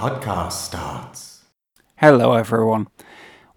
podcast 0.00 0.52
starts. 0.52 1.42
Hello, 1.96 2.32
everyone. 2.32 2.88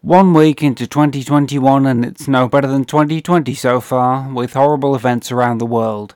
One 0.02 0.33
week 0.33 0.61
into 0.61 0.85
2021, 0.85 1.85
and 1.85 2.03
it's 2.03 2.27
no 2.27 2.49
better 2.49 2.67
than 2.67 2.83
2020 2.83 3.53
so 3.53 3.79
far, 3.79 4.27
with 4.27 4.52
horrible 4.52 4.93
events 4.93 5.31
around 5.31 5.59
the 5.59 5.66
world. 5.66 6.16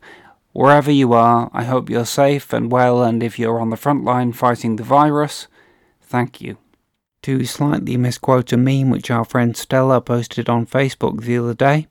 Wherever 0.51 0.91
you 0.91 1.13
are, 1.13 1.49
I 1.53 1.63
hope 1.63 1.89
you're 1.89 2.05
safe 2.05 2.51
and 2.51 2.69
well, 2.69 3.01
and 3.01 3.23
if 3.23 3.39
you're 3.39 3.61
on 3.61 3.69
the 3.69 3.77
front 3.77 4.03
line 4.03 4.33
fighting 4.33 4.75
the 4.75 4.83
virus, 4.83 5.47
thank 6.01 6.41
you. 6.41 6.57
To 7.21 7.45
slightly 7.45 7.95
misquote 7.95 8.51
a 8.51 8.57
meme 8.57 8.89
which 8.89 9.09
our 9.09 9.23
friend 9.23 9.55
Stella 9.55 10.01
posted 10.01 10.49
on 10.49 10.65
Facebook 10.65 11.21
the 11.21 11.37
other 11.37 11.53
day, 11.53 11.87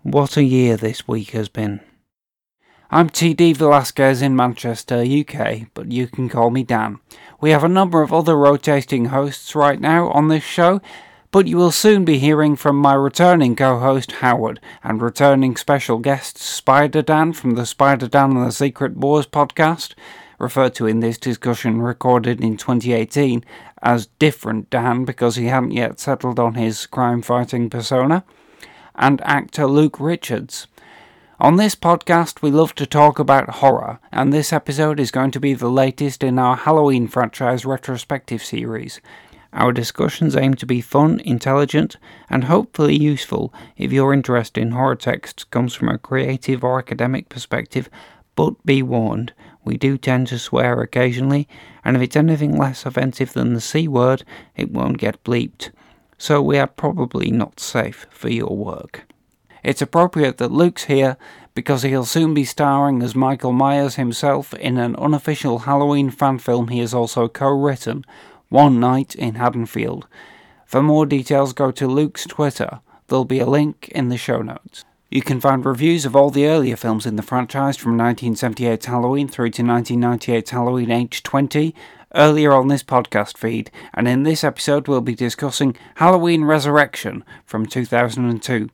what 0.00 0.38
a 0.38 0.42
year 0.42 0.78
this 0.78 1.06
week 1.06 1.32
has 1.32 1.50
been. 1.50 1.82
I'm 2.90 3.10
TD 3.10 3.54
Velasquez 3.54 4.22
in 4.22 4.34
Manchester, 4.34 5.04
UK, 5.04 5.66
but 5.74 5.92
you 5.92 6.06
can 6.06 6.30
call 6.30 6.48
me 6.48 6.62
Dan. 6.62 7.00
We 7.40 7.50
have 7.50 7.62
a 7.62 7.68
number 7.68 8.02
of 8.02 8.12
other 8.12 8.36
rotating 8.36 9.06
hosts 9.06 9.54
right 9.54 9.80
now 9.80 10.08
on 10.08 10.26
this 10.26 10.42
show, 10.42 10.80
but 11.30 11.46
you 11.46 11.56
will 11.56 11.70
soon 11.70 12.04
be 12.04 12.18
hearing 12.18 12.56
from 12.56 12.74
my 12.74 12.94
returning 12.94 13.54
co 13.54 13.78
host 13.78 14.10
Howard 14.10 14.58
and 14.82 15.00
returning 15.00 15.54
special 15.54 15.98
guest 15.98 16.38
Spider 16.38 17.00
Dan 17.00 17.32
from 17.32 17.52
the 17.52 17.64
Spider 17.64 18.08
Dan 18.08 18.36
and 18.36 18.44
the 18.44 18.50
Secret 18.50 18.96
Wars 18.96 19.28
podcast, 19.28 19.94
referred 20.40 20.74
to 20.74 20.88
in 20.88 20.98
this 20.98 21.16
discussion 21.16 21.80
recorded 21.80 22.40
in 22.40 22.56
2018 22.56 23.44
as 23.82 24.08
Different 24.18 24.68
Dan 24.68 25.04
because 25.04 25.36
he 25.36 25.46
hadn't 25.46 25.70
yet 25.70 26.00
settled 26.00 26.40
on 26.40 26.54
his 26.54 26.86
crime 26.86 27.22
fighting 27.22 27.70
persona, 27.70 28.24
and 28.96 29.20
actor 29.20 29.68
Luke 29.68 30.00
Richards. 30.00 30.66
On 31.40 31.54
this 31.54 31.76
podcast, 31.76 32.42
we 32.42 32.50
love 32.50 32.74
to 32.74 32.84
talk 32.84 33.20
about 33.20 33.48
horror, 33.48 34.00
and 34.10 34.32
this 34.32 34.52
episode 34.52 34.98
is 34.98 35.12
going 35.12 35.30
to 35.30 35.38
be 35.38 35.54
the 35.54 35.70
latest 35.70 36.24
in 36.24 36.36
our 36.36 36.56
Halloween 36.56 37.06
franchise 37.06 37.64
retrospective 37.64 38.42
series. 38.42 39.00
Our 39.52 39.70
discussions 39.70 40.34
aim 40.34 40.54
to 40.54 40.66
be 40.66 40.80
fun, 40.80 41.20
intelligent, 41.20 41.96
and 42.28 42.42
hopefully 42.42 42.96
useful 42.96 43.54
if 43.76 43.92
your 43.92 44.12
interest 44.12 44.58
in 44.58 44.72
horror 44.72 44.96
texts 44.96 45.44
comes 45.44 45.74
from 45.74 45.90
a 45.90 45.96
creative 45.96 46.64
or 46.64 46.76
academic 46.76 47.28
perspective, 47.28 47.88
but 48.34 48.60
be 48.66 48.82
warned, 48.82 49.32
we 49.64 49.76
do 49.76 49.96
tend 49.96 50.26
to 50.28 50.40
swear 50.40 50.80
occasionally, 50.80 51.46
and 51.84 51.94
if 51.94 52.02
it's 52.02 52.16
anything 52.16 52.58
less 52.58 52.84
offensive 52.84 53.32
than 53.32 53.54
the 53.54 53.60
C 53.60 53.86
word, 53.86 54.24
it 54.56 54.72
won't 54.72 54.98
get 54.98 55.22
bleeped. 55.22 55.70
So 56.18 56.42
we 56.42 56.58
are 56.58 56.66
probably 56.66 57.30
not 57.30 57.60
safe 57.60 58.08
for 58.10 58.28
your 58.28 58.56
work. 58.56 59.04
It's 59.62 59.82
appropriate 59.82 60.38
that 60.38 60.52
Luke's 60.52 60.84
here 60.84 61.16
because 61.54 61.82
he'll 61.82 62.04
soon 62.04 62.34
be 62.34 62.44
starring 62.44 63.02
as 63.02 63.14
Michael 63.14 63.52
Myers 63.52 63.96
himself 63.96 64.54
in 64.54 64.78
an 64.78 64.94
unofficial 64.96 65.60
Halloween 65.60 66.10
fan 66.10 66.38
film 66.38 66.68
he 66.68 66.78
has 66.78 66.94
also 66.94 67.28
co 67.28 67.48
written, 67.48 68.04
One 68.48 68.78
Night 68.78 69.14
in 69.14 69.34
Haddonfield. 69.34 70.06
For 70.66 70.82
more 70.82 71.06
details, 71.06 71.52
go 71.52 71.70
to 71.72 71.86
Luke's 71.86 72.26
Twitter. 72.26 72.80
There'll 73.08 73.24
be 73.24 73.40
a 73.40 73.46
link 73.46 73.88
in 73.88 74.08
the 74.08 74.16
show 74.16 74.42
notes. 74.42 74.84
You 75.10 75.22
can 75.22 75.40
find 75.40 75.64
reviews 75.64 76.04
of 76.04 76.14
all 76.14 76.28
the 76.28 76.46
earlier 76.46 76.76
films 76.76 77.06
in 77.06 77.16
the 77.16 77.22
franchise 77.22 77.78
from 77.78 77.96
1978's 77.96 78.84
Halloween 78.84 79.26
through 79.26 79.50
to 79.52 79.62
1998's 79.62 80.50
Halloween 80.50 80.88
H20 80.88 81.72
earlier 82.14 82.52
on 82.52 82.68
this 82.68 82.82
podcast 82.82 83.38
feed, 83.38 83.70
and 83.94 84.06
in 84.06 84.22
this 84.22 84.44
episode 84.44 84.86
we'll 84.86 85.00
be 85.00 85.14
discussing 85.14 85.76
Halloween 85.96 86.44
Resurrection 86.44 87.24
from 87.46 87.64
2002. 87.64 88.68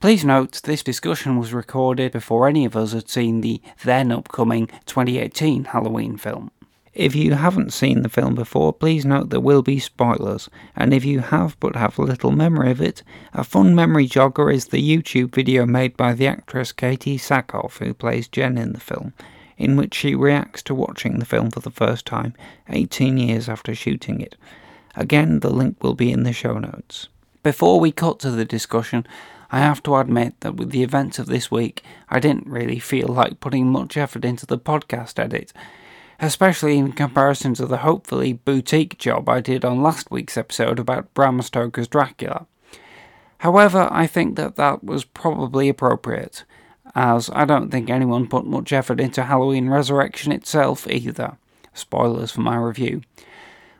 Please 0.00 0.24
note 0.24 0.62
this 0.62 0.82
discussion 0.82 1.36
was 1.36 1.52
recorded 1.52 2.10
before 2.10 2.48
any 2.48 2.64
of 2.64 2.74
us 2.74 2.94
had 2.94 3.10
seen 3.10 3.42
the 3.42 3.60
then 3.84 4.10
upcoming 4.10 4.66
2018 4.86 5.64
Halloween 5.64 6.16
film. 6.16 6.50
If 6.94 7.14
you 7.14 7.34
haven't 7.34 7.74
seen 7.74 8.00
the 8.00 8.08
film 8.08 8.34
before, 8.34 8.72
please 8.72 9.04
note 9.04 9.28
there 9.28 9.40
will 9.40 9.60
be 9.60 9.78
spoilers, 9.78 10.48
and 10.74 10.94
if 10.94 11.04
you 11.04 11.20
have 11.20 11.54
but 11.60 11.76
have 11.76 11.98
little 11.98 12.30
memory 12.30 12.70
of 12.70 12.80
it, 12.80 13.02
a 13.34 13.44
fun 13.44 13.74
memory 13.74 14.08
jogger 14.08 14.50
is 14.50 14.68
the 14.68 14.82
YouTube 14.82 15.34
video 15.34 15.66
made 15.66 15.98
by 15.98 16.14
the 16.14 16.26
actress 16.26 16.72
Katee 16.72 17.16
Sackhoff, 17.16 17.76
who 17.76 17.92
plays 17.92 18.26
Jen 18.26 18.56
in 18.56 18.72
the 18.72 18.80
film, 18.80 19.12
in 19.58 19.76
which 19.76 19.92
she 19.92 20.14
reacts 20.14 20.62
to 20.62 20.74
watching 20.74 21.18
the 21.18 21.26
film 21.26 21.50
for 21.50 21.60
the 21.60 21.70
first 21.70 22.06
time 22.06 22.32
18 22.70 23.18
years 23.18 23.50
after 23.50 23.74
shooting 23.74 24.22
it. 24.22 24.34
Again, 24.96 25.40
the 25.40 25.50
link 25.50 25.84
will 25.84 25.94
be 25.94 26.10
in 26.10 26.22
the 26.22 26.32
show 26.32 26.58
notes. 26.58 27.08
Before 27.42 27.78
we 27.78 27.92
cut 27.92 28.18
to 28.20 28.30
the 28.30 28.46
discussion, 28.46 29.06
I 29.52 29.58
have 29.58 29.82
to 29.82 29.96
admit 29.96 30.40
that 30.40 30.54
with 30.54 30.70
the 30.70 30.82
events 30.82 31.18
of 31.18 31.26
this 31.26 31.50
week, 31.50 31.82
I 32.08 32.20
didn't 32.20 32.46
really 32.46 32.78
feel 32.78 33.08
like 33.08 33.40
putting 33.40 33.70
much 33.70 33.96
effort 33.96 34.24
into 34.24 34.46
the 34.46 34.58
podcast 34.58 35.18
edit, 35.18 35.52
especially 36.20 36.78
in 36.78 36.92
comparison 36.92 37.54
to 37.54 37.66
the 37.66 37.78
hopefully 37.78 38.32
boutique 38.32 38.98
job 38.98 39.28
I 39.28 39.40
did 39.40 39.64
on 39.64 39.82
last 39.82 40.10
week's 40.10 40.36
episode 40.36 40.78
about 40.78 41.12
Bram 41.14 41.42
Stoker's 41.42 41.88
Dracula. 41.88 42.46
However, 43.38 43.88
I 43.90 44.06
think 44.06 44.36
that 44.36 44.56
that 44.56 44.84
was 44.84 45.04
probably 45.04 45.68
appropriate, 45.68 46.44
as 46.94 47.30
I 47.32 47.44
don't 47.44 47.70
think 47.70 47.90
anyone 47.90 48.28
put 48.28 48.46
much 48.46 48.72
effort 48.72 49.00
into 49.00 49.24
Halloween 49.24 49.68
Resurrection 49.68 50.30
itself 50.30 50.86
either. 50.86 51.38
Spoilers 51.74 52.30
for 52.32 52.42
my 52.42 52.56
review. 52.56 53.00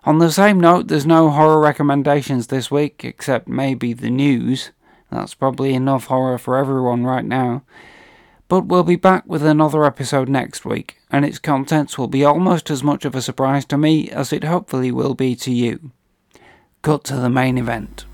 On 0.04 0.18
the 0.18 0.32
same 0.32 0.58
note, 0.58 0.88
there's 0.88 1.06
no 1.06 1.28
horror 1.28 1.60
recommendations 1.60 2.46
this 2.46 2.70
week, 2.70 3.04
except 3.04 3.46
maybe 3.46 3.92
the 3.92 4.10
news. 4.10 4.70
That's 5.10 5.34
probably 5.34 5.74
enough 5.74 6.06
horror 6.06 6.38
for 6.38 6.56
everyone 6.56 7.04
right 7.04 7.24
now. 7.24 7.62
But 8.48 8.66
we'll 8.66 8.84
be 8.84 8.96
back 8.96 9.24
with 9.26 9.44
another 9.44 9.84
episode 9.84 10.28
next 10.28 10.64
week, 10.64 10.98
and 11.10 11.24
its 11.24 11.38
contents 11.38 11.96
will 11.96 12.08
be 12.08 12.24
almost 12.24 12.70
as 12.70 12.82
much 12.82 13.04
of 13.04 13.14
a 13.14 13.22
surprise 13.22 13.64
to 13.66 13.78
me 13.78 14.10
as 14.10 14.32
it 14.32 14.44
hopefully 14.44 14.90
will 14.90 15.14
be 15.14 15.36
to 15.36 15.52
you. 15.52 15.92
Cut 16.82 17.04
to 17.04 17.16
the 17.16 17.30
main 17.30 17.58
event. 17.58 18.06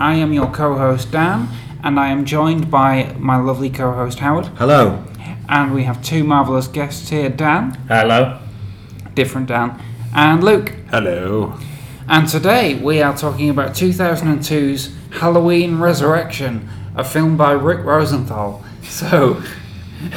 I 0.00 0.14
am 0.14 0.32
your 0.32 0.50
co 0.50 0.76
host, 0.78 1.12
Dan, 1.12 1.48
and 1.84 2.00
I 2.00 2.08
am 2.08 2.24
joined 2.24 2.70
by 2.70 3.14
my 3.18 3.36
lovely 3.36 3.68
co 3.70 3.92
host, 3.92 4.18
Howard. 4.20 4.46
Hello. 4.58 5.04
And 5.48 5.74
we 5.74 5.84
have 5.84 6.02
two 6.02 6.24
marvellous 6.24 6.68
guests 6.68 7.08
here 7.10 7.28
Dan, 7.28 7.74
Hello. 7.88 8.38
different 9.14 9.48
Dan, 9.48 9.80
and 10.14 10.42
Luke. 10.42 10.70
Hello. 10.90 11.54
And 12.08 12.26
today 12.28 12.74
we 12.76 13.02
are 13.02 13.16
talking 13.16 13.50
about 13.50 13.72
2002's 13.72 14.90
Halloween 15.18 15.78
Resurrection, 15.78 16.68
a 16.96 17.04
film 17.04 17.36
by 17.36 17.52
Rick 17.52 17.84
Rosenthal. 17.84 18.64
So, 18.82 19.42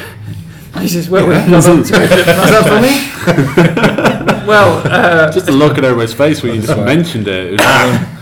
this 0.74 0.94
is 0.94 1.10
where 1.10 1.26
we 1.26 1.34
got 1.34 1.66
on 1.68 1.82
to 1.84 1.94
it. 1.94 2.10
Is 2.10 2.26
that 2.26 2.64
funny? 2.68 4.24
Well, 4.44 4.82
uh, 4.86 5.32
Just 5.32 5.48
a 5.48 5.52
look 5.52 5.78
at 5.78 5.84
everybody's 5.84 6.12
face 6.12 6.42
when 6.42 6.54
you 6.56 6.60
just 6.60 6.76
mentioned 6.78 7.26
it. 7.28 7.54
it 7.54 7.60
was- 7.60 8.13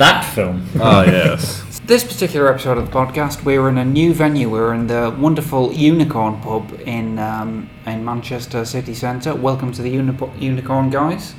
That 0.00 0.22
film. 0.34 0.66
oh 0.80 1.02
yes. 1.02 1.62
This 1.86 2.04
particular 2.04 2.48
episode 2.50 2.78
of 2.78 2.86
the 2.86 2.92
podcast, 2.92 3.44
we're 3.44 3.68
in 3.68 3.76
a 3.76 3.84
new 3.84 4.14
venue. 4.14 4.48
We're 4.48 4.72
in 4.72 4.86
the 4.86 5.14
wonderful 5.18 5.74
Unicorn 5.74 6.40
Pub 6.40 6.72
in 6.86 7.18
um, 7.18 7.68
in 7.84 8.02
Manchester 8.02 8.64
city 8.64 8.94
centre. 8.94 9.34
Welcome 9.34 9.72
to 9.72 9.82
the 9.82 9.90
Uni- 9.90 10.16
Unicorn, 10.38 10.88
guys. 10.88 11.34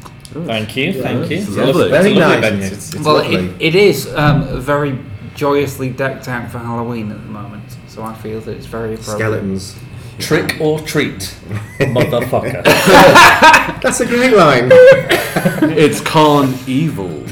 Thank 0.46 0.76
you, 0.78 1.02
thank 1.02 1.32
you. 1.32 1.38
It's 1.38 1.50
lovely. 1.50 1.90
Very 1.90 2.12
It's 2.12 2.18
a 2.18 2.20
lovely 2.20 2.40
nice. 2.42 2.42
venue. 2.42 2.66
It's, 2.66 2.74
it's, 2.76 2.94
it's 2.94 3.04
well, 3.04 3.16
lovely. 3.16 3.36
it, 3.36 3.62
it 3.62 3.76
is 3.76 4.14
um, 4.14 4.62
very 4.62 5.00
joyously 5.34 5.90
decked 5.90 6.28
out 6.28 6.52
for 6.52 6.60
Halloween 6.60 7.12
at 7.12 7.18
the 7.20 7.32
moment, 7.32 7.64
so 7.88 8.04
I 8.04 8.14
feel 8.14 8.42
that 8.42 8.56
it's 8.56 8.68
very 8.68 8.94
appropriate. 8.94 9.18
Skeletons. 9.18 9.76
Trick 10.20 10.62
or 10.62 10.78
treat, 10.82 11.20
motherfucker. 11.80 12.62
That's 13.82 14.00
a 14.00 14.06
great 14.06 14.34
line. 14.34 14.72
It's 15.64 16.02
Con 16.02 16.54
Evil. 16.68 17.10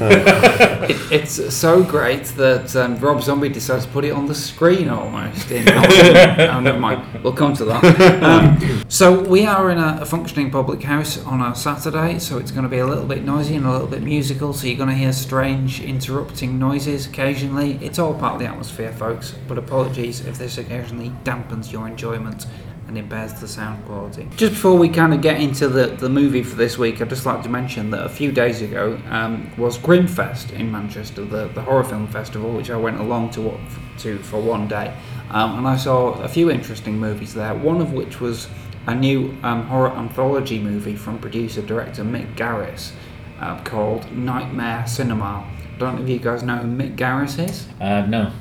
It, 0.90 1.12
it's 1.12 1.54
so 1.54 1.84
great 1.84 2.24
that 2.36 2.74
um, 2.74 2.98
Rob 2.98 3.22
Zombie 3.22 3.50
decides 3.50 3.86
to 3.86 3.92
put 3.92 4.04
it 4.04 4.10
on 4.10 4.26
the 4.26 4.34
screen 4.34 4.88
almost. 4.88 5.50
In, 5.52 5.68
oh, 5.68 6.60
never 6.60 6.80
mind. 6.80 7.22
We'll 7.22 7.34
come 7.34 7.54
to 7.54 7.64
that. 7.66 8.22
Um, 8.22 8.82
so 8.88 9.20
we 9.20 9.46
are 9.46 9.70
in 9.70 9.78
a, 9.78 9.98
a 10.00 10.06
functioning 10.06 10.50
public 10.50 10.82
house 10.82 11.22
on 11.24 11.40
a 11.42 11.54
Saturday, 11.54 12.18
so 12.18 12.38
it's 12.38 12.50
going 12.50 12.64
to 12.64 12.68
be 12.68 12.78
a 12.78 12.86
little 12.86 13.06
bit 13.06 13.22
noisy 13.22 13.54
and 13.54 13.66
a 13.66 13.70
little 13.70 13.86
bit 13.86 14.02
musical. 14.02 14.52
So 14.52 14.66
you're 14.66 14.78
going 14.78 14.88
to 14.88 14.94
hear 14.96 15.12
strange, 15.12 15.80
interrupting 15.80 16.58
noises 16.58 17.06
occasionally. 17.06 17.78
It's 17.82 18.00
all 18.00 18.14
part 18.14 18.34
of 18.34 18.40
the 18.40 18.46
atmosphere, 18.46 18.92
folks. 18.92 19.34
But 19.46 19.58
apologies 19.58 20.26
if 20.26 20.38
this 20.38 20.58
occasionally 20.58 21.12
dampens 21.22 21.70
your 21.70 21.86
enjoyment 21.86 22.46
and 22.90 22.98
impairs 22.98 23.32
the 23.34 23.46
sound 23.46 23.84
quality. 23.86 24.28
Just 24.36 24.54
before 24.54 24.76
we 24.76 24.88
kind 24.88 25.14
of 25.14 25.22
get 25.22 25.40
into 25.40 25.68
the, 25.68 25.86
the 25.86 26.08
movie 26.08 26.42
for 26.42 26.56
this 26.56 26.76
week, 26.76 27.00
I'd 27.00 27.08
just 27.08 27.24
like 27.24 27.40
to 27.44 27.48
mention 27.48 27.90
that 27.90 28.04
a 28.04 28.08
few 28.08 28.32
days 28.32 28.62
ago 28.62 29.00
um, 29.10 29.48
was 29.56 29.78
Grimfest 29.78 30.50
in 30.52 30.72
Manchester, 30.72 31.24
the, 31.24 31.46
the 31.54 31.62
horror 31.62 31.84
film 31.84 32.08
festival, 32.08 32.50
which 32.50 32.68
I 32.68 32.76
went 32.76 32.98
along 32.98 33.30
to, 33.30 33.56
to 33.98 34.18
for 34.18 34.40
one 34.40 34.66
day. 34.66 34.92
Um, 35.30 35.58
and 35.58 35.68
I 35.68 35.76
saw 35.76 36.14
a 36.14 36.28
few 36.28 36.50
interesting 36.50 36.98
movies 36.98 37.32
there, 37.32 37.54
one 37.54 37.80
of 37.80 37.92
which 37.92 38.20
was 38.20 38.48
a 38.88 38.94
new 38.94 39.36
um, 39.44 39.66
horror 39.66 39.92
anthology 39.92 40.58
movie 40.58 40.96
from 40.96 41.20
producer 41.20 41.62
director 41.62 42.02
Mick 42.02 42.34
Garris 42.34 42.90
uh, 43.38 43.62
called 43.62 44.10
Nightmare 44.10 44.84
Cinema. 44.88 45.46
I 45.46 45.78
Don't 45.78 45.94
know 45.94 46.02
if 46.02 46.08
you 46.08 46.18
guys 46.18 46.42
know 46.42 46.56
who 46.56 46.66
Mick 46.66 46.96
Garris 46.96 47.38
is. 47.38 47.68
Uh, 47.80 48.04
no. 48.06 48.32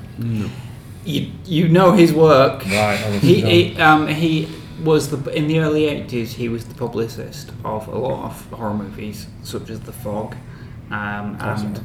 You, 1.09 1.31
you 1.45 1.67
know 1.67 1.94
his 1.94 2.13
work. 2.13 2.63
Right, 2.65 3.01
I 3.03 3.17
He, 3.17 3.41
he, 3.41 3.77
um, 3.77 4.07
he 4.07 4.47
was 4.83 5.09
the 5.09 5.31
in 5.31 5.47
the 5.47 5.59
early 5.59 5.85
eighties. 5.85 6.33
He 6.33 6.50
was 6.50 6.65
the 6.65 6.75
publicist 6.75 7.51
of 7.65 7.88
a 7.88 7.97
lot 7.97 8.25
of 8.25 8.51
horror 8.51 8.73
movies, 8.73 9.27
such 9.44 9.69
as 9.69 9.79
The 9.79 9.91
Fog, 9.91 10.35
um, 10.91 11.38
and 11.39 11.81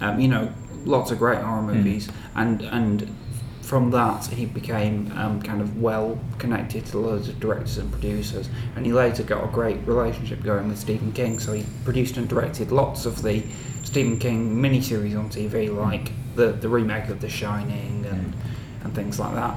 um, 0.00 0.20
you 0.20 0.28
know 0.28 0.52
lots 0.84 1.10
of 1.10 1.18
great 1.18 1.40
horror 1.40 1.62
movies. 1.62 2.08
And 2.34 2.62
and 2.62 3.14
from 3.60 3.90
that, 3.90 4.26
he 4.26 4.46
became 4.46 5.12
um, 5.16 5.42
kind 5.42 5.60
of 5.60 5.80
well 5.80 6.18
connected 6.38 6.86
to 6.86 6.98
loads 6.98 7.28
of 7.28 7.38
directors 7.40 7.78
and 7.78 7.90
producers. 7.90 8.48
And 8.76 8.86
he 8.86 8.92
later 8.92 9.22
got 9.22 9.44
a 9.44 9.48
great 9.48 9.78
relationship 9.86 10.42
going 10.42 10.68
with 10.68 10.78
Stephen 10.78 11.12
King. 11.12 11.38
So 11.38 11.52
he 11.52 11.64
produced 11.84 12.16
and 12.16 12.28
directed 12.28 12.72
lots 12.72 13.06
of 13.06 13.22
the 13.22 13.44
Stephen 13.82 14.18
King 14.18 14.56
miniseries 14.56 15.18
on 15.18 15.28
TV, 15.28 15.74
like 15.74 16.12
the 16.36 16.52
the 16.52 16.68
remake 16.68 17.08
of 17.08 17.20
The 17.20 17.28
Shining 17.28 18.06
and 18.06 18.34
and 18.82 18.94
things 18.94 19.18
like 19.20 19.34
that. 19.34 19.54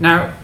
Now, 0.00 0.34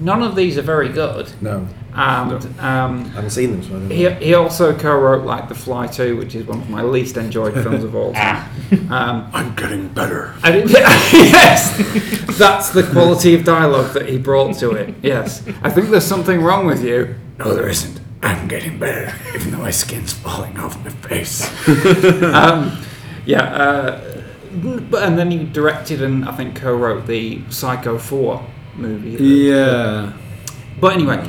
none 0.00 0.22
of 0.22 0.34
these 0.36 0.58
are 0.58 0.62
very 0.62 0.88
good, 0.88 1.30
No, 1.40 1.66
and 1.94 2.32
um, 2.60 3.04
I 3.04 3.08
haven't 3.08 3.30
seen 3.30 3.52
them. 3.52 3.62
So 3.62 3.68
I 3.68 3.72
don't 3.72 3.88
know. 3.88 3.94
he, 3.94 4.10
he 4.26 4.34
also 4.34 4.76
co-wrote 4.76 5.24
like 5.24 5.48
The 5.48 5.54
Fly 5.54 5.86
2, 5.86 6.16
which 6.16 6.34
is 6.34 6.46
one 6.46 6.60
of 6.60 6.70
my 6.70 6.82
least 6.82 7.16
enjoyed 7.16 7.54
films 7.54 7.84
of 7.84 7.94
all 7.94 8.12
time. 8.14 8.48
Um, 8.90 9.30
I'm 9.32 9.54
getting 9.54 9.88
better. 9.88 10.34
I 10.42 10.50
didn't, 10.52 10.70
yes, 10.72 11.76
that's 12.38 12.70
the 12.70 12.82
quality 12.84 13.34
of 13.34 13.44
dialogue 13.44 13.92
that 13.94 14.08
he 14.08 14.18
brought 14.18 14.56
to 14.58 14.70
it. 14.72 14.94
Yes, 15.02 15.46
I 15.62 15.70
think 15.70 15.90
there's 15.90 16.04
something 16.06 16.40
wrong 16.42 16.66
with 16.66 16.82
you. 16.84 17.14
No, 17.38 17.54
there 17.54 17.68
isn't. 17.68 18.00
I'm 18.24 18.46
getting 18.46 18.78
better, 18.78 19.12
even 19.34 19.50
though 19.50 19.58
my 19.58 19.72
skin's 19.72 20.12
falling 20.12 20.56
off 20.58 20.78
my 20.84 20.90
face. 20.90 21.42
um, 22.22 22.80
yeah, 23.26 23.42
uh, 23.42 24.00
but 24.00 24.11
and 24.52 25.18
then 25.18 25.30
he 25.30 25.44
directed 25.44 26.02
and 26.02 26.24
I 26.24 26.32
think 26.36 26.56
co-wrote 26.56 27.06
the 27.06 27.40
Psycho 27.50 27.98
4 27.98 28.44
movie. 28.76 29.24
Yeah. 29.24 30.12
But 30.80 30.94
anyway, 30.94 31.24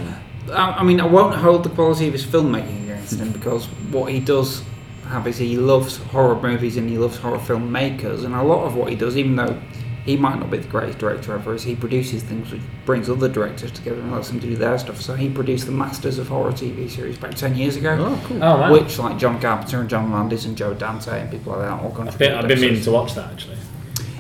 I, 0.52 0.72
I 0.72 0.84
mean, 0.84 1.00
I 1.00 1.06
won't 1.06 1.36
hold 1.36 1.64
the 1.64 1.70
quality 1.70 2.08
of 2.08 2.14
his 2.14 2.26
filmmaking 2.26 2.84
against 2.84 3.20
him 3.20 3.32
because 3.38 3.66
what 3.92 4.12
he 4.12 4.20
does 4.20 4.64
have 5.08 5.28
is 5.28 5.38
he 5.38 5.58
loves 5.58 5.98
horror 5.98 6.40
movies 6.42 6.78
and 6.78 6.90
he 6.90 6.98
loves 6.98 7.18
horror 7.18 7.38
filmmakers, 7.38 8.24
and 8.24 8.34
a 8.34 8.44
lot 8.44 8.66
of 8.66 8.76
what 8.76 8.90
he 8.90 8.96
does, 8.96 9.18
even 9.18 9.36
though 9.36 9.60
he 10.06 10.18
might 10.18 10.40
not 10.40 10.52
be 10.52 10.58
the 10.58 10.68
greatest 10.68 10.98
director 10.98 11.34
ever, 11.34 11.54
is 11.54 11.64
he 11.64 11.76
produces 11.76 12.24
things 12.24 12.52
which 12.52 12.62
brings 12.86 13.10
other 13.10 13.30
directors 13.30 13.72
together 13.72 14.02
and 14.02 14.12
lets 14.12 14.30
them 14.30 14.40
do 14.40 14.56
their 14.56 14.78
stuff. 14.78 15.00
So 15.02 15.16
he 15.16 15.30
produced 15.30 15.66
the 15.66 15.72
Masters 15.72 16.20
of 16.20 16.28
Horror 16.28 16.52
TV 16.52 16.90
series 16.90 17.18
about 17.18 17.38
ten 17.38 17.56
years 17.56 17.78
ago. 17.78 17.96
Oh, 18.00 18.28
cool. 18.28 18.44
Oh, 18.44 18.60
wow. 18.60 18.72
Which, 18.72 19.00
like 19.00 19.18
John 19.18 19.40
Carpenter 19.40 19.80
and 19.80 19.90
John 19.90 20.12
Landis 20.12 20.46
and 20.46 20.58
Joe 20.58 20.74
Dante 20.74 21.22
and 21.22 21.32
people 21.32 21.54
like 21.54 21.62
that, 21.62 21.82
all 21.82 22.08
I've 22.08 22.18
been. 22.18 22.34
I've 22.34 22.48
been 22.48 22.60
meaning 22.60 22.82
to 22.82 22.92
watch 22.92 23.16
that 23.16 23.32
actually. 23.32 23.58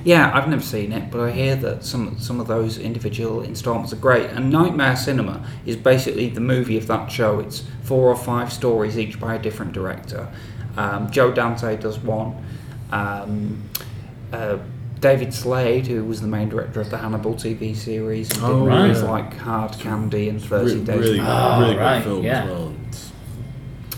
Yeah, 0.05 0.31
I've 0.33 0.49
never 0.49 0.61
seen 0.61 0.91
it, 0.91 1.09
but 1.09 1.21
I 1.21 1.31
hear 1.31 1.55
that 1.57 1.85
some 1.85 2.19
some 2.19 2.41
of 2.41 2.47
those 2.47 2.77
individual 2.77 3.41
installments 3.41 3.93
are 3.93 3.97
great. 3.97 4.29
And 4.29 4.49
Nightmare 4.49 4.97
Cinema 4.97 5.47
is 5.65 5.77
basically 5.77 6.29
the 6.29 6.41
movie 6.41 6.77
of 6.77 6.87
that 6.87 7.09
show. 7.09 7.39
It's 7.39 7.63
four 7.83 8.09
or 8.09 8.15
five 8.15 8.51
stories, 8.51 8.97
each 8.97 9.19
by 9.19 9.35
a 9.35 9.39
different 9.39 9.71
director. 9.71 10.27
Um, 10.75 11.09
Joe 11.09 11.31
Dante 11.31 11.77
does 11.77 11.99
one. 11.99 12.35
Um, 12.91 13.63
uh, 14.33 14.57
David 15.03 15.33
Slade, 15.33 15.85
who 15.87 16.01
was 16.05 16.21
the 16.21 16.27
main 16.27 16.47
director 16.47 16.79
of 16.79 16.89
the 16.89 16.97
Hannibal 16.97 17.33
TV 17.33 17.75
series, 17.75 18.31
and 18.31 18.39
did 18.39 18.45
Oh, 18.49 18.65
movies 18.69 19.01
yeah. 19.01 19.11
like 19.11 19.37
Hard 19.37 19.73
Candy 19.73 20.29
and 20.29 20.41
Thirty 20.41 20.75
Re- 20.75 20.85
Days. 20.85 20.99
really, 20.99 21.19
Ah, 21.21 21.59
really 21.59 21.73
great 21.75 21.83
right, 21.83 22.03
film 22.03 22.23
yeah. 22.23 22.43
as 22.43 22.49
well. 22.49 22.73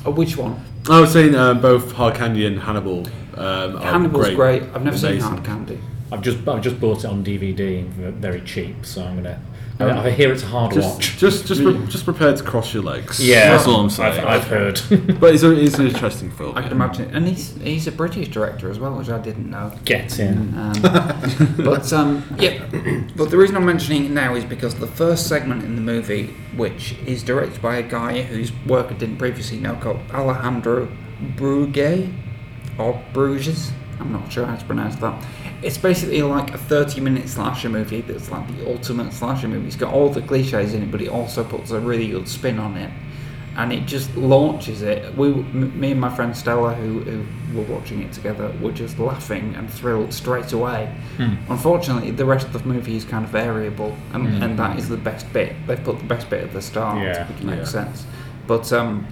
Oh, 0.07 0.11
which 0.11 0.35
one? 0.35 0.59
I 0.89 0.99
was 0.99 1.11
saying 1.11 1.35
uh, 1.35 1.53
both 1.53 1.91
Hard 1.91 2.15
Candy 2.15 2.47
and 2.47 2.59
Hannibal. 2.59 3.05
Um, 3.37 3.75
are 3.77 3.81
Hannibal's 3.83 4.25
great. 4.25 4.35
great. 4.35 4.63
I've 4.73 4.83
never 4.83 4.97
seen 4.97 5.11
Amazing. 5.11 5.29
Hard 5.29 5.43
Candy. 5.43 5.79
I've 6.11 6.21
just 6.21 6.47
I've 6.47 6.61
just 6.63 6.79
bought 6.79 6.99
it 7.03 7.05
on 7.05 7.23
DVD 7.23 7.83
very 8.13 8.41
cheap, 8.41 8.83
so 8.83 9.03
I'm 9.03 9.15
gonna. 9.17 9.39
Oh. 9.79 9.87
I, 9.87 10.05
I 10.05 10.09
hear 10.09 10.31
it's 10.31 10.43
a 10.43 10.45
hard 10.45 10.73
Just, 10.73 10.95
watch. 10.95 11.17
just, 11.17 11.47
just, 11.47 11.61
pre- 11.61 11.85
just 11.87 12.05
prepared 12.05 12.37
to 12.37 12.43
cross 12.43 12.73
your 12.73 12.83
legs. 12.83 13.19
Yeah, 13.19 13.51
that's 13.51 13.67
all 13.67 13.81
I'm 13.81 13.89
saying. 13.89 14.19
I've, 14.19 14.25
I've 14.25 14.47
heard. 14.47 14.79
but 15.19 15.33
it's, 15.33 15.43
a, 15.43 15.51
it's 15.51 15.77
an 15.77 15.87
interesting 15.87 16.31
film. 16.31 16.57
I 16.57 16.61
can 16.61 16.71
imagine, 16.71 17.13
and 17.13 17.27
he's 17.27 17.55
he's 17.57 17.85
a 17.87 17.91
British 17.91 18.29
director 18.29 18.69
as 18.69 18.79
well, 18.79 18.95
which 18.95 19.09
I 19.09 19.19
didn't 19.19 19.49
know. 19.49 19.73
Get 19.83 20.17
in. 20.19 20.57
Um, 20.57 20.81
but 21.57 21.91
um, 21.91 22.23
yeah, 22.37 22.63
but 23.17 23.29
the 23.31 23.37
reason 23.37 23.57
I'm 23.57 23.65
mentioning 23.65 24.05
it 24.05 24.11
now 24.11 24.33
is 24.35 24.45
because 24.45 24.75
the 24.75 24.87
first 24.87 25.27
segment 25.27 25.63
in 25.63 25.75
the 25.75 25.81
movie, 25.81 26.27
which 26.55 26.93
is 27.05 27.21
directed 27.21 27.61
by 27.61 27.75
a 27.77 27.83
guy 27.83 28.21
whose 28.21 28.53
work 28.65 28.91
I 28.91 28.93
didn't 28.93 29.17
previously 29.17 29.57
know, 29.57 29.75
called 29.75 29.99
Alejandro 30.11 30.87
Brugues 31.35 32.13
or 32.77 33.03
Bruges. 33.13 33.71
I'm 33.99 34.11
not 34.11 34.31
sure 34.31 34.45
how 34.45 34.55
to 34.55 34.65
pronounce 34.65 34.95
that. 34.97 35.23
It's 35.61 35.77
basically 35.77 36.21
like 36.21 36.53
a 36.53 36.57
30 36.57 36.99
minute 37.01 37.29
slasher 37.29 37.69
movie 37.69 38.01
that's 38.01 38.29
like 38.29 38.47
the 38.57 38.67
ultimate 38.69 39.13
slasher 39.13 39.47
movie. 39.47 39.67
It's 39.67 39.75
got 39.75 39.93
all 39.93 40.09
the 40.09 40.21
cliches 40.21 40.73
in 40.73 40.83
it, 40.83 40.91
but 40.91 41.01
it 41.01 41.07
also 41.09 41.43
puts 41.43 41.71
a 41.71 41.79
really 41.79 42.09
good 42.09 42.27
spin 42.27 42.59
on 42.59 42.75
it. 42.77 42.91
And 43.57 43.71
it 43.71 43.85
just 43.85 44.13
launches 44.17 44.81
it. 44.81 45.15
We, 45.15 45.29
me 45.31 45.91
and 45.91 46.01
my 46.01 46.13
friend 46.13 46.35
Stella, 46.35 46.73
who, 46.73 46.99
who 46.99 47.57
were 47.57 47.63
watching 47.73 48.01
it 48.01 48.11
together, 48.11 48.53
were 48.61 48.73
just 48.73 48.99
laughing 48.99 49.55
and 49.55 49.69
thrilled 49.71 50.13
straight 50.13 50.51
away. 50.51 50.93
Unfortunately, 51.47 52.11
the 52.11 52.25
rest 52.25 52.47
of 52.47 52.51
the 52.53 52.59
movie 52.67 52.97
is 52.97 53.05
kind 53.05 53.23
of 53.23 53.31
variable, 53.31 53.95
and, 54.11 54.43
and 54.43 54.59
that 54.59 54.77
is 54.77 54.89
the 54.89 54.97
best 54.97 55.31
bit. 55.31 55.55
They've 55.67 55.81
put 55.81 55.99
the 55.99 56.03
best 56.05 56.29
bit 56.29 56.43
at 56.43 56.51
the 56.51 56.61
start, 56.61 57.01
Yeah, 57.01 57.25
which 57.29 57.43
makes 57.43 57.73
yeah. 57.73 57.85
sense. 57.85 58.05
But 58.45 58.73
um, 58.73 59.07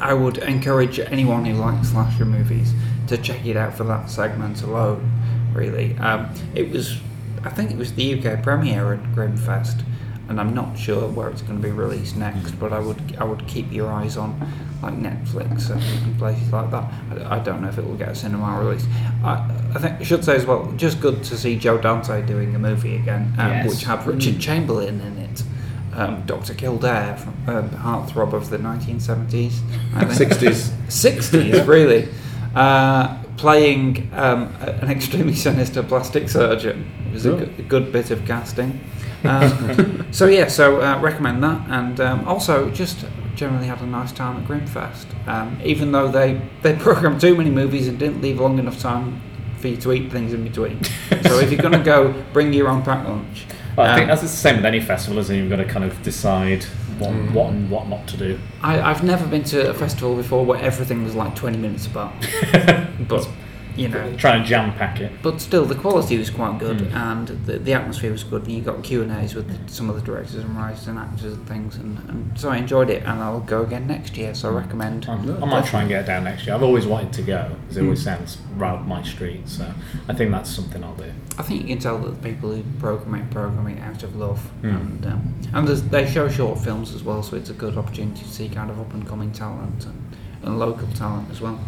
I 0.00 0.14
would 0.14 0.38
encourage 0.38 0.98
anyone 0.98 1.44
who 1.44 1.52
likes 1.52 1.88
slasher 1.90 2.24
movies 2.24 2.72
to 3.08 3.18
check 3.18 3.44
it 3.46 3.56
out 3.56 3.74
for 3.74 3.84
that 3.84 4.10
segment 4.10 4.62
alone. 4.62 5.10
Really, 5.52 5.96
um, 5.98 6.28
it 6.54 6.70
was. 6.70 7.00
I 7.44 7.50
think 7.50 7.70
it 7.70 7.76
was 7.76 7.92
the 7.94 8.14
UK 8.18 8.42
premiere 8.42 8.92
at 8.94 9.02
Grimfest, 9.14 9.82
and 10.28 10.40
I'm 10.40 10.54
not 10.54 10.76
sure 10.78 11.08
where 11.08 11.28
it's 11.28 11.42
going 11.42 11.60
to 11.60 11.66
be 11.66 11.72
released 11.72 12.16
next. 12.16 12.52
But 12.52 12.72
I 12.72 12.78
would 12.80 13.16
I 13.18 13.24
would 13.24 13.46
keep 13.46 13.72
your 13.72 13.90
eyes 13.90 14.16
on 14.16 14.38
like 14.82 14.94
Netflix 14.94 15.70
and, 15.70 16.18
places 16.18 16.52
like 16.52 16.70
that. 16.70 16.92
I, 17.10 17.36
I 17.36 17.38
don't 17.40 17.62
know 17.62 17.68
if 17.68 17.78
it 17.78 17.84
will 17.84 17.96
get 17.96 18.10
a 18.10 18.14
cinema 18.14 18.60
release. 18.60 18.86
I, 19.24 19.34
I 19.74 19.78
think 19.80 20.00
I 20.00 20.04
should 20.04 20.24
say 20.24 20.36
as 20.36 20.46
well, 20.46 20.72
just 20.76 21.00
good 21.00 21.24
to 21.24 21.36
see 21.36 21.56
Joe 21.56 21.78
Dante 21.78 22.24
doing 22.24 22.54
a 22.54 22.58
movie 22.58 22.96
again, 22.96 23.34
um, 23.38 23.50
Yes. 23.50 23.70
which 23.70 23.84
had 23.84 24.06
Richard 24.06 24.38
Chamberlain 24.40 25.00
in 25.00 25.18
it. 25.18 25.42
Um, 25.94 26.22
Dr. 26.26 26.54
Kildare 26.54 27.16
from 27.16 27.34
um, 27.48 27.70
Heartthrob 27.70 28.32
of 28.32 28.50
the 28.50 28.58
1970s. 28.58 29.58
I 29.94 30.04
think. 30.04 30.30
60s. 30.32 30.70
60s, 30.86 31.66
really. 31.66 32.08
Uh, 32.54 33.22
playing 33.36 34.10
um, 34.14 34.52
an 34.60 34.90
extremely 34.90 35.34
sinister 35.34 35.82
plastic 35.82 36.28
surgeon. 36.28 36.90
It 37.08 37.12
was 37.12 37.26
a, 37.26 37.32
Oh. 37.32 37.36
good, 37.38 37.54
a 37.58 37.62
good 37.62 37.92
bit 37.92 38.10
of 38.10 38.24
casting. 38.26 38.80
Um, 39.24 40.06
so, 40.10 40.26
yeah, 40.26 40.48
so 40.48 40.80
uh, 40.80 40.98
recommend 41.00 41.42
that. 41.44 41.60
And 41.68 42.00
um, 42.00 42.26
also, 42.26 42.70
just 42.70 43.04
generally 43.36 43.66
had 43.68 43.80
a 43.80 43.86
nice 43.86 44.10
time 44.12 44.36
at 44.42 44.48
Grimfest. 44.48 45.06
Um, 45.28 45.60
even 45.62 45.92
though 45.92 46.08
they, 46.08 46.40
they 46.62 46.74
programmed 46.74 47.20
too 47.20 47.36
many 47.36 47.50
movies 47.50 47.86
and 47.86 47.98
didn't 47.98 48.20
leave 48.22 48.40
long 48.40 48.58
enough 48.58 48.80
time 48.80 49.20
for 49.58 49.68
you 49.68 49.76
to 49.76 49.92
eat 49.92 50.10
things 50.10 50.32
in 50.32 50.42
between. 50.42 50.82
so, 51.22 51.38
if 51.38 51.52
you're 51.52 51.60
going 51.62 51.78
to 51.78 51.84
go, 51.84 52.12
bring 52.32 52.52
your 52.52 52.68
own 52.68 52.82
packed 52.82 53.08
lunch. 53.08 53.46
Well, 53.76 53.86
I 53.88 53.94
think 53.94 54.04
Um, 54.04 54.08
that's 54.08 54.22
the 54.22 54.28
same 54.28 54.56
with 54.56 54.64
any 54.64 54.80
festival, 54.80 55.18
isn't 55.20 55.34
it? 55.34 55.38
You've 55.38 55.50
got 55.50 55.56
to 55.56 55.64
kind 55.64 55.84
of 55.84 56.00
decide 56.02 56.64
what, 56.98 57.10
mm. 57.10 57.32
what 57.32 57.50
and 57.50 57.70
what 57.70 57.88
not 57.88 58.06
to 58.08 58.16
do. 58.16 58.38
I, 58.62 58.80
I've 58.80 59.02
never 59.02 59.26
been 59.26 59.44
to 59.44 59.70
a 59.70 59.74
festival 59.74 60.16
before 60.16 60.44
where 60.44 60.60
everything 60.60 61.04
was 61.04 61.14
like 61.14 61.34
20 61.34 61.58
minutes 61.58 61.86
apart. 61.86 62.14
but, 63.08 63.28
you 63.78 63.88
know, 63.88 64.14
Trying 64.16 64.42
to 64.42 64.48
jam 64.48 64.72
pack 64.74 65.00
it. 65.00 65.12
but 65.22 65.40
still 65.40 65.64
the 65.64 65.74
quality 65.74 66.18
was 66.18 66.30
quite 66.30 66.58
good 66.58 66.78
Mm. 66.78 66.94
and 66.94 67.28
the, 67.46 67.58
the 67.58 67.72
atmosphere 67.72 68.10
was 68.12 68.24
good 68.24 68.42
and 68.42 68.52
you 68.52 68.60
got 68.62 68.82
Q&As 68.82 69.34
with 69.34 69.70
some 69.70 69.88
of 69.88 69.96
the 69.96 70.02
directors 70.02 70.34
and 70.36 70.56
writers 70.56 70.86
and 70.88 70.98
actors 70.98 71.32
and 71.32 71.46
things 71.48 71.76
and, 71.76 71.98
and 72.08 72.38
so 72.38 72.48
I 72.50 72.56
enjoyed 72.56 72.90
it 72.90 73.02
and 73.04 73.20
I'll 73.22 73.40
go 73.40 73.62
again 73.62 73.86
next 73.86 74.16
year 74.16 74.34
so 74.34 74.48
I 74.50 74.52
recommend 74.52 75.06
I'm- 75.08 75.42
I 75.42 75.46
might 75.46 75.64
try 75.66 75.80
and 75.80 75.88
get 75.88 76.06
down 76.06 76.24
next 76.24 76.46
year. 76.46 76.54
I've 76.56 76.62
always 76.62 76.86
wanted 76.86 77.12
to 77.14 77.22
go 77.22 77.50
because 77.62 77.76
it 77.76 77.80
Mm. 77.80 77.84
always 77.84 78.02
sounds 78.02 78.38
right 78.56 78.72
up 78.74 78.86
my 78.86 79.02
street. 79.02 79.48
So 79.48 79.64
I 80.08 80.12
think 80.14 80.30
that's 80.32 80.50
something 80.50 80.82
I'll 80.82 80.94
do. 80.94 81.12
I 81.38 81.42
think 81.42 81.62
you 81.62 81.68
can 81.68 81.78
tell 81.78 81.98
that 81.98 82.20
the 82.22 82.28
people 82.28 82.50
who 82.52 82.62
program 82.80 83.14
it 83.14 83.30
program 83.30 83.66
it 83.68 83.80
out 83.80 84.02
of 84.02 84.16
love 84.16 84.50
Mm. 84.62 84.80
and 84.80 85.06
um, 85.06 85.34
and 85.54 85.68
they 85.68 86.06
show 86.10 86.28
short 86.28 86.58
films 86.58 86.94
as 86.94 87.02
well 87.04 87.22
so 87.22 87.36
it's 87.36 87.50
a 87.50 87.54
good 87.54 87.76
opportunity 87.78 88.22
to 88.22 88.28
see 88.28 88.48
kind 88.48 88.70
of 88.70 88.80
up 88.80 88.92
and 88.92 89.06
coming 89.06 89.30
talent 89.32 89.84
and, 89.86 90.16
and 90.42 90.58
local 90.58 90.88
talent 90.94 91.30
as 91.30 91.40
well 91.40 91.58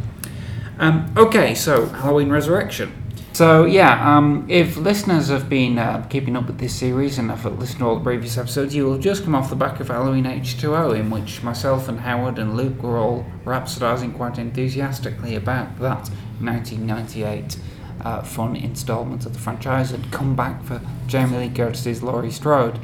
um, 0.80 1.12
okay 1.16 1.54
so 1.54 1.86
Halloween 1.86 2.30
Resurrection 2.30 2.92
so 3.32 3.64
yeah 3.64 4.16
um, 4.16 4.46
if 4.48 4.76
listeners 4.76 5.28
have 5.28 5.48
been 5.48 5.78
uh, 5.78 6.04
keeping 6.10 6.36
up 6.36 6.46
with 6.46 6.58
this 6.58 6.74
series 6.74 7.18
and 7.18 7.30
have 7.30 7.44
listened 7.58 7.78
to 7.78 7.86
all 7.86 7.94
the 7.96 8.02
previous 8.02 8.36
episodes 8.36 8.74
you 8.74 8.84
will 8.84 8.94
have 8.94 9.00
just 9.02 9.22
come 9.22 9.34
off 9.36 9.48
the 9.48 9.56
back 9.56 9.78
of 9.78 9.88
Halloween 9.88 10.24
H2O 10.24 10.98
in 10.98 11.10
which 11.10 11.42
myself 11.42 11.88
and 11.88 12.00
Howard 12.00 12.38
and 12.38 12.56
Luke 12.56 12.82
were 12.82 12.98
all 12.98 13.24
rhapsodising 13.44 14.16
quite 14.16 14.38
enthusiastically 14.38 15.36
about 15.36 15.78
that 15.78 16.08
1998 16.40 17.56
uh, 18.04 18.22
fun 18.22 18.56
instalment 18.56 19.26
of 19.26 19.32
the 19.32 19.38
franchise 19.38 19.90
had 19.90 20.10
come 20.10 20.34
back 20.34 20.62
for 20.64 20.80
Jamie 21.06 21.38
Lee 21.38 21.54
Curtis's 21.54 22.02
Laurie 22.02 22.30
Strode. 22.30 22.78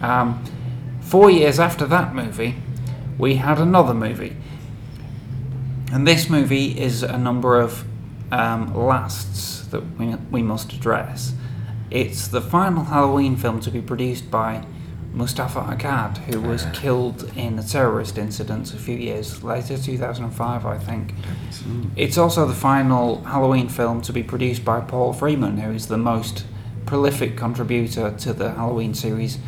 Um, 0.00 0.44
four 1.00 1.30
years 1.30 1.58
after 1.58 1.86
that 1.86 2.14
movie, 2.14 2.56
we 3.18 3.36
had 3.36 3.58
another 3.58 3.94
movie. 3.94 4.36
And 5.94 6.08
this 6.08 6.28
movie 6.28 6.76
is 6.76 7.04
a 7.04 7.16
number 7.16 7.60
of 7.60 7.84
um, 8.32 8.74
lasts 8.74 9.60
that 9.66 9.96
we, 9.96 10.16
we 10.28 10.42
must 10.42 10.72
address. 10.72 11.34
It's 11.88 12.26
the 12.26 12.40
final 12.40 12.82
Halloween 12.82 13.36
film 13.36 13.60
to 13.60 13.70
be 13.70 13.80
produced 13.80 14.28
by 14.28 14.66
Moustapha 15.12 15.60
Akkad, 15.60 16.18
who 16.18 16.40
was 16.40 16.66
killed 16.72 17.30
in 17.36 17.60
a 17.60 17.62
terrorist 17.62 18.18
incident 18.18 18.74
a 18.74 18.76
few 18.76 18.96
years 18.96 19.44
later, 19.44 19.78
2005, 19.78 20.66
I 20.66 20.78
think. 20.78 21.14
It's 21.94 22.18
also 22.18 22.44
the 22.44 22.54
final 22.54 23.22
Halloween 23.22 23.68
film 23.68 24.02
to 24.02 24.12
be 24.12 24.24
produced 24.24 24.64
by 24.64 24.80
Paul 24.80 25.12
Freeman, 25.12 25.58
who 25.58 25.70
is 25.70 25.86
the 25.86 25.96
most 25.96 26.44
prolific 26.86 27.36
contributor 27.36 28.10
to 28.18 28.32
the 28.32 28.50
Halloween 28.50 28.94
series. 28.94 29.38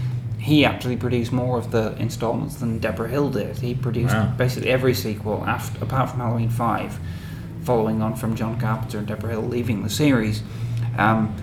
He 0.47 0.65
actually 0.65 0.97
produced 0.97 1.33
more 1.33 1.59
of 1.59 1.73
the 1.73 1.97
installments 1.99 2.55
than 2.57 2.79
Debra 2.79 3.09
Hill 3.09 3.31
did. 3.31 3.59
He 3.59 3.75
produced 3.75 4.15
Wow. 4.15 4.33
basically 4.39 4.71
every 4.71 4.95
sequel, 4.95 5.43
after, 5.45 5.83
apart 5.83 6.11
from 6.11 6.21
Halloween 6.21 6.51
5, 6.51 7.01
following 7.65 8.01
on 8.01 8.15
from 8.15 8.37
John 8.37 8.57
Carpenter 8.61 8.99
and 8.99 9.09
Debra 9.09 9.31
Hill 9.31 9.43
leaving 9.43 9.83
the 9.83 9.91
series. 9.91 10.45
Um, 10.97 11.35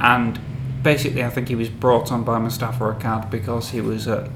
and 0.00 0.40
basically, 0.82 1.22
I 1.22 1.30
think 1.30 1.46
he 1.46 1.54
was 1.54 1.68
brought 1.68 2.10
on 2.10 2.24
by 2.24 2.40
Moustapha 2.40 2.82
Akkad 2.98 3.30
because 3.30 3.68
he 3.68 3.80
was 3.80 4.08
a, 4.08 4.28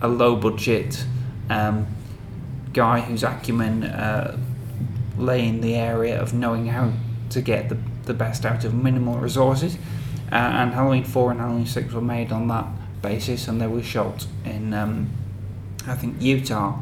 a 0.00 0.06
low 0.06 0.36
budget 0.36 1.04
um, 1.50 1.88
guy 2.72 3.00
whose 3.00 3.24
acumen 3.24 3.82
uh, 3.82 4.38
lay 5.18 5.44
in 5.44 5.60
the 5.60 5.74
area 5.74 6.22
of 6.22 6.32
knowing 6.32 6.68
how 6.68 6.92
to 7.30 7.42
get 7.42 7.68
the, 7.68 7.76
the 8.04 8.14
best 8.14 8.46
out 8.46 8.64
of 8.64 8.72
minimal 8.74 9.16
resources. 9.18 9.76
Uh, 10.30 10.36
and 10.36 10.72
Halloween 10.72 11.02
4 11.02 11.32
and 11.32 11.40
Halloween 11.40 11.66
6 11.66 11.92
were 11.92 12.00
made 12.00 12.30
on 12.30 12.46
that 12.46 12.66
basis, 13.06 13.46
and 13.46 13.60
they 13.60 13.66
were 13.68 13.82
shot 13.82 14.26
in, 14.44 14.74
um, 14.74 15.10
I 15.86 15.94
think, 15.94 16.20
Utah. 16.20 16.78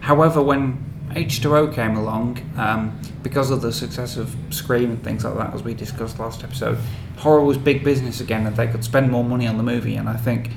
However, 0.00 0.42
when 0.42 0.62
H2O 1.10 1.74
came 1.74 1.96
along, 1.96 2.40
um, 2.56 2.98
because 3.22 3.50
of 3.50 3.60
the 3.60 3.72
success 3.72 4.16
of 4.16 4.34
Scream 4.50 4.90
and 4.90 5.04
things 5.04 5.24
like 5.24 5.36
that, 5.36 5.52
as 5.52 5.62
we 5.62 5.74
discussed 5.74 6.18
last 6.18 6.42
episode, 6.42 6.78
horror 7.18 7.44
was 7.44 7.58
big 7.58 7.84
business 7.84 8.20
again, 8.20 8.46
and 8.46 8.56
they 8.56 8.68
could 8.68 8.84
spend 8.84 9.10
more 9.10 9.24
money 9.24 9.46
on 9.46 9.58
the 9.58 9.62
movie. 9.62 9.96
And 9.96 10.08
I 10.08 10.16
think 10.16 10.50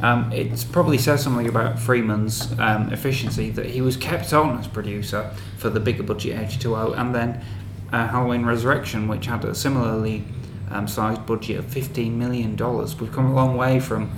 um, 0.00 0.32
it 0.32 0.66
probably 0.72 0.98
says 0.98 1.22
something 1.22 1.48
about 1.48 1.78
Freeman's 1.78 2.52
um, 2.58 2.92
efficiency 2.92 3.50
that 3.50 3.66
he 3.66 3.82
was 3.82 3.96
kept 3.96 4.32
on 4.32 4.58
as 4.58 4.66
producer 4.66 5.34
for 5.58 5.68
the 5.68 5.80
bigger 5.80 6.02
budget 6.02 6.36
H2O, 6.48 6.98
and 6.98 7.14
then 7.14 7.44
uh, 7.92 8.08
Halloween 8.08 8.46
Resurrection, 8.46 9.06
which 9.06 9.26
had 9.26 9.44
a 9.44 9.54
similarly 9.54 10.24
um, 10.70 10.88
sized 10.88 11.26
budget 11.26 11.58
of 11.58 11.66
$15 11.66 12.12
million. 12.12 12.56
We've 12.56 13.12
come 13.12 13.26
a 13.26 13.34
long 13.34 13.56
way 13.56 13.80
from 13.80 14.10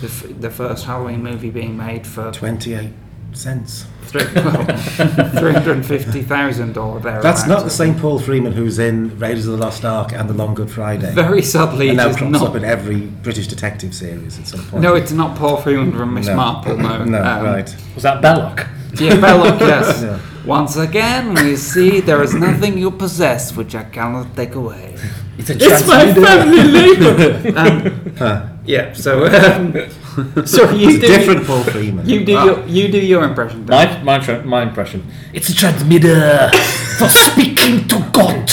the, 0.00 0.06
f- 0.06 0.40
the 0.40 0.50
first 0.50 0.84
Halloween 0.86 1.22
movie 1.22 1.50
being 1.50 1.76
made 1.76 2.06
for 2.06 2.30
28 2.32 2.90
cents. 3.32 3.84
three, 4.06 4.22
well, 4.34 4.64
$350,000 4.64 7.02
there. 7.02 7.20
That's 7.22 7.46
not 7.46 7.64
the 7.64 7.70
same 7.70 7.98
Paul 7.98 8.18
Freeman 8.18 8.52
who's 8.52 8.78
in 8.78 9.18
Raiders 9.18 9.46
of 9.46 9.58
the 9.58 9.64
Lost 9.64 9.84
Ark 9.84 10.12
and 10.12 10.28
The 10.28 10.34
Long 10.34 10.54
Good 10.54 10.70
Friday. 10.70 11.12
Very 11.14 11.42
sadly, 11.42 11.88
and 11.88 11.96
now 11.98 12.08
is 12.08 12.16
crops 12.16 12.32
not. 12.32 12.48
up 12.50 12.56
in 12.56 12.64
every 12.64 13.00
British 13.02 13.46
detective 13.46 13.94
series 13.94 14.38
at 14.38 14.46
some 14.46 14.64
point. 14.66 14.82
No, 14.82 14.94
it's 14.94 15.12
not 15.12 15.36
Paul 15.36 15.58
Freeman 15.58 15.92
from 15.92 16.14
Miss 16.14 16.26
No. 16.26 16.36
Marple, 16.36 16.76
no. 16.76 17.04
No, 17.08 17.18
Um, 17.22 17.44
right. 17.44 17.76
Was 17.94 18.02
that 18.04 18.22
Belloq? 18.22 18.66
Yeah, 19.00 19.16
Belloq, 19.16 19.60
yes. 19.72 20.02
Yeah. 20.02 20.18
Once 20.46 20.76
again, 20.76 21.34
we 21.34 21.56
see 21.56 22.00
there 22.00 22.22
is 22.22 22.32
nothing 22.34 22.78
you 22.78 22.90
possess 22.90 23.54
which 23.54 23.74
I 23.74 23.84
cannot 23.84 24.34
take 24.34 24.54
away. 24.54 24.96
It's 25.38 25.50
a 25.50 25.54
It's 25.54 25.86
my 25.86 26.12
family 26.12 26.62
labor. 26.64 27.58
um, 27.58 28.58
yeah. 28.66 28.92
So, 28.92 29.24
um, 29.26 29.72
so 30.44 30.70
you 30.70 30.90
It's 30.90 30.98
do 30.98 31.06
different 31.06 31.46
Paul 31.46 31.62
Freeman. 31.62 32.08
You 32.08 32.24
do 32.24 32.32
your 32.32 32.66
you 32.66 32.88
do 32.90 32.98
your 32.98 33.22
impression. 33.22 33.64
My, 33.64 34.02
my, 34.02 34.18
tra- 34.18 34.44
my 34.44 34.62
impression. 34.62 35.06
It's 35.32 35.48
a 35.48 35.54
transmitter 35.54 36.50
for 36.98 37.08
speaking 37.08 37.86
to 37.88 38.04
God. 38.12 38.47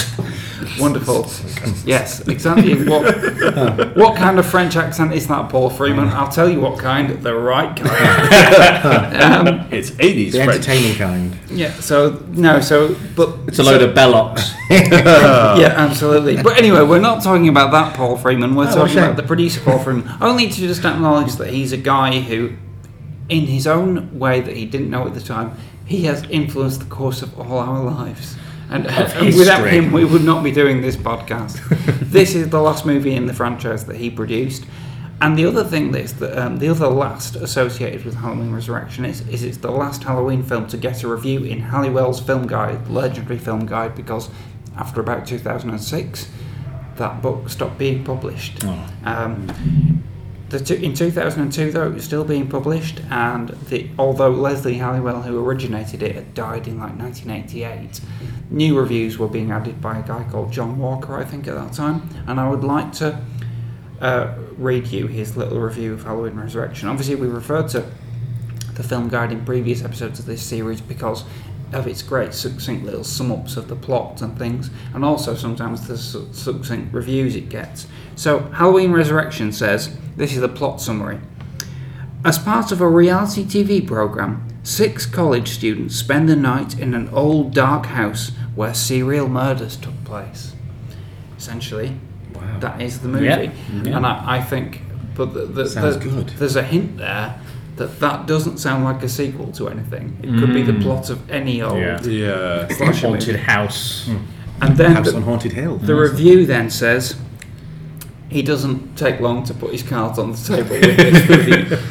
Wonderful. 0.80 1.30
Yes, 1.86 2.28
exactly. 2.28 2.84
What 2.88 3.04
what 3.96 4.16
kind 4.18 4.40
of 4.40 4.46
French 4.46 4.76
accent 4.76 5.14
is 5.14 5.28
that, 5.28 5.50
Paul 5.50 5.70
Freeman? 5.70 6.10
I'll 6.10 6.30
tell 6.32 6.50
you 6.50 6.60
what 6.60 6.80
kind. 6.80 7.10
The 7.22 7.36
right 7.36 7.76
kind. 7.76 9.48
um, 9.48 9.68
It's 9.72 9.92
80s 9.92 10.32
the 10.32 10.44
French. 10.44 10.52
entertaining 10.68 10.96
kind. 10.98 11.38
yeah. 11.50 11.72
So 11.74 12.24
no. 12.32 12.60
So 12.60 12.96
but 13.16 13.38
It's 13.48 13.60
a 13.60 13.64
load 13.64 13.82
of 13.84 13.94
Bellocs. 13.96 14.52
yeah, 14.70 15.74
absolutely. 15.76 16.42
But 16.42 16.58
anyway, 16.58 16.82
we're 16.84 17.00
not 17.00 17.22
talking 17.24 17.48
about 17.50 17.72
that 17.72 17.94
Paul 17.96 18.18
Freeman. 18.18 18.56
We're 18.56 18.68
Oh, 18.70 18.74
talking 18.76 18.96
shame. 18.96 19.04
about 19.04 19.16
the 19.18 19.24
producer 19.24 19.62
Paul 19.62 19.80
Freeman. 19.80 20.10
Only 20.22 20.50
to 20.50 20.56
just 20.60 20.84
acknowledge 20.86 21.34
that 21.36 21.50
he's 21.50 21.72
a 21.72 21.78
guy 21.78 22.20
who, 22.20 22.54
in 23.30 23.46
his 23.48 23.68
own 23.68 24.18
way 24.18 24.42
that 24.42 24.56
he 24.58 24.66
didn't 24.66 24.90
know 24.90 25.06
at 25.06 25.14
the 25.14 25.22
time, 25.22 25.52
he 25.86 26.06
has 26.06 26.24
influenced 26.30 26.80
the 26.80 26.86
course 26.88 27.22
of 27.22 27.40
all 27.40 27.60
our 27.60 27.84
lives. 27.84 28.36
And, 28.70 28.88
and 28.88 29.36
without 29.38 29.68
him, 29.68 29.92
we 29.92 30.06
would 30.06 30.24
not 30.24 30.44
be 30.44 30.52
doing 30.52 30.82
this 30.82 30.96
podcast. 30.96 31.60
this 32.12 32.36
is 32.36 32.50
the 32.50 32.62
last 32.62 32.86
movie 32.86 33.14
in 33.14 33.26
the 33.26 33.34
franchise 33.34 33.86
that 33.86 33.98
he 33.98 34.10
produced. 34.10 34.66
And 35.22 35.38
the 35.38 35.46
other 35.46 35.64
thing 35.64 35.92
that 35.92 36.02
is 36.02 36.14
the, 36.14 36.46
um, 36.46 36.58
the 36.58 36.68
other 36.68 36.88
last 36.88 37.36
associated 37.36 38.04
with 38.04 38.16
Halloween 38.16 38.52
Resurrection 38.52 39.06
is, 39.06 39.26
is 39.30 39.44
it's 39.44 39.58
the 39.58 39.72
last 39.72 40.04
Halloween 40.04 40.44
film 40.44 40.68
to 40.68 40.78
get 40.78 41.04
a 41.04 41.08
review 41.08 41.44
in 41.44 41.60
Halliwell's 41.62 42.20
film 42.20 42.48
guide, 42.48 42.90
legendary 42.90 43.40
film 43.40 43.66
guide, 43.66 43.96
because 43.96 44.30
after 44.76 45.00
about 45.00 45.26
2006, 45.26 46.30
that 46.98 47.22
book 47.22 47.50
stopped 47.50 47.78
being 47.78 48.04
published. 48.04 48.64
Oh. 48.66 48.88
Um, 49.06 50.04
two, 50.60 50.76
in 50.76 50.94
2002, 50.94 51.72
though, 51.72 51.88
it 51.88 51.94
was 51.94 52.04
still 52.04 52.24
being 52.24 52.48
published, 52.48 53.02
and 53.10 53.50
the, 53.70 53.90
although 53.98 54.30
Leslie 54.30 54.76
Halliwell, 54.76 55.22
who 55.22 55.44
originated 55.44 56.04
it, 56.04 56.16
had 56.16 56.34
died 56.34 56.68
in 56.68 56.80
like 56.80 56.98
1988, 56.98 58.02
new 58.50 58.78
reviews 58.78 59.18
were 59.18 59.28
being 59.28 59.52
added 59.52 59.82
by 59.82 59.98
a 59.98 60.08
guy 60.08 60.24
called 60.30 60.52
John 60.52 60.78
Walker, 60.78 61.18
I 61.18 61.26
think, 61.26 61.48
at 61.48 61.56
that 61.56 61.74
time. 61.74 62.10
And 62.28 62.40
I 62.40 62.50
would 62.50 62.64
like 62.64 62.92
to 62.94 63.22
uh, 64.02 64.36
read 64.58 64.88
you 64.88 65.08
his 65.08 65.38
little 65.38 65.60
review 65.60 65.94
of 65.94 66.04
Halloween 66.04 66.36
Resurrection. 66.36 66.90
Obviously, 66.90 67.16
we 67.16 67.28
referred 67.28 67.70
to 67.70 67.90
the 68.76 68.84
film 68.84 69.08
guide 69.08 69.32
in 69.32 69.44
previous 69.46 69.84
episodes 69.84 70.20
of 70.20 70.26
this 70.26 70.44
series 70.44 70.82
because 70.82 71.24
of 71.74 71.88
its 71.88 72.02
great 72.02 72.34
succinct 72.34 72.86
little 72.86 73.04
sum 73.04 73.32
ups 73.32 73.58
of 73.58 73.68
the 73.68 73.76
plot 73.76 74.22
and 74.22 74.38
things, 74.38 74.70
and 74.94 75.04
also 75.04 75.36
sometimes 75.36 75.88
the 75.88 75.98
succinct 75.98 76.94
reviews 76.94 77.36
it 77.36 77.50
gets. 77.50 77.88
So, 78.16 78.40
Halloween 78.54 78.92
Resurrection 78.92 79.52
says 79.52 79.96
this 80.16 80.34
is 80.34 80.42
the 80.42 80.48
plot 80.50 80.80
summary. 80.82 81.20
As 82.24 82.40
part 82.40 82.72
of 82.72 82.82
a 82.82 82.88
reality 82.90 83.44
TV 83.44 83.86
program, 83.86 84.48
six 84.64 85.06
college 85.06 85.50
students 85.50 85.96
spend 85.96 86.28
the 86.28 86.36
night 86.36 86.80
in 86.80 86.94
an 86.94 87.10
old 87.10 87.54
dark 87.54 87.88
house 87.88 88.32
where 88.56 88.74
serial 88.74 89.28
murders 89.28 89.76
took 89.78 90.04
place. 90.06 90.54
Essentially, 91.38 91.98
Wow. 92.34 92.60
that 92.60 92.82
is 92.82 93.00
the 93.00 93.08
movie. 93.08 93.26
Yeah, 93.26 93.42
yeah. 93.84 93.96
And 93.98 94.06
I, 94.06 94.38
I 94.38 94.42
think, 94.42 94.82
but 95.16 95.34
the, 95.34 95.46
the, 95.46 95.64
the- 95.64 96.00
good. 96.02 96.30
there's 96.30 96.56
a 96.56 96.64
hint 96.64 96.98
there 96.98 97.40
that 97.78 98.00
that 98.00 98.26
doesn't 98.26 98.58
sound 98.58 98.84
like 98.84 99.04
a 99.04 99.10
sequel 99.10 99.52
to 99.54 99.68
anything. 99.68 100.18
It 100.24 100.40
could 100.40 100.54
be 100.54 100.62
the 100.62 100.72
mm. 100.72 100.82
plot 100.84 101.10
of 101.10 101.30
any 101.30 101.62
old 101.62 101.78
Yeah. 101.78 102.02
Yeah. 102.04 102.68
slasher 102.70 103.08
Haunted 103.08 103.28
movie. 103.28 103.40
house. 103.40 104.06
Hmm. 104.06 104.18
And 104.62 104.78
then 104.78 104.92
House 104.94 105.12
the, 105.12 105.18
on 105.18 105.24
Haunted 105.24 105.52
Hill. 105.52 105.78
the 105.78 105.94
mm. 105.94 106.10
review 106.10 106.46
then 106.46 106.70
says 106.70 107.18
he 108.30 108.42
doesn't 108.42 108.96
take 108.98 109.20
long 109.20 109.44
to 109.44 109.54
put 109.54 109.72
his 109.72 109.84
cards 109.84 110.18
on 110.18 110.32
the 110.32 110.38
table 110.38 110.70
with 110.72 110.98
this 110.98 111.30
review. 111.30 111.78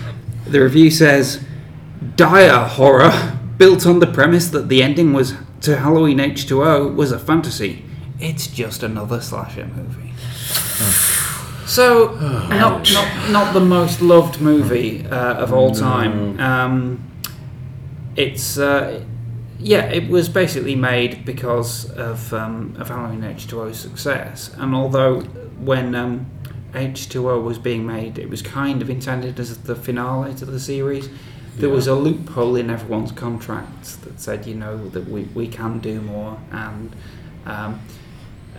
The 0.46 0.60
review 0.60 0.90
says, 0.90 1.42
dire 2.16 2.66
horror, 2.66 3.38
built 3.56 3.86
on 3.86 4.00
the 4.00 4.06
premise 4.06 4.48
that 4.48 4.68
the 4.68 4.82
ending 4.82 5.14
was 5.14 5.34
to 5.62 5.78
Halloween 5.78 6.18
H2O 6.18 6.94
was 6.94 7.10
a 7.12 7.18
fantasy. 7.18 7.82
It's 8.20 8.46
just 8.46 8.82
another 8.82 9.22
slasher 9.22 9.66
movie. 9.66 10.12
Hmm. 10.76 11.03
So, 11.66 12.14
not, 12.50 12.92
not, 12.92 13.30
not 13.30 13.54
the 13.54 13.60
most 13.60 14.02
loved 14.02 14.40
movie 14.40 15.06
uh, 15.06 15.34
of 15.34 15.52
all 15.52 15.72
time. 15.72 16.38
Um, 16.38 17.10
it's 18.16 18.58
uh, 18.58 19.02
yeah, 19.58 19.84
it 19.86 20.10
was 20.10 20.28
basically 20.28 20.74
made 20.74 21.24
because 21.24 21.90
of 21.92 22.32
um, 22.34 22.76
of 22.78 22.88
Halloween 22.88 23.22
H2O's 23.22 23.78
success, 23.78 24.50
and 24.58 24.74
although 24.74 25.20
when 25.20 25.94
um, 25.94 26.26
H2O 26.72 27.42
was 27.42 27.58
being 27.58 27.86
made, 27.86 28.18
it 28.18 28.28
was 28.28 28.42
kind 28.42 28.82
of 28.82 28.90
intended 28.90 29.40
as 29.40 29.56
the 29.58 29.74
finale 29.74 30.34
to 30.34 30.44
the 30.44 30.60
series. 30.60 31.08
There 31.56 31.70
was 31.70 31.86
a 31.86 31.94
loophole 31.94 32.56
in 32.56 32.68
everyone's 32.68 33.12
contracts 33.12 33.94
that 33.96 34.20
said, 34.20 34.44
you 34.44 34.56
know, 34.56 34.88
that 34.88 35.08
we, 35.08 35.22
we 35.34 35.46
can 35.46 35.78
do 35.78 36.00
more, 36.00 36.36
and 36.50 36.94
um, 37.46 37.80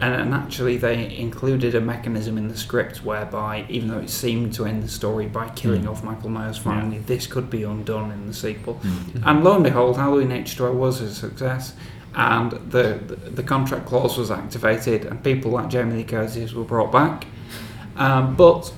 and, 0.02 0.14
and 0.14 0.34
actually 0.34 0.78
they 0.78 1.16
included 1.18 1.74
a 1.76 1.82
mechanism 1.82 2.38
in 2.38 2.48
the 2.48 2.58
script 2.58 3.04
whereby, 3.04 3.66
even 3.70 3.88
though 3.90 4.00
it 4.00 4.10
seemed 4.10 4.54
to 4.56 4.66
end 4.66 4.84
the 4.84 4.88
story 4.90 5.26
by 5.28 5.50
killing 5.50 5.88
off 5.88 6.04
Michael 6.04 6.30
Myers 6.30 6.58
finally, 6.58 7.00
this 7.00 7.28
could 7.28 7.50
be 7.50 7.64
undone 7.64 8.12
in 8.12 8.28
the 8.28 8.34
sequel. 8.34 8.80
And 9.26 9.44
lo 9.44 9.56
and 9.56 9.64
behold, 9.64 9.98
Halloween 9.98 10.30
H2O 10.30 10.74
was 10.74 11.02
a 11.02 11.14
success, 11.14 11.74
and 12.14 12.52
the, 12.52 13.00
the 13.08 13.16
the 13.16 13.44
contract 13.44 13.86
clause 13.86 14.18
was 14.18 14.32
activated, 14.32 15.06
and 15.06 15.24
people 15.24 15.52
like 15.52 15.70
Jamie 15.70 15.96
Lee 15.98 16.04
Curtis 16.04 16.54
were 16.54 16.64
brought 16.64 16.92
back. 16.92 17.26
Um, 17.98 18.36
but 18.36 18.74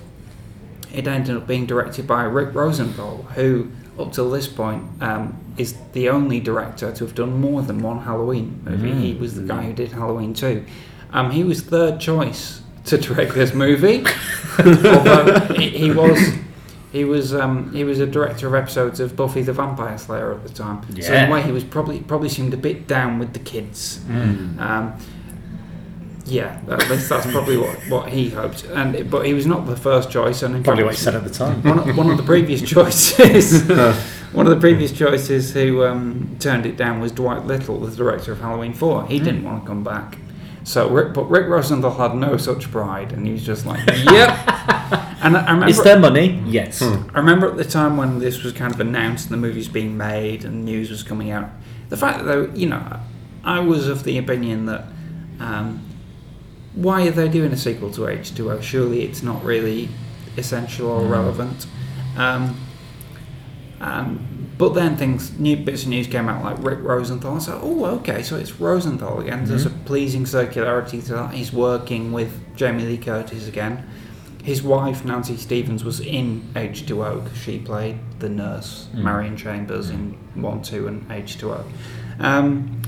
it 0.94 1.08
ended 1.08 1.36
up 1.36 1.48
being 1.48 1.66
directed 1.66 2.06
by 2.08 2.24
Rick 2.24 2.54
Rosenthal, 2.54 3.24
who, 3.36 3.72
up 4.00 4.12
till 4.14 4.30
this 4.30 4.48
point, 4.48 4.84
um, 5.02 5.36
is 5.58 5.76
the 5.94 6.10
only 6.10 6.40
director 6.40 6.92
to 6.94 7.04
have 7.06 7.16
done 7.16 7.40
more 7.42 7.62
than 7.64 7.80
one 7.80 8.00
Halloween 8.02 8.62
movie. 8.64 8.94
He 8.94 9.14
was 9.16 9.34
the 9.36 9.42
guy 9.42 9.64
who 9.64 9.74
did 9.74 9.92
Halloween 9.92 10.34
2. 10.36 10.64
Um, 11.12 11.32
he 11.32 11.44
was 11.44 11.62
third 11.62 12.00
choice 12.00 12.62
to 12.86 12.98
direct 12.98 13.34
this 13.34 13.54
movie, 13.54 14.06
although 14.60 15.40
he, 15.56 15.92
was. 15.92 16.20
He 16.92 17.04
was 17.04 17.34
um, 17.34 17.74
he 17.74 17.84
was 17.84 18.00
a 18.00 18.08
director 18.08 18.48
of 18.48 18.56
episodes 18.56 19.00
of 19.00 19.16
Buffy 19.16 19.42
the 19.42 19.52
Vampire 19.54 19.98
Slayer 19.98 20.34
at 20.34 20.44
the 20.44 20.50
time. 20.54 20.82
So 21.02 21.14
in 21.14 21.30
a 21.30 21.32
way, 21.32 21.42
he 21.44 21.52
was 21.52 21.64
probably 21.64 22.00
probably 22.00 22.30
seemed 22.30 22.54
a 22.54 22.58
bit 22.58 22.88
down 22.88 23.20
with 23.20 23.34
the 23.34 23.40
kids. 23.40 24.00
Um, 24.10 24.94
yeah, 26.26 26.60
at 26.70 26.90
least 26.90 27.08
that's 27.08 27.26
probably 27.32 27.56
what, 27.58 27.78
what 27.90 28.10
he 28.10 28.30
hoped. 28.30 28.66
And 28.66 28.96
it- 28.96 29.10
but 29.10 29.26
he 29.26 29.34
was 29.34 29.46
not 29.46 29.66
the 29.66 29.78
first 29.78 30.10
choice, 30.12 30.42
and 30.44 30.64
Probably 30.64 30.84
fact, 30.84 30.88
what 30.88 30.96
he 30.96 31.02
said 31.02 31.16
at 31.16 31.24
the 31.24 31.30
time. 31.30 31.64
one, 31.64 31.80
of- 31.80 31.98
one 31.98 32.10
of 32.10 32.18
the 32.18 32.24
previous 32.24 32.62
choices, 32.70 33.64
one 34.34 34.46
of 34.46 34.50
the 34.54 34.60
previous 34.60 34.92
choices 34.92 35.54
who 35.54 35.86
um, 35.86 36.36
turned 36.40 36.66
it 36.66 36.76
down 36.76 37.00
was 37.00 37.12
Dwight 37.14 37.46
Little, 37.46 37.80
the 37.80 37.96
director 37.96 38.34
of 38.34 38.42
Halloween 38.42 38.74
Four. 38.74 39.06
He 39.08 39.20
didn't 39.20 39.44
want 39.44 39.64
to 39.64 39.68
come 39.68 39.84
back. 39.86 40.18
So, 40.68 40.90
Rick, 40.90 41.14
but 41.14 41.30
Rick 41.30 41.48
Rosenthal 41.48 41.92
had 41.92 42.14
no 42.14 42.36
such 42.36 42.70
pride, 42.70 43.14
and 43.14 43.26
he 43.26 43.32
was 43.32 43.46
just 43.46 43.66
like, 43.66 43.88
"Yep." 43.88 44.06
and 45.24 45.38
I, 45.38 45.46
I 45.48 45.52
remember, 45.54 45.70
Is 45.70 45.82
there 45.82 45.98
money? 45.98 46.44
Yes. 46.46 46.82
I 46.82 46.98
remember 47.14 47.50
at 47.50 47.56
the 47.56 47.64
time 47.64 47.96
when 47.96 48.20
this 48.20 48.44
was 48.44 48.52
kind 48.52 48.74
of 48.74 48.82
announced 48.82 49.32
and 49.32 49.34
the 49.34 49.48
movie's 49.48 49.70
being 49.70 49.96
made 49.96 50.44
and 50.44 50.66
news 50.66 50.90
was 50.90 51.04
coming 51.04 51.32
out. 51.32 51.50
The 51.88 51.96
fact 51.96 52.18
that, 52.18 52.24
though, 52.26 52.52
you 52.54 52.68
know, 52.68 53.00
I 53.46 53.62
was 53.62 53.88
of 53.88 54.04
the 54.04 54.18
opinion 54.18 54.66
that 54.66 54.84
um, 55.40 55.88
why 56.76 57.08
are 57.08 57.12
they 57.12 57.30
doing 57.30 57.54
a 57.54 57.58
sequel 57.58 57.90
to 57.92 58.02
H2O? 58.02 58.62
Surely 58.62 59.04
it's 59.04 59.24
not 59.24 59.42
really 59.46 59.88
essential 60.36 60.90
or 60.90 61.06
relevant. 61.08 61.66
Um, 62.18 62.60
um, 63.80 64.28
but 64.58 64.74
then 64.74 64.98
things, 64.98 65.38
new 65.38 65.56
bits 65.56 65.84
of 65.84 65.90
news 65.90 66.08
came 66.08 66.28
out 66.28 66.44
like 66.44 66.58
Rick 66.64 66.80
Rosenthal. 66.82 67.36
I 67.36 67.40
said, 67.40 67.60
oh, 67.62 67.86
okay, 67.98 68.24
so 68.24 68.38
it's 68.38 68.60
Rosenthal 68.60 69.20
again. 69.20 69.46
There's 69.46 69.66
mm-hmm. 69.66 69.82
a 69.82 69.86
pleasing 69.86 70.24
circularity 70.24 71.06
to 71.06 71.14
that. 71.14 71.34
He's 71.34 71.54
working 71.54 72.12
with 72.12 72.56
Jamie 72.56 72.84
Lee 72.84 72.98
Curtis 72.98 73.48
again. 73.48 73.88
His 74.44 74.64
wife, 74.64 75.06
Nancy 75.06 75.38
Stephens, 75.38 75.84
was 75.84 76.00
in 76.00 76.42
H2O 76.56 77.24
because 77.24 77.38
she 77.38 77.60
played 77.60 78.00
the 78.20 78.30
nurse, 78.30 78.88
mm. 78.94 79.04
Marion 79.04 79.36
Chambers, 79.36 79.90
in 79.90 80.18
mm. 80.36 80.42
1, 80.42 80.62
2, 80.62 80.88
and 80.88 81.08
H2O. 81.10 81.66
Um, 82.20 82.82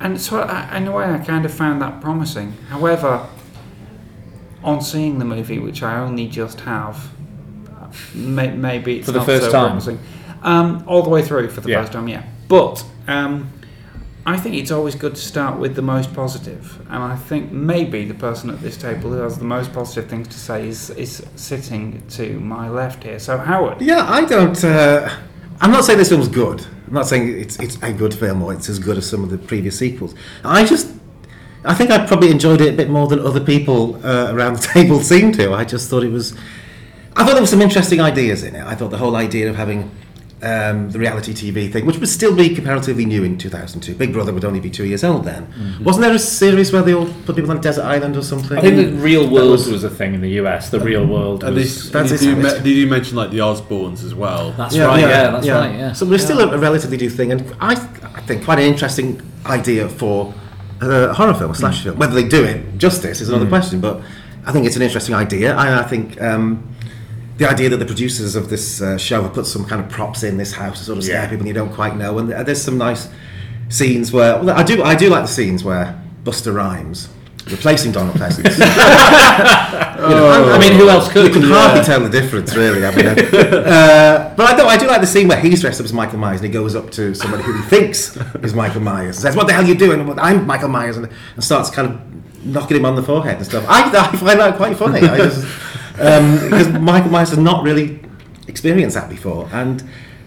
and 0.00 0.20
so, 0.20 0.40
I, 0.40 0.76
in 0.76 0.86
a 0.86 0.92
way, 0.92 1.06
I 1.06 1.18
kind 1.18 1.46
of 1.46 1.52
found 1.52 1.80
that 1.80 2.02
promising. 2.02 2.52
However, 2.68 3.26
on 4.62 4.82
seeing 4.82 5.18
the 5.18 5.24
movie, 5.24 5.58
which 5.58 5.82
I 5.82 5.98
only 5.98 6.28
just 6.28 6.60
have, 6.60 7.10
may, 8.14 8.50
maybe 8.50 8.98
it's 8.98 9.06
For 9.06 9.12
the 9.12 9.18
not 9.20 9.26
first 9.26 9.46
so 9.46 9.52
time? 9.52 9.68
promising. 9.68 9.98
Um, 10.42 10.84
all 10.86 11.02
the 11.02 11.10
way 11.10 11.22
through 11.22 11.48
for 11.50 11.60
the 11.60 11.70
Yeah. 11.70 11.80
first 11.80 11.92
time, 11.92 12.08
yeah. 12.08 12.22
But 12.48 12.84
um, 13.08 13.50
I 14.24 14.36
think 14.36 14.56
it's 14.56 14.70
always 14.70 14.94
good 14.94 15.14
to 15.14 15.20
start 15.20 15.58
with 15.58 15.74
the 15.76 15.82
most 15.82 16.12
positive, 16.14 16.80
and 16.90 17.02
I 17.02 17.16
think 17.16 17.52
maybe 17.52 18.04
the 18.04 18.14
person 18.14 18.50
at 18.50 18.60
this 18.60 18.76
table 18.76 19.10
who 19.10 19.18
has 19.18 19.38
the 19.38 19.44
most 19.44 19.72
positive 19.72 20.08
things 20.10 20.28
to 20.28 20.38
say 20.38 20.68
is 20.68 20.90
is 20.90 21.22
sitting 21.36 22.02
to 22.10 22.38
my 22.40 22.68
left 22.68 23.04
here. 23.04 23.18
So 23.18 23.38
Howard, 23.38 23.80
Yeah, 23.80 24.04
I 24.08 24.24
don't. 24.24 24.62
Uh, 24.64 25.08
I'm 25.60 25.70
not 25.70 25.84
saying 25.84 25.98
this 25.98 26.08
film's 26.10 26.28
good. 26.28 26.60
I'm 26.88 26.94
not 26.94 27.06
saying 27.06 27.28
it's 27.40 27.58
it's 27.60 27.78
a 27.82 27.92
good 27.92 28.14
film 28.14 28.42
or 28.42 28.52
it's 28.52 28.68
as 28.68 28.78
good 28.78 28.98
as 28.98 29.08
some 29.08 29.22
of 29.24 29.30
the 29.30 29.38
previous 29.38 29.78
sequels. 29.78 30.14
I 30.44 30.64
just, 30.64 30.88
I 31.64 31.74
think 31.74 31.90
I 31.90 32.06
probably 32.06 32.30
enjoyed 32.30 32.60
it 32.60 32.74
a 32.74 32.76
bit 32.76 32.90
more 32.90 33.06
than 33.08 33.20
other 33.20 33.40
people 33.40 33.96
uh, 34.06 34.32
around 34.34 34.56
the 34.56 34.62
table 34.74 35.00
seem 35.00 35.32
to. 35.32 35.52
I 35.54 35.64
just 35.64 35.88
thought 35.88 36.02
it 36.04 36.12
was. 36.12 36.34
I 37.16 37.24
thought 37.24 37.32
there 37.32 37.42
were 37.42 37.46
some 37.46 37.62
interesting 37.62 38.00
ideas 38.00 38.42
in 38.42 38.54
it. 38.54 38.64
I 38.66 38.74
thought 38.74 38.90
the 38.90 38.98
whole 38.98 39.16
idea 39.16 39.48
of 39.48 39.56
having 39.56 39.90
um, 40.42 40.90
the 40.90 40.98
reality 40.98 41.32
TV 41.32 41.72
thing, 41.72 41.86
which 41.86 41.98
would 41.98 42.08
still 42.10 42.34
be 42.36 42.54
comparatively 42.54 43.06
new 43.06 43.24
in 43.24 43.38
2002. 43.38 43.94
Big 43.94 44.12
Brother 44.12 44.32
would 44.34 44.44
only 44.44 44.60
be 44.60 44.68
two 44.70 44.84
years 44.84 45.02
old 45.02 45.24
then. 45.24 45.48
Wasn't 45.82 46.02
there 46.02 46.12
a 46.14 46.18
series 46.18 46.72
where 46.72 46.82
they 46.82 46.92
all 46.94 47.06
put 47.24 47.36
people 47.36 47.50
on 47.50 47.56
a 47.56 47.60
desert 47.60 47.84
island 47.84 48.16
or 48.16 48.22
something? 48.22 48.56
I 48.58 48.60
think 48.60 48.76
the 48.76 48.92
real 48.98 49.22
That 49.24 49.32
world 49.32 49.50
was- 49.52 49.68
was, 49.70 49.84
a 49.84 49.88
thing 49.90 50.12
in 50.14 50.20
the 50.20 50.28
US. 50.42 50.68
The 50.68 50.80
real 50.80 51.06
world 51.06 51.42
And 51.42 51.54
was. 51.54 51.64
this, 51.64 51.90
That's 51.90 52.10
did, 52.10 52.20
you, 52.22 52.38
it's- 52.38 52.58
me- 52.58 52.64
did 52.64 52.76
you 52.76 52.86
mention 52.86 53.16
like 53.16 53.30
the 53.30 53.38
Osbournes 53.38 54.04
as 54.04 54.14
well? 54.14 54.52
that's 54.52 54.76
right. 54.76 55.00
Yeah, 55.00 55.30
that's 55.30 55.48
right. 55.48 55.74
Yeah. 55.78 55.92
So 55.94 56.12
it's 56.12 56.24
still 56.24 56.40
a, 56.40 56.54
a 56.54 56.58
relatively 56.58 56.98
new 56.98 57.10
thing, 57.10 57.32
and 57.32 57.40
I, 57.60 57.72
I 57.72 58.20
think 58.22 58.44
quite 58.44 58.58
an 58.58 58.66
interesting 58.66 59.22
idea 59.46 59.88
for 59.88 60.34
a 60.82 61.14
horror 61.14 61.32
film, 61.32 61.52
a 61.52 61.54
slasher 61.54 61.84
film. 61.84 61.98
Whether 61.98 62.14
they 62.14 62.28
do 62.28 62.44
it 62.44 62.76
justice 62.76 63.22
is 63.22 63.30
another 63.30 63.48
question, 63.48 63.80
but 63.80 64.02
I 64.44 64.52
think 64.52 64.66
it's 64.66 64.76
an 64.76 64.82
interesting 64.82 65.14
idea. 65.14 65.54
I, 65.56 65.80
I 65.80 65.82
think 65.84 66.20
um, 66.20 66.68
the 67.38 67.48
idea 67.48 67.68
that 67.68 67.76
the 67.78 67.84
producers 67.84 68.34
of 68.34 68.48
this 68.48 68.80
uh, 68.80 68.96
show 68.96 69.22
have 69.22 69.34
put 69.34 69.46
some 69.46 69.64
kind 69.64 69.82
of 69.84 69.90
props 69.90 70.22
in 70.22 70.36
this 70.38 70.52
house 70.52 70.78
to 70.78 70.84
sort 70.84 70.98
of 70.98 71.04
scare 71.04 71.22
Yeah. 71.22 71.28
people 71.28 71.40
and 71.40 71.48
you 71.48 71.54
don't 71.54 71.72
quite 71.72 71.96
know, 71.96 72.18
and 72.18 72.30
there's 72.30 72.62
some 72.62 72.78
nice 72.78 73.08
scenes 73.68 74.12
where 74.12 74.42
well, 74.42 74.56
I 74.56 74.62
do 74.62 74.82
I 74.82 74.94
do 74.94 75.08
like 75.10 75.22
the 75.22 75.28
scenes 75.32 75.62
where 75.64 76.00
Busta 76.24 76.54
Rhymes 76.54 77.08
replacing 77.50 77.92
Donald 77.92 78.16
Pleasence. 78.16 78.58
I 78.60 80.58
mean, 80.60 80.72
who 80.72 80.88
else 80.88 81.08
could? 81.10 81.26
You 81.26 81.32
could? 81.32 81.42
can 81.42 81.50
hardly 81.52 81.84
tell 81.84 82.00
the 82.00 82.08
difference, 82.08 82.54
really. 82.56 82.84
I 82.84 82.94
mean, 82.94 83.06
uh, 83.06 84.34
but 84.36 84.52
I 84.52 84.56
do, 84.56 84.66
I 84.66 84.76
do 84.76 84.86
like 84.86 85.00
the 85.00 85.06
scene 85.06 85.28
where 85.28 85.40
he's 85.40 85.60
dressed 85.60 85.80
up 85.80 85.84
as 85.84 85.92
Michael 85.92 86.18
Myers 86.18 86.40
and 86.40 86.46
he 86.48 86.52
goes 86.52 86.74
up 86.74 86.90
to 86.92 87.14
somebody 87.14 87.42
who 87.44 87.56
he 87.56 87.62
thinks 87.62 88.16
is 88.42 88.54
Michael 88.54 88.80
Myers 88.80 89.16
and 89.16 89.22
says, 89.22 89.36
"What 89.36 89.46
the 89.46 89.52
hell 89.52 89.64
are 89.64 89.66
you 89.66 89.74
doing?" 89.74 90.18
I'm 90.18 90.46
Michael 90.46 90.68
Myers, 90.68 90.96
and, 90.96 91.08
and 91.34 91.44
starts 91.44 91.70
kind 91.70 91.88
of 91.90 92.44
knocking 92.46 92.76
him 92.76 92.84
on 92.84 92.96
the 92.96 93.02
forehead 93.02 93.36
and 93.36 93.46
stuff. 93.46 93.64
I, 93.68 93.90
I 93.90 94.16
find 94.16 94.40
that 94.40 94.56
quite 94.56 94.76
funny 94.76 95.00
I 95.00 95.16
just, 95.16 95.46
um, 96.00 96.38
because 96.40 96.68
Michael 96.68 97.10
Myers 97.10 97.30
has 97.30 97.38
not 97.38 97.62
really 97.62 98.00
experienced 98.48 98.94
that 98.96 99.08
before, 99.08 99.48
and. 99.52 99.82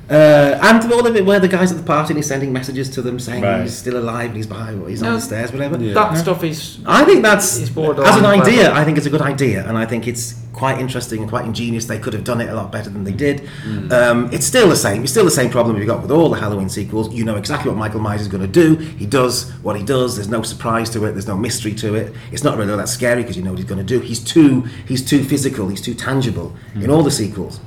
Uh, 0.10 0.58
and 0.64 0.92
all 0.92 1.06
of 1.06 1.16
it 1.16 1.24
where 1.26 1.40
the 1.40 1.48
guys 1.48 1.72
at 1.72 1.78
the 1.78 1.84
party 1.84 2.10
and 2.14 2.18
he's 2.18 2.26
sending 2.28 2.52
messages 2.52 2.90
to 2.90 3.02
them 3.02 3.20
saying 3.20 3.44
Right. 3.44 3.62
he's 3.62 3.78
still 3.78 3.98
alive 3.98 4.28
and 4.28 4.38
he's 4.38 4.48
behind 4.48 4.82
or 4.82 4.90
he's 4.90 5.04
on 5.04 5.14
the 5.14 5.22
stairs 5.22 5.52
whatever 5.52 5.78
that 5.78 6.18
stuff 6.18 6.44
is 6.44 6.80
I 6.86 7.04
think 7.06 7.22
that's 7.22 7.60
as 7.60 7.70
an 8.18 8.26
idea. 8.26 8.64
clever. 8.64 8.76
I 8.76 8.84
think 8.86 8.98
it's 8.98 9.06
a 9.06 9.12
good 9.12 9.22
idea, 9.22 9.68
and 9.68 9.78
I 9.78 9.86
think 9.86 10.08
it's 10.08 10.34
quite 10.52 10.80
interesting 10.80 11.22
and 11.22 11.30
quite 11.30 11.46
ingenious. 11.46 11.86
They 11.86 12.00
could 12.00 12.14
have 12.14 12.24
done 12.24 12.42
it 12.42 12.50
a 12.50 12.56
lot 12.56 12.72
better 12.72 12.90
than 12.90 13.04
they 13.06 13.14
did. 13.14 13.48
Um, 13.92 14.30
it's 14.34 14.46
still 14.46 14.68
the 14.68 14.76
same. 14.76 15.04
It's 15.04 15.12
still 15.12 15.24
the 15.26 15.32
same 15.32 15.50
problem 15.52 15.78
we've 15.78 15.88
got 15.88 16.02
with 16.02 16.12
all 16.12 16.28
the 16.30 16.40
Halloween 16.40 16.70
sequels. 16.70 17.14
You 17.14 17.24
know 17.24 17.38
exactly 17.38 17.70
what 17.72 17.78
Michael 17.78 18.02
Myers 18.02 18.22
is 18.22 18.28
going 18.28 18.42
to 18.42 18.48
do. 18.66 18.76
He 18.76 19.06
does 19.06 19.52
what 19.62 19.78
he 19.78 19.84
does. 19.84 20.16
There's 20.16 20.28
no 20.28 20.42
surprise 20.42 20.90
to 20.92 21.06
it. 21.06 21.12
There's 21.14 21.28
no 21.28 21.38
mystery 21.38 21.74
to 21.76 21.94
it. 21.96 22.14
It's 22.32 22.44
not 22.44 22.58
really 22.58 22.76
that 22.76 22.90
scary 22.90 23.22
because 23.22 23.38
you 23.38 23.44
know 23.44 23.52
what 23.52 23.60
he's 23.60 23.68
going 23.70 23.86
to 23.86 24.00
do. 24.00 24.00
He's 24.02 24.20
too 24.24 24.62
he's 24.88 25.06
too 25.08 25.24
physical. 25.24 25.70
He's 25.70 25.82
too 25.82 25.94
tangible 25.94 26.56
in 26.76 26.90
all 26.90 27.04
the 27.04 27.12
sequels. 27.12 27.60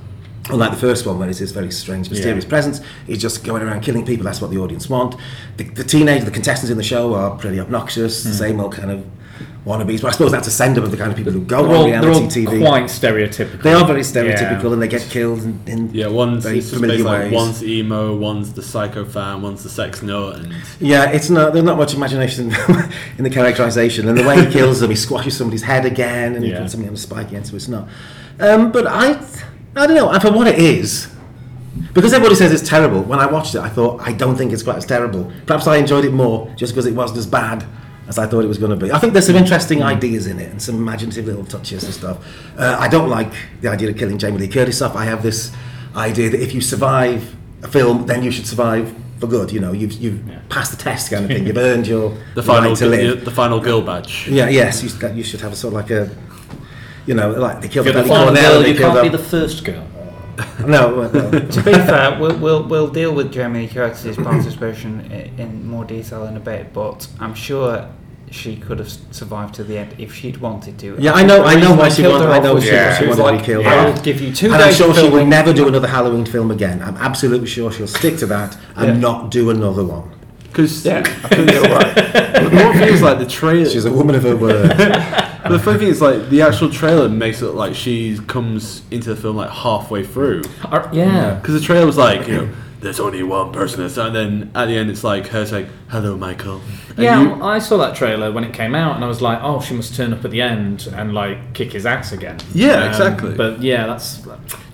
Unlike 0.50 0.72
the 0.72 0.76
first 0.76 1.07
one, 1.07 1.18
where 1.20 1.28
it's 1.28 1.38
this 1.38 1.52
very 1.52 1.70
strange, 1.70 2.11
mysterious 2.11 2.44
Yeah. 2.44 2.48
presence, 2.50 2.81
he's 3.07 3.18
just 3.22 3.44
going 3.44 3.62
around 3.62 3.81
killing 3.83 4.05
people. 4.05 4.24
That's 4.24 4.40
what 4.40 4.50
the 4.50 4.59
audience 4.59 4.88
want. 4.90 5.14
The, 5.57 5.64
the 5.64 5.85
teenagers, 5.85 6.24
the 6.24 6.33
contestants 6.33 6.70
in 6.70 6.76
the 6.76 6.83
show 6.83 7.14
are 7.14 7.37
pretty 7.38 7.61
obnoxious. 7.61 8.24
The 8.24 8.33
same 8.35 8.59
old 8.59 8.72
kind 8.72 8.90
of 8.90 9.05
wannabes, 9.64 10.02
but 10.02 10.09
I 10.09 10.11
suppose 10.11 10.33
that's 10.33 10.48
a 10.48 10.50
send-up 10.50 10.83
of 10.83 10.90
the 10.90 10.96
kind 10.96 11.12
of 11.12 11.16
people 11.16 11.33
who 11.33 11.42
go 11.44 11.62
They're 11.64 11.76
all, 11.76 11.85
on 11.85 11.90
they're 11.90 12.02
reality 12.11 12.44
all 12.46 12.52
TV. 12.55 12.61
quite 12.61 12.85
stereotypical. 12.87 13.62
They 13.62 13.72
are 13.72 13.87
very 13.87 14.00
stereotypical 14.00 14.64
Yeah. 14.64 14.72
and 14.72 14.83
they 14.83 14.88
get 14.88 15.02
killed 15.02 15.42
in, 15.44 15.61
in 15.68 15.90
Yeah, 15.94 16.09
one's 16.09 16.42
very 16.42 16.61
familiar 16.61 16.96
basically 16.96 17.02
like 17.05 17.22
ways. 17.26 17.33
one's 17.33 17.62
emo, 17.64 18.16
one's 18.16 18.52
the 18.52 18.62
psycho 18.62 19.05
fan, 19.05 19.42
one's 19.42 19.62
the 19.62 19.68
sex 19.68 20.02
nut, 20.02 20.37
and 20.40 20.52
Yeah, 20.81 21.11
it's 21.11 21.31
not. 21.31 21.52
There's 21.52 21.64
not 21.64 21.78
much 21.78 21.94
imagination 21.94 22.52
in 23.18 23.22
the 23.22 23.31
characterization, 23.31 24.09
and 24.09 24.18
the 24.18 24.24
way 24.26 24.44
he 24.44 24.50
kills 24.50 24.81
them, 24.81 24.90
he 24.90 24.96
squashes 24.96 25.37
somebody's 25.37 25.62
head 25.62 25.85
again, 25.85 26.35
and 26.35 26.44
he 26.44 26.52
puts 26.52 26.72
something 26.72 26.88
on 26.88 26.94
a 26.94 26.98
spike 26.98 27.28
again, 27.28 27.44
so 27.44 27.55
it's 27.55 27.68
not. 27.68 27.87
Um, 28.40 28.72
but 28.72 28.87
I, 28.88 29.24
I 29.76 29.87
don't 29.87 29.96
know. 29.96 30.11
and 30.11 30.20
For 30.22 30.30
what 30.32 30.46
it 30.46 30.58
is, 30.58 31.08
because 31.94 32.12
everybody 32.12 32.35
says 32.37 32.52
it's 32.52 32.68
terrible. 32.68 33.02
When 33.02 33.18
I 33.18 33.26
watched 33.26 33.54
it, 33.54 33.61
I 33.61 33.68
thought 33.68 34.00
I 34.06 34.12
don't 34.12 34.37
think 34.37 34.52
it's 34.52 34.62
quite 34.62 34.76
as 34.76 34.87
terrible. 34.87 35.30
Perhaps 35.46 35.66
I 35.66 35.76
enjoyed 35.76 36.04
it 36.04 36.12
more 36.12 36.52
just 36.56 36.72
because 36.72 36.87
it 36.87 36.94
wasn't 36.94 37.18
as 37.18 37.26
bad 37.26 37.64
as 38.08 38.18
I 38.18 38.26
thought 38.26 38.44
it 38.44 38.48
was 38.48 38.58
going 38.58 38.70
to 38.70 38.76
be. 38.76 38.90
I 38.92 38.98
think 38.98 39.12
there's 39.12 39.26
some 39.26 39.37
interesting 39.37 39.78
Hmm. 39.78 39.85
ideas 39.85 40.26
in 40.26 40.38
it 40.40 40.50
and 40.50 40.61
some 40.61 40.74
imaginative 40.76 41.24
little 41.26 41.44
touches 41.44 41.85
and 41.85 41.94
stuff. 41.94 42.18
Uh, 42.58 42.76
I 42.78 42.88
don't 42.88 43.08
like 43.08 43.32
the 43.61 43.68
idea 43.68 43.90
of 43.90 43.96
killing 43.96 44.18
Jamie 44.18 44.38
Lee 44.38 44.48
Curtis 44.48 44.82
off. 44.82 44.94
I 44.96 45.04
have 45.04 45.22
this 45.22 45.52
idea 45.96 46.28
that 46.30 46.40
if 46.42 46.54
you 46.54 46.61
survive 46.61 47.35
a 47.62 47.68
film, 47.68 48.06
then 48.06 48.22
you 48.22 48.30
should 48.30 48.46
survive 48.46 48.92
for 49.20 49.26
good. 49.28 49.52
You 49.52 49.61
know, 49.61 49.72
you've 49.72 49.92
you've 49.92 50.20
passed 50.48 50.72
the 50.76 50.82
test 50.82 51.11
kind 51.11 51.24
of 51.24 51.30
thing. 51.35 51.46
You've 51.46 51.56
earned 51.56 51.87
your 51.87 52.16
the 52.35 52.42
final 52.42 52.70
right 52.70 52.78
to 52.78 52.87
live. 52.87 53.24
the 53.24 53.30
final 53.30 53.61
girl 53.61 53.80
badge. 53.80 54.28
Yeah, 54.28 54.48
yes, 54.48 54.82
you, 54.82 55.08
you 55.14 55.22
should 55.22 55.40
have 55.40 55.52
a 55.52 55.56
sort 55.56 55.72
of 55.74 55.80
like 55.80 55.90
a, 55.90 56.11
you 57.06 57.14
know, 57.14 57.30
like 57.32 57.60
they 57.60 57.68
killed 57.68 57.86
You're 57.86 57.94
the 57.94 58.00
Billy 58.00 58.08
final 58.08 58.26
Cornell. 58.26 58.52
girl, 58.54 58.62
they 58.62 58.68
you 58.72 58.76
killed 58.78 58.92
can't 58.94 59.12
be 59.12 59.16
the 59.16 59.22
first 59.24 59.64
girl. 59.64 59.86
no, 60.66 60.94
well, 60.96 61.10
well, 61.12 61.30
to 61.30 61.62
be 61.62 61.72
fair, 61.72 62.18
we'll, 62.18 62.36
we'll, 62.38 62.62
we'll 62.66 62.88
deal 62.88 63.14
with 63.14 63.32
Jamie 63.32 63.66
Lee 63.66 63.68
Curtis's 63.68 64.16
participation 64.16 65.08
i- 65.12 65.30
in 65.40 65.66
more 65.66 65.84
detail 65.84 66.24
in 66.24 66.36
a 66.36 66.40
bit, 66.40 66.72
but 66.72 67.06
I'm 67.20 67.34
sure 67.34 67.86
she 68.30 68.56
could 68.56 68.78
have 68.78 68.90
survived 69.10 69.54
to 69.56 69.64
the 69.64 69.76
end 69.76 69.94
if 69.98 70.14
she'd 70.14 70.38
wanted 70.38 70.78
to. 70.78 70.96
Yeah, 70.98 71.12
I 71.12 71.22
know- 71.22 71.44
I 71.44 71.54
know 71.60 71.74
why 71.74 71.90
she 71.90 72.00
killed 72.00 72.14
wanted- 72.14 72.26
her 72.28 72.32
I 72.32 72.38
know 72.38 72.58
she- 72.58 72.70
because 72.70 72.96
she 72.98 73.06
was 73.06 73.18
wanted 73.18 73.40
to 73.44 73.46
be 73.46 73.54
like, 73.56 73.64
killed. 73.64 73.66
I'll 73.66 74.02
give 74.02 74.20
you 74.22 74.32
two 74.32 74.46
and 74.46 74.54
days 74.58 74.80
I'm 74.80 74.94
sure 74.94 74.94
she 75.04 75.10
will 75.10 75.26
never 75.26 75.52
do 75.52 75.68
another 75.68 75.86
Halloween 75.88 76.24
film 76.24 76.50
again. 76.50 76.80
I'm 76.82 76.96
absolutely 76.96 77.46
sure 77.46 77.70
she'll 77.70 77.86
stick 77.86 78.16
to 78.18 78.26
that 78.26 78.56
and 78.76 78.86
Yeah. 78.88 78.96
not 78.98 79.30
do 79.30 79.50
another 79.50 79.84
one. 79.84 80.10
Because 80.52 80.84
Yeah, 80.84 80.98
I 81.24 81.28
think 81.28 81.50
you're 81.50 81.62
right. 81.62 81.94
the 81.94 82.50
one 82.64 82.76
thing 82.78 82.92
is 82.94 83.02
like 83.02 83.18
the 83.18 83.26
trailer. 83.26 83.68
She's 83.70 83.84
a 83.86 83.92
woman 83.92 84.14
of 84.14 84.22
her 84.24 84.36
word. 84.36 84.68
the 85.48 85.58
funny 85.58 85.78
thing 85.78 85.88
is 85.88 86.00
like 86.02 86.28
the 86.28 86.42
actual 86.42 86.70
trailer 86.70 87.08
makes 87.08 87.40
it 87.42 87.46
look 87.46 87.54
like 87.54 87.74
she 87.74 88.18
comes 88.26 88.82
into 88.90 89.08
the 89.14 89.16
film 89.16 89.36
like 89.36 89.50
halfway 89.50 90.04
through. 90.04 90.42
Uh, 90.64 90.88
yeah. 90.92 91.34
Because 91.34 91.54
the 91.54 91.66
trailer 91.66 91.86
was 91.86 91.96
like, 91.96 92.26
you 92.28 92.36
know, 92.36 92.48
there's 92.80 92.98
only 93.00 93.22
one 93.22 93.52
person, 93.52 93.78
that's- 93.80 93.96
and 93.96 94.14
then 94.14 94.50
at 94.56 94.66
the 94.66 94.76
end 94.76 94.90
it's 94.90 95.04
like 95.04 95.28
her 95.28 95.46
saying, 95.46 95.68
"Hello, 95.88 96.16
Michael." 96.16 96.60
And 96.96 96.98
Yeah, 96.98 97.22
you- 97.22 97.42
I 97.42 97.60
saw 97.60 97.78
that 97.78 97.94
trailer 97.94 98.32
when 98.32 98.42
it 98.42 98.52
came 98.52 98.74
out, 98.74 98.96
and 98.96 99.04
I 99.04 99.08
was 99.08 99.22
like, 99.22 99.38
"Oh, 99.40 99.60
she 99.60 99.72
must 99.74 99.94
turn 99.94 100.12
up 100.12 100.24
at 100.24 100.32
the 100.32 100.42
end 100.42 100.88
and 100.92 101.14
like 101.14 101.54
kick 101.54 101.72
his 101.74 101.86
ass 101.86 102.10
again." 102.12 102.38
Yeah, 102.52 102.82
Um, 102.82 102.88
exactly. 102.88 103.34
But 103.34 103.62
yeah, 103.62 103.86
that's 103.86 104.20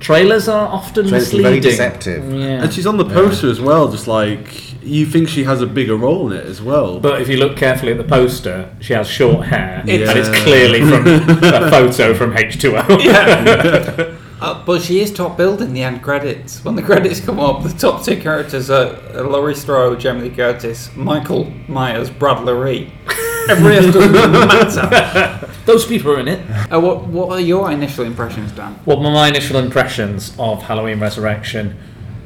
trailers 0.01 0.49
are 0.49 0.69
often 0.69 1.05
Trailers 1.09 1.13
are 1.13 1.37
misleading. 1.37 1.45
very 1.51 1.61
deceptive. 1.61 2.33
Yeah, 2.33 2.63
and 2.63 2.73
she's 2.73 2.87
on 2.87 2.97
the 2.97 3.05
poster 3.05 3.51
as 3.51 3.61
well, 3.61 3.89
just 3.91 4.09
like 4.09 4.78
you 4.89 5.07
think 5.07 5.29
she 5.29 5.45
has 5.45 5.61
a 5.63 5.67
bigger 5.67 5.97
role 5.97 6.33
in 6.33 6.39
it 6.39 6.47
as 6.47 6.61
well. 6.63 6.99
But 7.01 7.21
if 7.21 7.29
you 7.29 7.37
look 7.37 7.57
carefully 7.57 7.93
at 7.93 7.99
the 7.99 8.05
poster, 8.05 8.75
she 8.81 8.93
has 8.95 9.09
short 9.09 9.47
hair, 9.47 9.83
It's- 9.87 10.09
and 10.09 10.19
it's 10.19 10.43
clearly 10.43 10.81
from 10.81 11.07
a 11.45 11.71
photo 11.71 12.15
from 12.15 12.33
H2O. 12.35 14.17
Uh, 14.41 14.65
but 14.67 14.83
she 14.83 15.01
is 15.01 15.13
top 15.13 15.37
billed 15.37 15.61
in 15.63 15.73
the 15.75 15.83
end 15.83 16.03
credits. 16.03 16.65
When 16.65 16.75
the 16.75 16.83
credits 16.83 17.21
come 17.21 17.39
up, 17.41 17.63
the 17.63 17.71
top 17.71 18.03
two 18.05 18.21
characters 18.21 18.71
are 18.71 18.97
uh, 19.15 19.23
Laurie 19.23 19.55
Strode, 19.55 20.01
Jamie 20.01 20.23
Lee 20.29 20.31
Curtis, 20.35 20.91
Michael 20.97 21.45
Myers, 21.69 22.11
Brad 22.11 22.39
Loree. 22.39 22.91
Every 23.49 23.77
else 23.79 23.95
doesn't 23.95 24.13
matter. 24.13 25.49
Those 25.65 25.87
people 25.87 26.13
are 26.13 26.21
in 26.21 26.29
it. 26.29 26.41
Uh, 26.71 26.79
what, 26.81 27.07
what 27.07 27.31
are 27.31 27.41
your 27.41 27.71
initial 27.71 28.05
impressions, 28.05 28.53
Dan? 28.53 28.79
Well, 28.85 29.01
my 29.01 29.29
initial 29.29 29.57
impressions 29.59 30.35
of 30.39 30.63
Halloween 30.63 31.01
Resurrection 31.01 31.79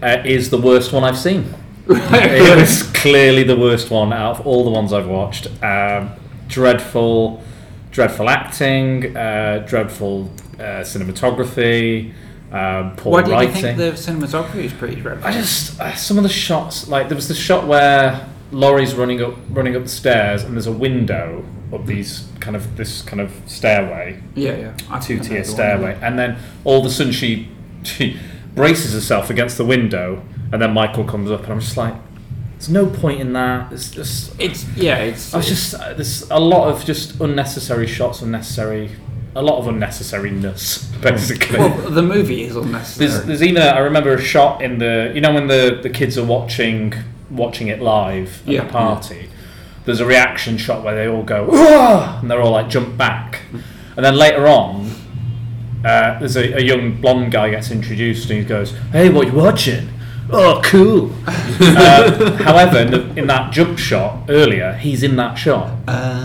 uh, 0.02 0.20
is 0.24 0.50
the 0.50 0.58
worst 0.58 0.92
one 0.92 1.04
I've 1.04 1.16
seen. 1.18 1.54
It 1.88 2.56
was 2.58 2.82
clearly 2.92 3.42
the 3.42 3.56
worst 3.56 3.90
one 3.90 4.12
out 4.12 4.40
of 4.40 4.46
all 4.46 4.64
the 4.64 4.70
ones 4.70 4.92
I've 4.92 5.08
watched. 5.08 5.46
Um, 5.62 6.10
dreadful, 6.48 7.42
dreadful 7.90 8.28
acting, 8.28 9.16
uh, 9.16 9.64
dreadful 9.66 10.30
uh, 10.58 10.82
cinematography, 10.84 12.12
um, 12.52 12.96
poor 12.96 13.12
Why 13.12 13.22
do 13.22 13.30
you 13.30 13.36
writing. 13.36 13.54
think 13.54 13.78
the 13.78 13.92
cinematography 13.92 14.64
is 14.64 14.72
pretty 14.74 15.00
dreadful? 15.00 15.26
I 15.26 15.32
just 15.32 15.80
uh, 15.80 15.94
some 15.94 16.18
of 16.18 16.22
the 16.22 16.28
shots, 16.28 16.86
like 16.86 17.08
there 17.08 17.16
was 17.16 17.28
the 17.28 17.34
shot 17.34 17.66
where 17.66 18.28
Laurie's 18.50 18.94
running 18.94 19.22
up, 19.22 19.34
running 19.48 19.74
up 19.74 19.84
the 19.84 19.88
stairs, 19.88 20.42
and 20.44 20.54
there's 20.54 20.66
a 20.66 20.72
window 20.72 21.44
up 21.72 21.86
these 21.86 22.28
kind 22.40 22.54
of 22.54 22.76
this 22.76 23.00
kind 23.00 23.22
of 23.22 23.32
stairway, 23.46 24.22
yeah, 24.34 24.56
yeah. 24.56 24.72
Two 24.76 24.76
think 24.76 24.92
I 24.92 24.98
know 24.98 25.00
tier 25.00 25.18
the 25.22 25.34
one. 25.34 25.44
stairway, 25.44 25.98
and 26.02 26.18
then 26.18 26.38
all 26.64 26.80
of 26.80 26.86
a 26.86 26.90
sudden 26.90 27.12
she 27.12 27.48
she 27.84 28.18
braces 28.54 28.92
herself 28.92 29.30
against 29.30 29.56
the 29.56 29.64
window, 29.64 30.22
and 30.52 30.60
then 30.62 30.72
Michael 30.72 31.04
comes 31.04 31.30
up, 31.30 31.42
and 31.44 31.52
I'm 31.52 31.60
just 31.60 31.76
like, 31.76 31.94
there's 32.54 32.68
no 32.68 32.86
point 32.86 33.20
in 33.20 33.32
that. 33.32 33.72
It's 33.72 33.90
just 33.90 34.38
It's 34.40 34.64
yeah, 34.76 34.98
it's. 34.98 35.34
I 35.34 35.38
was 35.38 35.48
just 35.48 35.72
there's 35.78 36.30
a 36.30 36.38
lot 36.38 36.68
of 36.72 36.84
just 36.84 37.20
unnecessary 37.20 37.86
shots, 37.88 38.22
unnecessary, 38.22 38.90
a 39.34 39.42
lot 39.42 39.58
of 39.58 39.64
unnecessariness, 39.74 41.00
basically. 41.02 41.58
well, 41.58 41.90
the 41.90 42.02
movie 42.02 42.44
is 42.44 42.54
unnecessary. 42.56 43.08
There's, 43.08 43.24
there's 43.26 43.42
even 43.42 43.60
a, 43.62 43.66
I 43.66 43.78
remember 43.78 44.14
a 44.14 44.20
shot 44.20 44.62
in 44.62 44.78
the 44.78 45.10
you 45.14 45.20
know 45.20 45.32
when 45.34 45.48
the, 45.48 45.80
the 45.82 45.90
kids 45.90 46.16
are 46.18 46.24
watching 46.24 46.94
watching 47.30 47.68
it 47.68 47.80
live 47.80 48.42
at 48.46 48.52
Yeah. 48.52 48.64
the 48.64 48.70
party. 48.72 49.28
There's 49.84 49.98
a 50.00 50.06
reaction 50.06 50.58
shot 50.58 50.84
where 50.84 50.94
they 50.94 51.08
all 51.08 51.24
go 51.24 51.48
and 52.20 52.30
they're 52.30 52.40
all 52.40 52.52
like 52.52 52.68
jump 52.68 52.96
back, 52.96 53.40
and 53.96 54.04
then 54.04 54.14
later 54.14 54.46
on, 54.46 54.92
uh, 55.84 56.20
there's 56.20 56.36
a, 56.36 56.52
a 56.58 56.60
young 56.62 57.00
blonde 57.00 57.32
guy 57.32 57.50
gets 57.50 57.72
introduced 57.72 58.30
and 58.30 58.38
he 58.38 58.44
goes, 58.44 58.72
"Hey, 58.92 59.08
what 59.08 59.26
you 59.26 59.32
watching?" 59.32 59.88
Oh, 60.34 60.60
cool. 60.64 61.12
uh, 61.26 62.36
however, 62.42 62.78
in, 62.78 62.90
the, 62.90 63.18
in 63.20 63.26
that 63.26 63.52
jump 63.52 63.78
shot 63.78 64.24
earlier, 64.30 64.72
he's 64.74 65.02
in 65.02 65.16
that 65.16 65.34
shot, 65.34 65.70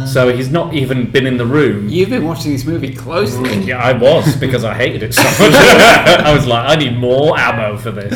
so 0.08 0.34
he's 0.34 0.50
not 0.50 0.74
even 0.74 1.12
been 1.12 1.26
in 1.28 1.38
the 1.38 1.46
room. 1.46 1.90
You've 1.90 2.10
been 2.10 2.26
watching 2.26 2.52
this 2.54 2.66
movie 2.66 2.94
closely. 2.96 3.54
Yeah, 3.64 3.78
I 3.80 3.94
was 3.94 4.36
because 4.38 4.64
I 4.64 4.74
hated 4.74 5.04
it 5.04 5.14
so 5.14 5.24
much. 5.24 5.54
I 5.54 6.34
was 6.34 6.48
like, 6.48 6.70
I 6.70 6.76
need 6.76 6.98
more 6.98 7.38
ammo 7.38 7.78
for 7.78 7.92
this. 7.92 8.14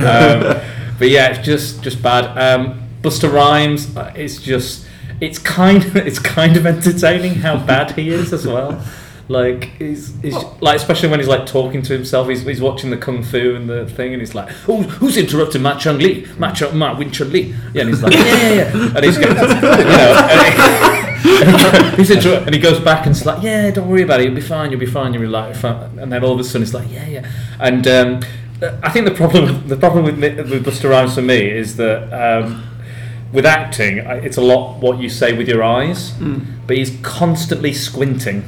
Um, 0.00 0.60
but 0.98 1.10
yeah, 1.10 1.28
it's 1.30 1.44
just 1.44 1.82
just 1.82 2.02
bad. 2.02 2.24
Um, 2.38 2.80
Busta 3.02 3.30
Rhymes, 3.30 3.94
uh, 3.96 4.12
it's 4.16 4.38
just 4.40 4.86
it's 5.20 5.38
kind 5.38 5.84
of 5.84 5.96
it's 6.08 6.18
kind 6.18 6.56
of 6.56 6.66
entertaining 6.66 7.34
how 7.36 7.56
bad 7.64 7.92
he 7.92 8.08
is 8.08 8.32
as 8.32 8.46
well. 8.46 8.82
Like 9.26 9.64
he's, 9.78 10.14
he's 10.20 10.34
like 10.60 10.76
especially 10.76 11.08
when 11.08 11.18
he's 11.18 11.28
like 11.28 11.46
talking 11.46 11.80
to 11.82 11.94
himself. 11.94 12.28
He's, 12.28 12.42
he's 12.42 12.60
watching 12.60 12.90
the 12.90 12.98
kung 12.98 13.22
fu 13.22 13.54
and 13.54 13.68
the 13.68 13.86
thing, 13.86 14.12
and 14.12 14.20
he's 14.20 14.34
like, 14.34 14.50
"Oh, 14.68 14.82
who's 14.82 15.16
interrupting 15.16 15.62
Ma 15.62 15.78
Chung 15.78 15.98
Li? 15.98 16.26
Ma 16.38 16.52
Chung 16.52 16.76
Ma 16.76 16.96
Wing 16.96 17.10
Chun 17.10 17.32
Li?" 17.32 17.54
Yeah, 17.72 17.82
and 17.82 17.88
he's 17.90 18.02
like, 18.02 18.12
"Yeah, 18.12 18.24
yeah, 18.24 18.52
yeah," 18.52 18.92
and 18.96 19.04
he's 19.04 19.16
going, 19.16 19.34
you 19.34 19.42
know. 19.42 20.28
And 20.30 20.40
he, 20.40 20.94
and 21.24 21.96
he's 21.96 22.08
he 22.08 22.58
goes 22.58 22.80
back 22.80 23.06
and 23.06 23.16
it's 23.16 23.24
like, 23.24 23.42
yeah, 23.42 23.70
don't 23.70 23.88
worry 23.88 24.02
about 24.02 24.20
it. 24.20 24.24
You'll 24.24 24.34
be 24.34 24.42
fine. 24.42 24.70
You'll 24.70 24.80
be 24.80 24.86
fine. 24.86 25.14
You'll 25.14 25.22
be 25.22 25.28
like, 25.28 25.56
fine. 25.56 25.98
and 25.98 26.12
then 26.12 26.22
all 26.22 26.32
of 26.32 26.40
a 26.40 26.44
sudden 26.44 26.62
it's 26.62 26.74
like, 26.74 26.90
yeah, 26.92 27.06
yeah. 27.06 27.30
And 27.58 27.86
um, 27.88 28.20
I 28.82 28.90
think 28.90 29.06
the 29.06 29.14
problem, 29.14 29.66
the 29.66 29.76
problem 29.76 30.04
with 30.04 30.18
with 30.18 30.66
Busta 30.66 30.90
Rhymes 30.90 31.14
for 31.14 31.22
me 31.22 31.50
is 31.50 31.76
that 31.76 32.12
um, 32.12 32.62
with 33.32 33.46
acting, 33.46 33.98
it's 33.98 34.36
a 34.36 34.42
lot 34.42 34.80
what 34.80 34.98
you 34.98 35.08
say 35.08 35.32
with 35.36 35.48
your 35.48 35.62
eyes, 35.62 36.12
but 36.66 36.76
he's 36.76 36.96
constantly 37.02 37.72
squinting. 37.72 38.44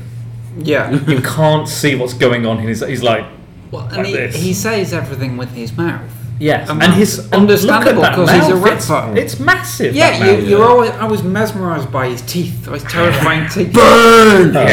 Yeah. 0.59 0.91
You 1.07 1.21
can't 1.21 1.69
see 1.69 1.95
what's 1.97 2.15
going 2.15 2.47
on. 2.47 2.59
He's, 2.61 2.85
he's 2.87 3.03
like, 3.03 3.25
Well, 3.71 3.85
and 3.89 3.97
Like 3.99 4.07
he, 4.07 4.13
this. 4.13 4.35
he 4.37 4.53
says 4.55 4.93
everything 4.93 5.37
with 5.37 5.51
his 5.53 5.77
mouth. 5.77 6.11
yes, 6.39 6.69
And 6.71 6.83
and, 6.83 6.93
his 6.95 7.31
understandable 7.33 8.03
because 8.03 8.05
at 8.05 8.13
that 8.13 8.15
'cause 8.15 8.31
he's 8.31 8.49
a 8.49 8.57
mouth, 8.57 9.17
it's- 9.17 9.33
It's, 9.35 9.41
massive. 9.41 9.95
Yeah, 9.95 10.19
that 10.19 10.27
you, 10.27 10.39
mouth. 10.39 10.49
you're 10.51 10.65
always. 10.69 10.91
I 10.93 11.05
was 11.07 11.23
mesmerised 11.23 11.91
by 11.93 12.09
his 12.09 12.23
teeth. 12.23 12.65
Those 12.67 12.83
terrifying 12.85 13.49
teeth. 13.55 13.73
Burn! 13.73 14.55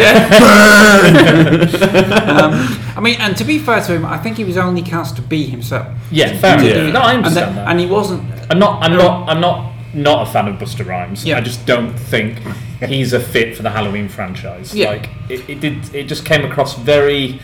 Um, 1.44 2.54
I 2.96 3.00
mean, 3.02 3.16
and 3.20 3.36
to 3.38 3.44
be 3.44 3.60
fair 3.60 3.82
to 3.82 3.94
him, 3.96 4.06
I 4.06 4.18
think 4.18 4.38
he 4.38 4.44
was 4.44 4.58
only 4.58 4.82
cast 4.82 5.16
to 5.18 5.22
be 5.22 5.46
himself. 5.46 5.88
Yeah, 6.12 6.38
fair 6.38 6.58
To 6.58 6.64
enough. 6.64 6.76
do- 6.88 6.92
No, 6.94 7.00
I 7.00 7.14
and, 7.14 7.18
understand 7.26 7.58
that- 7.58 7.66
that. 7.66 7.70
and 7.72 7.80
he 7.80 7.86
wasn't. 7.86 8.24
I'm 8.50 8.60
not. 8.60 8.84
I'm 8.84 8.94
not. 8.98 9.30
I'm 9.30 9.42
not. 9.42 9.72
Not 9.94 10.28
a 10.28 10.32
fan 10.32 10.48
of 10.48 10.56
Busta 10.60 10.86
Rhymes. 10.86 11.24
Yeah. 11.24 11.38
I 11.38 11.42
just 11.42 11.66
don't 11.68 11.94
think 11.94 12.40
he's 12.86 13.14
a 13.14 13.20
fit 13.20 13.56
for 13.56 13.64
the 13.64 13.70
Halloween 13.70 14.08
franchise. 14.10 14.74
Yeah. 14.76 14.90
Like 14.90 15.10
it, 15.30 15.50
it 15.50 15.60
did. 15.60 15.94
It 15.96 16.04
just 16.06 16.26
came 16.26 16.44
across 16.50 16.78
very, 16.78 17.40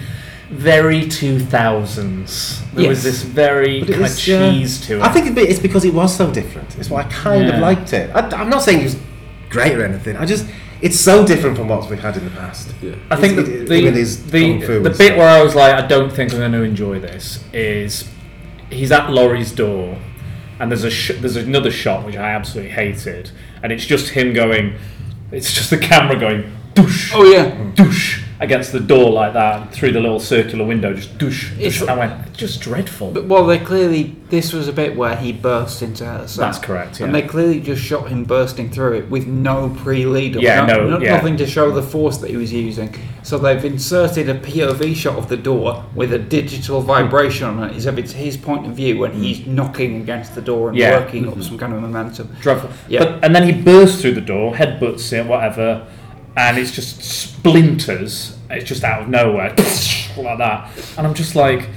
very 0.49 1.07
two 1.07 1.39
thousands. 1.39 2.61
There 2.73 2.89
was 2.89 3.03
this 3.03 3.23
very 3.23 3.79
But 3.79 3.89
it 3.89 3.93
kind 3.93 4.05
of 4.05 4.09
was, 4.11 4.29
uh, 4.29 4.51
cheese 4.51 4.81
to 4.87 4.97
it. 4.97 5.01
I 5.01 5.09
think 5.09 5.37
it's 5.37 5.59
because 5.59 5.85
it 5.85 5.93
was 5.93 6.15
so 6.15 6.31
different. 6.31 6.77
It's 6.77 6.89
why 6.89 7.01
I 7.01 7.03
kind 7.05 7.47
Yeah. 7.47 7.55
of 7.55 7.59
liked 7.59 7.93
it. 7.93 8.09
I, 8.15 8.21
I'm 8.35 8.49
not 8.49 8.63
saying 8.63 8.79
it 8.81 8.83
was 8.83 8.97
great 9.49 9.75
or 9.77 9.83
anything. 9.83 10.17
I 10.17 10.25
just 10.25 10.45
it's 10.81 10.97
so 10.99 11.25
different 11.27 11.57
from 11.57 11.67
what 11.67 11.89
we've 11.89 11.99
had 11.99 12.15
in 12.15 12.23
the 12.23 12.31
past. 12.31 12.69
I 13.11 13.15
think 13.17 13.37
It's- 13.37 13.47
the 13.47 13.61
it- 13.63 13.67
the, 13.69 13.83
with 13.83 13.95
his 13.95 14.25
the, 14.31 14.59
kung 14.59 14.61
fu 14.61 14.81
the 14.83 14.89
bit 14.91 15.17
where 15.17 15.27
I 15.27 15.41
was 15.43 15.53
like, 15.55 15.73
I 15.73 15.85
don't 15.85 16.11
think 16.11 16.31
I'm 16.31 16.39
going 16.39 16.51
to 16.53 16.63
enjoy 16.63 16.99
this 16.99 17.43
is 17.53 18.07
he's 18.69 18.91
at 18.91 19.09
Laurie's 19.11 19.51
door, 19.51 19.97
and 20.59 20.71
there's 20.71 20.83
a 20.85 20.91
sh- 20.91 21.11
there's 21.19 21.35
another 21.35 21.71
shot 21.71 22.05
which 22.05 22.15
I 22.15 22.29
absolutely 22.31 22.71
hated, 22.71 23.31
and 23.61 23.71
it's 23.73 23.85
just 23.85 24.09
him 24.09 24.31
going, 24.33 24.75
it's 25.31 25.51
just 25.53 25.69
the 25.69 25.77
camera 25.77 26.19
going. 26.19 26.51
douche, 26.73 27.11
Oh 27.13 27.23
yeah. 27.23 27.53
douche 27.75 28.18
against 28.39 28.71
the 28.71 28.79
door 28.79 29.11
like 29.11 29.33
that 29.33 29.61
and 29.61 29.71
through 29.71 29.91
the 29.91 29.99
little 29.99 30.19
circular 30.19 30.65
window, 30.65 30.93
just 30.93 31.17
douche. 31.17 31.51
It's- 31.53 31.73
douche. 31.73 31.81
And 31.81 31.89
I 31.89 31.97
went, 31.97 32.33
just 32.33 32.61
dreadful. 32.61 33.11
But, 33.11 33.25
well, 33.25 33.45
they 33.45 33.59
clearly 33.59 34.15
this 34.29 34.53
was 34.53 34.67
a 34.67 34.73
bit 34.73 34.95
where 34.95 35.15
he 35.15 35.33
burst 35.33 35.81
into 35.81 36.05
her 36.05 36.27
cell. 36.27 36.45
That's 36.45 36.59
correct, 36.59 36.99
And 36.99 37.13
they 37.13 37.23
clearly 37.23 37.59
just 37.59 37.81
shot 37.81 38.09
him 38.09 38.23
bursting 38.23 38.69
through 38.69 38.93
it 38.93 39.09
with 39.09 39.25
no 39.25 39.75
pre-lead. 39.79 40.37
up, 40.37 40.43
Yeah, 40.43 40.65
no, 40.65 40.99
yeah. 40.99 41.15
nothing 41.15 41.35
to 41.37 41.47
show 41.47 41.71
the 41.71 41.81
force 41.81 42.17
that 42.17 42.29
he 42.29 42.37
was 42.37 42.53
using. 42.53 42.95
So 43.23 43.37
they've 43.37 43.63
inserted 43.65 44.29
a 44.29 44.35
POV 44.35 44.95
shot 44.95 45.15
of 45.17 45.29
the 45.29 45.37
door 45.37 45.83
with 45.95 46.13
a 46.13 46.19
digital 46.19 46.81
vibration 46.81 47.47
on 47.47 47.69
it, 47.69 47.75
as 47.75 47.87
if 47.87 47.97
it's 47.97 48.11
his 48.11 48.37
point 48.37 48.67
of 48.67 48.73
view 48.73 48.99
when 48.99 49.13
he's 49.13 49.39
mm. 49.39 49.47
knocking 49.47 50.01
against 50.01 50.35
the 50.35 50.41
door 50.41 50.69
and 50.69 50.77
Yeah. 50.77 50.99
working 50.99 51.27
up 51.27 51.33
mm-hmm. 51.33 51.41
some 51.41 51.57
kind 51.57 51.73
of 51.73 51.81
momentum. 51.81 52.35
dreadful. 52.41 52.69
Yeah. 52.87 52.99
But, 53.05 53.23
and 53.23 53.35
then 53.35 53.43
he 53.43 53.61
bursts 53.61 54.01
through 54.01 54.13
the 54.13 54.21
door, 54.21 54.53
headbutts 54.53 55.11
it, 55.11 55.25
whatever, 55.25 55.87
and 56.39 56.57
it's 56.57 56.71
just 56.71 57.01
splinters. 57.03 58.37
It's 58.49 58.67
just 58.67 58.83
out 58.83 59.03
of 59.03 59.09
nowhere, 59.09 59.49
like 60.17 60.37
that. 60.37 60.71
And 60.97 61.05
I'm 61.05 61.13
just 61.13 61.35
like, 61.35 61.69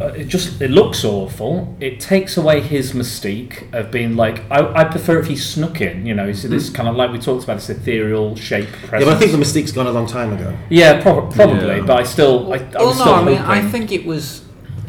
uh, 0.00 0.06
it 0.06 0.24
just 0.24 0.60
it 0.62 0.70
looks 0.70 1.04
awful. 1.04 1.76
It 1.80 2.00
takes 2.00 2.36
away 2.36 2.60
his 2.60 2.92
mystique 2.92 3.72
of 3.74 3.90
being 3.90 4.16
like, 4.16 4.42
I, 4.50 4.80
I 4.80 4.84
prefer 4.84 5.18
if 5.18 5.26
he 5.26 5.36
snuck 5.36 5.80
in. 5.80 6.06
You 6.06 6.14
know, 6.14 6.26
you 6.26 6.34
see 6.34 6.48
this 6.48 6.70
kind 6.70 6.88
of 6.88 6.96
like 6.96 7.12
we 7.12 7.18
talked 7.18 7.44
about 7.44 7.56
this 7.56 7.68
ethereal 7.70 8.34
shape 8.36 8.68
presence. 8.88 9.04
Yeah, 9.04 9.12
but 9.12 9.16
I 9.16 9.18
think 9.18 9.32
the 9.32 9.38
mystique's 9.38 9.72
gone 9.72 9.86
a 9.86 9.92
long 9.92 10.06
time 10.06 10.32
ago. 10.32 10.56
Yeah, 10.70 11.02
prob- 11.02 11.32
probably, 11.34 11.76
Yeah. 11.76 11.86
but 11.86 11.98
I 12.00 12.04
still, 12.04 12.52
I, 12.52 12.56
I 12.56 12.60
well, 12.74 12.86
was 12.88 12.98
no, 12.98 13.04
still 13.04 13.14
I 13.14 13.24
mean, 13.24 13.38
I 13.38 13.60
think 13.70 13.92
it 13.92 14.04
was. 14.06 14.42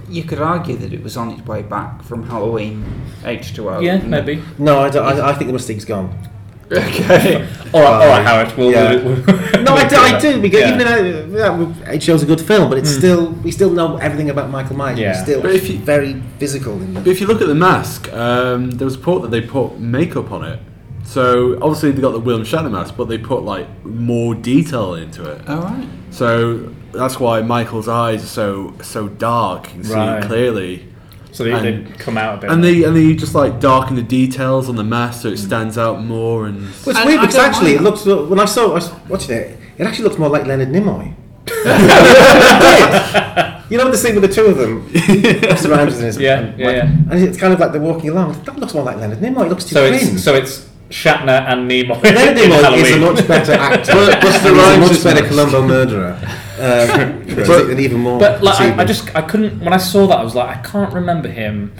You 0.07 0.23
could 0.23 0.39
argue 0.39 0.77
that 0.77 0.93
it 0.93 1.03
was 1.03 1.17
on 1.17 1.31
its 1.31 1.45
way 1.47 1.63
back 1.63 2.03
from 2.03 2.27
Halloween 2.27 2.85
H2O. 3.23 3.83
Yeah, 3.83 3.97
maybe. 3.97 4.41
No, 4.59 4.79
I, 4.79 4.89
don't, 4.91 5.03
I, 5.03 5.29
I 5.29 5.33
think 5.33 5.47
the 5.47 5.53
mystique's 5.53 5.83
gone. 5.83 6.29
Okay. 6.71 7.47
All 7.73 7.81
right, 7.81 7.91
all 8.01 8.07
right, 8.07 8.25
Howard. 8.25 8.57
We'll, 8.57 8.71
Yeah. 8.71 8.95
we'll, 9.03 9.15
No, 9.63 9.73
I 9.75 9.87
do, 9.87 9.95
I 9.97 10.19
do 10.19 10.41
because 10.41 10.61
Yeah. 10.61 10.73
even 10.75 10.87
though 11.33 11.37
yeah, 11.85 11.91
it 11.91 12.01
shows 12.01 12.23
a 12.23 12.25
good 12.25 12.39
film, 12.39 12.69
but 12.69 12.77
it's 12.77 12.89
still 12.89 13.31
we 13.43 13.51
still 13.51 13.69
know 13.69 13.97
everything 13.97 14.29
about 14.29 14.49
Michael 14.49 14.77
Myers. 14.77 14.97
Yeah. 14.97 15.13
He's 15.13 15.23
still 15.23 15.41
But 15.41 15.51
if 15.51 15.69
you- 15.69 15.79
very 15.79 16.21
physical 16.39 16.73
in 16.73 16.93
But 16.93 17.03
the. 17.03 17.11
if 17.11 17.19
you 17.19 17.27
look 17.27 17.41
at 17.41 17.47
the 17.47 17.55
mask, 17.55 18.11
um, 18.13 18.71
there 18.71 18.85
was 18.85 18.95
a 18.95 18.97
report 18.99 19.23
that 19.23 19.31
they 19.31 19.41
put 19.41 19.77
makeup 19.79 20.31
on 20.31 20.45
it. 20.45 20.59
So 21.03 21.57
obviously 21.61 21.91
they 21.91 22.01
got 22.01 22.11
the 22.13 22.19
William 22.19 22.45
Shatner 22.45 22.71
mask, 22.71 22.95
but 22.97 23.09
they 23.09 23.17
put 23.17 23.43
like 23.43 23.67
more 23.85 24.33
detail 24.33 24.95
into 24.95 25.29
it. 25.29 25.47
All 25.49 25.61
right. 25.63 25.87
So 26.11 26.69
that's 26.93 27.19
why 27.19 27.41
Michael's 27.41 27.89
eyes 27.89 28.23
are 28.23 28.27
so 28.27 28.73
so 28.81 29.09
dark. 29.09 29.67
You 29.75 29.81
can 29.83 29.91
Right. 29.91 30.21
see 30.23 30.27
clearly. 30.29 30.85
So 31.35 31.43
they, 31.43 31.51
And- 31.51 31.87
they 31.87 31.91
come 31.97 32.17
out 32.17 32.37
a 32.37 32.41
bit. 32.41 32.49
And 32.49 32.63
they 32.63 32.85
and 32.85 32.95
they 32.95 33.13
just 33.13 33.35
like 33.35 33.59
darken 33.59 33.97
the 33.97 34.01
details 34.01 34.69
on 34.69 34.77
the 34.77 34.85
mask 34.85 35.23
so 35.23 35.27
it 35.27 35.37
hmm. 35.37 35.45
stands 35.45 35.77
out 35.77 36.01
more. 36.01 36.45
And 36.47 36.61
Well, 36.61 36.91
it's 36.91 36.99
I- 36.99 37.05
weird 37.05 37.19
I 37.19 37.21
because 37.23 37.35
don't 37.35 37.49
actually 37.49 37.71
it 37.71 37.81
mind 37.81 38.05
looks 38.05 38.29
when 38.29 38.39
I 38.39 38.45
saw 38.45 38.71
I 38.71 38.75
was 38.75 38.89
watching 39.09 39.35
it, 39.35 39.59
it 39.77 39.85
actually 39.85 40.05
looks 40.05 40.17
more 40.17 40.29
like 40.29 40.45
Leonard 40.45 40.69
Nimoy. 40.69 41.13
you 43.69 43.77
know 43.77 43.91
the 43.91 43.97
scene 43.97 44.15
with 44.15 44.23
the 44.23 44.29
two 44.33 44.45
of 44.45 44.57
them, 44.57 44.87
Busta 44.89 45.69
Rhymes 45.69 45.95
and 45.95 46.05
his 46.05 46.17
Yeah, 46.17 46.53
yeah, 46.57 46.69
yeah. 46.71 46.83
and 46.83 47.13
it's 47.21 47.37
kind 47.37 47.53
of 47.53 47.59
like 47.59 47.73
they're 47.73 47.81
walking 47.81 48.11
along. 48.11 48.41
That 48.43 48.57
looks 48.57 48.73
more 48.73 48.83
like 48.83 48.95
Leonard 48.97 49.19
Nimoy. 49.19 49.47
It 49.47 49.49
looks 49.49 49.65
too 49.65 49.75
so 49.75 49.91
thin. 49.91 50.15
it's 50.15 50.23
so 50.23 50.35
it's 50.35 50.69
Shatner 50.89 51.45
and 51.51 51.69
Nimoy. 51.69 52.01
Leonard 52.01 52.37
Nimoy 52.37 52.77
is 52.77 52.91
a 52.95 52.99
much 52.99 53.27
better 53.27 53.53
actor. 53.53 53.91
But 53.91 54.21
Busta 54.21 54.23
and 54.23 54.33
he's 54.33 54.45
a 54.45 54.53
Rhymes 54.53 54.91
much 54.91 55.03
better 55.03 55.21
nice. 55.21 55.29
Columbo 55.29 55.67
murderer. 55.67 56.41
Um, 56.59 57.23
But- 57.35 57.69
and 57.69 57.79
even 57.79 57.99
more. 58.01 58.19
But 58.19 58.43
like, 58.43 58.59
I, 58.59 58.81
I 58.81 58.85
just 58.85 59.15
I 59.15 59.21
couldn't 59.21 59.59
when 59.63 59.73
I 59.73 59.77
saw 59.77 60.07
that 60.07 60.17
I 60.19 60.23
was 60.23 60.35
like 60.35 60.57
I 60.57 60.61
can't 60.61 60.93
remember 60.93 61.27
him. 61.29 61.73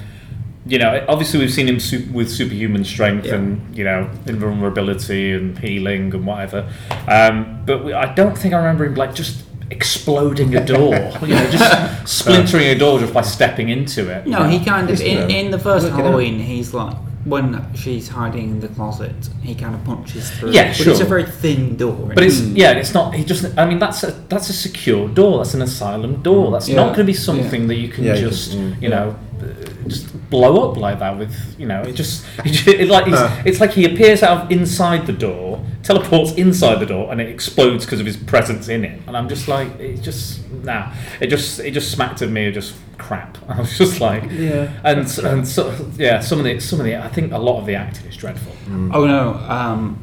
You 0.68 0.80
know, 0.80 1.06
obviously 1.08 1.40
we've 1.40 1.54
seen 1.54 1.68
him 1.68 1.80
su- 1.80 2.08
with 2.12 2.28
superhuman 2.32 2.84
strength 2.84 3.28
Yeah. 3.28 3.36
and 3.36 3.78
you 3.78 3.84
know 3.84 4.10
invulnerability 4.26 5.32
and 5.32 5.58
healing 5.60 6.14
and 6.14 6.26
whatever. 6.26 6.68
Um, 7.08 7.62
but 7.66 7.86
we, 7.86 7.94
I 7.94 8.14
don't 8.16 8.36
think 8.38 8.54
I 8.54 8.58
remember 8.58 8.86
him 8.86 8.96
like 8.96 9.14
just 9.14 9.44
exploding 9.72 10.56
a 10.56 10.66
door. 10.66 10.96
you 11.22 11.28
know, 11.36 11.50
just 11.52 12.08
splintering 12.08 12.66
a 12.68 12.76
door 12.78 13.00
just 13.00 13.14
by 13.14 13.22
stepping 13.22 13.70
into 13.70 14.10
it. 14.10 14.26
No, 14.28 14.44
he 14.48 14.64
kind 14.64 14.90
of 14.90 15.00
in, 15.02 15.30
in 15.30 15.52
the 15.52 15.60
first 15.60 15.86
look 15.86 15.94
it 15.94 16.00
up. 16.00 16.06
Halloween, 16.06 16.40
he's 16.40 16.74
like 16.74 16.96
when 17.26 17.74
she's 17.76 18.08
hiding 18.08 18.50
in 18.52 18.60
the 18.60 18.68
closet, 18.70 19.16
he 19.42 19.56
kind 19.56 19.76
of 19.76 19.84
punches 19.84 20.30
through. 20.32 20.52
Yeah, 20.52 20.70
but 20.78 20.88
it's 20.88 21.00
a 21.00 21.06
very 21.06 21.26
thin 21.26 21.76
door. 21.76 22.12
But 22.14 22.24
it's 22.24 22.40
yeah, 22.40 22.72
it's 22.72 22.94
not. 22.94 23.16
He 23.16 23.26
just. 23.26 23.58
I 23.58 23.66
mean, 23.66 23.80
that's 23.80 24.04
a 24.04 24.12
that's 24.30 24.50
a 24.50 24.54
secure 24.54 25.10
door. 25.10 25.40
That's 25.40 25.54
an 25.56 25.62
asylum 25.64 26.22
door. 26.22 26.52
That's 26.52 26.70
Yeah, 26.70 26.78
not 26.78 26.88
going 26.96 27.00
to 27.00 27.04
be 27.06 27.14
something 27.14 27.68
that 27.68 27.76
you 27.76 27.90
can 27.90 28.04
Yeah, 28.04 28.14
you 28.16 28.30
just 28.30 28.52
can- 28.52 28.74
mm. 28.76 28.82
you 28.82 28.90
know 28.90 29.16
uh, 29.42 29.46
just 29.88 30.08
blow 30.30 30.70
up 30.72 30.78
like 30.78 31.00
that 31.00 31.18
with 31.18 31.36
you 31.60 31.66
know. 31.66 31.82
It 31.82 31.94
just 31.94 32.26
it, 32.46 32.88
like 32.90 33.08
it's, 33.08 33.18
Uh. 33.18 33.42
it's 33.46 33.60
like 33.60 33.72
he 33.72 33.86
appears 33.86 34.22
out 34.24 34.46
of 34.46 34.52
inside 34.52 35.08
the 35.08 35.14
door, 35.14 35.64
teleports 35.84 36.32
inside 36.34 36.80
the 36.80 36.86
door, 36.86 37.12
and 37.12 37.20
it 37.20 37.30
explodes 37.30 37.86
because 37.86 38.00
of 38.00 38.06
his 38.06 38.18
presence 38.18 38.68
in 38.70 38.86
it. 38.86 39.02
And 39.08 39.18
I'm 39.18 39.28
just 39.28 39.48
like, 39.48 39.68
it 39.80 40.02
just 40.02 40.42
nah. 40.64 40.92
It 41.20 41.28
just 41.28 41.60
it 41.60 41.72
just 41.72 41.92
smacked 41.92 42.22
of 42.22 42.32
me 42.32 42.48
of 42.48 42.54
just 42.54 42.76
crap. 42.98 43.38
I 43.50 43.60
was 43.62 43.78
just 43.78 44.00
like 44.02 44.24
Yeah. 44.32 44.70
and 44.84 45.00
and 45.24 45.48
so 45.48 45.74
yeah, 45.98 46.20
some 46.20 46.40
of 46.40 46.46
the 46.46 46.60
some 46.60 46.80
of 46.80 46.86
the 46.86 46.96
I 46.98 47.08
think 47.10 47.32
a 47.34 47.38
lot 47.38 47.60
of 47.60 47.66
the 47.66 47.76
acting 47.76 48.08
is 48.08 48.18
dreadful. 48.18 48.54
oh 48.94 49.06
no, 49.06 49.34
um, 49.48 50.00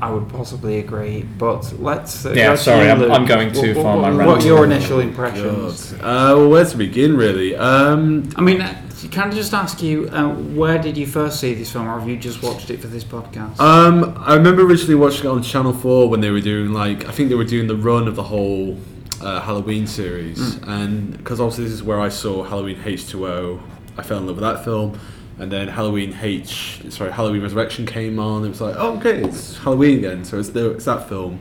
I 0.00 0.10
would 0.10 0.28
possibly 0.30 0.78
agree. 0.78 1.22
But 1.38 1.72
let's. 1.78 2.24
Uh, 2.24 2.30
Yeah, 2.32 2.48
go 2.50 2.56
to 2.56 2.62
sorry, 2.62 2.88
I'm- 2.90 3.12
I'm 3.12 3.26
going 3.26 3.52
too 3.52 3.74
What- 3.74 3.82
far 3.82 3.96
on 3.96 4.02
What, 4.02 4.12
my 4.14 4.26
what 4.26 4.42
are 4.42 4.46
your 4.46 4.64
initial 4.64 5.00
impressions? 5.00 5.92
Uh, 5.94 6.34
well, 6.36 6.48
where 6.48 6.64
to 6.64 6.76
begin 6.76 7.16
really? 7.16 7.54
Um, 7.54 8.28
I 8.36 8.40
mean, 8.40 8.62
uh, 8.62 8.74
can 9.10 9.30
I 9.30 9.34
just 9.34 9.52
ask 9.54 9.82
you, 9.82 10.08
uh, 10.12 10.28
where 10.54 10.78
did 10.78 10.96
you 10.96 11.06
first 11.06 11.38
see 11.40 11.52
this 11.54 11.70
film, 11.72 11.86
or 11.88 11.98
have 11.98 12.08
you 12.08 12.16
just 12.16 12.42
watched 12.42 12.70
it 12.70 12.80
for 12.80 12.86
this 12.86 13.04
podcast? 13.04 13.58
Um, 13.60 14.14
I 14.18 14.34
remember 14.36 14.62
originally 14.62 14.94
watching 14.94 15.24
it 15.26 15.28
on 15.32 15.42
Channel 15.42 15.72
Four 15.74 16.08
when 16.08 16.20
they 16.20 16.30
were 16.30 16.40
doing 16.40 16.72
like 16.72 17.06
I 17.08 17.12
think 17.12 17.28
they 17.28 17.34
were 17.34 17.44
doing 17.56 17.66
the 17.66 17.76
run 17.76 18.08
of 18.08 18.16
the 18.16 18.22
whole 18.24 18.78
uh, 19.20 19.40
Halloween 19.40 19.86
series, 19.86 20.56
and 20.62 21.16
because 21.16 21.40
obviously 21.40 21.64
this 21.64 21.72
is 21.72 21.82
where 21.82 22.00
I 22.00 22.08
saw 22.08 22.42
Halloween 22.44 22.80
H 22.84 23.08
two 23.08 23.26
O, 23.26 23.60
I 23.96 24.02
fell 24.02 24.18
in 24.18 24.26
love 24.26 24.36
with 24.36 24.44
that 24.44 24.64
film, 24.64 24.98
and 25.38 25.50
then 25.50 25.68
Halloween 25.68 26.16
H 26.20 26.82
sorry 26.90 27.12
Halloween 27.12 27.42
Resurrection 27.42 27.86
came 27.86 28.18
on. 28.18 28.44
It 28.44 28.48
was 28.48 28.60
like 28.60 28.76
oh, 28.78 28.96
okay, 28.98 29.22
it's 29.22 29.58
Halloween 29.58 29.98
again, 29.98 30.24
so 30.24 30.38
it's 30.38 30.50
the, 30.50 30.70
it's 30.70 30.84
that 30.86 31.08
film. 31.08 31.40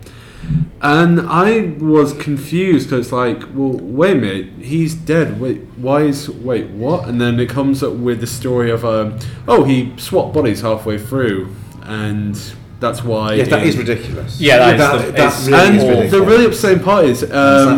And 0.81 1.19
I 1.19 1.75
was 1.79 2.13
confused 2.13 2.89
because 2.89 3.07
it's 3.07 3.11
like, 3.11 3.41
well, 3.53 3.73
wait 3.73 4.13
a 4.13 4.15
minute, 4.15 4.47
he's 4.61 4.95
dead. 4.95 5.37
Wait, 5.37 5.63
why 5.75 6.03
is 6.03 6.29
wait 6.29 6.69
what? 6.69 7.09
And 7.09 7.19
then 7.19 7.39
it 7.41 7.49
comes 7.49 7.83
up 7.83 7.93
with 7.93 8.21
the 8.21 8.27
story 8.27 8.71
of 8.71 8.85
um, 8.85 9.19
oh, 9.49 9.65
he 9.65 9.93
swapped 9.97 10.33
bodies 10.33 10.61
halfway 10.61 10.97
through, 10.97 11.53
and 11.83 12.37
that's 12.79 13.03
why. 13.03 13.33
yeah, 13.33 13.43
that 13.45 13.61
in- 13.63 13.67
is 13.69 13.77
ridiculous. 13.77 14.39
Yeah, 14.39 14.57
that 14.57 14.73
is 14.73 14.79
that, 14.79 15.05
the- 15.05 15.11
that 15.11 15.47
really 15.47 15.67
And 15.67 15.75
is 15.77 15.83
ridiculous. 15.83 16.11
the 16.11 16.21
really 16.21 16.45
upsetting 16.45 16.83
part 16.83 17.05
is 17.05 17.19
slightly 17.19 17.35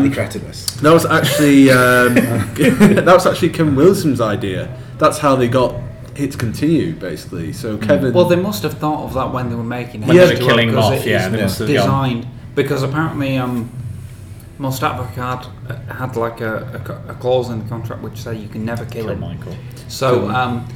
um, 0.07 0.11
cretinous. 0.13 0.65
that 0.81 0.91
was 0.93 1.05
actually 1.05 1.69
um, 1.71 2.13
that 2.95 3.05
was 3.13 3.25
actually 3.25 3.49
Kevin 3.49 3.75
Wilson's 3.75 4.21
idea. 4.21 4.77
That's 4.97 5.17
how 5.17 5.35
they 5.35 5.47
got 5.47 5.75
it 6.15 6.31
to 6.33 6.37
continue, 6.37 6.93
basically. 6.93 7.53
So 7.53 7.77
Kevin. 7.77 8.13
Well, 8.13 8.25
they 8.25 8.35
must 8.35 8.61
have 8.63 8.77
thought 8.77 9.05
of 9.05 9.13
that 9.15 9.31
when 9.33 9.49
they 9.49 9.55
were 9.55 9.63
making 9.63 10.03
it. 10.03 10.07
When 10.07 10.17
they 10.17 10.33
were 10.33 10.39
killing 10.39 10.69
him 10.69 10.75
because 10.75 10.91
off, 10.99 11.05
it 11.05 11.09
yeah, 11.09 11.25
is 11.25 11.31
they 11.31 11.41
must 11.41 11.59
have 11.59 11.67
gone- 11.67 11.75
designed 11.77 12.27
because 12.53 12.83
apparently 12.83 13.37
um, 13.37 13.71
Moustapha 14.59 15.05
had 15.05 15.45
had 15.87 16.15
like 16.15 16.41
a, 16.41 17.01
a 17.07 17.11
a 17.13 17.15
clause 17.15 17.49
in 17.49 17.63
the 17.63 17.69
contract 17.69 18.03
which 18.03 18.17
said 18.17 18.37
you 18.37 18.47
can 18.49 18.63
never 18.65 18.85
kill 18.85 19.05
Kill 19.05 19.13
him. 19.13 19.19
Michael. 19.21 19.55
So 19.87 20.29
um, 20.29 20.67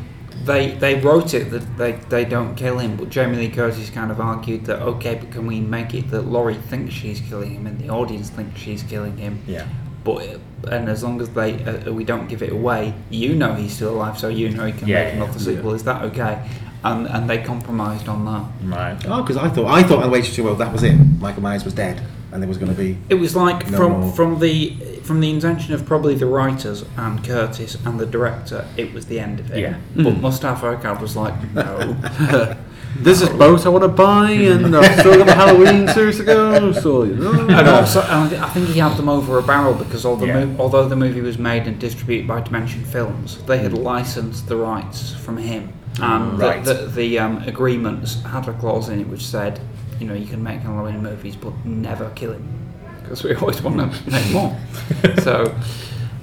they 0.43 0.71
they 0.71 0.99
wrote 0.99 1.33
it 1.33 1.49
that 1.51 1.77
they, 1.77 1.93
they 2.09 2.25
don't 2.25 2.55
kill 2.55 2.79
him, 2.79 2.97
but 2.97 3.09
Jamie 3.09 3.37
Lee 3.37 3.49
Curtis 3.49 3.89
kind 3.89 4.11
of 4.11 4.19
argued 4.19 4.65
that 4.65 4.81
okay, 4.81 5.15
but 5.15 5.31
can 5.31 5.47
we 5.47 5.59
make 5.59 5.93
it 5.93 6.09
that 6.11 6.23
Laurie 6.23 6.55
thinks 6.55 6.93
she's 6.93 7.19
killing 7.21 7.55
him 7.55 7.67
and 7.67 7.79
the 7.79 7.89
audience 7.89 8.29
thinks 8.29 8.59
she's 8.59 8.83
killing 8.83 9.17
him? 9.17 9.41
Yeah. 9.47 9.67
But 10.03 10.39
and 10.69 10.87
as 10.87 11.03
long 11.03 11.19
as 11.21 11.29
they 11.29 11.63
uh, 11.63 11.91
we 11.91 12.03
don't 12.03 12.27
give 12.27 12.43
it 12.43 12.51
away, 12.51 12.93
you 13.09 13.33
know 13.35 13.53
he's 13.55 13.73
still 13.73 13.95
alive, 13.95 14.19
so 14.19 14.27
you 14.29 14.49
know 14.51 14.65
he 14.65 14.73
can 14.73 14.87
Yeah, 14.87 15.05
make 15.05 15.13
another 15.15 15.31
yeah. 15.39 15.55
sequel. 15.57 15.73
Is 15.73 15.83
that 15.85 16.03
okay? 16.03 16.47
And 16.83 17.07
and 17.07 17.27
they 17.27 17.39
compromised 17.39 18.07
on 18.07 18.25
that. 18.25 18.45
Right. 18.77 19.03
Oh, 19.07 19.23
because 19.23 19.37
I 19.37 19.49
thought 19.49 19.65
I 19.65 19.81
thought 19.81 20.03
on 20.03 20.11
H2O 20.11 20.57
that 20.59 20.71
was 20.71 20.83
it. 20.83 20.93
Michael 21.19 21.41
Myers 21.41 21.65
was 21.65 21.73
dead, 21.73 22.03
and 22.35 22.43
there 22.43 22.49
was 22.49 22.57
going 22.57 22.71
to 22.71 22.77
be. 22.77 22.97
It 23.07 23.15
was 23.15 23.33
like 23.33 23.69
No 23.71 23.77
from 23.77 23.91
more. 24.01 24.11
from 24.11 24.39
the 24.39 24.75
from 25.03 25.21
the 25.21 25.29
intention 25.29 25.73
of 25.73 25.85
probably 25.85 26.15
the 26.15 26.25
writers 26.25 26.83
and 26.97 27.23
Curtis 27.23 27.75
and 27.85 27.97
the 27.97 28.05
director, 28.05 28.67
it 28.75 28.93
was 28.93 29.05
the 29.05 29.21
end 29.21 29.39
of 29.39 29.51
it. 29.51 29.59
Yeah. 29.59 29.77
But 29.95 30.11
hmm. 30.13 30.21
Moustapha 30.21 30.75
Akkad 30.75 31.01
was 31.01 31.15
like, 31.15 31.33
no. 31.53 32.57
This 32.97 33.21
is 33.21 33.27
boat 33.27 33.65
I 33.65 33.69
want 33.69 33.81
to 33.83 33.89
buy, 33.89 34.31
and 34.31 34.73
I've 34.73 34.99
still 34.99 35.17
got 35.17 35.25
the 35.25 35.35
Halloween 35.35 35.85
series 35.89 36.15
to 36.15 36.23
go. 36.23 36.71
So 36.71 37.03
you 37.03 37.15
know. 37.15 37.41
and 37.41 37.67
also, 37.67 38.01
and 38.01 38.33
I 38.35 38.47
think 38.47 38.69
he 38.69 38.79
had 38.79 38.95
them 38.95 39.09
over 39.09 39.37
a 39.37 39.43
barrel 39.43 39.73
because 39.73 40.05
all 40.05 40.15
the 40.15 40.27
Yeah. 40.27 40.45
mo- 40.45 40.55
although 40.59 40.87
the 40.87 40.95
movie 40.95 41.19
was 41.19 41.37
made 41.37 41.67
and 41.67 41.77
distributed 41.77 42.25
by 42.25 42.39
Dimension 42.39 42.85
Films, 42.85 43.43
they 43.47 43.57
had 43.57 43.73
hmm. 43.73 43.83
licensed 43.83 44.47
the 44.47 44.55
rights 44.55 45.13
from 45.13 45.35
him, 45.35 45.73
hmm. 45.97 46.03
and 46.03 46.39
Right. 46.39 46.63
the, 46.63 46.73
the, 46.73 46.85
the 46.87 47.19
um, 47.19 47.43
agreements 47.45 48.23
had 48.23 48.47
a 48.47 48.53
clause 48.53 48.87
in 48.87 49.01
it 49.01 49.09
which 49.09 49.25
said, 49.25 49.59
you 49.99 50.07
know, 50.07 50.13
you 50.13 50.25
can 50.25 50.41
make 50.43 50.59
Halloween 50.61 51.01
movies, 51.01 51.35
but 51.35 51.53
never 51.65 52.09
kill 52.11 52.33
him 52.33 52.61
because 53.01 53.23
we 53.23 53.35
always 53.35 53.61
want 53.61 53.77
to 53.77 54.09
make 54.09 54.31
more. 54.31 54.57
so 55.21 55.55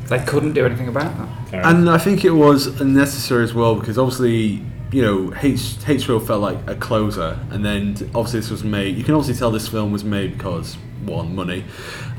They 0.08 0.18
couldn't 0.24 0.52
do 0.52 0.66
anything 0.66 0.88
about 0.88 1.16
that. 1.16 1.28
And 1.64 1.88
I 1.88 1.96
think 1.96 2.24
it 2.24 2.32
was 2.32 2.66
unnecessary 2.80 3.44
as 3.44 3.54
well 3.54 3.76
because 3.76 3.96
obviously, 3.96 4.62
you 4.90 5.00
know, 5.00 5.32
H 5.40 5.76
H. 5.88 6.06
HBO 6.06 6.24
felt 6.26 6.42
like 6.42 6.58
a 6.68 6.74
closer, 6.74 7.38
and 7.50 7.64
then 7.64 7.96
obviously 8.14 8.40
this 8.40 8.50
was 8.50 8.62
made. 8.64 8.96
You 8.96 9.04
can 9.04 9.14
obviously 9.14 9.38
tell 9.38 9.50
this 9.50 9.68
film 9.68 9.90
was 9.90 10.04
made 10.04 10.36
because 10.36 10.74
one 11.06 11.34
money, 11.34 11.64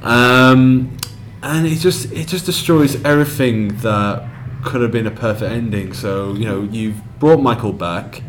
um, 0.01 0.97
and 1.43 1.67
it 1.67 1.75
just 1.75 2.11
it 2.11 2.27
just 2.27 2.45
destroys 2.45 3.03
everything 3.05 3.77
that 3.79 4.27
could 4.63 4.81
have 4.81 4.91
been 4.91 5.05
a 5.05 5.11
perfect 5.11 5.51
ending. 5.51 5.93
So 5.93 6.33
you 6.33 6.45
know, 6.45 6.63
you've 6.63 6.99
brought 7.19 7.41
Michael 7.41 7.73
back. 7.73 8.23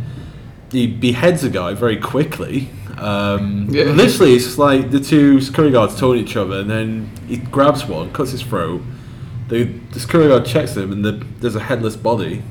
He 0.71 0.87
beheads 0.89 1.45
a 1.45 1.49
guy 1.49 1.73
very 1.73 1.97
quickly. 1.97 2.69
Um, 2.99 3.69
Yeah. 3.71 3.85
Literally, 3.85 4.35
it's 4.35 4.45
just 4.45 4.59
like 4.59 4.91
the 4.91 5.01
two 5.01 5.41
security 5.41 5.73
guards 5.73 5.99
told 5.99 6.17
each 6.17 6.37
other, 6.37 6.61
and 6.61 6.71
then 6.71 7.11
he 7.27 7.37
grabs 7.39 7.85
one, 7.87 8.13
cuts 8.13 8.31
his 8.33 8.43
throat. 8.43 8.83
The, 9.49 9.65
the 9.93 10.01
security 10.01 10.31
guard 10.31 10.47
checks 10.47 10.77
him, 10.77 10.93
and 10.93 11.05
the, 11.05 11.25
there's 11.41 11.57
a 11.57 11.61
headless 11.61 11.97
body. 11.97 12.43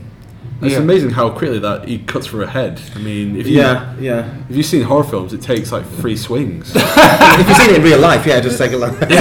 It's 0.63 0.73
Yeah. 0.73 0.79
amazing 0.79 1.11
how 1.11 1.29
quickly 1.29 1.59
that 1.59 1.87
he 1.87 1.99
cuts 1.99 2.27
through 2.27 2.43
a 2.43 2.47
head. 2.47 2.81
I 2.95 2.99
mean, 2.99 3.35
if 3.35 3.47
you, 3.47 3.57
Yeah, 3.59 3.93
yeah. 3.99 4.25
if 4.49 4.55
you've 4.55 4.65
seen 4.65 4.83
horror 4.83 5.03
films, 5.03 5.33
it 5.33 5.41
takes 5.41 5.71
like 5.71 5.85
three 5.99 6.15
swings. 6.17 6.71
if 6.75 7.47
you've 7.47 7.57
seen 7.57 7.69
it 7.71 7.75
in 7.77 7.83
real 7.83 7.99
life, 7.99 8.25
yeah, 8.25 8.39
just 8.39 8.57
take 8.57 8.71
a 8.73 8.77
look. 8.77 8.99
but 8.99 9.11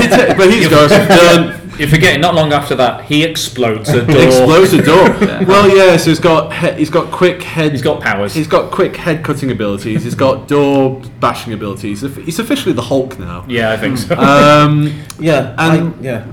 he's 0.50 0.68
goes 0.68 0.90
done. 0.90 1.58
You're 1.78 1.88
forgetting. 1.88 2.20
Not 2.20 2.34
long 2.34 2.52
after 2.52 2.74
that, 2.74 3.04
he 3.06 3.24
explodes 3.24 3.88
a 3.88 4.04
door. 4.06 4.22
explodes 4.22 4.72
the 4.72 4.82
door. 4.82 5.08
Well, 5.46 5.74
yeah. 5.74 5.96
So 5.96 6.10
he's 6.10 6.20
got 6.20 6.52
he- 6.52 6.72
he's 6.72 6.90
got 6.90 7.10
quick 7.10 7.42
head. 7.42 7.72
He's 7.72 7.80
got 7.82 8.00
powers. 8.02 8.34
He's 8.34 8.46
got 8.46 8.70
quick 8.70 8.94
head 8.96 9.24
cutting 9.24 9.50
abilities. 9.50 10.04
He's 10.04 10.14
got 10.14 10.48
door 10.48 11.00
bashing 11.18 11.52
abilities. 11.54 12.02
He's 12.02 12.38
officially 12.38 12.74
the 12.74 12.82
Hulk 12.82 13.18
now. 13.18 13.44
Yeah, 13.48 13.70
I 13.72 13.76
think 13.78 13.96
so. 13.98 14.14
Um, 14.16 14.92
Yeah, 15.18 15.54
And- 15.58 15.94
I, 15.94 16.02
yeah. 16.02 16.24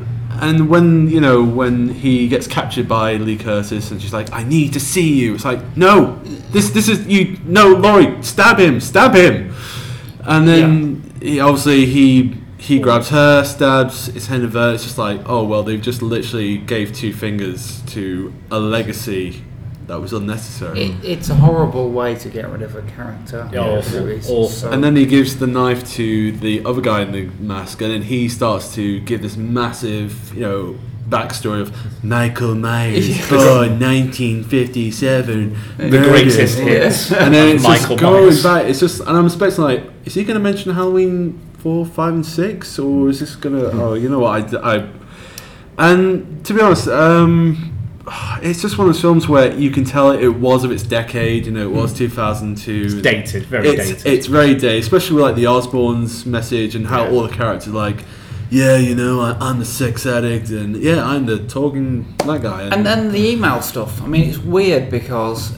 And 0.41 0.69
when 0.69 1.09
you 1.09 1.21
know 1.21 1.43
when 1.43 1.89
he 1.89 2.27
gets 2.27 2.47
captured 2.47 2.87
by 2.87 3.15
Lee 3.15 3.37
Curtis, 3.37 3.91
and 3.91 4.01
she's 4.01 4.13
like, 4.13 4.31
"I 4.33 4.43
need 4.43 4.73
to 4.73 4.79
see 4.79 5.13
you." 5.13 5.35
It's 5.35 5.45
like, 5.45 5.77
"No, 5.77 6.19
this 6.51 6.69
this 6.71 6.87
is 6.89 7.07
you. 7.07 7.37
No, 7.45 7.69
Laurie, 7.69 8.21
stab 8.23 8.59
him, 8.59 8.79
stab 8.79 9.15
him." 9.15 9.53
And 10.23 10.47
then 10.47 11.13
he 11.21 11.39
obviously 11.39 11.85
he 11.85 12.35
he 12.57 12.79
grabs 12.79 13.09
her, 13.09 13.43
stabs 13.43 14.07
his 14.07 14.27
hand 14.27 14.43
of 14.43 14.53
her. 14.53 14.73
It's 14.73 14.83
just 14.83 14.97
like, 14.97 15.21
oh 15.25 15.43
well, 15.43 15.63
they've 15.63 15.81
just 15.81 16.01
literally 16.01 16.57
gave 16.57 16.93
two 16.93 17.13
fingers 17.13 17.81
to 17.87 18.33
a 18.51 18.59
legacy 18.59 19.43
that 19.89 19.99
was 19.99 20.13
unnecessary. 20.13 20.79
It, 20.83 21.03
it's 21.03 21.29
a 21.29 21.35
horrible 21.35 21.89
way 21.91 22.15
to 22.15 22.29
get 22.29 22.49
rid 22.49 22.61
of 22.61 22.75
a 22.75 22.81
character. 22.83 23.49
Yeah, 23.51 23.61
awful, 23.61 23.91
There 23.99 24.09
is. 24.11 24.25
awful. 24.29 24.47
So- 24.47 24.71
And 24.71 24.83
then 24.83 24.95
he 24.95 25.05
gives 25.05 25.37
the 25.37 25.47
knife 25.47 25.81
to 25.97 26.31
the 26.31 26.63
other 26.63 26.79
guy 26.81 27.01
in 27.01 27.11
the 27.11 27.25
mask, 27.43 27.81
and 27.81 27.91
then 27.91 28.03
he 28.03 28.29
starts 28.29 28.73
to 28.75 28.99
give 29.01 29.21
this 29.21 29.35
massive, 29.35 30.33
you 30.33 30.41
know, 30.41 30.75
backstory 31.09 31.59
of 31.59 31.73
Michael 32.03 32.53
Myers, 32.53 33.07
born 33.29 33.79
1957, 33.79 35.57
the 35.77 35.89
greatest 35.89 36.59
hits. 36.59 37.11
And 37.11 37.33
then 37.33 37.49
of 37.49 37.55
it's 37.55 37.63
Michael 37.63 37.87
just 37.97 37.99
going 37.99 38.23
Myers. 38.25 38.43
back. 38.43 38.65
It's 38.65 38.79
just, 38.79 38.99
and 39.01 39.09
I'm 39.17 39.25
expecting 39.25 39.63
like, 39.63 39.83
is 40.05 40.13
he 40.13 40.23
going 40.23 40.35
to 40.37 40.43
mention 40.43 40.71
Halloween 40.73 41.39
four, 41.57 41.85
five, 41.85 42.13
and 42.13 42.25
six, 42.25 42.77
or 42.79 43.09
is 43.09 43.19
this 43.19 43.35
going 43.35 43.55
to? 43.59 43.71
Oh, 43.71 43.93
you 43.95 44.07
know 44.07 44.19
what? 44.19 44.53
I, 44.53 44.75
I, 44.77 44.89
and 45.79 46.45
to 46.45 46.53
be 46.53 46.61
honest, 46.61 46.87
um, 46.87 47.68
it's 48.41 48.61
just 48.61 48.77
one 48.77 48.87
of 48.87 48.93
those 48.93 49.01
films 49.01 49.27
where 49.27 49.53
you 49.53 49.71
can 49.71 49.83
tell 49.83 50.11
it 50.11 50.27
was 50.27 50.63
of 50.63 50.71
its 50.71 50.83
decade. 50.83 51.45
You 51.45 51.51
know, 51.51 51.61
it 51.61 51.71
was 51.71 51.91
hmm. 51.91 51.97
2002. 51.97 52.83
It's 52.83 52.93
dated, 52.95 53.43
very 53.43 53.69
it's, 53.69 53.89
dated. 53.89 54.05
It's 54.05 54.27
very 54.27 54.55
dated, 54.55 54.83
especially 54.83 55.15
with 55.15 55.25
like 55.25 55.35
the 55.35 55.45
Osbournes 55.45 56.25
message 56.25 56.75
and 56.75 56.87
how 56.87 57.03
Yeah. 57.03 57.11
all 57.11 57.23
the 57.23 57.33
characters 57.33 57.69
are 57.69 57.75
like, 57.75 58.03
yeah, 58.49 58.77
you 58.77 58.95
know, 58.95 59.21
I, 59.21 59.37
I'm 59.39 59.59
the 59.59 59.65
sex 59.65 60.05
addict, 60.07 60.49
and 60.49 60.75
yeah, 60.75 61.05
I'm 61.05 61.27
the 61.27 61.37
talking 61.47 62.15
that 62.25 62.41
guy. 62.41 62.63
And 62.63 62.83
then 62.83 63.11
the 63.11 63.29
email 63.29 63.61
stuff. 63.61 64.01
I 64.01 64.07
mean, 64.07 64.27
it's 64.27 64.39
weird 64.39 64.89
because 64.89 65.55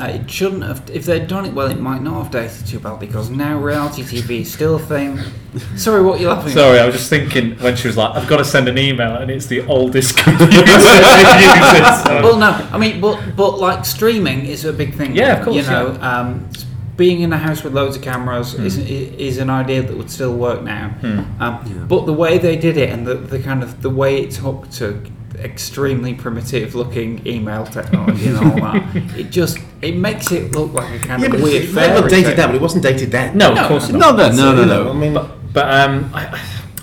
uh, 0.00 0.06
it 0.06 0.30
shouldn't 0.30 0.62
have. 0.62 0.88
If 0.90 1.04
they'd 1.06 1.26
done 1.26 1.44
it 1.44 1.52
well, 1.54 1.70
it 1.70 1.80
might 1.80 2.02
not 2.02 2.22
have 2.22 2.30
dated 2.30 2.66
too 2.66 2.78
well 2.78 2.96
because 2.96 3.30
now 3.30 3.58
reality 3.58 4.02
TV 4.02 4.40
is 4.42 4.52
still 4.52 4.76
a 4.76 4.78
thing. 4.78 5.18
Sorry, 5.76 6.02
what 6.02 6.20
you're 6.20 6.32
laughing 6.32 6.52
Sorry, 6.52 6.78
I 6.78 6.86
was 6.86 6.94
just 6.94 7.10
thinking 7.10 7.56
when 7.58 7.74
she 7.76 7.88
was 7.88 7.96
like, 7.96 8.14
"I've 8.16 8.28
got 8.28 8.36
to 8.36 8.44
send 8.44 8.68
an 8.68 8.78
email," 8.78 9.16
and 9.16 9.30
it's 9.30 9.46
the 9.46 9.62
oldest 9.66 10.16
computer 10.24 10.46
they 10.52 10.60
use. 10.60 10.70
at? 10.76 12.02
So. 12.06 12.22
Well, 12.22 12.38
no, 12.38 12.50
I 12.72 12.78
mean, 12.78 13.00
but 13.00 13.20
but 13.36 13.58
like 13.58 13.84
streaming 13.84 14.46
is 14.46 14.64
a 14.64 14.72
big 14.72 14.94
thing. 14.94 15.16
Yeah, 15.16 15.38
of 15.38 15.44
course, 15.44 15.56
You 15.56 15.62
know, 15.70 15.98
um, 16.00 16.48
being 16.96 17.20
in 17.20 17.32
a 17.32 17.38
house 17.38 17.62
with 17.62 17.72
loads 17.74 17.96
of 17.96 18.02
cameras 18.02 18.54
is 18.54 18.78
is 18.78 19.38
an 19.38 19.50
idea 19.50 19.82
that 19.82 19.96
would 19.96 20.10
still 20.10 20.34
work 20.34 20.62
now. 20.62 20.94
Um, 21.40 21.86
But 21.88 22.06
the 22.06 22.12
way 22.12 22.38
they 22.38 22.56
did 22.56 22.76
it 22.76 22.90
and 22.90 23.06
the, 23.06 23.14
the 23.14 23.38
kind 23.38 23.62
of 23.62 23.82
the 23.82 23.90
way 23.90 24.20
it's 24.22 24.36
hooked 24.38 24.72
to 24.78 25.00
extremely 25.40 26.14
primitive 26.14 26.74
looking 26.74 27.26
email 27.26 27.64
technology 27.66 28.26
and 28.28 28.36
all 28.38 28.56
that, 28.72 28.96
it 29.16 29.30
just 29.30 29.58
it 29.82 29.96
makes 29.96 30.30
it 30.32 30.52
look 30.52 30.72
like 30.72 30.92
a 31.00 31.06
kind 31.06 31.20
Yeah, 31.22 31.26
of 31.26 31.32
but 31.32 31.40
weird 31.42 31.64
it 31.64 31.72
might 31.72 31.88
not 31.88 32.08
dated 32.10 32.24
tale. 32.26 32.36
then, 32.36 32.48
but 32.48 32.54
it 32.56 32.60
wasn't 32.62 32.82
dated 32.82 33.10
then. 33.10 33.36
no, 33.38 33.54
No, 33.54 33.62
of 33.62 33.68
course 33.68 33.88
not. 33.90 33.98
no, 34.00 34.12
then 34.16 34.36
no, 34.36 34.54
no, 34.54 34.60
You 34.60 34.66
no. 34.66 34.84
know, 34.84 34.90
I 34.90 34.94
mean, 34.94 35.14
But 35.52 35.70
um, 35.74 36.10
I, 36.14 36.26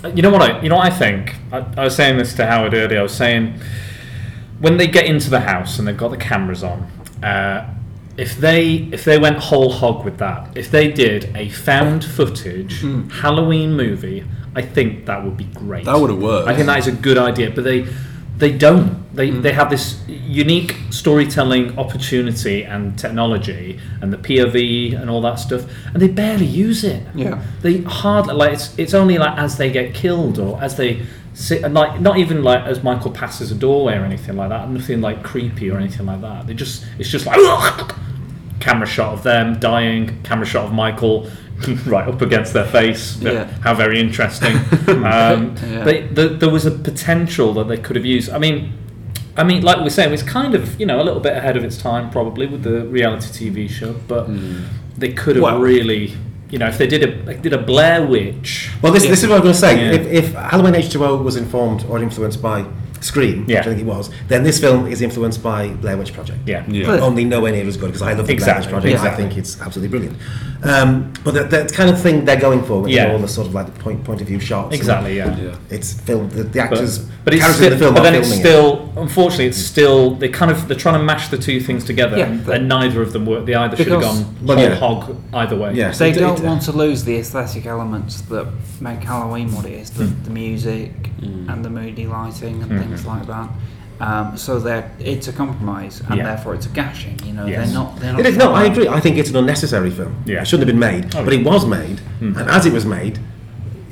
I- 0.04 0.08
you 0.16 0.22
know 0.22 0.30
what 0.30 0.42
I, 0.44 0.62
you 0.62 0.70
know 0.70 0.76
what 0.76 0.86
I 0.86 0.96
think. 0.96 1.36
I, 1.52 1.66
I 1.78 1.84
was 1.86 1.96
saying 1.96 2.18
this 2.20 2.36
to 2.36 2.46
Howard 2.46 2.76
earlier. 2.76 3.00
I 3.00 3.04
was 3.04 3.12
saying 3.16 3.60
when 4.60 4.78
they 4.78 4.86
get 4.88 5.06
into 5.06 5.30
the 5.32 5.40
house 5.40 5.80
and 5.80 5.88
they've 5.88 5.98
got 5.98 6.10
the 6.12 6.18
cameras 6.18 6.64
on, 6.64 6.82
uh, 7.24 7.74
if 8.18 8.38
they 8.38 8.88
if 8.94 9.04
they 9.04 9.18
went 9.18 9.38
whole 9.40 9.72
hog 9.72 10.06
with 10.06 10.18
that, 10.20 10.56
if 10.56 10.70
they 10.72 10.92
did 10.92 11.36
a 11.36 11.50
found 11.50 12.06
footage 12.06 12.82
Halloween 13.12 13.74
movie, 13.74 14.24
I 14.56 14.62
think 14.62 15.06
that 15.08 15.24
would 15.24 15.36
be 15.38 15.46
great. 15.46 15.86
That 15.86 16.00
would've 16.00 16.22
worked. 16.22 16.48
I 16.48 16.54
think 16.56 16.68
that 16.68 16.78
is 16.80 16.88
a 16.88 16.92
good 16.94 17.18
idea, 17.18 17.50
but 17.52 17.64
they 17.64 17.88
they 18.38 18.52
don't. 18.58 19.16
They 19.16 19.30
mm. 19.30 19.42
they 19.42 19.54
have 19.54 19.70
this 19.70 20.02
unique 20.08 20.76
storytelling 20.90 21.78
opportunity 21.80 22.64
and 22.64 22.98
technology 23.00 23.80
and 24.02 24.12
the 24.12 24.18
POV 24.18 25.00
and 25.00 25.10
all 25.10 25.22
that 25.22 25.36
stuff, 25.36 25.66
and 25.94 26.02
they 26.02 26.10
barely 26.10 26.46
use 26.46 26.84
it. 26.84 27.04
Yeah. 27.16 27.42
They 27.62 27.82
hardly 27.82 28.34
like 28.34 28.54
it's. 28.54 28.78
It's 28.78 28.94
only 28.94 29.18
like 29.18 29.38
as 29.38 29.58
they 29.58 29.72
get 29.72 29.94
killed 29.94 30.38
or 30.38 30.62
as 30.62 30.76
they 30.76 31.06
sit, 31.34 31.64
and 31.64 31.74
like 31.74 32.02
not 32.02 32.18
even 32.18 32.44
like 32.44 32.66
as 32.66 32.84
Michael 32.84 33.12
passes 33.12 33.52
a 33.52 33.56
doorway 33.56 33.96
or 33.96 34.04
anything 34.04 34.36
like 34.36 34.50
that. 34.50 34.70
Nothing 34.70 35.02
like 35.02 35.24
creepy 35.24 35.72
or 35.72 35.78
anything 35.78 36.06
like 36.06 36.22
that. 36.22 36.48
They 36.48 36.54
just. 36.54 36.86
It's 37.00 37.10
just 37.10 37.26
like 37.26 37.40
camera 38.60 38.88
shot 38.88 39.14
of 39.14 39.24
them 39.24 39.60
dying. 39.60 40.22
Camera 40.24 40.46
shot 40.46 40.66
of 40.66 40.74
Michael. 40.74 41.30
right 41.86 42.08
up 42.08 42.22
against 42.22 42.54
their 42.54 42.66
face. 42.66 43.18
Yeah. 43.18 43.46
How 43.62 43.74
very 43.74 44.00
interesting. 44.00 44.56
um, 44.88 45.56
Yeah. 45.68 45.84
They, 45.84 46.02
the, 46.08 46.30
there 46.30 46.50
was 46.50 46.66
a 46.66 46.72
potential 46.72 47.54
that 47.56 47.68
they 47.68 47.78
could 47.78 47.96
have 47.96 48.06
used. 48.06 48.30
I 48.30 48.38
mean, 48.38 48.74
I 49.38 49.44
mean, 49.44 49.64
like 49.64 49.78
we 49.78 49.84
were 49.84 49.90
saying, 49.90 50.14
it's 50.14 50.24
kind 50.24 50.56
of 50.56 50.80
you 50.80 50.86
know 50.86 51.02
a 51.02 51.04
little 51.04 51.20
bit 51.20 51.36
ahead 51.36 51.58
of 51.58 51.64
its 51.64 51.78
time 51.78 52.10
probably 52.10 52.48
with 52.48 52.64
the 52.64 52.86
reality 52.88 53.50
TV 53.50 53.70
show, 53.70 53.94
but 54.08 54.28
they 54.98 55.12
could 55.14 55.36
have 55.36 55.44
Well- 55.44 55.60
really, 55.60 56.14
you 56.50 56.58
know, 56.60 56.68
if 56.68 56.78
they 56.78 56.88
did 56.88 57.04
a 57.04 57.12
they 57.24 57.36
did 57.38 57.54
a 57.54 57.62
Blair 57.62 58.06
Witch. 58.06 58.70
Well, 58.82 58.94
this, 58.94 59.04
this 59.04 59.24
is 59.24 59.30
what 59.30 59.38
I'm 59.38 59.42
going 59.42 59.54
to 59.54 59.60
say. 59.60 59.76
Yeah. 59.78 59.92
If, 59.92 60.26
if 60.26 60.34
Halloween 60.34 60.74
H2O 60.74 61.24
was 61.24 61.36
informed 61.36 61.84
or 61.86 62.00
influenced 62.02 62.42
by 62.42 62.66
Scream, 63.02 63.46
Yeah. 63.48 63.60
which 63.60 63.68
I 63.68 63.70
think 63.76 63.82
it 63.82 63.86
was, 63.86 64.10
then 64.28 64.44
this 64.44 64.60
film 64.60 64.88
is 64.88 65.02
influenced 65.02 65.44
by 65.44 65.70
Blair 65.70 65.98
Witch 65.98 66.14
Project. 66.14 66.40
Yeah. 66.46 66.64
Yeah. 66.68 66.86
But- 66.88 67.00
Only 67.02 67.24
nowhere 67.26 67.52
near 67.52 67.66
as 67.68 67.78
good 67.78 67.88
because 67.88 68.02
I 68.02 68.14
love 68.14 68.28
the 68.28 68.34
Exactly, 68.34 68.54
Blair 68.54 68.62
Witch 68.62 68.70
Project. 68.72 68.94
exactly. 68.96 69.26
I 69.26 69.28
think 69.28 69.40
it's 69.40 69.62
absolutely 69.62 69.90
brilliant. 69.90 70.18
Um, 70.64 71.14
but 71.24 71.34
the, 71.36 71.44
the 71.44 71.72
kind 71.74 71.90
of 71.90 72.02
thing 72.02 72.26
they're 72.26 72.40
going 72.40 72.64
for 72.64 72.82
with 72.82 72.92
Yeah. 72.92 73.12
all 73.12 73.20
the 73.20 73.28
sort 73.28 73.48
of 73.48 73.54
like 73.54 73.68
the 73.68 73.80
point 73.80 74.04
point 74.04 74.22
of 74.22 74.28
view 74.28 74.40
shots. 74.40 74.74
Exactly. 74.76 75.18
Yeah. 75.18 75.38
Yeah. 75.38 75.56
It's 75.70 75.94
filmed. 75.94 76.32
The, 76.32 76.44
the 76.44 76.60
actors, 76.60 77.00
but 77.24 77.34
it's 77.34 77.44
characters 77.44 77.56
still, 77.58 77.66
in 77.74 77.74
the 77.74 77.78
film 77.86 77.94
but 77.96 78.04
then 78.04 78.16
it's 78.16 78.28
filming 78.30 78.46
still, 78.46 78.94
unfortunately, 79.04 79.46
it's 79.48 79.58
still 79.58 80.16
they 80.16 80.30
kind 80.30 80.50
of 80.52 80.68
they're 80.68 80.78
trying 80.78 80.98
to 81.00 81.04
mash 81.04 81.28
the 81.28 81.38
two 81.38 81.60
things 81.60 81.84
together, 81.84 82.18
Yeah, 82.18 82.26
and, 82.28 82.48
and 82.50 82.68
neither 82.68 83.02
of 83.02 83.14
them 83.14 83.26
work. 83.26 83.46
They 83.46 83.54
either 83.54 83.78
should 83.78 83.88
have 83.88 84.02
gone 84.02 84.36
Well, 84.44 84.58
yeah. 84.60 84.76
hog 84.76 85.16
either 85.34 85.56
way. 85.56 85.70
it. 85.72 85.76
Yeah, 85.76 85.92
They 85.92 86.12
it- 86.12 86.18
don't 86.18 86.40
it- 86.40 86.44
want 86.46 86.62
to 86.64 86.72
lose 86.72 87.04
the 87.04 87.18
aesthetic 87.18 87.66
elements 87.68 88.22
that 88.22 88.48
make 88.82 89.04
Halloween 89.04 89.54
what 89.54 89.66
it 89.66 89.74
is 89.74 89.90
the, 89.92 90.06
Hmm. 90.06 90.24
the 90.24 90.30
music 90.32 90.92
Mm. 91.20 91.52
and 91.52 91.64
the 91.64 91.70
moody 91.70 92.08
lighting 92.08 92.62
and 92.62 92.72
things 92.80 93.02
mm-hmm. 93.02 93.10
like 93.10 93.28
that. 93.28 93.50
Um, 94.00 94.38
so 94.38 94.60
they're, 94.60 94.92
it's 95.00 95.30
a 95.30 95.34
compromise 95.34 96.02
and 96.02 96.18
Yeah. 96.18 96.26
therefore 96.26 96.56
it's 96.56 96.66
a 96.66 96.70
gashing. 96.70 97.18
You 97.24 97.34
know, 97.34 97.46
Yes. 97.46 97.68
they're 97.68 97.74
not. 97.74 98.00
They're 98.00 98.12
not 98.12 98.20
It 98.20 98.26
is, 98.26 98.38
no, 98.38 98.54
I 98.54 98.66
agree. 98.66 98.88
I 98.90 99.00
think 99.00 99.18
it's 99.18 99.30
an 99.30 99.38
unnecessary 99.38 99.90
film. 99.90 100.16
Yeah. 100.26 100.42
It 100.42 100.48
shouldn't 100.48 100.68
have 100.68 100.74
been 100.76 100.80
made, 100.80 101.16
Oh, 101.16 101.24
but 101.24 101.34
it 101.34 101.46
was 101.46 101.66
made, 101.66 102.00
hmm. 102.20 102.38
and 102.38 102.50
as 102.50 102.66
it 102.66 102.74
was 102.74 102.86
made, 102.86 103.20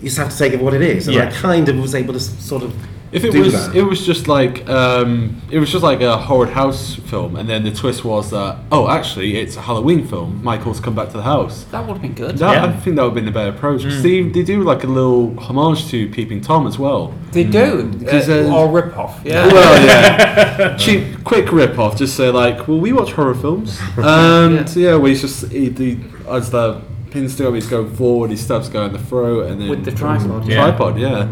you 0.01 0.09
just 0.09 0.17
have 0.17 0.29
to 0.29 0.37
take 0.37 0.51
it 0.53 0.57
for 0.57 0.65
what 0.65 0.73
it 0.73 0.81
is. 0.81 1.07
And 1.07 1.17
I 1.17 1.31
kind 1.31 1.69
of 1.69 1.77
was 1.77 1.95
able 1.95 2.13
to 2.13 2.19
sort 2.19 2.63
of 2.63 2.75
If 3.13 3.23
it 3.23 3.31
do 3.31 3.41
was, 3.41 3.53
that. 3.53 3.75
it 3.75 3.83
was 3.83 4.05
just 4.05 4.27
like, 4.27 4.67
um, 4.67 5.39
it 5.51 5.59
was 5.59 5.71
just 5.71 5.83
like 5.83 6.01
a 6.01 6.17
Howard 6.17 6.49
House 6.49 6.95
film, 6.95 7.35
and 7.35 7.47
then 7.47 7.63
the 7.63 7.71
twist 7.71 8.03
was 8.03 8.31
that, 8.31 8.57
oh, 8.71 8.89
actually, 8.89 9.37
it's 9.37 9.55
a 9.55 9.61
Halloween 9.61 10.05
film. 10.07 10.43
Michael's 10.43 10.79
come 10.79 10.95
back 10.95 11.09
to 11.09 11.17
the 11.17 11.23
house. 11.23 11.65
That 11.65 11.81
would 11.85 11.93
have 11.93 12.01
been 12.01 12.13
good. 12.15 12.37
That, 12.39 12.53
Yeah. 12.55 12.65
I 12.65 12.71
think 12.79 12.95
that 12.95 13.03
would 13.03 13.09
have 13.09 13.15
been 13.15 13.27
a 13.27 13.31
better 13.31 13.51
approach. 13.55 13.83
'Cause 13.83 14.01
They, 14.01 14.23
they 14.23 14.41
do 14.41 14.63
like 14.63 14.83
a 14.83 14.87
little 14.87 15.37
homage 15.39 15.87
to 15.91 16.07
Peeping 16.09 16.41
Tom 16.41 16.65
as 16.65 16.79
well. 16.79 17.13
They 17.31 17.43
do. 17.43 17.83
Because, 17.99 18.27
Uh, 18.29 18.49
uh, 18.49 18.55
or 18.55 18.67
rip 18.71 18.97
off. 18.97 19.21
Yeah. 19.23 19.45
Well, 19.47 19.85
yeah, 19.85 20.75
cheap, 20.83 21.23
quick 21.23 21.51
rip 21.51 21.77
off. 21.77 21.97
Just 21.97 22.15
say 22.15 22.29
like, 22.31 22.67
well, 22.67 22.79
we 22.79 22.93
watch 22.93 23.11
horror 23.11 23.35
films, 23.35 23.79
and 23.97 24.67
Yeah. 24.75 24.91
yeah, 24.91 24.97
we 24.97 25.13
just 25.15 25.51
he, 25.51 25.69
he, 25.69 25.99
as 26.27 26.49
the 26.49 26.81
pin 27.11 27.29
still 27.29 27.53
he's 27.53 27.67
going 27.67 27.93
forward, 27.95 28.31
he 28.31 28.35
stabs 28.37 28.69
the 28.69 28.73
guy 28.73 28.85
in 28.85 28.93
the 28.93 28.97
throat, 28.97 29.45
and 29.51 29.61
then 29.61 29.69
With 29.69 29.85
the 29.85 29.91
tripod. 29.91 30.47
Yeah. 30.47 30.55
tripod, 30.55 30.97
yeah. 30.97 31.27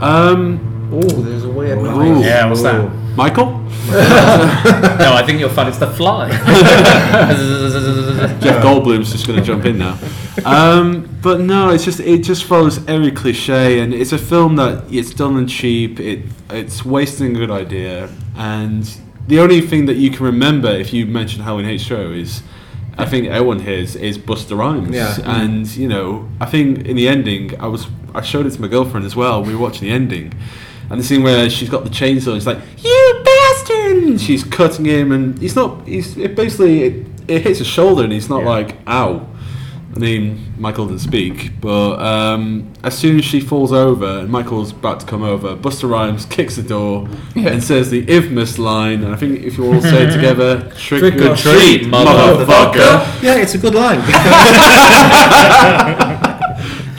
Um, 0.00 0.79
Oh, 0.92 1.00
there's 1.02 1.44
a 1.44 1.50
weird 1.50 1.78
Ooh. 1.78 1.82
noise. 1.82 2.24
Yeah, 2.24 2.46
what's 2.48 2.62
that? 2.62 2.90
Michael? 3.16 3.58
No, 3.90 5.14
I 5.14 5.22
think 5.26 5.40
you'll 5.40 5.48
find 5.48 5.68
it's 5.68 5.78
the 5.78 5.86
fly. 5.90 6.28
Jeff 8.40 8.62
Goldblum's 8.62 9.10
just 9.12 9.26
going 9.26 9.38
to 9.38 9.44
jump 9.44 9.64
in 9.64 9.78
now. 9.78 9.98
Um, 10.44 11.18
but 11.22 11.40
no, 11.40 11.70
it's 11.70 11.84
just 11.84 12.00
it 12.00 12.22
just 12.22 12.44
follows 12.44 12.86
every 12.86 13.10
cliche, 13.10 13.80
and 13.80 13.92
it's 13.94 14.12
a 14.12 14.18
film 14.18 14.56
that 14.56 14.84
it's 14.92 15.12
done 15.14 15.36
and 15.36 15.48
cheap. 15.48 15.98
It 16.00 16.24
it's 16.50 16.84
wasting 16.84 17.34
a 17.34 17.38
good 17.38 17.50
idea, 17.50 18.08
and 18.36 18.84
the 19.26 19.40
only 19.40 19.60
thing 19.60 19.86
that 19.86 19.96
you 19.96 20.10
can 20.10 20.24
remember 20.26 20.68
if 20.68 20.92
you 20.92 21.06
mention 21.06 21.42
Halloween 21.42 21.66
H2O 21.66 22.16
is. 22.16 22.42
I 22.98 23.06
think 23.06 23.28
everyone 23.28 23.60
here 23.60 23.78
is, 23.78 23.96
is 23.96 24.18
Busta 24.18 24.58
Rhymes, 24.58 24.94
Yeah. 24.94 25.16
and 25.24 25.66
you 25.74 25.88
know, 25.88 26.28
I 26.38 26.44
think 26.44 26.84
in 26.86 26.96
the 26.96 27.08
ending, 27.08 27.58
I 27.58 27.66
was 27.66 27.86
I 28.14 28.20
showed 28.20 28.44
it 28.46 28.50
to 28.50 28.60
my 28.60 28.68
girlfriend 28.68 29.06
as 29.06 29.16
well. 29.16 29.42
We 29.42 29.54
were 29.54 29.60
watching 29.62 29.88
the 29.88 29.94
ending, 29.94 30.34
and 30.90 31.00
the 31.00 31.04
scene 31.04 31.22
where 31.22 31.48
she's 31.48 31.70
got 31.70 31.84
the 31.84 31.90
chainsaw, 31.90 32.36
it's 32.36 32.46
like 32.46 32.58
you 32.78 33.22
bastard, 33.24 34.02
and 34.04 34.20
she's 34.20 34.44
cutting 34.44 34.84
him, 34.84 35.12
and 35.12 35.38
he's 35.38 35.56
not. 35.56 35.86
He's 35.86 36.16
it 36.18 36.34
basically 36.36 36.82
it, 36.82 37.06
it 37.28 37.42
hits 37.42 37.58
his 37.58 37.68
shoulder, 37.68 38.04
and 38.04 38.12
he's 38.12 38.28
not 38.28 38.42
Yeah. 38.42 38.48
like 38.48 38.76
ow. 38.86 39.26
I 39.92 39.98
mean, 39.98 40.54
Michael 40.56 40.84
doesn't 40.84 41.00
speak, 41.00 41.50
but 41.60 41.98
um, 42.00 42.72
as 42.84 42.96
soon 42.96 43.18
as 43.18 43.24
she 43.24 43.40
falls 43.40 43.72
over 43.72 44.20
and 44.20 44.30
Michael's 44.30 44.70
about 44.70 45.00
to 45.00 45.06
come 45.06 45.24
over, 45.24 45.56
Busta 45.56 45.90
Rhymes 45.90 46.26
kicks 46.26 46.54
the 46.54 46.62
door 46.62 47.08
and 47.34 47.60
says 47.60 47.90
the 47.90 48.04
infamous 48.04 48.56
line, 48.56 49.02
and 49.02 49.12
I 49.12 49.16
think 49.16 49.40
if 49.42 49.58
you 49.58 49.66
all 49.66 49.80
say 49.80 50.04
it 50.06 50.12
together, 50.14 50.60
trick, 50.76 51.00
Trick 51.00 51.14
or 51.16 51.32
or 51.32 51.36
treat, 51.36 51.80
treat, 51.80 51.86
motherfucker. 51.92 53.20
Yeah, 53.20 53.34
it's 53.38 53.54
a 53.54 53.58
good 53.58 53.74
line. 53.74 54.00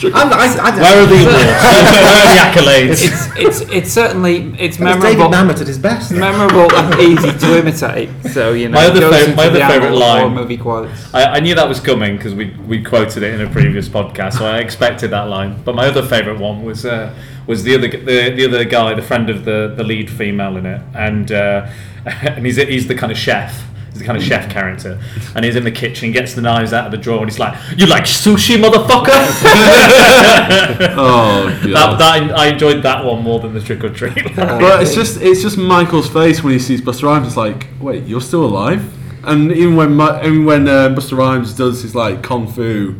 Because 0.01 0.13
I'm, 0.25 0.33
I, 0.33 0.45
I, 0.59 0.81
Where 0.81 1.03
are 1.03 1.05
the 1.05 1.21
awards? 1.21 1.61
Where 2.01 2.17
are 2.17 2.29
the 2.33 2.59
accolades? 2.59 2.91
It's 3.37 3.61
it's 3.61 3.71
it's 3.71 3.91
certainly 3.91 4.35
it's 4.59 4.61
It's 4.61 4.77
David 4.77 4.99
memorable. 5.17 5.29
Mamet 5.29 5.61
at 5.61 5.67
his 5.67 5.77
best. 5.79 6.11
memorable 6.11 6.73
and 6.75 6.99
easy 6.99 7.31
to 7.37 7.59
imitate. 7.59 8.09
So 8.31 8.53
you 8.53 8.69
know, 8.69 8.75
My 8.79 8.85
other 8.87 8.97
it 8.97 9.01
goes 9.01 9.13
fav- 9.15 9.23
into 9.25 9.35
my 9.37 9.43
other 9.45 9.59
the 9.59 9.65
favourite 9.65 9.85
annals 9.87 10.01
of 10.01 10.07
horror 10.07 10.23
line- 10.25 10.33
movie 10.35 10.57
quotes. 10.57 11.13
I, 11.13 11.23
I 11.35 11.39
knew 11.39 11.55
that 11.55 11.67
was 11.69 11.79
coming 11.79 12.17
because 12.17 12.33
we, 12.33 12.51
we 12.67 12.83
quoted 12.83 13.23
it 13.23 13.33
in 13.33 13.41
a 13.41 13.49
previous 13.49 13.87
podcast, 13.87 14.33
so 14.39 14.45
I 14.45 14.57
expected 14.59 15.11
that 15.11 15.27
line. 15.29 15.61
But 15.63 15.75
my 15.75 15.87
other 15.87 16.03
favourite 16.05 16.39
one 16.39 16.63
was 16.63 16.85
uh, 16.85 17.13
was 17.47 17.63
the 17.63 17.75
other 17.75 17.87
the, 17.87 18.31
the 18.35 18.45
other 18.45 18.63
guy, 18.65 18.93
the 18.93 19.01
friend 19.01 19.29
of 19.29 19.45
the, 19.45 19.73
the 19.75 19.83
lead 19.83 20.09
female 20.09 20.57
in 20.57 20.65
it, 20.65 20.81
and 20.95 21.31
uh, 21.31 21.69
and 22.05 22.45
he's 22.45 22.57
he's 22.57 22.87
the 22.87 22.95
kind 22.95 23.11
of 23.11 23.17
chef. 23.17 23.63
He's 23.91 23.99
the 23.99 24.05
kind 24.05 24.17
of 24.17 24.23
chef 24.23 24.49
character, 24.49 24.99
and 25.35 25.43
he's 25.43 25.55
in 25.57 25.63
the 25.65 25.71
kitchen, 25.71 26.11
gets 26.13 26.33
the 26.33 26.41
knives 26.41 26.71
out 26.71 26.85
of 26.85 26.91
the 26.91 26.97
drawer, 26.97 27.19
and 27.19 27.29
he's 27.29 27.39
like, 27.39 27.57
"You 27.77 27.87
like 27.87 28.03
sushi, 28.05 28.55
motherfucker?" 28.61 29.11
Oh, 30.93 31.49
that, 31.63 31.73
God. 31.73 31.99
that 31.99 32.31
I 32.39 32.47
enjoyed 32.47 32.83
that 32.83 33.03
one 33.03 33.21
more 33.23 33.39
than 33.39 33.53
the 33.53 33.59
trick 33.61 33.83
or 33.83 33.89
treat. 33.89 34.13
But 34.35 34.81
it's 34.83 34.95
just 34.95 35.21
it's 35.21 35.41
just 35.41 35.57
Michael's 35.57 36.09
face 36.09 36.43
when 36.43 36.53
he 36.53 36.59
sees 36.59 36.81
Busta 36.81 37.03
Rhymes. 37.03 37.27
It's 37.27 37.37
like, 37.37 37.67
wait, 37.79 38.05
you're 38.05 38.21
still 38.21 38.45
alive? 38.45 38.81
And 39.23 39.51
even 39.51 39.75
when 39.75 39.95
Mi- 39.95 40.19
even 40.23 40.45
when 40.45 40.67
uh, 40.67 40.89
Busta 40.89 41.17
Rhymes 41.17 41.53
does 41.53 41.81
his 41.83 41.93
like 41.93 42.23
kung 42.23 42.47
fu, 42.47 42.95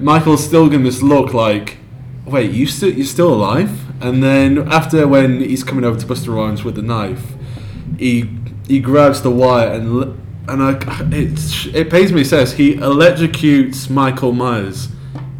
Michael's 0.00 0.44
still 0.44 0.68
giving 0.68 0.84
this 0.84 1.02
look 1.02 1.34
like, 1.34 1.78
wait, 2.24 2.50
you 2.52 2.66
still 2.66 2.90
you're 2.92 3.06
still 3.06 3.32
alive? 3.34 3.70
And 4.00 4.22
then 4.22 4.68
after 4.68 5.06
when 5.08 5.40
he's 5.40 5.64
coming 5.64 5.84
over 5.84 5.98
to 5.98 6.06
Busta 6.06 6.34
Rhymes 6.34 6.62
with 6.64 6.76
the 6.76 6.82
knife, 6.82 7.34
he 7.98 8.30
he 8.66 8.80
grabs 8.80 9.22
the 9.22 9.30
wire 9.30 9.68
and 9.72 10.02
l- 10.02 10.16
and 10.48 10.62
I, 10.62 10.78
it 11.12 11.38
it 11.74 11.90
pains 11.90 12.12
me. 12.12 12.22
Says 12.24 12.52
he 12.54 12.76
electrocutes 12.76 13.88
Michael 13.90 14.32
Myers 14.32 14.88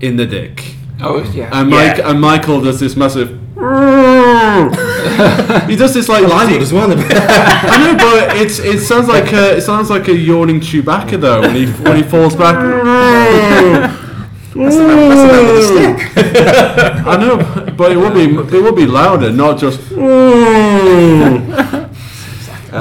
in 0.00 0.16
the 0.16 0.26
dick. 0.26 0.74
Oh 1.00 1.22
yeah. 1.32 1.48
And 1.52 1.70
Mike 1.70 1.98
Yeah. 1.98 2.10
and 2.10 2.20
Michael 2.20 2.60
does 2.60 2.78
this 2.80 2.96
massive. 2.96 3.38
he 5.68 5.74
does 5.76 5.92
this 5.94 6.08
like. 6.08 6.22
Well, 6.22 6.32
I 6.32 6.52
as 6.58 6.72
well. 6.72 6.90
I 6.92 6.94
know, 6.94 7.96
but 7.98 8.36
it's 8.36 8.58
it 8.60 8.80
sounds 8.80 9.08
like 9.08 9.32
a, 9.32 9.56
it 9.56 9.62
sounds 9.62 9.90
like 9.90 10.06
a 10.08 10.14
yawning 10.14 10.60
Chewbacca 10.60 11.18
though 11.20 11.40
when 11.40 11.54
he 11.56 11.66
when 11.66 11.96
he 11.96 12.02
falls 12.02 12.34
back. 12.36 12.54
That's 14.54 14.76
the 14.76 14.86
man, 14.88 15.08
that's 15.10 15.20
the 15.20 15.26
man 15.28 15.44
with 15.46 15.56
the 15.56 15.62
stick. 15.62 15.98
I 17.06 17.08
know, 17.16 17.36
but 17.76 17.92
it 17.92 17.96
will 17.96 18.10
be 18.12 18.24
it 18.56 18.60
will 18.62 18.74
be 18.74 18.86
louder, 18.86 19.30
not 19.30 19.58
just. 19.58 19.78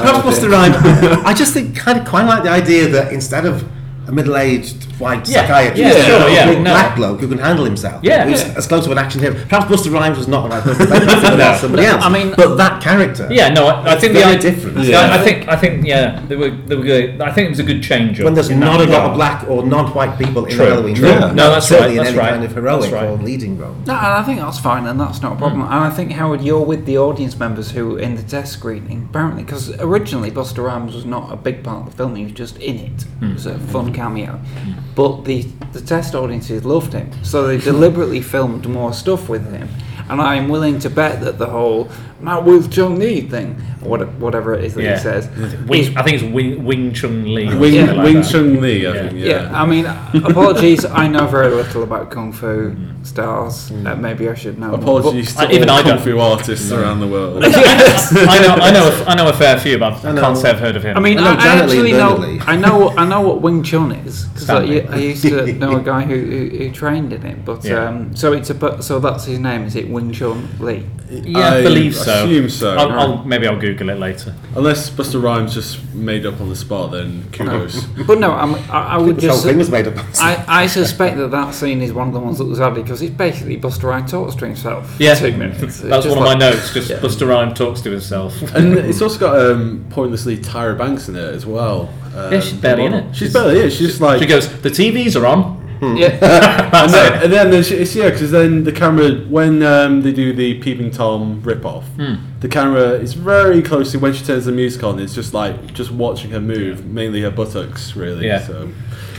Perhaps 0.01 0.43
oh, 0.43 0.49
Rhymes. 0.49 0.75
I 1.25 1.33
just 1.33 1.53
think 1.53 1.75
kind 1.75 1.99
of 1.99 2.07
quite 2.07 2.25
like 2.25 2.43
the 2.43 2.49
idea 2.49 2.87
that 2.89 3.13
instead 3.13 3.45
of 3.45 3.67
a 4.07 4.11
middle-aged 4.11 4.96
white 4.99 5.27
Yeah, 5.27 5.41
psychiatrist, 5.41 5.81
yeah, 5.81 5.89
a 5.89 6.19
sure, 6.21 6.29
yeah, 6.29 6.45
big 6.49 6.57
no. 6.61 6.71
black 6.71 6.95
bloke 6.95 7.19
who 7.19 7.27
can 7.27 7.37
handle 7.37 7.65
himself, 7.65 7.99
Yeah. 8.03 8.25
who's 8.25 8.41
Yeah. 8.43 8.53
as 8.57 8.67
close 8.67 8.85
to 8.85 8.91
an 8.91 8.97
action 8.97 9.21
hero. 9.21 9.35
Perhaps 9.49 9.65
Busta 9.71 9.91
Rhymes 9.93 10.17
was 10.17 10.27
not 10.27 10.43
the 10.43 10.49
right 10.55 10.63
person. 10.63 10.89
Maybe 10.89 11.05
it's 11.09 11.61
somebody 11.61 11.83
No, 11.83 11.89
else. 11.93 12.03
I 12.03 12.09
mean- 12.09 12.33
but 12.35 12.55
that 12.57 12.81
character. 12.81 13.27
Yeah, 13.31 13.49
no, 13.49 13.67
I, 13.67 13.93
I 13.93 13.99
think 13.99 14.13
very 14.13 14.35
the 14.35 14.41
different. 14.41 14.77
Yeah, 14.79 15.07
Yeah. 15.07 15.13
I 15.15 15.17
think 15.23 15.47
I 15.47 15.55
think 15.55 15.85
yeah, 15.85 16.21
they 16.27 16.35
were 16.35 16.49
they 16.49 16.75
were 16.75 16.83
good. 16.83 17.21
I 17.21 17.31
think 17.31 17.47
it 17.47 17.49
was 17.49 17.59
a 17.59 17.63
good 17.63 17.81
change. 17.83 18.19
When 18.21 18.33
there's 18.33 18.49
not 18.49 18.75
a 18.75 18.83
lot 18.83 18.85
regard. 18.85 19.09
of 19.11 19.15
black 19.15 19.45
or 19.49 19.63
non-white 19.65 20.17
people 20.17 20.45
in 20.45 20.55
True, 20.55 20.65
a 20.65 20.69
Halloween 20.69 20.95
true. 20.95 21.09
film, 21.09 21.35
No, 21.35 21.51
that's 21.51 21.67
certainly 21.67 21.97
right, 21.97 22.05
that's 22.05 22.09
in 22.09 22.15
any 22.15 22.23
right, 22.25 22.31
kind 22.33 22.43
of 22.45 22.53
heroic 22.53 22.81
that's 22.81 22.93
right. 22.93 23.09
or 23.09 23.17
leading 23.17 23.57
role. 23.57 23.75
No, 23.85 23.93
and 23.93 24.05
I 24.19 24.23
think 24.23 24.39
that's 24.39 24.59
fine, 24.59 24.85
and 24.87 24.99
that's 24.99 25.21
not 25.21 25.33
a 25.33 25.35
problem. 25.35 25.61
Mm. 25.61 25.65
And 25.71 25.73
I 25.85 25.89
think 25.89 26.11
Howard, 26.13 26.41
you're 26.41 26.61
with 26.65 26.85
the 26.85 26.97
audience 26.97 27.37
members 27.39 27.71
who 27.71 27.95
in 27.97 28.15
the 28.15 28.23
test 28.23 28.53
screening, 28.53 29.07
apparently, 29.09 29.43
because 29.43 29.69
originally 29.79 30.31
Busta 30.31 30.63
Rhymes 30.63 30.95
was 30.95 31.05
not 31.05 31.31
a 31.31 31.35
big 31.35 31.63
part 31.63 31.85
of 31.85 31.91
the 31.91 31.97
film; 31.97 32.15
he 32.15 32.23
was 32.23 32.33
just 32.33 32.57
in 32.57 32.77
it. 32.77 33.05
Mm. 33.21 33.29
It 33.31 33.33
was 33.33 33.45
a 33.45 33.57
fun 33.59 33.93
cameo. 33.93 34.39
Mm. 34.65 34.73
But 34.97 35.25
the 35.25 35.43
the 35.73 35.81
test 35.81 36.15
audiences 36.15 36.65
loved 36.65 36.91
him, 36.91 37.11
so 37.23 37.45
they 37.45 37.59
deliberately 37.59 38.19
filmed 38.33 38.67
more 38.67 38.93
stuff 38.93 39.29
with 39.29 39.47
him. 39.51 39.69
And 40.09 40.19
I'm 40.19 40.49
willing 40.49 40.79
to 40.79 40.89
bet 40.89 41.21
that 41.21 41.37
the 41.37 41.45
whole 41.45 41.87
"Not 42.21 42.45
with 42.45 42.71
Chung 42.71 42.97
Lee" 42.99 43.21
thing, 43.21 43.55
or 43.83 43.89
what- 43.91 44.13
whatever 44.19 44.53
it 44.55 44.63
is 44.63 44.73
that 44.73 44.83
Yeah. 44.83 44.95
he 44.97 45.01
says, 45.01 45.29
Wing, 45.67 45.93
I 45.97 46.01
think 46.03 46.21
it's 46.21 46.23
Wing, 46.33 46.63
Wing 46.65 46.93
Chun 46.93 47.33
Lee. 47.35 47.45
Wing, 47.53 47.73
something 47.75 47.95
like 47.97 48.05
Wing 48.05 48.15
that. 48.21 48.29
Chun 48.31 48.61
Lee, 48.61 48.85
I 48.87 48.93
Yeah. 48.93 49.01
think. 49.01 49.13
Yeah, 49.19 49.25
Yeah. 49.51 49.61
I 49.61 49.65
mean, 49.65 49.85
apologies. 50.23 50.85
I 50.85 51.07
know 51.07 51.25
very 51.27 51.49
little 51.53 51.83
about 51.83 52.09
kung 52.09 52.31
fu 52.33 52.75
stars. 53.03 53.71
Uh, 53.85 53.95
maybe 53.95 54.27
I 54.29 54.33
should 54.33 54.57
know. 54.59 54.67
more, 54.69 54.75
Apologies 54.79 55.33
to 55.35 55.47
I- 55.47 55.51
even 55.51 55.69
all 55.69 55.77
I 55.79 55.81
kung 55.83 55.91
don't- 55.91 56.01
fu 56.01 56.19
artists 56.19 56.71
around 56.71 56.99
the 56.99 57.07
world. 57.07 57.43
I 57.45 58.39
know, 58.41 58.53
I 58.67 58.71
know, 58.71 58.87
a, 58.87 59.09
I 59.11 59.15
know 59.15 59.29
a 59.29 59.33
fair 59.33 59.57
few, 59.57 59.77
but 59.77 60.03
I 60.03 60.11
know. 60.11 60.21
can't 60.21 60.37
say 60.37 60.49
I've 60.49 60.59
heard 60.59 60.75
of 60.75 60.83
him. 60.83 60.97
I 60.97 60.99
mean, 60.99 61.17
I 61.19 61.21
know 61.21 61.27
I, 61.29 61.33
I 61.33 61.55
Lee 61.55 61.61
actually 61.61 61.91
know. 61.93 62.39
I 62.47 62.55
know. 62.55 62.93
I 62.97 63.05
know 63.05 63.21
what 63.21 63.41
Wing 63.41 63.63
Chun 63.63 63.91
is 63.91 64.25
because 64.25 64.49
I, 64.49 64.55
I 64.91 64.97
used 64.97 65.21
to 65.23 65.53
know 65.61 65.77
a 65.77 65.81
guy 65.81 66.01
who, 66.03 66.15
who, 66.15 66.57
who 66.57 66.71
trained 66.71 67.13
in 67.13 67.25
it. 67.25 67.45
But 67.45 67.63
Yeah. 67.63 67.87
um, 67.89 68.15
so 68.15 68.33
it's 68.33 68.49
a 68.49 68.81
so 68.81 68.99
that's 68.99 69.25
his 69.25 69.39
name. 69.39 69.63
Is 69.65 69.75
it 69.75 69.89
Wing 69.89 70.11
Chun 70.11 70.47
Lee? 70.59 70.83
yeah, 71.09 71.39
I 71.39 71.57
I 71.59 71.61
believe 71.63 71.95
so. 71.95 72.06
Assume 72.09 72.49
so. 72.49 72.75
I'll, 72.77 72.91
I'll, 72.91 73.23
maybe 73.23 73.47
I'll 73.47 73.59
Google 73.59 73.89
it 73.89 73.99
later. 73.99 74.33
Unless 74.55 74.89
Busta 74.91 75.21
Rhymes 75.21 75.53
just 75.53 75.83
made 75.93 76.25
up 76.25 76.39
on 76.41 76.49
the 76.49 76.55
spot, 76.55 76.91
then 76.91 77.23
kudos. 77.31 77.83
But 78.05 78.19
no, 78.19 78.31
I'm, 78.31 78.55
I, 78.71 78.95
I 78.95 78.97
would 78.97 79.15
This 79.17 79.25
whole 79.25 79.33
just. 79.35 79.45
thing 79.45 79.57
was 79.57 79.69
made 79.69 79.87
up. 79.87 79.95
I, 80.19 80.43
I 80.47 80.67
suspect 80.67 81.17
that 81.17 81.31
that 81.31 81.53
scene 81.53 81.81
is 81.81 81.93
one 81.93 82.07
of 82.07 82.13
the 82.13 82.19
ones 82.19 82.37
that 82.37 82.45
was 82.45 82.59
added 82.61 82.83
because 82.83 83.01
it's 83.01 83.15
basically 83.15 83.57
Busta 83.57 83.83
Rhymes 83.83 84.11
talks 84.11 84.35
to 84.35 84.45
himself. 84.45 84.95
Yeah, 84.99 85.15
two 85.15 85.35
minutes. 85.35 85.79
That's 85.81 86.05
one 86.05 86.17
like- 86.19 86.33
of 86.35 86.39
my 86.39 86.49
notes. 86.49 86.73
Just 86.73 86.89
Yeah. 86.89 86.97
Busta 86.99 87.27
Rhyme 87.27 87.53
talks 87.53 87.81
to 87.81 87.91
himself. 87.91 88.41
and 88.55 88.73
it's 88.77 89.01
also 89.01 89.19
got 89.19 89.39
um, 89.39 89.85
pointlessly 89.89 90.37
Tyra 90.37 90.77
Banks 90.77 91.09
in 91.09 91.15
it 91.15 91.33
as 91.33 91.45
well. 91.45 91.93
Um, 92.15 92.33
Yeah, 92.33 92.39
she's 92.39 92.53
barely 92.53 92.85
in 92.85 92.93
it. 92.93 93.15
She's 93.15 93.31
barely 93.33 93.59
in 93.59 93.65
it. 93.67 93.69
She's 93.71 93.89
just 93.89 94.01
like. 94.01 94.19
She 94.19 94.25
goes, 94.25 94.47
"The 94.61 94.69
TVs 94.69 95.19
are 95.19 95.25
on." 95.27 95.56
Hmm. 95.79 95.95
Yeah, 95.95 96.07
and 96.83 96.93
then, 96.93 97.23
and 97.23 97.33
then, 97.33 97.51
then 97.51 97.63
it's 97.63 97.95
yeah, 97.95 98.09
because 98.09 98.31
then 98.31 98.63
the 98.63 98.71
camera 98.71 99.15
when 99.27 99.61
um, 99.63 100.01
they 100.01 100.11
do 100.11 100.33
the 100.33 100.59
peeping 100.59 100.91
tom 100.91 101.41
rip 101.43 101.65
off, 101.65 101.87
hmm. 101.89 102.15
the 102.39 102.47
camera 102.47 102.91
is 102.93 103.13
very 103.13 103.61
closely 103.61 103.99
when 103.99 104.13
she 104.13 104.25
turns 104.25 104.45
the 104.45 104.51
music 104.51 104.83
on. 104.83 104.99
It's 104.99 105.13
just 105.13 105.33
like 105.33 105.73
just 105.73 105.91
watching 105.91 106.31
her 106.31 106.39
move, 106.41 106.85
mainly 106.85 107.21
her 107.21 107.31
buttocks, 107.31 107.95
really. 107.95 108.25
Yeah. 108.25 108.45
So 108.45 108.69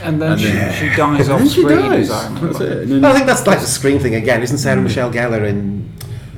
and 0.03 0.21
then 0.23 0.33
And 0.33 0.41
she, 0.41 0.47
then- 0.49 0.91
she 0.91 0.97
dies 0.97 1.29
off 1.31 1.47
screen. 1.49 1.79
dies. 1.79 2.11
I 2.11 2.25
remember. 2.27 2.47
That's 2.49 2.61
it. 2.61 2.73
And 2.83 2.93
then- 2.93 3.03
Well, 3.03 3.13
I 3.13 3.15
think 3.15 3.27
that's 3.27 3.47
like 3.47 3.61
the 3.61 3.67
Scream 3.67 3.99
thing 3.99 4.15
again. 4.15 4.43
Isn't 4.43 4.59
Sarah 4.59 4.77
hmm. 4.77 4.85
Michelle 4.85 5.13
Gellar 5.13 5.47
in 5.47 5.91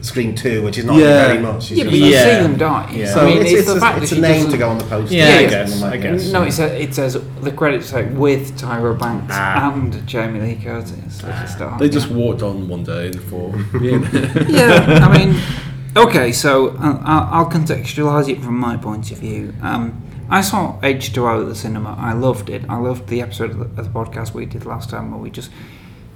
Scream 0.03 0.35
2, 0.35 0.63
which 0.63 0.79
is 0.79 0.85
not 0.85 0.97
Yeah. 0.97 1.27
very 1.27 1.39
much? 1.41 1.71
Yeah, 1.71 1.85
but 1.85 1.93
you 1.93 2.07
Yeah. 2.07 2.25
see 2.25 2.43
them 2.43 2.57
die. 2.57 2.91
Yeah. 2.93 3.13
so 3.15 3.21
I 3.21 3.25
mean, 3.27 3.39
it's, 3.43 3.51
it's, 3.51 3.61
it's, 3.61 3.69
the 3.71 3.77
a, 3.77 3.81
fact 3.81 3.95
that 3.97 4.03
it's 4.05 4.13
a 4.13 4.15
she 4.17 4.21
name 4.21 4.51
to 4.51 4.57
go 4.57 4.69
on 4.71 4.79
the 4.79 4.85
poster. 4.85 5.15
Yeah, 5.15 5.37
I 5.41 5.47
guess, 5.47 5.83
I 5.83 5.97
guess. 5.97 6.33
No, 6.33 6.43
it 6.43 6.53
says, 6.53 6.73
it 6.81 6.95
says 6.95 7.19
the 7.43 7.53
credits 7.53 7.87
say 7.91 8.07
with 8.07 8.59
Tyra 8.59 8.99
Banks 8.99 9.35
Ah. 9.37 9.73
and 9.73 10.07
Jamie 10.07 10.41
Lee 10.41 10.57
Curtis 10.63 11.23
at 11.25 11.43
the 11.43 11.47
start. 11.47 11.79
they 11.79 11.89
just 11.89 12.11
walked 12.11 12.43
on 12.43 12.69
one 12.69 12.83
day 12.85 13.07
and 13.09 13.21
thought, 13.23 13.55
yeah. 13.81 14.47
yeah, 14.49 15.07
I 15.07 15.19
mean, 15.19 15.41
okay, 15.97 16.33
so 16.33 16.69
uh, 16.79 17.01
I'll, 17.05 17.41
I'll 17.45 17.51
contextualise 17.51 18.29
it 18.29 18.41
from 18.43 18.57
my 18.59 18.77
point 18.77 19.11
of 19.11 19.19
view. 19.19 19.55
Um, 19.63 20.03
I 20.31 20.41
saw 20.43 20.79
H2O 20.81 21.43
at 21.43 21.49
the 21.49 21.55
cinema. 21.57 21.97
I 21.99 22.13
loved 22.13 22.51
it. 22.51 22.63
I 22.69 22.77
loved 22.77 23.09
the 23.09 23.21
episode 23.21 23.51
of 23.51 23.59
the, 23.59 23.65
of 23.81 23.93
the 23.93 23.99
podcast 23.99 24.33
we 24.33 24.47
did 24.47 24.65
last 24.65 24.89
time 24.89 25.11
where 25.11 25.21
we 25.21 25.29
just 25.31 25.51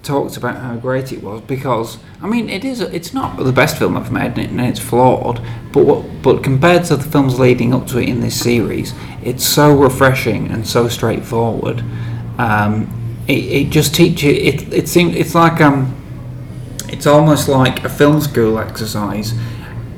talked 0.05 0.37
about 0.37 0.57
how 0.57 0.77
great 0.77 1.13
it 1.13 1.23
was 1.23 1.41
because 1.43 1.99
I 2.23 2.27
mean 2.27 2.49
it 2.49 2.65
is 2.65 2.81
it's 2.81 3.13
not 3.15 3.37
the 3.37 3.53
best 3.53 3.79
film 3.79 3.97
I've 3.97 4.13
made 4.13 4.39
and 4.39 4.61
it's 4.61 4.81
flawed 4.81 5.43
but 5.73 5.85
what, 5.85 6.23
but 6.23 6.45
compared 6.45 6.85
to 6.85 6.97
the 6.97 7.05
films 7.05 7.39
leading 7.39 7.73
up 7.75 7.87
to 7.89 7.99
it 7.99 8.09
in 8.09 8.21
this 8.21 8.39
series 8.39 8.93
it's 9.23 9.47
so 9.47 9.75
refreshing 9.75 10.51
and 10.51 10.67
so 10.67 10.89
straightforward. 10.89 11.83
Um, 12.39 12.91
it, 13.27 13.33
it 13.33 13.71
just 13.71 13.95
teaches 13.95 14.37
it 14.37 14.73
it 14.73 14.89
seems 14.89 15.17
it's 15.17 15.35
like 15.35 15.61
um 15.61 15.97
it's 16.89 17.07
almost 17.07 17.49
like 17.49 17.85
a 17.85 17.89
film 17.89 18.21
school 18.21 18.59
exercise 18.59 19.33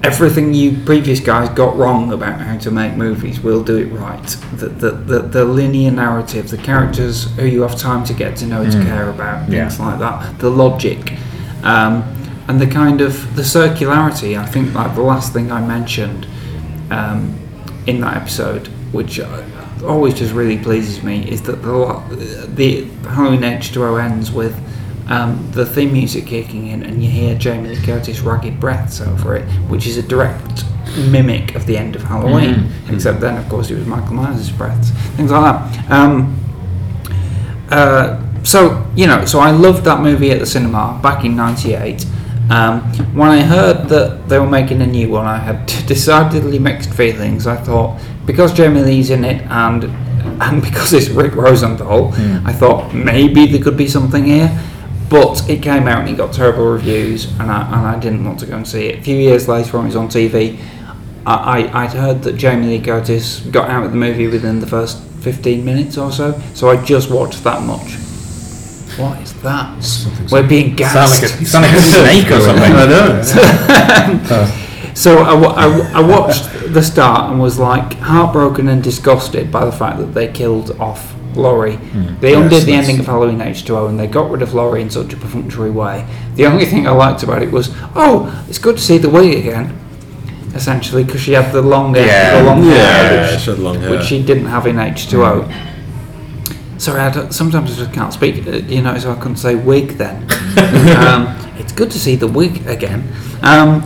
everything 0.06 0.54
you 0.54 0.76
previous 0.84 1.20
guys 1.20 1.48
got 1.50 1.76
wrong 1.76 2.12
about 2.12 2.40
how 2.40 2.56
to 2.58 2.70
make 2.70 2.94
movies, 2.96 3.40
we'll 3.40 3.64
do 3.64 3.76
it 3.78 3.86
right. 3.92 4.22
The 4.60 4.68
the, 4.68 4.90
the, 4.90 5.18
the 5.36 5.44
linear 5.44 5.90
narrative, 5.90 6.48
the 6.50 6.58
characters 6.58 7.24
who 7.36 7.46
you 7.46 7.62
have 7.62 7.76
time 7.76 8.04
to 8.04 8.14
get 8.14 8.36
to 8.36 8.46
know 8.46 8.62
and 8.62 8.72
to 8.72 8.82
care 8.84 9.08
about, 9.10 9.48
Yeah. 9.48 9.68
things 9.68 9.80
like 9.80 9.98
that, 9.98 10.38
the 10.38 10.50
logic, 10.50 11.00
um, 11.62 12.04
and 12.48 12.60
the 12.60 12.66
kind 12.66 13.00
of 13.00 13.12
the 13.36 13.42
circularity. 13.42 14.38
I 14.38 14.46
think 14.46 14.74
like 14.74 14.94
the 14.94 15.02
last 15.02 15.32
thing 15.32 15.50
I 15.50 15.60
mentioned 15.66 16.26
um, 16.90 17.34
in 17.86 18.00
that 18.02 18.16
episode, 18.16 18.68
which 18.92 19.18
uh, 19.20 19.42
always 19.84 20.14
just 20.14 20.32
really 20.32 20.58
pleases 20.58 21.02
me, 21.02 21.28
is 21.28 21.42
that 21.42 21.62
the 21.62 22.46
the 22.54 22.84
Halloween 23.08 23.42
H2O 23.42 24.00
ends 24.02 24.30
with 24.30 24.54
um, 25.08 25.50
the 25.52 25.64
theme 25.64 25.92
music 25.92 26.26
kicking 26.26 26.68
in, 26.68 26.82
and 26.82 27.02
you 27.02 27.10
hear 27.10 27.36
Jamie 27.36 27.70
Lee 27.70 27.84
Curtis 27.84 28.20
ragged 28.20 28.58
breaths 28.58 29.00
over 29.00 29.36
it, 29.36 29.44
which 29.68 29.86
is 29.86 29.96
a 29.96 30.02
direct 30.02 30.64
mimic 31.10 31.54
of 31.54 31.66
the 31.66 31.76
end 31.76 31.94
of 31.96 32.02
Halloween. 32.02 32.70
Except 32.90 33.20
then, 33.20 33.36
of 33.36 33.48
course, 33.48 33.70
it 33.70 33.76
was 33.76 33.86
Michael 33.86 34.14
Myers' 34.14 34.50
breaths, 34.50 34.90
things 35.16 35.30
like 35.30 35.42
that. 35.42 35.90
Um, 35.90 36.38
uh, 37.70 38.22
so 38.42 38.86
you 38.94 39.06
know, 39.06 39.24
so 39.24 39.40
I 39.40 39.50
loved 39.50 39.84
that 39.84 40.00
movie 40.00 40.30
at 40.30 40.38
the 40.38 40.46
cinema 40.46 40.98
back 41.02 41.24
in 41.24 41.36
'98. 41.36 42.06
Um, 42.48 42.80
when 43.14 43.28
I 43.28 43.42
heard 43.42 43.88
that 43.88 44.28
they 44.28 44.38
were 44.38 44.48
making 44.48 44.80
a 44.80 44.86
new 44.86 45.08
one, 45.08 45.26
I 45.26 45.38
had 45.38 45.66
decidedly 45.86 46.58
mixed 46.58 46.92
feelings. 46.92 47.46
I 47.46 47.56
thought 47.56 48.00
because 48.24 48.52
Jamie 48.52 48.82
Lee's 48.82 49.10
in 49.10 49.24
it 49.24 49.42
and 49.50 49.84
and 50.42 50.60
because 50.60 50.92
it's 50.92 51.08
Rick 51.08 51.34
Rosenthal, 51.36 52.12
I 52.44 52.52
thought 52.52 52.92
maybe 52.92 53.46
there 53.46 53.62
could 53.62 53.76
be 53.76 53.88
something 53.88 54.24
here. 54.24 54.50
But 55.08 55.48
it 55.48 55.62
came 55.62 55.86
out 55.86 56.00
and 56.00 56.08
it 56.08 56.16
got 56.16 56.32
terrible 56.32 56.66
reviews, 56.66 57.26
and 57.38 57.50
I, 57.50 57.66
and 57.66 57.86
I 57.86 57.98
didn't 58.00 58.24
want 58.24 58.40
to 58.40 58.46
go 58.46 58.56
and 58.56 58.66
see 58.66 58.86
it. 58.88 58.98
A 58.98 59.02
few 59.02 59.16
years 59.16 59.46
later, 59.48 59.76
when 59.76 59.86
it 59.86 59.88
was 59.88 59.96
on 59.96 60.08
TV, 60.08 60.58
I, 61.24 61.34
I, 61.62 61.84
I'd 61.84 61.92
heard 61.92 62.22
that 62.24 62.36
Jamie 62.36 62.66
Lee 62.66 62.80
Curtis 62.84 63.40
got 63.50 63.70
out 63.70 63.84
of 63.84 63.90
the 63.92 63.96
movie 63.96 64.26
within 64.26 64.58
the 64.60 64.66
first 64.66 65.00
15 65.20 65.64
minutes 65.64 65.96
or 65.98 66.10
so, 66.10 66.40
so 66.54 66.68
I 66.70 66.82
just 66.84 67.10
watched 67.10 67.44
that 67.44 67.62
much. 67.62 67.94
What 68.98 69.20
is 69.20 69.32
that? 69.42 70.30
We're 70.32 70.46
being 70.48 70.68
Sound 70.68 70.78
gassed. 70.78 71.22
like 71.22 71.30
a, 71.40 71.44
sound 71.44 71.66
like 71.66 71.76
a 71.76 71.82
snake 71.82 72.30
or 72.30 72.40
something. 72.40 72.72
I 72.74 72.86
know. 72.86 74.62
So 74.96 75.18
I, 75.18 75.34
I, 75.34 75.92
I 75.96 76.00
watched 76.00 76.48
the 76.76 76.82
start 76.82 77.30
and 77.30 77.40
was 77.40 77.58
like 77.58 77.94
heartbroken 77.94 78.68
and 78.68 78.82
disgusted 78.84 79.50
by 79.50 79.64
the 79.64 79.72
fact 79.72 79.96
that 79.98 80.12
they 80.12 80.28
killed 80.28 80.78
off 80.78 81.14
Laurie. 81.34 81.76
They 82.20 82.34
undid 82.34 82.64
the 82.64 82.74
ending 82.74 82.98
of 83.00 83.06
Halloween 83.06 83.38
H2O 83.38 83.88
and 83.88 83.98
they 83.98 84.06
got 84.06 84.30
rid 84.30 84.42
of 84.42 84.52
Laurie 84.52 84.82
in 84.82 84.90
such 84.90 85.14
a 85.14 85.16
perfunctory 85.16 85.70
way. 85.70 86.06
The 86.34 86.44
only 86.44 86.66
thing 86.66 86.86
I 86.86 86.90
liked 86.90 87.22
about 87.22 87.40
it 87.42 87.50
was, 87.50 87.70
oh, 87.94 88.44
it's 88.48 88.58
good 88.58 88.76
to 88.76 88.82
see 88.82 88.98
the 88.98 89.08
wig 89.08 89.38
again. 89.38 89.74
Essentially, 90.54 91.02
because 91.02 91.22
she 91.22 91.32
had 91.32 91.50
the 91.50 91.62
long 91.62 91.94
hair, 91.94 92.06
Yeah. 92.06 92.38
the 92.42 92.44
long 92.46 92.62
hair, 92.62 92.74
Yeah, 92.74 93.30
which, 93.32 93.40
she 93.40 93.50
had 93.50 93.58
long 93.58 93.80
hair. 93.80 93.90
which 93.90 94.04
she 94.04 94.22
didn't 94.22 94.46
have 94.46 94.66
in 94.66 94.76
H2O. 94.76 95.50
Sorry, 96.78 97.00
I 97.00 97.28
sometimes 97.30 97.72
I 97.72 97.76
just 97.84 97.92
can't 97.94 98.12
speak. 98.12 98.46
uh, 98.46 98.50
You 98.68 98.82
know, 98.82 98.98
so 98.98 99.12
I 99.12 99.14
couldn't 99.16 99.36
say 99.38 99.54
wig 99.54 99.96
then. 99.96 100.16
um, 100.98 101.34
it's 101.58 101.72
good 101.72 101.90
to 101.90 101.98
see 101.98 102.16
the 102.16 102.26
wig 102.28 102.66
again. 102.66 103.02
Um, 103.42 103.82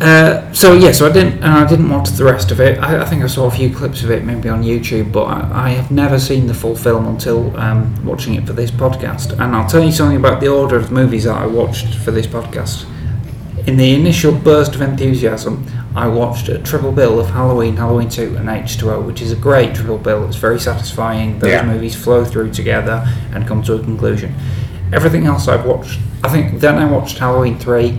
uh, 0.00 0.52
so 0.52 0.74
yeah, 0.74 0.92
so 0.92 1.08
I 1.08 1.12
didn't, 1.12 1.34
and 1.42 1.46
I 1.46 1.66
didn't 1.66 1.88
watch 1.88 2.10
the 2.10 2.24
rest 2.24 2.50
of 2.52 2.60
it. 2.60 2.78
I, 2.78 3.02
I 3.02 3.04
think 3.04 3.22
I 3.24 3.26
saw 3.26 3.46
a 3.46 3.50
few 3.50 3.74
clips 3.74 4.02
of 4.04 4.10
it, 4.10 4.24
maybe 4.24 4.48
on 4.48 4.62
YouTube, 4.62 5.10
but 5.12 5.24
I, 5.24 5.66
I 5.66 5.68
have 5.70 5.90
never 5.90 6.18
seen 6.20 6.46
the 6.46 6.54
full 6.54 6.76
film 6.76 7.06
until 7.06 7.56
um, 7.56 7.94
watching 8.04 8.34
it 8.34 8.46
for 8.46 8.52
this 8.52 8.70
podcast. 8.70 9.32
And 9.32 9.56
I'll 9.56 9.68
tell 9.68 9.82
you 9.82 9.90
something 9.90 10.16
about 10.16 10.40
the 10.40 10.48
order 10.48 10.76
of 10.76 10.88
the 10.88 10.94
movies 10.94 11.24
that 11.24 11.34
I 11.36 11.46
watched 11.46 11.94
for 11.96 12.12
this 12.12 12.26
podcast. 12.26 12.86
In 13.66 13.76
the 13.76 13.92
initial 13.94 14.32
burst 14.32 14.74
of 14.76 14.80
enthusiasm, 14.82 15.66
I 15.96 16.06
watched 16.06 16.48
a 16.48 16.58
triple 16.60 16.92
bill 16.92 17.18
of 17.18 17.30
Halloween, 17.30 17.76
Halloween 17.76 18.08
2, 18.08 18.36
and 18.36 18.48
H2O, 18.48 19.04
which 19.04 19.20
is 19.20 19.32
a 19.32 19.36
great 19.36 19.74
triple 19.74 19.98
bill. 19.98 20.26
It's 20.26 20.36
very 20.36 20.60
satisfying. 20.60 21.38
Those 21.40 21.50
Yeah. 21.50 21.64
movies 21.66 21.94
flow 21.96 22.24
through 22.24 22.52
together 22.52 23.04
and 23.34 23.46
come 23.48 23.62
to 23.64 23.74
a 23.74 23.78
conclusion. 23.80 24.32
Everything 24.92 25.26
else 25.26 25.48
I've 25.48 25.66
watched, 25.66 25.98
I 26.22 26.28
think 26.28 26.60
then 26.60 26.76
I 26.76 26.84
watched 26.84 27.18
Halloween 27.18 27.58
3, 27.58 27.98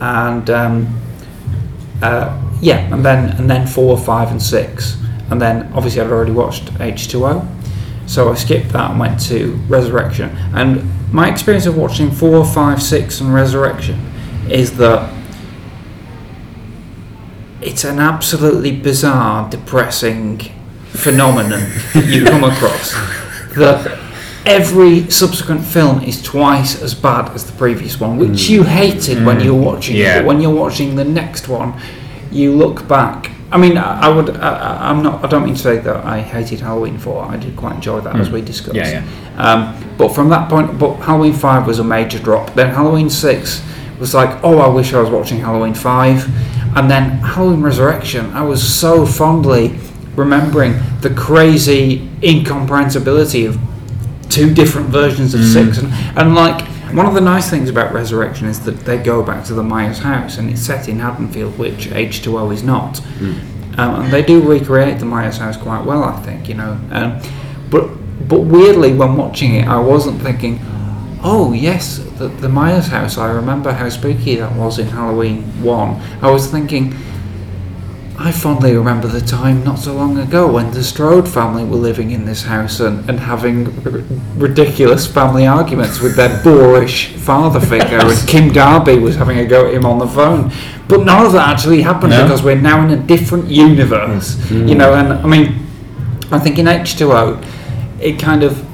and 0.00 0.48
um, 0.50 1.00
uh, 2.02 2.40
yeah, 2.60 2.92
and 2.92 3.04
then 3.04 3.36
and 3.36 3.48
then 3.50 3.66
four, 3.66 3.96
five, 3.98 4.30
and 4.30 4.42
six, 4.42 4.96
and 5.30 5.40
then 5.40 5.72
obviously 5.72 6.00
I'd 6.00 6.10
already 6.10 6.32
watched 6.32 6.70
H 6.80 7.08
two 7.08 7.26
O, 7.26 7.46
so 8.06 8.30
I 8.30 8.34
skipped 8.34 8.70
that 8.70 8.90
and 8.90 9.00
went 9.00 9.20
to 9.28 9.52
Resurrection. 9.68 10.30
And 10.54 11.12
my 11.12 11.30
experience 11.30 11.66
of 11.66 11.76
watching 11.76 12.10
four, 12.10 12.44
five, 12.44 12.82
six, 12.82 13.20
and 13.20 13.32
Resurrection 13.32 13.98
is 14.48 14.76
that 14.78 15.12
it's 17.60 17.84
an 17.84 17.98
absolutely 17.98 18.74
bizarre, 18.74 19.48
depressing 19.50 20.38
phenomenon 20.88 21.70
you 21.94 22.24
come 22.24 22.44
across. 22.44 22.94
That 23.50 23.99
every 24.46 25.10
subsequent 25.10 25.64
film 25.64 26.02
is 26.02 26.22
twice 26.22 26.80
as 26.80 26.94
bad 26.94 27.30
as 27.34 27.44
the 27.44 27.56
previous 27.56 28.00
one, 28.00 28.18
which 28.18 28.30
mm. 28.30 28.50
you 28.50 28.62
hated 28.62 29.24
when 29.24 29.38
mm. 29.38 29.44
you 29.44 29.54
were 29.54 29.62
watching 29.62 29.96
it. 29.96 30.00
Yeah. 30.00 30.18
But 30.18 30.26
when 30.26 30.40
you're 30.40 30.54
watching 30.54 30.96
the 30.96 31.04
next 31.04 31.48
one, 31.48 31.78
you 32.30 32.54
look 32.54 32.86
back. 32.88 33.30
I 33.52 33.58
mean, 33.58 33.76
I, 33.76 34.02
I 34.02 34.08
would. 34.08 34.30
I, 34.36 34.90
I'm 34.90 35.02
not. 35.02 35.24
I 35.24 35.28
don't 35.28 35.44
mean 35.44 35.54
to 35.54 35.60
say 35.60 35.78
that 35.78 36.04
I 36.04 36.20
hated 36.20 36.60
Halloween 36.60 36.98
Four. 36.98 37.24
I 37.24 37.36
did 37.36 37.56
quite 37.56 37.74
enjoy 37.74 38.00
that, 38.00 38.16
as 38.16 38.28
mm. 38.28 38.32
we 38.32 38.42
discussed. 38.42 38.76
Yeah, 38.76 39.04
Um, 39.36 39.96
but 39.98 40.14
from 40.14 40.28
that 40.30 40.48
point, 40.48 40.78
but 40.78 40.96
Halloween 40.96 41.32
Five 41.32 41.66
was 41.66 41.78
a 41.78 41.84
major 41.84 42.18
drop. 42.18 42.54
Then 42.54 42.72
Halloween 42.72 43.10
Six 43.10 43.62
was 43.98 44.14
like, 44.14 44.42
oh, 44.44 44.58
I 44.58 44.68
wish 44.68 44.94
I 44.94 45.00
was 45.00 45.10
watching 45.10 45.40
Halloween 45.40 45.74
Five, 45.74 46.24
and 46.76 46.88
then 46.88 47.18
Halloween 47.18 47.60
Resurrection. 47.60 48.30
I 48.30 48.42
was 48.42 48.62
so 48.62 49.04
fondly 49.04 49.78
remembering 50.14 50.74
the 51.00 51.10
crazy 51.10 52.08
incomprehensibility 52.22 53.46
of 53.46 53.58
two 54.30 54.52
different 54.54 54.88
versions 54.88 55.34
of 55.34 55.40
six, 55.44 55.78
and, 55.78 55.92
and 56.18 56.34
like 56.34 56.66
one 56.94 57.06
of 57.06 57.14
the 57.14 57.20
nice 57.20 57.48
things 57.50 57.68
about 57.70 57.92
Resurrection 57.92 58.48
is 58.48 58.60
that 58.64 58.80
they 58.80 58.98
go 58.98 59.22
back 59.22 59.44
to 59.46 59.54
the 59.54 59.62
Myers 59.62 59.98
house, 59.98 60.38
and 60.38 60.50
it's 60.50 60.60
set 60.60 60.88
in 60.88 60.98
Haddonfield, 60.98 61.56
which 61.58 61.88
H2O 61.88 62.52
is 62.52 62.62
not. 62.62 63.00
Um, 63.78 64.02
and 64.02 64.12
they 64.12 64.22
do 64.22 64.40
recreate 64.42 64.98
the 64.98 65.04
Myers 65.06 65.38
house 65.38 65.56
quite 65.56 65.84
well, 65.84 66.02
I 66.02 66.20
think. 66.22 66.48
You 66.48 66.54
know, 66.54 66.80
um, 66.90 67.20
but 67.70 67.88
but 68.28 68.40
weirdly, 68.40 68.92
when 68.94 69.16
watching 69.16 69.54
it, 69.54 69.66
I 69.68 69.78
wasn't 69.78 70.20
thinking, 70.20 70.58
"Oh 71.22 71.52
yes, 71.52 71.98
the, 72.18 72.28
the 72.28 72.48
Myers 72.48 72.88
house. 72.88 73.18
I 73.18 73.30
remember 73.30 73.72
how 73.72 73.88
spooky 73.88 74.36
that 74.36 74.54
was 74.56 74.78
in 74.78 74.88
Halloween 74.88 75.42
One." 75.62 76.00
I 76.22 76.30
was 76.30 76.46
thinking. 76.50 76.94
I 78.22 78.32
fondly 78.32 78.76
remember 78.76 79.08
the 79.08 79.22
time 79.22 79.64
not 79.64 79.78
so 79.78 79.94
long 79.94 80.18
ago 80.18 80.46
when 80.46 80.72
the 80.72 80.84
Strode 80.84 81.26
family 81.26 81.64
were 81.64 81.76
living 81.76 82.10
in 82.10 82.26
this 82.26 82.42
house 82.42 82.78
and, 82.78 83.08
and 83.08 83.18
having 83.18 83.68
r- 83.86 84.02
ridiculous 84.36 85.06
family 85.06 85.46
arguments 85.46 86.00
with 86.00 86.16
their 86.16 86.42
boorish 86.42 87.14
father 87.14 87.60
figure, 87.60 87.98
and 87.98 88.28
Kim 88.28 88.52
Darby 88.52 88.98
was 88.98 89.16
having 89.16 89.38
a 89.38 89.46
go 89.46 89.68
at 89.68 89.72
him 89.72 89.86
on 89.86 89.98
the 89.98 90.06
phone. 90.06 90.52
But 90.86 91.06
none 91.06 91.24
of 91.24 91.32
that 91.32 91.48
actually 91.48 91.80
happened 91.80 92.10
No. 92.10 92.24
because 92.24 92.42
we're 92.42 92.60
now 92.60 92.84
in 92.84 92.90
a 92.90 93.02
different 93.02 93.46
universe, 93.46 94.36
you 94.50 94.64
hmm. 94.64 94.72
know. 94.76 94.92
And 94.92 95.14
I 95.14 95.26
mean, 95.26 95.66
I 96.30 96.38
think 96.38 96.58
in 96.58 96.66
H2O, 96.66 97.42
it 98.00 98.18
kind 98.18 98.42
of 98.42 98.69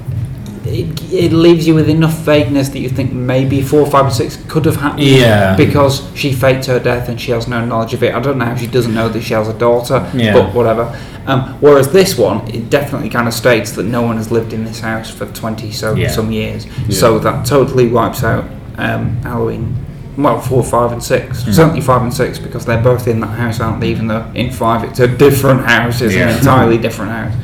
it, 0.81 1.13
it 1.13 1.33
leaves 1.33 1.67
you 1.67 1.75
with 1.75 1.89
enough 1.89 2.15
vagueness 2.19 2.69
that 2.71 2.79
you 2.81 2.89
think 2.89 3.13
maybe 3.13 3.63
four, 3.63 3.87
five, 3.91 4.07
and 4.07 4.15
six 4.15 4.37
could 4.49 4.65
have 4.65 4.77
happened. 4.77 5.05
Yeah. 5.05 5.57
Because 5.57 6.09
she 6.15 6.33
faked 6.33 6.67
her 6.67 6.79
death 6.79 7.09
and 7.09 7.21
she 7.21 7.31
has 7.33 7.49
no 7.49 7.65
knowledge 7.65 7.95
of 7.95 8.03
it. 8.03 8.15
I 8.15 8.21
don't 8.21 8.39
know 8.39 8.45
how 8.45 8.57
she 8.57 8.67
doesn't 8.67 8.95
know 8.95 9.09
that 9.09 9.23
she 9.23 9.35
has 9.35 9.49
a 9.49 9.59
daughter. 9.59 10.11
Yeah. 10.15 10.33
But 10.33 10.55
whatever. 10.55 10.85
Um, 11.27 11.55
whereas 11.61 11.93
this 11.93 12.17
one, 12.17 12.47
it 12.49 12.71
definitely 12.71 13.11
kind 13.11 13.27
of 13.27 13.35
states 13.35 13.73
that 13.73 13.83
no 13.85 14.03
one 14.03 14.17
has 14.17 14.31
lived 14.31 14.53
in 14.53 14.65
this 14.65 14.81
house 14.81 15.11
for 15.11 15.27
twenty 15.33 15.73
so 15.73 15.95
Yeah. 15.95 16.09
some 16.11 16.31
years. 16.31 16.67
So 16.97 17.19
that 17.19 17.45
totally 17.47 17.89
wipes 17.89 18.23
out 18.23 18.45
um, 18.79 19.17
Halloween. 19.23 19.75
Well, 20.17 20.41
four, 20.41 20.63
five, 20.63 20.93
and 20.93 21.03
six. 21.03 21.43
Hmm. 21.45 21.53
Certainly 21.53 21.81
five 21.83 22.03
and 22.03 22.15
six 22.15 22.39
because 22.39 22.65
they're 22.65 22.83
both 22.83 23.07
in 23.07 23.21
that 23.21 23.37
house, 23.39 23.61
aren't 23.61 23.81
they? 23.81 23.89
Even 23.91 24.07
though 24.07 24.31
in 24.35 24.51
five 24.51 24.85
it's 24.85 25.01
a 25.01 25.09
different 25.09 25.67
house, 25.67 26.01
it's 26.01 26.15
Yeah. 26.15 26.31
an 26.31 26.39
entirely 26.39 26.79
different 26.79 27.11
house. 27.13 27.35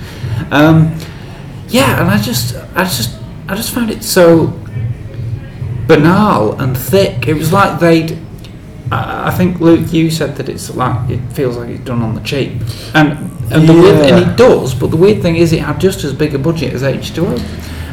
Um, 0.51 0.95
yeah, 1.69 2.01
and 2.01 2.11
I 2.11 2.19
just, 2.21 2.55
I 2.75 2.85
just, 2.85 3.19
I 3.53 3.57
just 3.57 3.73
found 3.75 3.91
it 3.91 4.03
so 4.03 4.47
banal 5.87 6.59
and 6.61 6.77
thick. 6.77 7.29
It 7.29 7.35
was 7.35 7.53
like 7.53 7.81
they'd. 7.81 8.19
I 8.91 9.31
think 9.31 9.59
Luke, 9.61 9.91
you 9.93 10.11
said 10.11 10.37
that 10.37 10.51
it's 10.51 10.75
like 10.77 11.09
it 11.11 11.21
feels 11.33 11.57
like 11.57 11.71
it's 11.71 11.85
done 11.85 12.03
on 12.03 12.15
the 12.15 12.21
cheap, 12.23 12.53
and 12.95 13.13
and 13.51 13.67
the 13.69 13.73
weird, 13.73 13.97
and 14.07 14.31
it 14.31 14.37
does. 14.37 14.75
But 14.75 14.91
the 14.91 14.97
weird 14.99 15.23
thing 15.23 15.37
is, 15.37 15.53
it 15.53 15.61
had 15.61 15.81
just 15.81 16.05
as 16.05 16.13
big 16.13 16.35
a 16.35 16.39
budget 16.39 16.75
as 16.75 16.83
H 16.83 17.15
two 17.15 17.27
O. 17.27 17.37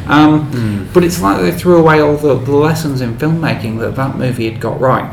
Um, 0.06 0.88
But 0.92 1.04
it's 1.04 1.20
like 1.22 1.40
they 1.40 1.52
threw 1.52 1.76
away 1.78 2.00
all 2.00 2.16
the, 2.16 2.34
the 2.34 2.52
lessons 2.56 3.00
in 3.00 3.16
filmmaking 3.16 3.78
that 3.80 3.96
that 3.96 4.16
movie 4.18 4.50
had 4.50 4.60
got 4.60 4.78
right. 4.80 5.08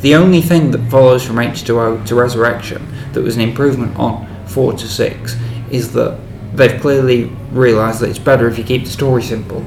The 0.00 0.14
only 0.16 0.42
thing 0.42 0.70
that 0.72 0.90
follows 0.90 1.24
from 1.24 1.36
H2O 1.36 2.04
to 2.06 2.14
Resurrection 2.14 2.86
that 3.12 3.22
was 3.22 3.36
an 3.36 3.42
improvement 3.42 3.96
on 3.98 4.26
4 4.46 4.74
to 4.74 4.86
6 4.88 5.36
is 5.70 5.92
that 5.94 6.18
they've 6.54 6.80
clearly 6.80 7.24
realised 7.52 8.00
that 8.00 8.10
it's 8.10 8.18
better 8.18 8.48
if 8.48 8.58
you 8.58 8.64
keep 8.64 8.84
the 8.84 8.90
story 8.90 9.22
simple. 9.22 9.64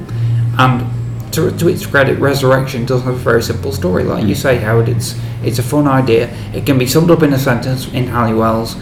And 0.58 1.32
to 1.32 1.50
to, 1.58 1.68
its 1.68 1.86
credit, 1.86 2.18
Resurrection 2.18 2.86
does 2.86 3.02
have 3.02 3.14
a 3.14 3.18
very 3.18 3.42
simple 3.42 3.72
story. 3.72 4.04
Like 4.04 4.24
you 4.24 4.34
say, 4.34 4.56
Howard, 4.56 4.88
it's 4.88 5.18
it's 5.42 5.58
a 5.58 5.62
fun 5.62 5.86
idea. 5.86 6.28
It 6.52 6.66
can 6.66 6.78
be 6.78 6.86
summed 6.86 7.10
up 7.10 7.22
in 7.22 7.32
a 7.32 7.38
sentence 7.38 7.92
in 7.92 8.06
Halliwell's. 8.06 8.76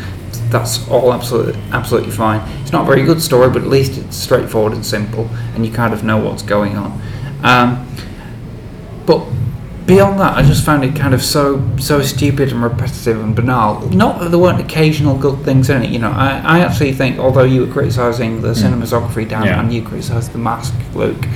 That's 0.50 0.88
all 0.88 1.12
absolutely 1.12 1.60
absolutely 1.72 2.12
fine. 2.12 2.40
It's 2.62 2.72
not 2.72 2.84
a 2.84 2.86
very 2.86 3.04
good 3.04 3.20
story, 3.20 3.50
but 3.50 3.62
at 3.62 3.68
least 3.68 3.98
it's 3.98 4.16
straightforward 4.16 4.72
and 4.72 4.86
simple, 4.86 5.28
and 5.54 5.66
you 5.66 5.72
kind 5.72 5.92
of 5.92 6.04
know 6.04 6.18
what's 6.18 6.42
going 6.42 6.76
on. 6.76 7.00
Um, 7.42 7.88
but 9.06 9.26
beyond 9.86 10.18
that, 10.20 10.36
I 10.36 10.42
just 10.42 10.64
found 10.64 10.84
it 10.84 10.94
kind 10.96 11.14
of 11.14 11.22
so 11.22 11.62
so 11.78 12.02
stupid 12.02 12.52
and 12.52 12.62
repetitive 12.62 13.20
and 13.20 13.34
banal. 13.34 13.80
Not 13.90 14.20
that 14.20 14.30
there 14.30 14.38
weren't 14.38 14.60
occasional 14.60 15.16
good 15.16 15.38
things 15.44 15.70
in 15.70 15.82
it. 15.82 15.90
You 15.90 15.98
know, 16.00 16.10
I, 16.10 16.42
I 16.44 16.58
actually 16.60 16.92
think, 16.92 17.18
although 17.18 17.44
you 17.44 17.66
were 17.66 17.72
criticising 17.72 18.42
the 18.42 18.48
cinematography, 18.52 19.28
Dan, 19.28 19.44
Yeah. 19.44 19.60
and 19.60 19.72
you 19.72 19.82
criticised 19.82 20.32
the 20.32 20.38
mask, 20.38 20.74
Luke, 20.94 21.26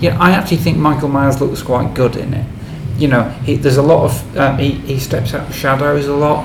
yeah, 0.00 0.18
I 0.20 0.30
actually 0.32 0.58
think 0.58 0.76
Michael 0.78 1.08
Myers 1.08 1.40
looks 1.40 1.62
quite 1.62 1.94
good 1.94 2.16
in 2.16 2.34
it. 2.34 2.46
You 2.98 3.08
know, 3.08 3.24
he, 3.44 3.56
there's 3.56 3.78
a 3.78 3.82
lot 3.82 4.04
of 4.04 4.36
um, 4.36 4.58
he, 4.58 4.72
he 4.72 4.98
steps 4.98 5.32
out 5.34 5.48
of 5.48 5.54
shadows 5.54 6.06
a 6.06 6.14
lot. 6.14 6.44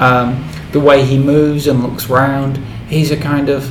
Um, 0.00 0.46
the 0.72 0.80
way 0.80 1.04
he 1.04 1.18
moves 1.18 1.66
and 1.68 1.82
looks 1.82 2.08
round, 2.10 2.58
he's 2.88 3.10
a 3.10 3.16
kind 3.16 3.48
of 3.48 3.70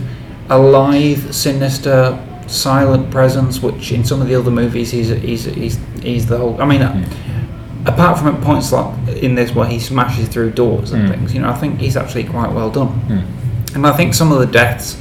a 0.50 0.56
alive, 0.58 1.34
sinister, 1.36 2.18
silent 2.48 3.10
presence, 3.12 3.62
which 3.62 3.92
in 3.92 4.04
some 4.06 4.22
of 4.22 4.28
the 4.28 4.36
other 4.36 4.52
movies 4.52 4.92
he's 4.92 5.10
he's 5.10 5.46
he's, 5.46 5.78
he's 6.02 6.26
the 6.28 6.38
whole. 6.38 6.60
I 6.62 6.66
mean, 6.66 6.82
uh, 6.82 6.94
apart 7.86 8.18
from 8.18 8.36
at 8.36 8.42
points 8.42 8.72
like 8.72 9.08
in 9.10 9.36
this 9.36 9.54
where 9.54 9.68
he 9.68 9.80
smashes 9.80 10.28
through 10.28 10.52
doors 10.52 10.92
and 10.92 11.04
hmm. 11.04 11.12
things, 11.12 11.34
you 11.34 11.42
know, 11.42 11.50
I 11.50 11.54
think 11.54 11.80
he's 11.80 11.96
actually 11.96 12.24
quite 12.26 12.52
well 12.52 12.70
done. 12.70 12.88
Hmm. 12.88 13.76
And 13.76 13.86
I 13.86 13.92
think 13.92 14.14
some 14.14 14.32
of 14.32 14.40
the 14.40 14.48
deaths 14.48 15.00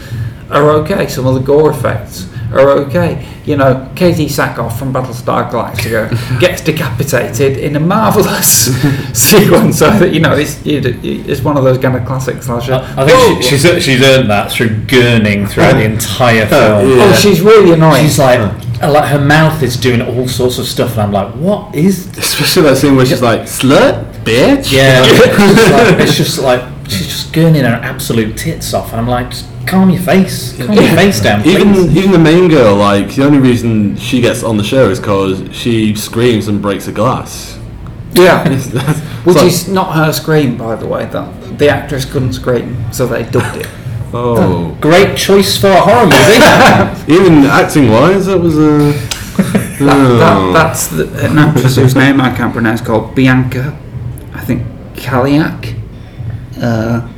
are 0.50 0.70
okay. 0.70 1.06
Some 1.06 1.26
of 1.26 1.34
the 1.34 1.40
gore 1.40 1.70
effects 1.70 2.28
are 2.58 2.70
okay. 2.86 3.26
You 3.44 3.56
know, 3.56 3.88
Katee 3.94 4.26
Sackhoff 4.26 4.78
from 4.78 4.92
Battlestar 4.92 5.50
Galactica 5.50 6.40
gets 6.40 6.62
decapitated 6.62 7.58
in 7.58 7.76
a 7.76 7.80
marvelous 7.80 8.74
sequence. 9.12 9.78
So 9.78 9.90
that 9.90 10.12
you 10.12 10.20
know, 10.20 10.34
it's 10.34 10.60
it's 10.64 11.42
one 11.42 11.56
of 11.56 11.64
those 11.64 11.78
kind 11.78 11.96
of 11.96 12.04
classic 12.06 12.42
slasher. 12.42 12.74
I 12.74 13.06
think 13.06 13.18
oh! 13.18 13.40
she, 13.40 13.56
she's 13.56 13.84
she's 13.84 14.02
earned 14.02 14.30
that 14.30 14.50
through 14.50 14.70
gurning 14.86 15.48
throughout 15.48 15.74
the 15.74 15.84
entire 15.84 16.48
oh, 16.50 16.80
film. 16.80 17.00
oh, 17.00 17.12
she's 17.14 17.40
really 17.40 17.72
annoying. 17.72 18.04
She's 18.04 18.18
like, 18.18 18.40
uh, 18.82 18.92
like 18.92 19.08
her 19.08 19.24
mouth 19.24 19.62
is 19.62 19.76
doing 19.76 20.02
all 20.02 20.28
sorts 20.28 20.58
of 20.58 20.66
stuff, 20.66 20.92
and 20.92 21.02
I'm 21.02 21.12
like, 21.12 21.34
what 21.34 21.74
is? 21.74 22.10
This? 22.12 22.32
Especially 22.32 22.62
that 22.64 22.76
scene 22.76 22.96
where 22.96 23.06
she's 23.06 23.22
like, 23.22 23.42
slut, 23.42 24.12
bitch. 24.24 24.72
Yeah, 24.72 25.02
it's, 25.06 25.70
like, 25.70 26.00
it's 26.00 26.16
just 26.16 26.38
like 26.38 26.62
she's 26.88 27.06
just 27.06 27.32
gurning 27.32 27.62
her 27.62 27.80
absolute 27.82 28.36
tits 28.36 28.74
off, 28.74 28.92
and 28.92 29.00
I'm 29.00 29.08
like, 29.08 29.30
just 29.30 29.53
calm 29.66 29.90
your 29.90 30.00
face, 30.02 30.56
calm 30.56 30.72
your 30.74 30.82
face 30.94 31.20
down, 31.20 31.42
please. 31.42 31.56
Even 31.60 31.96
even 31.96 32.10
the 32.12 32.18
main 32.18 32.48
girl, 32.48 32.76
like 32.76 33.14
the 33.14 33.24
only 33.24 33.38
reason 33.38 33.96
she 33.96 34.20
gets 34.20 34.42
on 34.42 34.56
the 34.56 34.64
show 34.64 34.90
is 34.90 34.98
because 35.00 35.42
she 35.54 35.94
screams 35.94 36.48
and 36.48 36.60
breaks 36.62 36.86
a 36.88 36.92
glass. 36.92 37.58
yeah. 38.14 38.44
It's- 38.46 38.66
that's- 38.70 39.00
Which 39.24 39.36
it's 39.36 39.42
like- 39.42 39.52
is 39.52 39.68
not 39.68 39.94
her 39.96 40.12
scream, 40.12 40.56
by 40.56 40.76
the 40.76 40.86
way. 40.86 41.06
That 41.06 41.58
the 41.58 41.68
actress 41.70 42.04
couldn't 42.04 42.34
scream, 42.34 42.76
so 42.92 43.06
they 43.06 43.22
dubbed 43.24 43.56
it. 43.56 43.68
oh, 44.12 44.76
Great 44.80 45.16
choice 45.16 45.56
for 45.58 45.68
a 45.68 45.80
horror 45.80 46.06
movie. 46.06 47.12
even 47.14 47.44
acting 47.46 47.90
wise, 47.90 48.26
that 48.26 48.38
was 48.38 48.56
a. 48.58 48.92
That, 49.34 49.80
Oh. 49.80 50.18
that, 50.18 50.52
that's 50.52 50.86
the, 50.86 51.04
an 51.26 51.36
actress 51.38 51.74
whose 51.76 51.96
name 51.96 52.20
I 52.20 52.32
can't 52.36 52.52
pronounce 52.52 52.80
called 52.80 53.14
Bianca, 53.16 53.76
I 54.32 54.40
think 54.40 54.62
Kaliak, 54.94 55.74
uh, 56.62 57.08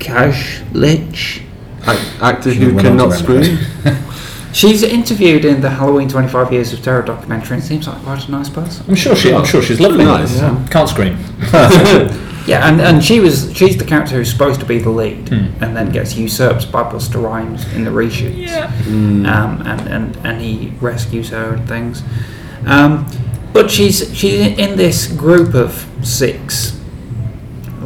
Kajlich. 0.00 1.42
Ac- 1.86 2.20
actor 2.20 2.50
who 2.50 2.74
went 2.74 2.86
on 2.86 2.98
cannot 2.98 3.18
to 3.18 3.24
Emily. 3.32 3.56
scream. 3.56 3.96
She's 4.52 4.82
interviewed 4.82 5.44
in 5.44 5.60
the 5.60 5.70
Halloween 5.70 6.08
25 6.08 6.52
Years 6.52 6.72
of 6.72 6.82
Terror 6.82 7.02
documentary 7.02 7.56
and 7.58 7.64
seems 7.64 7.86
like 7.86 8.02
quite 8.02 8.26
a 8.26 8.30
nice 8.32 8.48
person. 8.48 8.84
I'm 8.88 8.96
sure 8.96 9.14
she, 9.14 9.32
I'm 9.32 9.44
sure 9.44 9.62
she's 9.62 9.78
lovely. 9.80 10.04
Nice. 10.04 10.36
Yeah. 10.36 10.66
Can't 10.70 10.88
scream. 10.88 11.16
Yeah, 12.46 12.66
and, 12.66 12.80
and 12.80 13.04
she 13.04 13.20
was 13.20 13.52
she's 13.54 13.76
the 13.76 13.84
character 13.84 14.16
who's 14.16 14.30
supposed 14.32 14.60
to 14.60 14.66
be 14.66 14.78
the 14.78 14.88
lead 14.88 15.28
Hmm. 15.28 15.62
and 15.62 15.76
then 15.76 15.90
gets 15.92 16.16
usurped 16.16 16.72
by 16.72 16.82
Busta 16.82 17.22
Rhymes 17.22 17.70
in 17.74 17.84
the 17.84 17.90
reshoots. 17.90 18.38
Yeah. 18.48 18.64
um, 18.86 19.60
and, 19.66 19.80
and, 19.82 20.16
and 20.26 20.40
he 20.40 20.72
rescues 20.80 21.28
her 21.28 21.54
and 21.54 21.68
things. 21.68 22.02
Um, 22.66 23.06
but 23.52 23.70
she's 23.70 24.16
she's 24.16 24.40
in 24.58 24.76
this 24.78 25.06
group 25.12 25.54
of 25.54 25.86
six, 26.02 26.79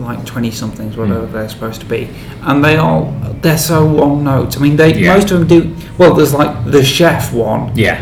like 0.04 0.24
twenty 0.24 0.50
somethings, 0.50 0.96
whatever 0.96 1.26
they're 1.26 1.48
supposed 1.48 1.80
to 1.80 1.86
be, 1.86 2.08
and 2.42 2.64
they 2.64 2.76
all 2.76 3.12
they're 3.42 3.58
so 3.58 3.84
one 3.84 4.24
note. 4.24 4.56
I 4.56 4.60
mean, 4.60 4.76
they 4.76 4.94
Yeah. 4.94 5.14
most 5.14 5.30
of 5.30 5.38
them 5.40 5.48
do 5.48 5.74
well. 5.98 6.14
There's 6.14 6.34
like 6.34 6.64
the 6.70 6.82
chef 6.84 7.32
one, 7.32 7.72
Yeah. 7.74 8.00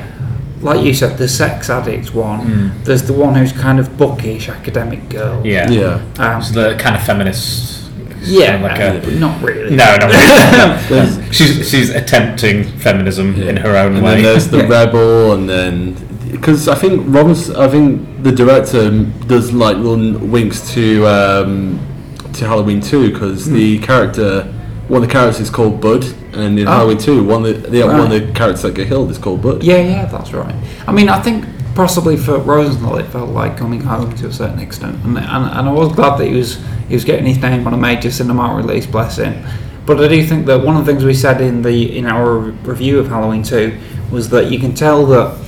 like 0.61 0.85
you 0.85 0.95
said, 0.95 1.19
the 1.19 1.29
sex 1.29 1.69
addict 1.71 2.15
one. 2.15 2.73
There's 2.85 3.03
the 3.03 3.13
one 3.13 3.35
who's 3.35 3.53
kind 3.53 3.79
of 3.81 3.97
bookish 3.97 4.49
academic 4.49 5.09
girl. 5.09 5.41
Yeah. 5.45 5.69
Yeah. 5.71 6.01
Um, 6.19 6.41
She's 6.43 6.53
the 6.53 6.77
kind 6.79 6.95
of 6.97 7.03
feminist. 7.03 7.81
yeah, 8.25 8.61
Like 8.63 8.79
a, 8.79 9.01
but 9.05 9.15
not 9.15 9.43
really. 9.43 9.75
no, 9.75 9.97
not 9.97 10.91
really. 10.91 11.33
she's 11.33 11.69
she's 11.69 11.91
attempting 11.91 12.65
feminism 12.65 13.35
in 13.43 13.57
her 13.57 13.77
own 13.77 13.93
way. 13.95 13.97
and 13.99 14.05
way. 14.05 14.15
then 14.15 14.23
there's 14.23 14.49
the 14.49 14.59
Yeah. 14.69 14.69
rebel, 14.69 15.33
and 15.33 15.49
then 15.51 15.97
because 16.31 16.67
I 16.69 16.75
think 16.77 17.03
Robin's, 17.09 17.51
I 17.51 17.69
think 17.69 18.23
the 18.23 18.33
director 18.33 18.91
does 19.27 19.53
like 19.53 19.77
little 19.77 20.19
winks 20.27 20.73
to 20.75 21.05
um, 21.07 21.79
to 22.35 22.47
Halloween 22.47 22.81
two 22.81 23.13
because 23.13 23.47
the 23.47 23.79
hmm. 23.79 23.85
character, 23.85 24.45
one 24.89 25.03
of 25.03 25.09
the 25.09 25.13
characters 25.13 25.41
is 25.41 25.51
called 25.51 25.81
Bud, 25.81 26.05
and 26.35 26.59
in 26.59 26.67
Oh. 26.67 26.71
Halloween 26.71 26.99
two, 26.99 27.25
one 27.25 27.45
of 27.45 27.63
the, 27.63 27.71
the 27.71 27.87
one 27.87 28.01
of 28.01 28.11
the 28.11 28.33
characters 28.33 28.63
that 28.63 28.75
get 28.75 28.89
killed 28.89 29.11
is 29.11 29.19
called 29.19 29.43
Bud. 29.43 29.63
Yeah, 29.63 29.79
yeah, 29.79 30.07
that's 30.07 30.33
right. 30.33 30.55
I 30.87 30.93
mean, 30.93 31.09
I 31.09 31.21
think 31.21 31.45
possibly 31.75 32.17
for 32.17 32.39
Rosenthal, 32.39 32.97
it 32.99 33.07
felt 33.07 33.31
like 33.31 33.57
coming 33.57 33.81
home 33.81 34.15
to 34.17 34.27
a 34.29 34.33
certain 34.33 34.59
extent, 34.59 34.97
and, 35.05 35.19
and, 35.19 35.27
and 35.27 35.69
I 35.69 35.73
was 35.73 35.93
glad 35.93 36.19
that 36.19 36.27
he 36.27 36.35
was 36.35 36.63
he 36.89 36.95
was 36.95 37.05
getting 37.05 37.27
his 37.27 37.39
name 37.39 37.67
on 37.67 37.75
a 37.75 37.79
major 37.79 38.11
cinema 38.11 38.55
release. 38.55 38.87
Bless 38.87 39.17
him. 39.17 39.45
But 39.85 40.01
I 40.01 40.09
do 40.09 40.25
think 40.25 40.47
that 40.47 40.65
one 40.65 40.77
of 40.77 40.87
the 40.87 40.93
things 40.93 41.05
we 41.05 41.15
said 41.15 41.41
in 41.41 41.63
the 41.63 41.97
in 41.97 42.07
our 42.07 42.39
review 42.39 42.99
of 42.99 43.09
Halloween 43.09 43.43
Two 43.43 43.79
was 44.11 44.29
that 44.29 44.51
you 44.51 44.59
can 44.59 44.75
tell 44.75 45.07
that 45.07 45.42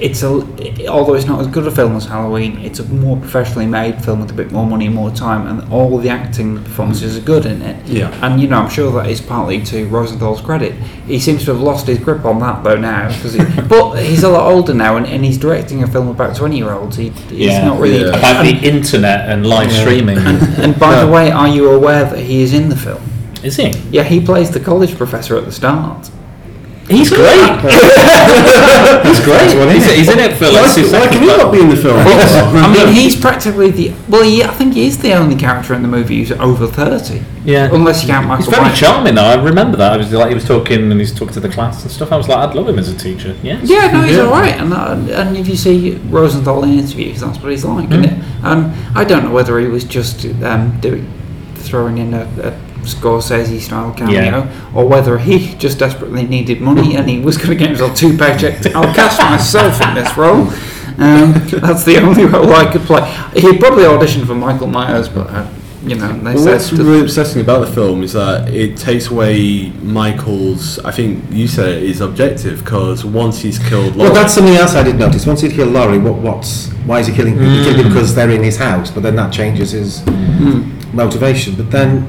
it's 0.00 0.22
a 0.22 0.88
although 0.88 1.14
it's 1.14 1.26
not 1.26 1.40
as 1.40 1.46
good 1.46 1.66
a 1.66 1.70
film 1.70 1.94
as 1.94 2.06
Halloween, 2.06 2.58
it's 2.58 2.78
a 2.78 2.84
more 2.84 3.16
professionally 3.16 3.66
made 3.66 4.02
film 4.04 4.20
with 4.20 4.30
a 4.30 4.34
bit 4.34 4.50
more 4.50 4.66
money 4.66 4.86
and 4.86 4.94
more 4.94 5.10
time, 5.10 5.46
and 5.46 5.70
all 5.72 5.98
the 5.98 6.08
acting 6.08 6.62
performances 6.62 7.18
are 7.18 7.20
good 7.20 7.46
in 7.46 7.60
it. 7.62 7.86
Yeah. 7.86 8.08
And 8.24 8.40
you 8.40 8.48
know, 8.48 8.58
I'm 8.60 8.70
sure 8.70 8.90
that 8.92 9.10
is 9.10 9.20
partly 9.20 9.62
to 9.64 9.86
Rosenthal's 9.88 10.40
credit. 10.40 10.72
He 11.06 11.18
seems 11.18 11.44
to 11.44 11.52
have 11.52 11.60
lost 11.60 11.86
his 11.86 11.98
grip 11.98 12.24
on 12.24 12.38
that 12.40 12.64
though 12.64 12.76
now, 12.76 13.08
because 13.08 13.34
he, 13.34 13.44
but 13.68 13.96
he's 13.96 14.22
a 14.22 14.28
lot 14.28 14.50
older 14.50 14.74
now, 14.74 14.96
and, 14.96 15.06
and 15.06 15.24
he's 15.24 15.38
directing 15.38 15.82
a 15.82 15.86
film 15.86 16.08
about 16.08 16.34
20 16.34 16.56
year 16.56 16.70
olds. 16.70 16.96
He, 16.96 17.10
he's 17.10 17.48
yeah. 17.48 17.64
not 17.64 17.80
really. 17.80 18.00
Yeah. 18.00 18.18
about 18.18 18.44
the 18.44 18.56
internet 18.66 19.28
and 19.28 19.46
live 19.46 19.70
streaming. 19.70 20.18
And 20.18 20.78
by 20.78 21.04
the 21.04 21.10
way, 21.12 21.30
are 21.30 21.48
you 21.48 21.70
aware 21.70 22.04
that 22.04 22.18
he 22.18 22.42
is 22.42 22.54
in 22.54 22.68
the 22.68 22.76
film? 22.76 23.02
Is 23.42 23.56
he? 23.56 23.70
Yeah, 23.90 24.02
he 24.02 24.24
plays 24.24 24.50
the 24.50 24.60
college 24.60 24.96
professor 24.96 25.36
at 25.36 25.44
the 25.44 25.52
start. 25.52 26.10
He's 26.90 27.08
great. 27.08 27.38
he's 29.06 29.20
great. 29.24 29.72
He's, 29.72 29.86
he's 29.94 30.08
in 30.08 30.18
it 30.18 30.36
for 30.36 30.46
like 30.46 30.66
Why, 30.66 30.74
two 30.74 30.82
why 30.82 31.06
seconds. 31.06 31.12
can 31.14 31.22
he 31.22 31.26
not 31.28 31.52
be 31.52 31.60
in 31.60 31.68
the 31.68 31.76
film? 31.76 31.96
I 32.06 32.72
mean, 32.74 32.92
he's 32.94 33.14
practically 33.18 33.70
the. 33.70 33.94
Well, 34.08 34.24
he, 34.24 34.42
I 34.42 34.48
think 34.48 34.74
he 34.74 34.86
is 34.86 34.98
the 34.98 35.12
only 35.14 35.36
character 35.36 35.72
in 35.74 35.82
the 35.82 35.88
movie 35.88 36.18
who's 36.18 36.32
over 36.32 36.66
30. 36.66 37.22
Yeah. 37.44 37.70
Unless 37.72 38.02
you 38.02 38.08
count 38.08 38.26
Michael 38.26 38.44
He's 38.44 38.52
very 38.54 38.66
Myers. 38.66 38.78
charming 38.78 39.14
though. 39.14 39.24
I 39.24 39.42
remember 39.42 39.76
that. 39.78 39.92
I 39.92 39.96
was 39.98 40.12
like, 40.12 40.28
he 40.28 40.34
was 40.34 40.44
talking 40.44 40.90
and 40.90 41.00
he's 41.00 41.12
talking 41.14 41.34
to 41.34 41.40
the 41.40 41.48
class 41.48 41.82
and 41.82 41.90
stuff. 41.90 42.10
I 42.12 42.16
was 42.16 42.28
like, 42.28 42.38
I'd 42.38 42.54
love 42.54 42.68
him 42.68 42.78
as 42.78 42.88
a 42.88 42.98
teacher. 42.98 43.36
Yes. 43.42 43.68
Yeah, 43.68 43.90
no, 43.92 44.02
he's 44.02 44.18
all 44.18 44.30
right, 44.30 44.54
and 44.54 44.72
uh, 44.72 44.96
and 45.14 45.36
if 45.36 45.48
you 45.48 45.56
see 45.56 45.94
Rosenthal 46.08 46.64
in 46.64 46.70
interviews, 46.78 47.20
that's 47.20 47.38
what 47.38 47.50
he's 47.50 47.64
like, 47.64 47.88
isn't 47.90 48.04
it? 48.04 48.24
And 48.42 48.74
I 48.96 49.04
don't 49.04 49.24
know 49.24 49.30
whether 49.32 49.58
he 49.58 49.66
was 49.68 49.84
just 49.84 50.26
um, 50.42 50.78
doing 50.80 51.10
throwing 51.54 51.98
in 51.98 52.14
a, 52.14 52.22
a 52.42 52.69
Scorsese 52.82 53.60
style 53.60 53.92
cameo, 53.92 54.20
Yeah. 54.20 54.70
or 54.74 54.86
whether 54.88 55.18
he 55.18 55.54
just 55.56 55.78
desperately 55.78 56.24
needed 56.26 56.60
money 56.60 56.96
and 56.96 57.08
he 57.08 57.18
was 57.20 57.36
going 57.36 57.50
to 57.50 57.54
get 57.56 57.68
himself 57.68 57.96
two 57.96 58.12
paychecks. 58.12 58.72
I'll 58.74 58.94
cast 58.94 59.18
myself 59.20 59.80
in 59.86 59.94
this 59.94 60.16
role. 60.16 60.48
Um, 60.98 61.32
that's 61.60 61.84
the 61.84 61.98
only 62.02 62.24
role 62.26 62.52
I 62.52 62.70
could 62.70 62.82
play. 62.82 63.02
He 63.34 63.56
probably 63.58 63.84
auditioned 63.84 64.26
for 64.26 64.34
Michael 64.34 64.66
Myers, 64.66 65.08
but 65.08 65.28
uh, 65.30 65.46
you 65.82 65.96
know 65.96 66.12
they 66.12 66.34
Well, 66.34 66.44
what's 66.44 66.72
really 66.72 67.00
upsetting 67.00 67.40
about 67.40 67.60
the 67.66 67.72
film 67.72 68.02
is 68.02 68.12
that 68.12 68.48
it 68.52 68.76
takes 68.76 69.08
away 69.08 69.70
Michael's. 69.82 70.78
I 70.80 70.90
think 70.90 71.24
you 71.30 71.48
said 71.48 71.68
it, 71.70 71.82
his 71.84 72.02
objective 72.02 72.58
because 72.62 73.02
once 73.04 73.40
he's 73.40 73.58
killed, 73.58 73.96
Well, 73.96 74.12
that's 74.12 74.34
something 74.34 74.54
else 74.56 74.74
I 74.74 74.82
did 74.82 74.96
notice. 74.96 75.24
Once 75.26 75.40
he'd 75.40 75.52
killed 75.52 75.72
Laurie, 75.72 75.96
what, 75.98 76.16
what's 76.16 76.68
why 76.84 77.00
is 77.00 77.06
he 77.06 77.14
killing 77.14 77.32
people? 77.34 77.48
He 77.50 77.64
killed 77.64 77.82
because 77.88 78.14
they're 78.14 78.30
in 78.30 78.42
his 78.42 78.58
house, 78.58 78.90
but 78.90 79.02
then 79.02 79.16
that 79.16 79.32
changes 79.32 79.70
his 79.70 80.04
motivation. 80.92 81.54
But 81.54 81.70
then, 81.70 82.06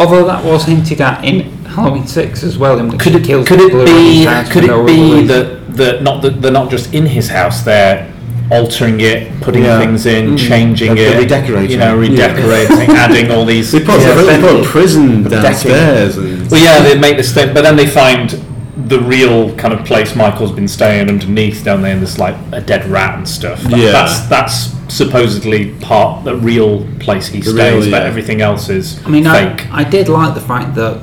Although 0.00 0.24
that 0.26 0.42
was 0.44 0.64
hinted 0.64 1.00
at 1.02 1.22
in 1.24 1.42
Halloween 1.66 2.06
Six 2.06 2.42
as 2.42 2.56
well. 2.58 2.78
In 2.78 2.88
which 2.88 3.00
Could 3.00 3.14
it 3.16 3.24
kills 3.24 3.46
could 3.46 3.60
it 3.60 3.64
people 3.70 3.86
who 3.86 3.86
are 3.86 3.88
in 3.88 4.46
be 4.46 4.50
could 4.50 4.62
for 4.64 4.68
no 4.68 4.82
it 4.82 4.86
be 4.86 5.26
that 5.26 5.76
that 5.76 6.02
not 6.02 6.22
that 6.22 6.40
they're 6.42 6.50
not 6.50 6.70
just 6.70 6.94
in 6.94 7.06
his 7.06 7.28
house? 7.28 7.62
They're 7.62 8.10
altering 8.50 8.98
it, 9.00 9.40
putting 9.42 9.62
Yeah. 9.64 9.78
things 9.78 10.06
in, 10.06 10.30
mm. 10.34 10.38
changing 10.38 10.94
They're- 10.94 11.06
it, 11.06 11.10
they're 11.10 11.20
redecorating. 11.20 11.70
You 11.70 11.76
know, 11.78 11.96
redecorating, 11.96 12.90
adding 12.96 13.30
all 13.30 13.44
these. 13.44 13.70
they 13.70 13.78
put, 13.80 14.00
Yeah, 14.00 14.14
they 14.14 14.40
put 14.40 14.60
a 14.60 14.64
prison 14.64 15.22
downstairs 15.22 16.16
and 16.16 16.50
Well, 16.50 16.60
yeah, 16.60 16.82
they 16.82 16.98
make 16.98 17.16
this 17.16 17.32
thing, 17.32 17.54
but 17.54 17.62
then 17.62 17.76
they 17.76 17.86
find 17.86 18.42
the 18.88 19.00
real 19.00 19.54
kind 19.56 19.72
of 19.74 19.84
place 19.86 20.14
Michael's 20.14 20.52
been 20.52 20.68
staying 20.68 21.08
underneath 21.08 21.64
down 21.64 21.82
there, 21.82 21.92
and 21.92 22.00
there's 22.00 22.18
like 22.18 22.36
a 22.52 22.60
dead 22.60 22.86
rat 22.86 23.16
and 23.16 23.28
stuff. 23.28 23.62
That- 23.62 23.78
Yeah. 23.78 23.92
That's 23.92 24.20
that's 24.28 24.74
supposedly 24.92 25.72
part 25.80 26.24
the 26.24 26.36
real 26.36 26.86
place 26.98 27.28
he 27.28 27.40
The 27.40 27.50
stays, 27.50 27.84
real, 27.84 27.90
but 27.92 28.02
yeah. 28.02 28.08
everything 28.08 28.40
else 28.40 28.68
is 28.68 29.04
I 29.06 29.08
mean, 29.08 29.24
fake. 29.24 29.72
I, 29.72 29.80
I 29.80 29.84
did 29.84 30.08
like 30.08 30.34
the 30.34 30.40
fact 30.40 30.74
that 30.74 31.00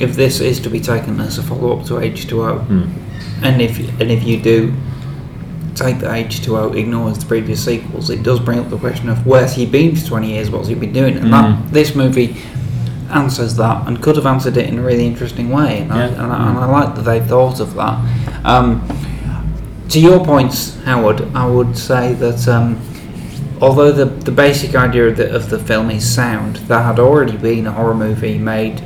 if 0.00 0.14
this 0.14 0.40
is 0.40 0.60
to 0.60 0.70
be 0.70 0.80
taken 0.80 1.20
as 1.20 1.38
a 1.38 1.42
follow 1.42 1.78
up 1.78 1.86
to 1.86 1.94
H2O, 1.94 2.66
hmm. 2.66 3.44
and 3.44 3.62
if 3.62 3.78
and 4.00 4.10
if 4.10 4.24
you 4.24 4.40
do 4.40 4.72
take 5.74 5.98
the 6.00 6.06
H2O, 6.06 6.76
ignores 6.76 7.18
the 7.18 7.26
previous 7.26 7.64
sequels, 7.64 8.10
it 8.10 8.22
does 8.22 8.38
bring 8.40 8.58
up 8.58 8.68
the 8.68 8.78
question 8.78 9.08
of 9.08 9.26
where's 9.26 9.54
he 9.54 9.64
been 9.64 9.96
for 9.96 10.06
20 10.06 10.32
years, 10.32 10.50
what's 10.50 10.68
he 10.68 10.74
been 10.74 10.92
doing? 10.92 11.16
And 11.16 11.32
that, 11.32 11.56
hmm. 11.56 11.72
this 11.72 11.94
movie 11.94 12.36
answers 13.12 13.56
that 13.56 13.86
and 13.86 14.02
could 14.02 14.16
have 14.16 14.26
answered 14.26 14.56
it 14.56 14.68
in 14.68 14.78
a 14.78 14.82
really 14.82 15.06
interesting 15.06 15.50
way. 15.50 15.80
And, 15.80 15.92
I, 15.92 16.06
and, 16.06 16.32
I, 16.32 16.50
and 16.50 16.58
I 16.58 16.66
like 16.66 16.94
that 16.94 17.02
they 17.02 17.20
thought 17.20 17.60
of 17.60 17.74
that. 17.74 18.44
Um, 18.44 18.86
to 19.90 20.00
your 20.00 20.24
points, 20.24 20.80
Howard, 20.84 21.20
I 21.34 21.46
would 21.46 21.76
say 21.76 22.14
that 22.14 22.48
um, 22.48 22.80
although 23.60 23.92
the, 23.92 24.06
the 24.06 24.32
basic 24.32 24.74
idea 24.74 25.08
of 25.08 25.16
the, 25.16 25.34
of 25.34 25.50
the 25.50 25.58
film 25.58 25.90
is 25.90 26.08
sound, 26.12 26.56
there 26.56 26.82
had 26.82 26.98
already 26.98 27.36
been 27.36 27.66
a 27.66 27.72
horror 27.72 27.94
movie 27.94 28.38
made 28.38 28.82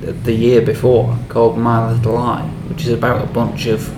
the 0.00 0.32
year 0.32 0.60
before 0.60 1.16
called 1.28 1.58
My 1.58 1.92
Little 1.92 2.16
Eye, 2.16 2.48
which 2.68 2.86
is 2.86 2.92
about 2.92 3.22
a 3.22 3.32
bunch 3.32 3.66
of. 3.66 3.96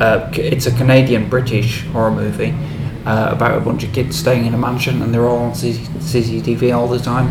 Uh, 0.00 0.30
it's 0.34 0.66
a 0.66 0.76
Canadian 0.76 1.28
British 1.28 1.84
horror 1.86 2.10
movie 2.10 2.54
uh, 3.06 3.28
about 3.32 3.56
a 3.56 3.60
bunch 3.60 3.84
of 3.84 3.92
kids 3.92 4.16
staying 4.18 4.44
in 4.46 4.52
a 4.54 4.58
mansion 4.58 5.00
and 5.02 5.14
they're 5.14 5.26
all 5.26 5.38
on 5.38 5.52
CC- 5.52 5.86
CCTV 6.00 6.76
all 6.76 6.88
the 6.88 6.98
time. 6.98 7.28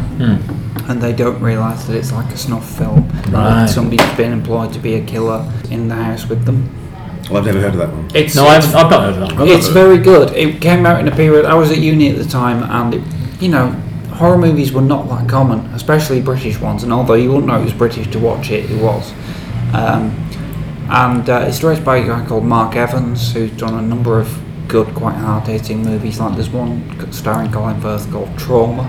And 0.87 1.01
they 1.01 1.13
don't 1.13 1.41
realise 1.41 1.83
that 1.85 1.95
it's 1.95 2.11
like 2.11 2.31
a 2.31 2.37
snuff 2.37 2.67
film. 2.77 3.07
Right. 3.09 3.31
That 3.31 3.69
somebody's 3.69 4.15
been 4.15 4.31
employed 4.31 4.71
to 4.73 4.79
be 4.79 4.95
a 4.95 5.03
killer 5.05 5.51
in 5.71 5.87
the 5.87 5.95
house 5.95 6.27
with 6.29 6.45
them. 6.45 6.69
Well, 7.29 7.37
I've 7.39 7.45
never 7.45 7.59
heard 7.59 7.73
of 7.73 7.79
that 7.79 7.89
one. 7.91 8.07
It's, 8.13 8.35
No, 8.35 8.49
it's 8.51 8.67
I've, 8.67 8.75
I've 8.85 8.91
not 8.91 9.13
heard 9.15 9.31
of 9.31 9.37
that. 9.37 9.47
it's 9.47 9.67
very 9.67 9.97
good. 9.97 10.31
It 10.35 10.61
came 10.61 10.85
out 10.85 10.99
in 10.99 11.07
a 11.07 11.15
period. 11.15 11.45
I 11.45 11.55
was 11.55 11.71
at 11.71 11.79
uni 11.79 12.09
at 12.11 12.17
the 12.17 12.25
time, 12.25 12.61
and 12.63 12.93
it, 12.93 13.41
you 13.41 13.49
know, 13.49 13.71
horror 14.13 14.37
movies 14.37 14.71
were 14.71 14.81
not 14.81 15.09
that 15.09 15.27
common, 15.27 15.59
especially 15.73 16.21
British 16.21 16.59
ones. 16.59 16.83
And 16.83 16.93
although 16.93 17.15
you 17.15 17.29
wouldn't 17.29 17.47
know 17.47 17.59
it 17.59 17.63
was 17.63 17.73
British 17.73 18.07
to 18.11 18.19
watch 18.19 18.51
it, 18.51 18.69
it 18.69 18.79
was. 18.79 19.11
Um, 19.73 20.11
and 20.89 21.27
uh, 21.27 21.45
it's 21.47 21.57
directed 21.59 21.83
by 21.83 21.97
a 21.97 22.05
guy 22.05 22.23
called 22.27 22.43
Marc 22.45 22.75
Evans, 22.75 23.33
who's 23.33 23.51
done 23.51 23.73
a 23.73 23.81
number 23.81 24.19
of 24.19 24.27
good, 24.67 24.93
quite 24.95 25.15
hard-hitting 25.15 25.83
movies. 25.83 26.19
Like 26.19 26.35
there's 26.35 26.49
one 26.49 27.11
starring 27.11 27.51
Colin 27.51 27.79
Firth 27.81 28.11
called 28.11 28.37
Trauma, 28.37 28.83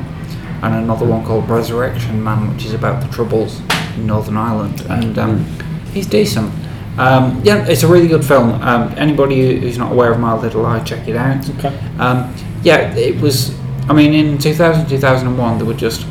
and 0.62 0.74
another 0.74 1.06
one 1.06 1.24
called 1.24 1.48
Resurrection 1.48 2.22
Man, 2.22 2.52
which 2.52 2.64
is 2.64 2.74
about 2.74 3.02
the 3.02 3.08
troubles 3.12 3.60
in 3.96 4.06
Northern 4.06 4.36
Ireland. 4.36 4.80
And 4.88 5.18
um, 5.18 5.44
he's 5.92 6.06
decent. 6.06 6.52
Um, 6.98 7.40
yeah, 7.44 7.66
it's 7.66 7.82
a 7.82 7.88
really 7.88 8.08
good 8.08 8.24
film. 8.24 8.50
Um, 8.62 8.92
anybody 8.96 9.60
who's 9.60 9.76
not 9.76 9.92
aware 9.92 10.12
of 10.12 10.18
My 10.18 10.34
Little 10.34 10.64
Eye, 10.64 10.82
check 10.82 11.06
it 11.08 11.16
out. 11.16 11.48
Okay. 11.58 11.76
Um, 11.98 12.34
yeah, 12.62 12.94
it 12.94 13.20
was. 13.20 13.54
I 13.88 13.92
mean, 13.92 14.14
in 14.14 14.38
2000, 14.38 14.88
2001, 14.88 15.58
there 15.58 15.66
were 15.66 15.74
just 15.74 16.06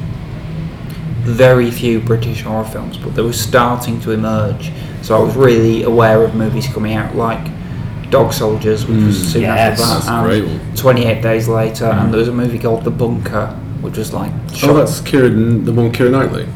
very 1.26 1.72
few 1.72 2.00
British 2.00 2.44
horror 2.44 2.64
films, 2.64 2.98
but 2.98 3.16
they 3.16 3.22
were 3.22 3.34
starting 3.34 4.00
to 4.02 4.12
emerge. 4.12 4.72
So 5.02 5.18
I 5.18 5.20
was 5.20 5.36
really 5.36 5.84
aware 5.84 6.24
of 6.24 6.36
movies 6.36 6.68
coming 6.68 6.94
out 6.94 7.16
like 7.16 7.46
Dog 8.10 8.34
Soldiers, 8.34 8.86
which 8.86 9.04
was 9.04 9.18
mm. 9.18 9.32
soon 9.32 9.42
yes, 9.42 9.80
after 9.80 10.06
that, 10.06 10.24
that's 10.24 10.70
and 10.70 10.78
28 10.78 11.22
Days 11.22 11.48
Later, 11.48 11.86
and 11.86 12.08
mm. 12.08 12.12
there 12.12 12.20
was 12.20 12.28
a 12.28 12.34
movie 12.34 12.60
called 12.60 12.84
The 12.84 12.92
Bunker, 12.92 13.48
which 13.82 13.98
was 13.98 14.14
like. 14.14 14.32
Oh, 14.64 14.74
that's 14.74 15.02
Kieran, 15.02 15.66
the 15.66 15.74
one 15.74 15.92
Keira 15.92 16.12
Knightley. 16.12 16.48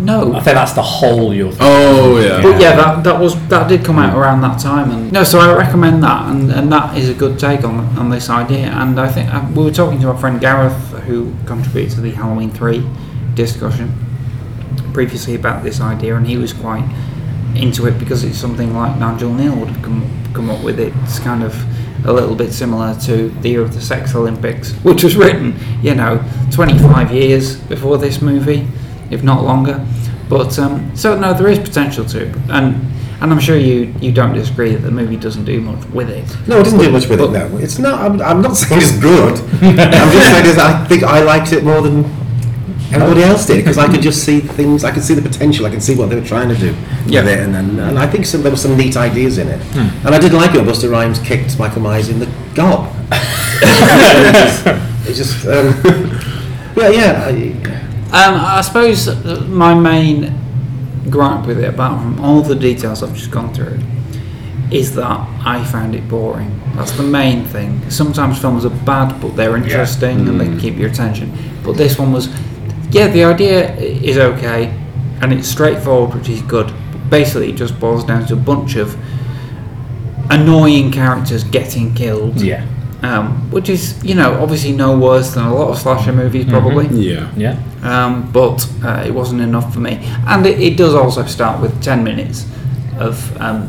no, 0.00 0.34
I 0.34 0.40
think 0.40 0.54
that's 0.54 0.72
the 0.72 0.82
Hole 0.82 1.32
you're 1.32 1.50
thinking. 1.50 1.66
Oh 1.68 2.18
yeah. 2.20 2.42
But 2.42 2.60
yeah, 2.60 2.76
that, 2.76 3.04
that 3.04 3.20
was 3.20 3.34
that 3.48 3.68
did 3.68 3.84
come 3.84 3.98
out 3.98 4.14
mm. 4.14 4.18
around 4.18 4.40
that 4.42 4.58
time, 4.58 4.90
and 4.90 5.12
no, 5.12 5.24
so 5.24 5.38
I 5.38 5.56
recommend 5.56 6.02
that, 6.02 6.30
and, 6.30 6.50
and 6.50 6.72
that 6.72 6.96
is 6.96 7.08
a 7.08 7.14
good 7.14 7.38
take 7.38 7.64
on 7.64 7.80
on 7.98 8.10
this 8.10 8.28
idea. 8.28 8.66
And 8.66 8.98
I 9.00 9.08
think 9.10 9.32
uh, 9.32 9.46
we 9.54 9.64
were 9.64 9.70
talking 9.70 10.00
to 10.00 10.08
our 10.08 10.18
friend 10.18 10.40
Gareth, 10.40 10.92
who 11.04 11.34
contributed 11.46 11.92
to 11.94 12.00
the 12.00 12.10
Halloween 12.10 12.50
three 12.50 12.86
discussion 13.34 13.94
previously 14.92 15.34
about 15.34 15.62
this 15.62 15.80
idea, 15.80 16.16
and 16.16 16.26
he 16.26 16.36
was 16.36 16.52
quite 16.52 16.84
into 17.54 17.86
it 17.86 17.98
because 17.98 18.24
it's 18.24 18.38
something 18.38 18.74
like 18.74 18.98
Nigel 18.98 19.30
Kneale 19.30 19.58
would 19.58 19.68
have 19.68 19.82
come 19.82 20.10
come 20.32 20.50
up 20.50 20.62
with. 20.62 20.78
It. 20.80 20.92
It's 21.04 21.18
kind 21.18 21.42
of 21.42 21.54
a 22.06 22.12
little 22.12 22.34
bit 22.34 22.52
similar 22.52 22.94
to 23.00 23.28
the 23.40 23.48
year 23.48 23.62
of 23.62 23.74
the 23.74 23.80
Sex 23.80 24.14
Olympics, 24.14 24.72
which 24.84 25.02
was 25.02 25.16
written, 25.16 25.58
you 25.82 25.94
know, 25.94 26.22
25 26.52 27.12
years 27.12 27.56
before 27.56 27.98
this 27.98 28.22
movie, 28.22 28.66
if 29.10 29.22
not 29.22 29.42
longer. 29.42 29.84
But 30.28 30.58
um, 30.58 30.94
so 30.96 31.18
no, 31.18 31.32
there 31.34 31.48
is 31.48 31.58
potential 31.58 32.04
to, 32.06 32.28
it. 32.28 32.36
and 32.50 32.74
and 33.20 33.32
I'm 33.32 33.40
sure 33.40 33.56
you 33.56 33.94
you 34.00 34.12
don't 34.12 34.34
disagree 34.34 34.74
that 34.74 34.82
the 34.82 34.90
movie 34.90 35.16
doesn't 35.16 35.44
do 35.44 35.60
much 35.60 35.84
with 35.86 36.10
it. 36.10 36.26
No, 36.46 36.60
it 36.60 36.64
doesn't 36.64 36.78
do 36.78 36.90
much 36.90 37.08
with 37.08 37.20
it. 37.20 37.30
No, 37.30 37.56
it's 37.58 37.78
not. 37.78 38.00
I'm, 38.00 38.20
I'm 38.20 38.42
not 38.42 38.56
saying 38.56 38.82
it's 38.82 38.98
good. 38.98 39.38
I'm 39.62 40.12
just 40.12 40.30
saying 40.30 40.58
I 40.58 40.84
think 40.86 41.02
I 41.04 41.22
liked 41.22 41.52
it 41.52 41.64
more 41.64 41.80
than 41.80 42.04
everybody 43.02 43.22
else 43.24 43.46
did 43.46 43.56
because 43.58 43.78
I 43.78 43.86
could 43.90 44.02
just 44.02 44.24
see 44.24 44.40
things. 44.40 44.84
I 44.84 44.90
could 44.92 45.02
see 45.02 45.14
the 45.14 45.22
potential. 45.22 45.66
I 45.66 45.70
could 45.70 45.82
see 45.82 45.94
what 45.94 46.08
they 46.10 46.16
were 46.16 46.26
trying 46.26 46.48
to 46.48 46.56
do 46.56 46.74
Yeah. 47.06 47.22
with 47.22 47.28
it, 47.32 47.38
and, 47.40 47.54
and, 47.56 47.78
and 47.80 47.98
I 47.98 48.06
think 48.06 48.26
some, 48.26 48.42
there 48.42 48.50
were 48.52 48.56
some 48.56 48.76
neat 48.76 48.96
ideas 48.96 49.38
in 49.38 49.48
it. 49.48 49.60
And 49.76 50.08
I 50.14 50.18
did 50.18 50.32
like 50.32 50.54
it 50.54 50.58
when 50.58 50.66
Busta 50.66 50.90
Rhymes 50.90 51.18
kicked 51.20 51.58
Michael 51.58 51.82
Myers 51.82 52.08
in 52.08 52.18
the 52.18 52.28
gob. 52.54 52.92
it's 55.06 55.16
just, 55.18 55.46
um, 55.46 55.74
yeah, 56.76 56.88
yeah. 56.90 57.24
I, 57.26 57.52
Um, 58.28 58.34
I 58.40 58.60
suppose 58.60 59.08
my 59.48 59.74
main 59.74 60.32
gripe 61.10 61.46
with 61.46 61.58
it, 61.58 61.68
apart 61.68 62.00
from 62.00 62.20
all 62.20 62.40
the 62.42 62.54
details 62.54 63.02
I've 63.02 63.14
just 63.14 63.30
gone 63.30 63.52
through, 63.52 63.78
is 64.70 64.94
that 64.96 65.20
I 65.44 65.64
found 65.64 65.94
it 65.94 66.08
boring. 66.08 66.60
That's 66.74 66.92
the 66.92 67.02
main 67.02 67.44
thing. 67.44 67.88
Sometimes 67.90 68.38
films 68.38 68.64
are 68.64 68.70
bad, 68.84 69.20
but 69.20 69.36
they're 69.36 69.56
interesting 69.56 70.28
and 70.28 70.40
they 70.40 70.60
keep 70.60 70.76
your 70.76 70.90
attention. 70.90 71.32
But 71.64 71.76
this 71.76 71.98
one 71.98 72.12
was, 72.12 72.28
yeah, 72.90 73.08
the 73.08 73.24
idea 73.24 73.74
is 73.76 74.18
okay, 74.18 74.66
and 75.20 75.32
it's 75.32 75.48
straightforward, 75.48 76.14
which 76.14 76.28
is 76.28 76.42
good. 76.42 76.72
Basically, 77.10 77.50
it 77.50 77.56
just 77.56 77.78
boils 77.78 78.04
down 78.04 78.26
to 78.26 78.34
a 78.34 78.36
bunch 78.36 78.76
of 78.76 78.96
annoying 80.30 80.90
characters 80.90 81.44
getting 81.44 81.94
killed. 81.94 82.40
Yeah. 82.40 82.66
Um, 83.02 83.50
which 83.50 83.68
is, 83.68 84.02
you 84.02 84.14
know, 84.14 84.40
obviously 84.42 84.72
no 84.72 84.98
worse 84.98 85.34
than 85.34 85.44
a 85.44 85.54
lot 85.54 85.68
of 85.70 85.78
slasher 85.78 86.12
movies, 86.12 86.46
probably 86.46 86.86
Yeah. 86.88 87.30
Yeah. 87.36 87.56
um, 87.82 88.32
but 88.32 88.66
uh, 88.82 89.04
it 89.06 89.12
wasn't 89.12 89.42
enough 89.42 89.72
for 89.72 89.80
me. 89.80 89.98
And 90.26 90.44
it, 90.46 90.58
it 90.60 90.76
does 90.76 90.94
also 90.94 91.24
start 91.26 91.60
with 91.60 91.80
10 91.82 92.02
minutes 92.02 92.46
of 92.98 93.36
um, 93.40 93.68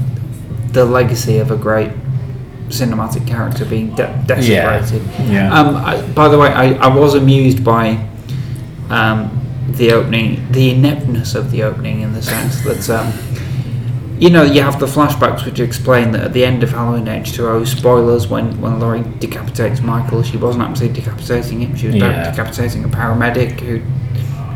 the 0.72 0.86
legacy 0.86 1.38
of 1.40 1.52
a 1.52 1.58
great 1.58 1.92
cinematic 2.70 3.28
character 3.28 3.66
being 3.66 3.94
de- 3.96 4.24
desecrated. 4.26 5.02
Yeah. 5.30 5.54
Um, 5.54 5.76
I, 5.76 6.02
by 6.14 6.30
the 6.30 6.40
way, 6.40 6.48
I, 6.48 6.74
I 6.76 6.88
was 6.88 7.14
amused 7.14 7.64
by 7.64 8.08
um, 8.90 9.32
the 9.70 9.92
opening, 9.92 10.50
the 10.52 10.72
ineptness 10.72 11.36
of 11.36 11.52
the 11.52 11.64
opening 11.64 12.02
in 12.02 12.14
the 12.14 12.22
sense 12.22 12.62
that. 12.62 12.90
Um, 12.90 13.14
you 14.20 14.32
know, 14.32 14.42
you 14.42 14.64
have 14.64 14.80
the 14.80 14.88
flashbacks 14.88 15.46
which 15.46 15.60
explain 15.60 16.12
that 16.14 16.24
at 16.24 16.34
the 16.34 16.44
end 16.44 16.64
of 16.64 16.72
Halloween 16.72 17.06
H2O, 17.06 17.68
spoilers, 17.68 18.28
when, 18.28 18.60
when 18.60 18.80
Laurie 18.80 19.04
decapitates 19.20 19.80
Michael, 19.82 20.24
she 20.24 20.38
wasn't 20.38 20.64
actually 20.64 20.90
decapitating 20.90 21.62
him, 21.62 21.76
she 21.76 21.86
was 21.86 21.98
Yeah. 21.98 22.32
decapitating 22.32 22.84
a 22.84 22.88
paramedic 22.88 23.60
who, 23.60 23.78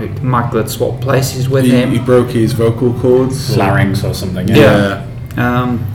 who 0.03 0.07
Michael 0.25 0.57
had 0.61 0.69
swapped 0.71 1.01
places 1.01 1.47
with 1.47 1.65
He, 1.65 1.69
him. 1.71 1.91
he 1.91 1.99
broke 1.99 2.29
his 2.32 2.53
vocal 2.53 2.91
cords. 3.01 3.55
Larynx 3.55 4.03
or 4.03 4.15
something. 4.15 4.47
Yeah. 4.47 5.05
Yeah. 5.38 5.61
Um, 5.61 5.86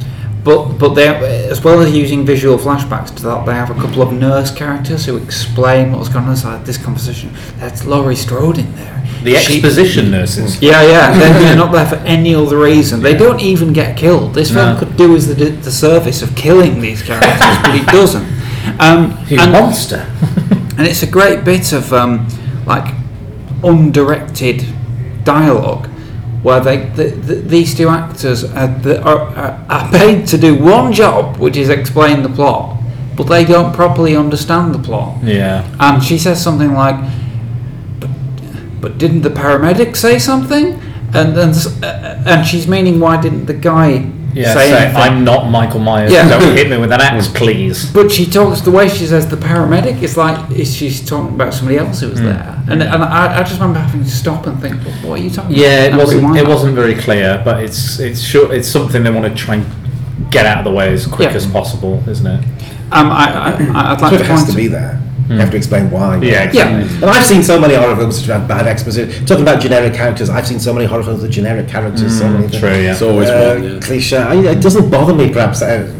but 0.46 0.78
but 0.78 0.94
they 0.94 1.08
as 1.50 1.62
well 1.64 1.80
as 1.80 1.90
using 1.92 2.24
visual 2.24 2.56
flashbacks 2.56 3.12
to 3.16 3.22
that, 3.24 3.44
they 3.46 3.52
have 3.52 3.68
a 3.70 3.74
couple 3.74 4.00
of 4.00 4.12
nurse 4.12 4.54
characters 4.54 5.04
who 5.04 5.16
explain 5.16 5.90
what's 5.90 6.08
going 6.08 6.24
on 6.26 6.30
inside 6.30 6.64
this 6.64 6.78
conversation. 6.78 7.30
That's 7.58 7.84
Laurie 7.84 8.14
Strode 8.14 8.58
in 8.58 8.72
there. 8.76 9.02
The 9.24 9.34
She- 9.38 9.54
exposition 9.54 10.12
nurses. 10.12 10.62
Yeah, 10.62 10.82
yeah. 10.82 11.12
They're, 11.18 11.38
they're 11.40 11.56
not 11.56 11.72
there 11.72 11.86
for 11.86 11.96
any 12.06 12.32
other 12.32 12.58
reason. 12.58 13.02
They 13.02 13.16
don't 13.16 13.40
even 13.40 13.72
get 13.72 13.96
killed. 13.96 14.34
This 14.34 14.52
film 14.52 14.74
No. 14.74 14.78
could 14.78 14.96
do 14.96 15.18
the, 15.18 15.34
the 15.50 15.72
service 15.72 16.22
of 16.22 16.36
killing 16.36 16.80
these 16.80 17.02
characters, 17.02 17.58
but 17.62 17.74
it 17.74 17.86
doesn't. 17.98 18.24
Um, 18.80 19.16
He's 19.26 19.42
a 19.42 19.50
monster. 19.50 20.06
and 20.78 20.86
it's 20.86 21.02
a 21.02 21.08
great 21.10 21.44
bit 21.44 21.72
of 21.72 21.92
um, 21.92 22.28
like 22.66 22.94
undirected 23.64 24.64
dialogue 25.24 25.88
where 26.46 26.60
they 26.60 26.76
the, 26.98 27.04
the, 27.28 27.34
these 27.34 27.74
two 27.74 27.88
actors 27.88 28.44
are, 28.44 28.68
the, 28.86 29.02
are, 29.02 29.20
are, 29.68 29.90
paid 29.90 30.28
to 30.28 30.38
do 30.38 30.54
one 30.54 30.92
job, 30.92 31.36
which 31.38 31.56
is 31.56 31.68
explain 31.68 32.22
the 32.22 32.28
plot, 32.28 32.78
but 33.16 33.24
they 33.24 33.44
don't 33.44 33.74
properly 33.74 34.14
understand 34.14 34.72
the 34.72 34.78
plot. 34.78 35.10
yeah. 35.24 35.64
And 35.80 36.00
she 36.02 36.16
says 36.18 36.40
something 36.40 36.72
like, 36.72 36.94
"But, 38.00 38.10
but 38.80 38.98
didn't 38.98 39.22
the 39.22 39.30
paramedic 39.30 39.96
say 39.96 40.20
something?" 40.20 40.66
And 41.12 41.36
then, 41.36 41.48
s- 41.50 41.82
uh, 41.82 42.22
and 42.26 42.46
she's 42.46 42.68
meaning, 42.68 43.00
why 43.00 43.20
didn't 43.20 43.46
the 43.46 43.54
guy 43.72 43.88
Yeah, 44.36 44.52
say 44.54 44.68
say, 44.70 44.76
anything. 44.84 44.96
I'm 45.00 45.24
not 45.24 45.50
Michael 45.50 45.80
Myers. 45.80 46.12
Yeah. 46.12 46.28
Don't 46.28 46.54
hit 46.56 46.68
me 46.68 46.76
with 46.76 46.92
an 46.92 47.00
axe, 47.00 47.28
please. 47.28 47.90
But 47.92 48.10
she 48.12 48.26
talks 48.26 48.60
the 48.60 48.70
way 48.70 48.88
she 48.88 49.06
says 49.06 49.26
the 49.28 49.36
paramedic. 49.36 50.02
It's 50.02 50.16
like 50.16 50.38
she's 50.66 51.04
talking 51.08 51.34
about 51.34 51.54
somebody 51.54 51.78
else 51.78 52.00
who 52.00 52.10
was 52.10 52.18
Hmm. 52.20 52.26
there, 52.26 52.62
and 52.70 52.82
and 52.82 53.02
I, 53.02 53.38
I 53.38 53.42
just 53.42 53.54
remember 53.60 53.78
having 53.80 54.04
to 54.04 54.10
stop 54.10 54.46
and 54.46 54.60
think, 54.60 54.84
well, 54.84 54.94
what 55.10 55.20
are 55.20 55.22
you 55.22 55.30
talking 55.30 55.56
Yeah, 55.56 55.84
it 55.84 55.88
about? 55.88 55.88
And 55.88 55.98
wasn't. 55.98 56.20
rewind 56.20 56.38
It 56.38 56.44
that. 56.44 56.50
wasn't 56.50 56.74
very 56.74 56.94
clear, 56.94 57.40
but 57.44 57.62
it's 57.64 57.98
it's 57.98 58.20
sure 58.20 58.52
it's 58.52 58.68
something 58.68 59.02
they 59.02 59.10
want 59.10 59.26
to 59.26 59.34
try 59.34 59.54
and 59.56 59.66
get 60.30 60.44
out 60.46 60.58
of 60.58 60.64
the 60.64 60.70
way 60.72 60.92
as 60.92 61.06
quick 61.06 61.30
Yeah. 61.30 61.36
as 61.36 61.46
possible, 61.46 62.02
isn't 62.08 62.26
it? 62.26 62.44
Um, 62.92 63.10
I, 63.10 63.24
I, 63.74 63.92
I'd 63.92 64.00
like 64.00 64.10
So 64.12 64.16
to 64.18 64.22
it 64.22 64.26
has 64.26 64.40
point 64.42 64.50
to 64.50 64.56
be 64.56 64.68
there. 64.68 65.00
You 65.28 65.38
have 65.38 65.50
to 65.50 65.56
explain 65.56 65.90
why. 65.90 66.16
Yeah, 66.22 66.50
Yeah, 66.52 66.68
And 66.68 67.04
I've 67.04 67.24
seen 67.26 67.42
so 67.42 67.58
many 67.58 67.74
horror 67.74 67.96
films 67.96 68.18
which 68.18 68.26
have 68.28 68.46
bad 68.46 68.66
exposition. 68.68 69.26
Talking 69.26 69.42
about 69.42 69.60
generic 69.60 69.92
characters, 69.94 70.30
I've 70.30 70.46
seen 70.46 70.60
so 70.60 70.72
many 70.72 70.86
horror 70.86 71.02
films 71.02 71.22
with 71.22 71.32
generic 71.32 71.66
characters. 71.68 72.16
so 72.18 72.28
many 72.28 72.48
True. 72.48 72.68
Yeah. 72.70 72.92
It's 72.92 73.02
always 73.02 73.28
uh, 73.28 73.56
one, 73.58 73.64
yeah. 73.74 73.80
cliche. 73.80 74.16
I, 74.18 74.34
it 74.52 74.60
doesn't 74.62 74.88
bother 74.90 75.14
me, 75.14 75.32
perhaps, 75.32 75.62
uh, 75.62 75.92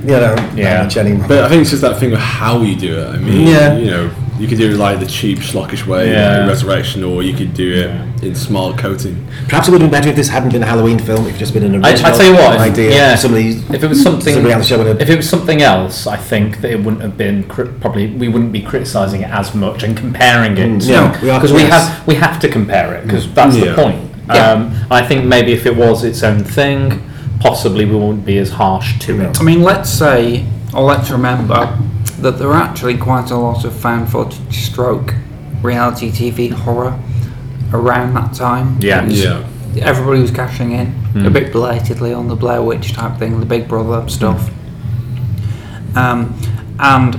you 0.00 0.08
know, 0.08 0.34
Yeah. 0.56 0.78
that 0.78 0.84
much 0.84 0.96
anymore. 0.96 1.28
But 1.28 1.44
I 1.44 1.48
think 1.48 1.60
it's 1.62 1.70
just 1.70 1.82
that 1.82 2.00
thing 2.00 2.12
of 2.12 2.18
how 2.18 2.60
you 2.62 2.74
do 2.76 2.98
it. 2.98 3.06
I 3.08 3.18
mean, 3.18 3.46
Yeah. 3.46 3.76
you 3.76 3.86
know, 3.90 4.10
you 4.42 4.48
could 4.48 4.58
do 4.58 4.70
it 4.72 4.76
like 4.76 4.98
the 4.98 5.06
cheap, 5.06 5.38
schlockish 5.38 5.86
way, 5.86 6.10
Yeah. 6.10 6.38
like 6.40 6.48
Resurrection, 6.48 7.04
or 7.04 7.22
you 7.22 7.32
could 7.32 7.54
do 7.54 7.72
it 7.72 8.24
in 8.24 8.34
smart 8.34 8.76
coating. 8.76 9.24
Perhaps 9.48 9.68
it 9.68 9.70
would 9.70 9.80
have 9.80 9.88
been 9.88 9.96
better 10.00 10.10
if 10.10 10.16
this 10.16 10.28
hadn't 10.28 10.50
been 10.52 10.64
a 10.64 10.66
Halloween 10.66 10.98
film. 10.98 11.28
If 11.28 11.36
it 11.36 11.38
just 11.38 11.54
been 11.54 11.62
an 11.62 11.84
I, 11.84 11.90
original 11.90 12.12
I 12.12 12.16
tell 12.16 12.26
you 12.26 12.34
what, 12.34 12.54
if- 12.56 12.60
idea. 12.60 12.90
yeah. 12.90 13.14
Somebody, 13.14 13.50
if 13.72 13.84
it 13.84 13.88
was 13.88 14.02
something, 14.02 14.34
somebody 14.34 14.52
on 14.52 14.58
the 14.58 14.66
show 14.66 14.78
would 14.78 14.88
have. 14.88 15.00
if 15.00 15.08
it 15.08 15.16
was 15.16 15.28
something 15.28 15.62
else, 15.62 16.08
I 16.08 16.16
think 16.16 16.60
that 16.62 16.72
it 16.72 16.78
wouldn't 16.82 17.02
have 17.02 17.16
been 17.16 17.44
cri- 17.44 17.68
probably 17.80 18.08
we 18.08 18.26
wouldn't 18.28 18.50
be 18.52 18.60
criticizing 18.62 19.20
it 19.22 19.30
as 19.30 19.54
much 19.54 19.84
and 19.84 19.96
comparing 19.96 20.58
it. 20.58 20.68
Mm, 20.82 20.88
yeah, 20.88 21.22
we 21.22 21.30
are- 21.30 21.38
because 21.38 21.52
we, 21.52 21.62
yes. 21.62 21.88
have 21.88 22.06
we 22.08 22.14
have 22.16 22.40
to 22.40 22.48
compare 22.48 22.94
it 22.94 23.04
because 23.06 23.32
that's 23.32 23.56
Yeah. 23.56 23.66
the 23.66 23.74
point. 23.82 24.00
Yeah. 24.28 24.50
Um, 24.52 24.74
I 24.90 25.02
think 25.06 25.24
maybe 25.24 25.52
if 25.52 25.66
it 25.66 25.76
was 25.76 26.02
its 26.02 26.22
own 26.24 26.42
thing, 26.42 27.00
possibly 27.38 27.84
we 27.84 27.94
wouldn't 27.94 28.24
be 28.26 28.38
as 28.38 28.50
harsh 28.50 28.98
to 29.00 29.20
it. 29.20 29.40
I 29.40 29.44
mean, 29.44 29.62
let's 29.62 29.88
say, 29.90 30.44
or 30.74 30.82
let's 30.82 31.10
remember, 31.10 31.78
that 32.22 32.38
there 32.38 32.48
are 32.48 32.62
actually 32.62 32.96
quite 32.96 33.30
a 33.30 33.36
lot 33.36 33.64
of 33.64 33.74
fan 33.78 34.06
footage 34.06 34.56
stroke 34.64 35.14
reality 35.62 36.10
TV 36.10 36.50
horror 36.50 36.98
around 37.72 38.14
that 38.14 38.32
time. 38.34 38.78
Yeah. 38.80 39.04
Yeah. 39.74 39.86
Everybody 39.88 40.20
was 40.20 40.30
cashing 40.30 40.72
in 40.72 40.94
a 41.26 41.30
bit 41.30 41.52
belatedly 41.52 42.12
on 42.12 42.28
the 42.28 42.36
Blair 42.36 42.62
Witch 42.62 42.92
type 42.92 43.18
thing, 43.18 43.40
the 43.40 43.46
Big 43.46 43.68
Brother 43.68 44.08
stuff. 44.08 44.50
Um, 45.94 46.38
and 46.78 47.18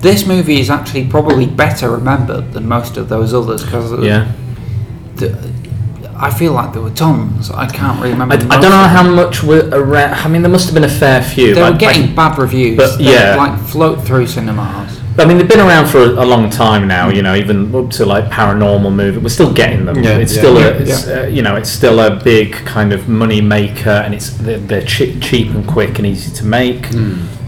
this 0.00 0.26
movie 0.26 0.60
is 0.60 0.70
actually 0.70 1.06
probably 1.08 1.46
better 1.46 1.90
remembered 1.90 2.52
than 2.52 2.66
most 2.66 2.96
of 2.96 3.08
those 3.08 3.34
others 3.34 3.62
because 3.64 3.92
Yeah. 4.02 4.32
I 6.22 6.30
feel 6.30 6.52
like 6.52 6.72
there 6.72 6.82
were 6.82 6.90
tons. 6.90 7.50
I 7.50 7.66
can't 7.66 7.98
really 7.98 8.12
remember. 8.12 8.34
I, 8.34 8.38
I 8.56 8.60
don't 8.60 8.70
know 8.70 8.88
how 8.88 9.02
much 9.02 9.42
were 9.42 9.68
around. 9.72 10.14
I 10.14 10.28
mean, 10.28 10.42
there 10.42 10.50
must 10.50 10.66
have 10.66 10.74
been 10.74 10.84
a 10.84 10.88
fair 10.88 11.22
few. 11.22 11.54
They 11.54 11.60
were 11.62 11.68
I- 11.68 11.76
getting 11.78 12.14
bad 12.14 12.38
reviews. 12.38 12.76
But, 12.76 12.98
They, 12.98 13.12
yeah. 13.14 13.36
like 13.36 13.58
float 13.60 14.02
through 14.02 14.26
cinemas. 14.26 14.98
I 15.18 15.24
mean, 15.26 15.38
they've 15.38 15.48
been 15.48 15.60
around 15.60 15.86
for 15.88 15.98
a, 15.98 16.08
a 16.24 16.24
long 16.24 16.48
time 16.50 16.86
now. 16.86 17.08
You 17.10 17.22
know, 17.22 17.34
even 17.34 17.74
up 17.74 17.90
to 17.92 18.06
like 18.06 18.26
paranormal 18.26 18.94
movie, 18.94 19.18
we're 19.18 19.28
still 19.28 19.52
getting 19.52 19.84
them. 19.84 20.02
Yeah, 20.02 20.16
it's 20.18 20.32
yeah. 20.34 20.38
still 20.40 20.58
Yeah, 20.58 20.66
a, 20.66 20.82
it's, 20.82 21.06
uh, 21.08 21.26
you 21.30 21.42
know, 21.42 21.56
it's 21.56 21.68
still 21.70 21.98
a 22.00 22.22
big 22.22 22.52
kind 22.52 22.92
of 22.92 23.08
money 23.08 23.40
maker, 23.40 23.90
and 23.90 24.14
it's 24.14 24.30
they're, 24.30 24.58
they're 24.58 24.84
cheap, 24.84 25.20
cheap 25.20 25.48
and 25.48 25.66
quick 25.66 25.98
and 25.98 26.06
easy 26.06 26.30
to 26.36 26.44
make. 26.44 26.86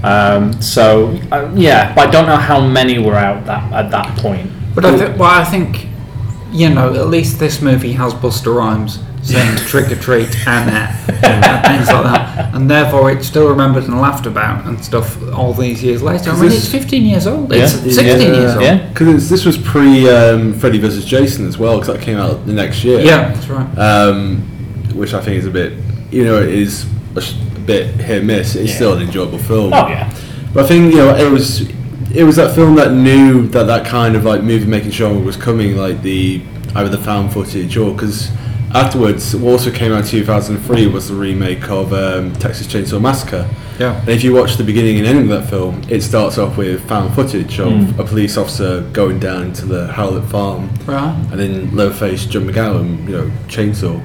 Um, 0.04 0.60
so 0.60 1.16
uh, 1.30 1.50
yeah, 1.54 1.94
but 1.94 2.08
I 2.08 2.10
don't 2.10 2.26
know 2.26 2.36
how 2.36 2.60
many 2.60 2.98
were 2.98 3.14
out 3.16 3.46
that 3.46 3.72
at 3.72 3.90
that 3.92 4.18
point. 4.18 4.50
But 4.74 4.84
I 4.84 4.96
think, 4.98 5.18
well, 5.18 5.30
I 5.30 5.44
think, 5.44 5.86
you 6.52 6.68
know, 6.70 6.94
at 6.94 7.08
least 7.08 7.38
this 7.38 7.60
movie 7.62 7.92
has 7.92 8.12
Busta 8.14 8.54
Rhymes 8.54 8.98
saying 9.22 9.56
"trick 9.58 9.90
or 9.90 9.96
treat" 9.96 10.28
and 10.46 10.70
uh, 10.70 10.92
and 11.24 11.66
things 11.66 11.88
like 11.88 12.04
that, 12.04 12.54
and 12.54 12.70
therefore 12.70 13.10
it's 13.10 13.26
still 13.26 13.48
remembered 13.48 13.84
and 13.84 14.00
laughed 14.00 14.26
about 14.26 14.66
and 14.66 14.82
stuff 14.84 15.16
all 15.32 15.52
these 15.54 15.82
years 15.82 16.02
later. 16.02 16.30
I 16.30 16.40
mean, 16.40 16.50
it's 16.52 16.68
15 16.68 17.04
years 17.04 17.26
old. 17.26 17.52
It's 17.52 17.74
Yeah. 17.84 17.92
16 17.92 18.06
Yeah. 18.06 18.16
years 18.40 18.52
old. 18.54 18.62
Yeah, 18.62 18.88
Because 18.88 19.28
this 19.28 19.44
was 19.44 19.56
pre 19.56 20.08
um, 20.10 20.52
Freddy 20.54 20.78
vs. 20.78 21.04
Jason 21.04 21.46
as 21.46 21.56
well, 21.58 21.78
because 21.78 21.94
that 21.94 22.02
came 22.02 22.18
out 22.18 22.44
the 22.46 22.52
next 22.52 22.84
year. 22.84 23.00
Yeah, 23.00 23.32
that's 23.32 23.48
right. 23.48 23.78
Um, 23.78 24.38
which 24.94 25.14
I 25.14 25.20
think 25.20 25.38
is 25.38 25.46
a 25.46 25.50
bit, 25.50 25.72
you 26.10 26.24
know, 26.24 26.36
it 26.42 26.50
is 26.50 26.84
a, 27.16 27.22
bit 27.60 27.86
hit 28.00 28.24
miss. 28.24 28.56
It's 28.56 28.70
Yeah. 28.70 28.74
still 28.76 28.92
an 28.94 29.02
enjoyable 29.02 29.38
film. 29.38 29.72
oh 29.72 29.86
yeah, 29.88 30.12
But 30.52 30.64
I 30.64 30.68
think 30.68 30.92
you 30.92 30.98
know 30.98 31.14
it 31.14 31.30
was 31.30 31.62
it 32.14 32.24
was 32.24 32.36
that 32.36 32.54
film 32.54 32.74
that 32.76 32.92
knew 32.92 33.46
that 33.48 33.64
that 33.64 33.86
kind 33.86 34.16
of 34.16 34.24
like 34.24 34.42
movie 34.42 34.66
making 34.66 34.90
genre 34.90 35.20
was 35.22 35.36
coming, 35.36 35.76
like 35.76 36.02
the 36.02 36.42
either 36.74 36.88
the 36.88 36.98
found 36.98 37.32
footage 37.32 37.76
or 37.76 37.92
because 37.92 38.30
afterwards, 38.74 39.36
what 39.36 39.52
also 39.52 39.70
came 39.70 39.92
out 39.92 39.98
in 40.04 40.06
2003 40.06 40.86
was 40.86 41.08
the 41.08 41.14
remake 41.14 41.68
of 41.68 41.92
um, 41.92 42.32
Texas 42.36 42.66
Chainsaw 42.66 43.00
Massacre. 43.00 43.46
Yeah. 43.78 43.98
And 44.00 44.08
if 44.10 44.22
you 44.24 44.32
watch 44.34 44.56
the 44.56 44.64
beginning 44.64 44.98
and 44.98 45.06
ending 45.06 45.30
of 45.30 45.42
that 45.42 45.50
film, 45.50 45.82
it 45.90 46.02
starts 46.02 46.38
off 46.38 46.56
with 46.56 46.86
found 46.88 47.14
footage 47.14 47.58
of 47.58 47.68
Mm. 47.72 47.98
a 47.98 48.04
police 48.04 48.36
officer 48.38 48.82
going 48.92 49.18
down 49.18 49.52
to 49.54 49.66
the 49.66 49.88
Howlett 49.88 50.24
farm 50.30 50.70
Right. 50.86 51.14
and 51.30 51.38
then 51.40 51.74
Leatherface, 51.76 52.24
John 52.26 52.44
McGowan, 52.48 53.06
you 53.08 53.16
know, 53.18 53.30
chainsaw. 53.48 54.00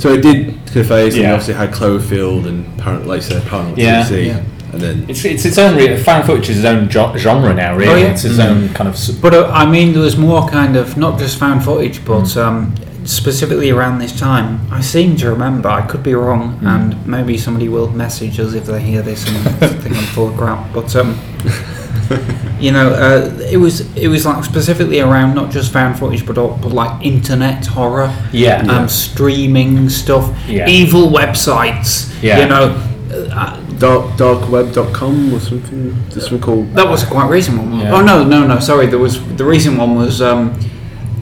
So 0.00 0.12
it 0.14 0.22
did 0.22 0.66
to 0.68 0.74
the 0.74 0.84
face, 0.84 1.14
and 1.14 1.22
Yeah. 1.22 1.28
you 1.28 1.34
obviously 1.34 1.54
had 1.54 1.72
Cloverfield 1.72 2.46
and 2.46 2.78
Parent, 2.78 3.06
like 3.06 3.18
I 3.20 3.24
said, 3.24 3.42
Paranormal 3.42 3.76
Yeah. 3.76 4.08
Yeah. 4.10 4.40
And 4.76 4.82
then 5.00 5.06
it's 5.10 5.24
it's 5.24 5.44
its 5.44 5.58
own 5.58 5.76
re- 5.76 5.96
found 5.96 6.26
footage 6.26 6.50
is 6.50 6.58
its 6.58 6.66
own 6.66 6.88
jo- 6.88 7.16
genre 7.16 7.54
now. 7.54 7.74
Really, 7.76 7.92
Oh, 7.92 7.96
yeah. 7.96 8.12
it's 8.12 8.24
its 8.24 8.38
own 8.38 8.68
kind 8.74 8.88
of. 8.88 8.94
s- 8.94 9.10
But 9.10 9.34
uh, 9.34 9.50
I 9.52 9.64
mean, 9.70 9.92
there 9.92 10.02
was 10.02 10.16
more 10.16 10.46
kind 10.48 10.76
of 10.76 10.96
not 10.96 11.18
just 11.18 11.38
found 11.38 11.64
footage, 11.64 12.04
but 12.04 12.36
um, 12.36 12.74
specifically 13.04 13.70
around 13.70 13.98
this 14.00 14.18
time, 14.18 14.60
I 14.70 14.80
seem 14.82 15.16
to 15.16 15.30
remember. 15.30 15.68
I 15.68 15.82
could 15.86 16.02
be 16.02 16.14
wrong, 16.14 16.58
and 16.62 16.94
maybe 17.06 17.38
somebody 17.38 17.68
will 17.68 17.88
message 17.90 18.38
us 18.40 18.52
if 18.54 18.66
they 18.66 18.80
hear 18.82 19.02
this 19.02 19.26
and 19.28 19.36
think 19.82 19.96
I'm 19.96 20.04
full 20.14 20.28
of 20.28 20.36
crap. 20.36 20.72
But 20.74 20.94
um, 20.96 21.18
you 22.60 22.72
know, 22.72 22.90
uh, 22.90 23.38
it 23.50 23.56
was 23.56 23.80
it 23.96 24.08
was 24.08 24.24
like 24.26 24.44
specifically 24.44 25.00
around 25.00 25.34
not 25.34 25.50
just 25.50 25.72
found 25.72 25.98
footage, 25.98 26.24
but, 26.26 26.38
all, 26.38 26.58
but 26.62 26.72
like 26.72 27.04
internet 27.04 27.66
horror, 27.66 28.12
Yeah. 28.32 28.62
um, 28.68 28.88
streaming 28.88 29.88
stuff, 29.88 30.30
Yeah. 30.48 30.68
evil 30.68 31.08
websites. 31.10 32.12
Yeah. 32.22 32.40
You 32.40 32.48
know. 32.48 32.82
Uh, 33.32 33.62
dark 33.78 34.16
darkweb.com 34.16 35.34
or 35.34 35.40
something. 35.40 35.94
There's 36.08 36.22
something 36.28 36.40
called. 36.40 36.72
That 36.74 36.88
was 36.88 37.04
quite 37.04 37.28
recent 37.28 37.58
one. 37.58 37.80
Yeah. 37.80 37.94
Oh 37.94 38.02
no, 38.02 38.24
no, 38.24 38.46
no. 38.46 38.58
Sorry, 38.60 38.86
there 38.86 38.98
was 38.98 39.20
the 39.36 39.44
recent 39.44 39.78
one 39.78 39.94
was 39.96 40.20
um, 40.22 40.58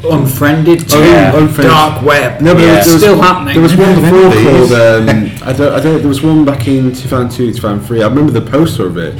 unfriended 0.05 0.89
to 0.89 0.97
Oh, 0.97 1.03
yeah, 1.03 1.37
Unfriended. 1.37 1.71
dark 1.73 2.03
web. 2.05 2.41
No, 2.41 2.55
but 2.55 2.61
Yeah. 2.63 2.67
there, 2.67 2.77
was, 2.77 2.87
there 2.87 2.95
was, 2.95 3.03
still 3.03 3.21
happening. 3.23 3.55
There 3.55 3.63
was 3.63 3.77
one 3.77 3.95
before 3.95 4.33
called. 4.33 4.73
Um, 4.73 5.09
I 5.49 5.53
don't. 5.53 5.73
I 5.73 5.81
don't. 5.81 5.99
There 5.99 6.09
was 6.09 6.23
one 6.23 6.45
back 6.45 6.69
in 6.69 6.93
2002, 6.95 7.53
2003. 7.55 8.03
I 8.03 8.09
remember 8.09 8.33
the 8.33 8.41
poster 8.51 8.87
of 8.87 8.97
it. 8.99 9.15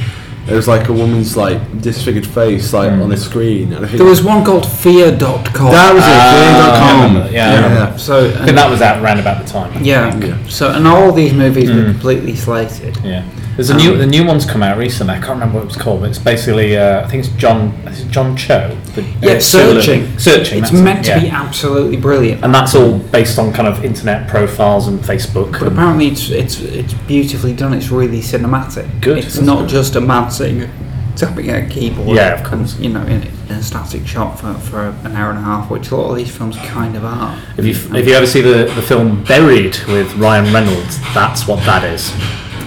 It 0.47 0.53
was 0.53 0.67
like 0.67 0.89
a 0.89 0.93
woman's 0.93 1.35
like 1.35 1.81
disfigured 1.81 2.25
face 2.27 2.71
like 2.71 2.91
on 2.91 3.09
the 3.09 3.17
screen. 3.17 3.73
And 3.73 3.83
I 3.83 3.87
think 3.87 3.97
There 3.97 4.05
was 4.07 4.21
one 4.23 4.45
called 4.45 4.65
Fear.com. 4.71 5.71
that 5.71 5.93
was 5.93 6.03
it. 6.03 6.09
Ah, 6.09 6.31
Fear.com. 6.35 6.99
I 7.01 7.05
remember, 7.07 7.31
yeah, 7.33 7.91
I 7.93 7.97
so 7.97 8.27
I 8.27 8.31
think 8.31 8.49
and- 8.49 8.57
that 8.59 8.69
was 8.69 8.81
out 8.81 9.01
around 9.03 9.19
about 9.19 9.43
the 9.43 9.51
time. 9.51 9.83
yeah. 9.83 10.15
Yeah. 10.17 10.37
So 10.47 10.71
and 10.71 10.87
all 10.87 11.11
these 11.11 11.33
movies 11.33 11.71
were 11.71 11.85
completely 11.85 12.35
slated. 12.35 12.95
Yeah, 13.03 13.23
there's 13.55 13.69
a 13.69 13.77
new 13.77 13.97
the 13.97 14.05
new 14.05 14.25
one's 14.25 14.45
come 14.45 14.61
out 14.61 14.77
recently. 14.77 15.13
I 15.13 15.17
can't 15.17 15.31
remember 15.39 15.55
what 15.55 15.63
it 15.63 15.67
was 15.67 15.77
called, 15.77 16.01
but 16.01 16.09
it's 16.09 16.19
basically 16.19 16.77
uh, 16.77 17.03
I 17.05 17.07
think 17.07 17.25
it's 17.25 17.33
John 17.35 17.69
is 17.87 18.01
it 18.01 18.11
John 18.11 18.35
Cho. 18.35 18.75
The, 18.95 19.01
Yeah, 19.21 19.33
uh, 19.33 19.39
searching. 19.39 20.19
searching. 20.19 20.59
It's 20.59 20.69
that's 20.71 20.81
it, 20.81 20.83
meant 20.83 21.05
to 21.05 21.11
yeah. 21.11 21.19
be 21.21 21.29
absolutely 21.29 21.97
brilliant. 21.97 22.43
and 22.43 22.53
that's 22.53 22.75
all 22.75 22.99
based 22.99 23.39
on 23.39 23.53
kind 23.53 23.67
of 23.67 23.83
internet 23.85 24.27
profiles 24.27 24.87
and 24.87 24.99
Facebook. 24.99 25.51
But 25.53 25.63
and- 25.63 25.71
apparently 25.73 26.07
it's 26.07 26.29
it's 26.29 26.59
it's 26.61 26.93
beautifully 26.93 27.53
done. 27.53 27.73
It's 27.73 27.89
really 27.89 28.19
cinematic. 28.19 29.01
Good, 29.01 29.19
It's 29.19 29.39
not 29.39 29.61
good. 29.61 29.69
just 29.69 29.95
a 29.95 30.01
man 30.01 30.29
sitting 30.31 30.69
tapping 31.15 31.49
at 31.49 31.63
a 31.63 31.67
keyboard. 31.69 32.15
Yeah, 32.17 32.33
of 32.33 32.43
course. 32.45 32.75
And, 32.75 32.83
you 32.83 32.89
know, 32.91 33.01
in, 33.03 33.23
in 33.23 33.51
a 33.51 33.63
static 33.63 34.05
shot 34.05 34.37
for, 34.37 34.53
for 34.55 34.87
an 35.05 35.15
hour 35.15 35.29
and 35.29 35.39
a 35.39 35.41
half, 35.41 35.69
which 35.71 35.91
a 35.91 35.95
lot 35.95 36.09
of 36.11 36.17
these 36.17 36.29
films 36.35 36.57
kind 36.57 36.97
of 36.97 37.05
are. 37.05 37.39
if 37.57 37.63
you 37.65 37.95
if 37.95 38.05
you 38.05 38.13
ever 38.13 38.27
see 38.27 38.41
the, 38.41 38.65
the 38.75 38.81
film 38.81 39.23
Buried 39.23 39.77
with 39.87 40.13
Ryan 40.15 40.53
Reynolds, 40.53 40.99
that's 41.13 41.47
what 41.47 41.59
that 41.65 41.85
is. 41.85 42.11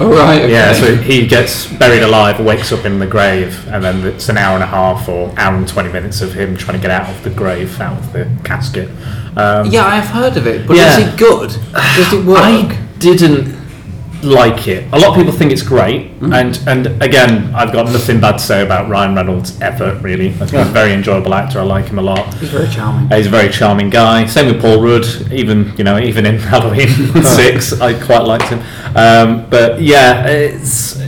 Oh 0.01 0.11
right. 0.11 0.43
Okay. 0.43 0.53
Yeah, 0.53 0.73
so 0.73 0.95
he 0.97 1.27
gets 1.27 1.67
buried 1.67 2.03
alive, 2.03 2.39
wakes 2.39 2.71
up 2.73 2.85
in 2.85 2.99
the 3.01 3.07
grave, 3.07 3.67
and 3.69 3.83
then 3.83 4.07
it's 4.07 4.29
an 4.29 4.39
hour 4.39 4.55
and 4.55 4.63
a 4.63 4.67
half 4.67 5.09
or 5.09 5.33
hour 5.37 5.57
and 5.57 5.67
twenty 5.67 5.91
minutes 5.93 6.21
of 6.21 6.33
him 6.33 6.57
trying 6.57 6.77
to 6.79 6.83
get 6.83 6.91
out 6.93 7.09
of 7.11 7.23
the 7.25 7.31
grave, 7.31 7.81
out 7.81 7.99
of 7.99 8.13
the 8.13 8.31
casket. 8.45 8.89
Um, 9.37 9.67
Yeah, 9.67 9.85
I've 9.87 10.07
heard 10.07 10.37
of 10.37 10.47
it, 10.47 10.67
but 10.69 10.77
Yeah. 10.77 10.99
is 10.99 11.09
it 11.09 11.17
good? 11.19 11.51
Does 11.73 12.13
it 12.13 12.25
work? 12.25 12.39
I 12.39 12.79
didn't 13.01 13.58
like 14.23 14.67
it. 14.69 14.85
A 14.93 14.99
lot 14.99 15.11
of 15.11 15.15
people 15.17 15.33
think 15.33 15.53
it's 15.53 15.63
great, 15.63 16.19
Mm. 16.21 16.35
and 16.35 16.61
and 16.67 17.03
again, 17.03 17.53
I've 17.55 17.73
got 17.73 17.87
nothing 17.87 18.21
bad 18.21 18.33
to 18.33 18.39
say 18.39 18.63
about 18.65 18.89
Ryan 18.89 19.15
Reynolds 19.15 19.61
ever. 19.61 19.95
Really, 20.03 20.31
he's 20.31 20.53
a 20.53 20.65
very 20.65 20.93
enjoyable 20.93 21.35
actor. 21.35 21.61
I 21.61 21.63
like 21.63 21.87
him 21.87 21.99
a 21.99 22.03
lot. 22.03 22.33
He's 22.35 22.51
very 22.51 22.69
charming. 22.69 23.09
He's 23.11 23.27
a 23.27 23.31
very 23.31 23.49
charming 23.51 23.91
guy. 23.91 24.27
Same 24.27 24.47
with 24.53 24.61
Paul 24.61 24.81
Rudd. 24.83 25.07
Even 25.33 25.73
you 25.77 25.85
know, 25.85 25.99
even 25.99 26.27
in 26.27 26.39
Halloween 26.55 26.89
Six, 27.23 27.81
I 27.81 27.95
quite 27.95 28.25
liked 28.25 28.49
him. 28.49 28.61
Um, 28.97 29.47
but 29.51 29.81
yeah, 29.81 30.27
it's. 30.27 30.99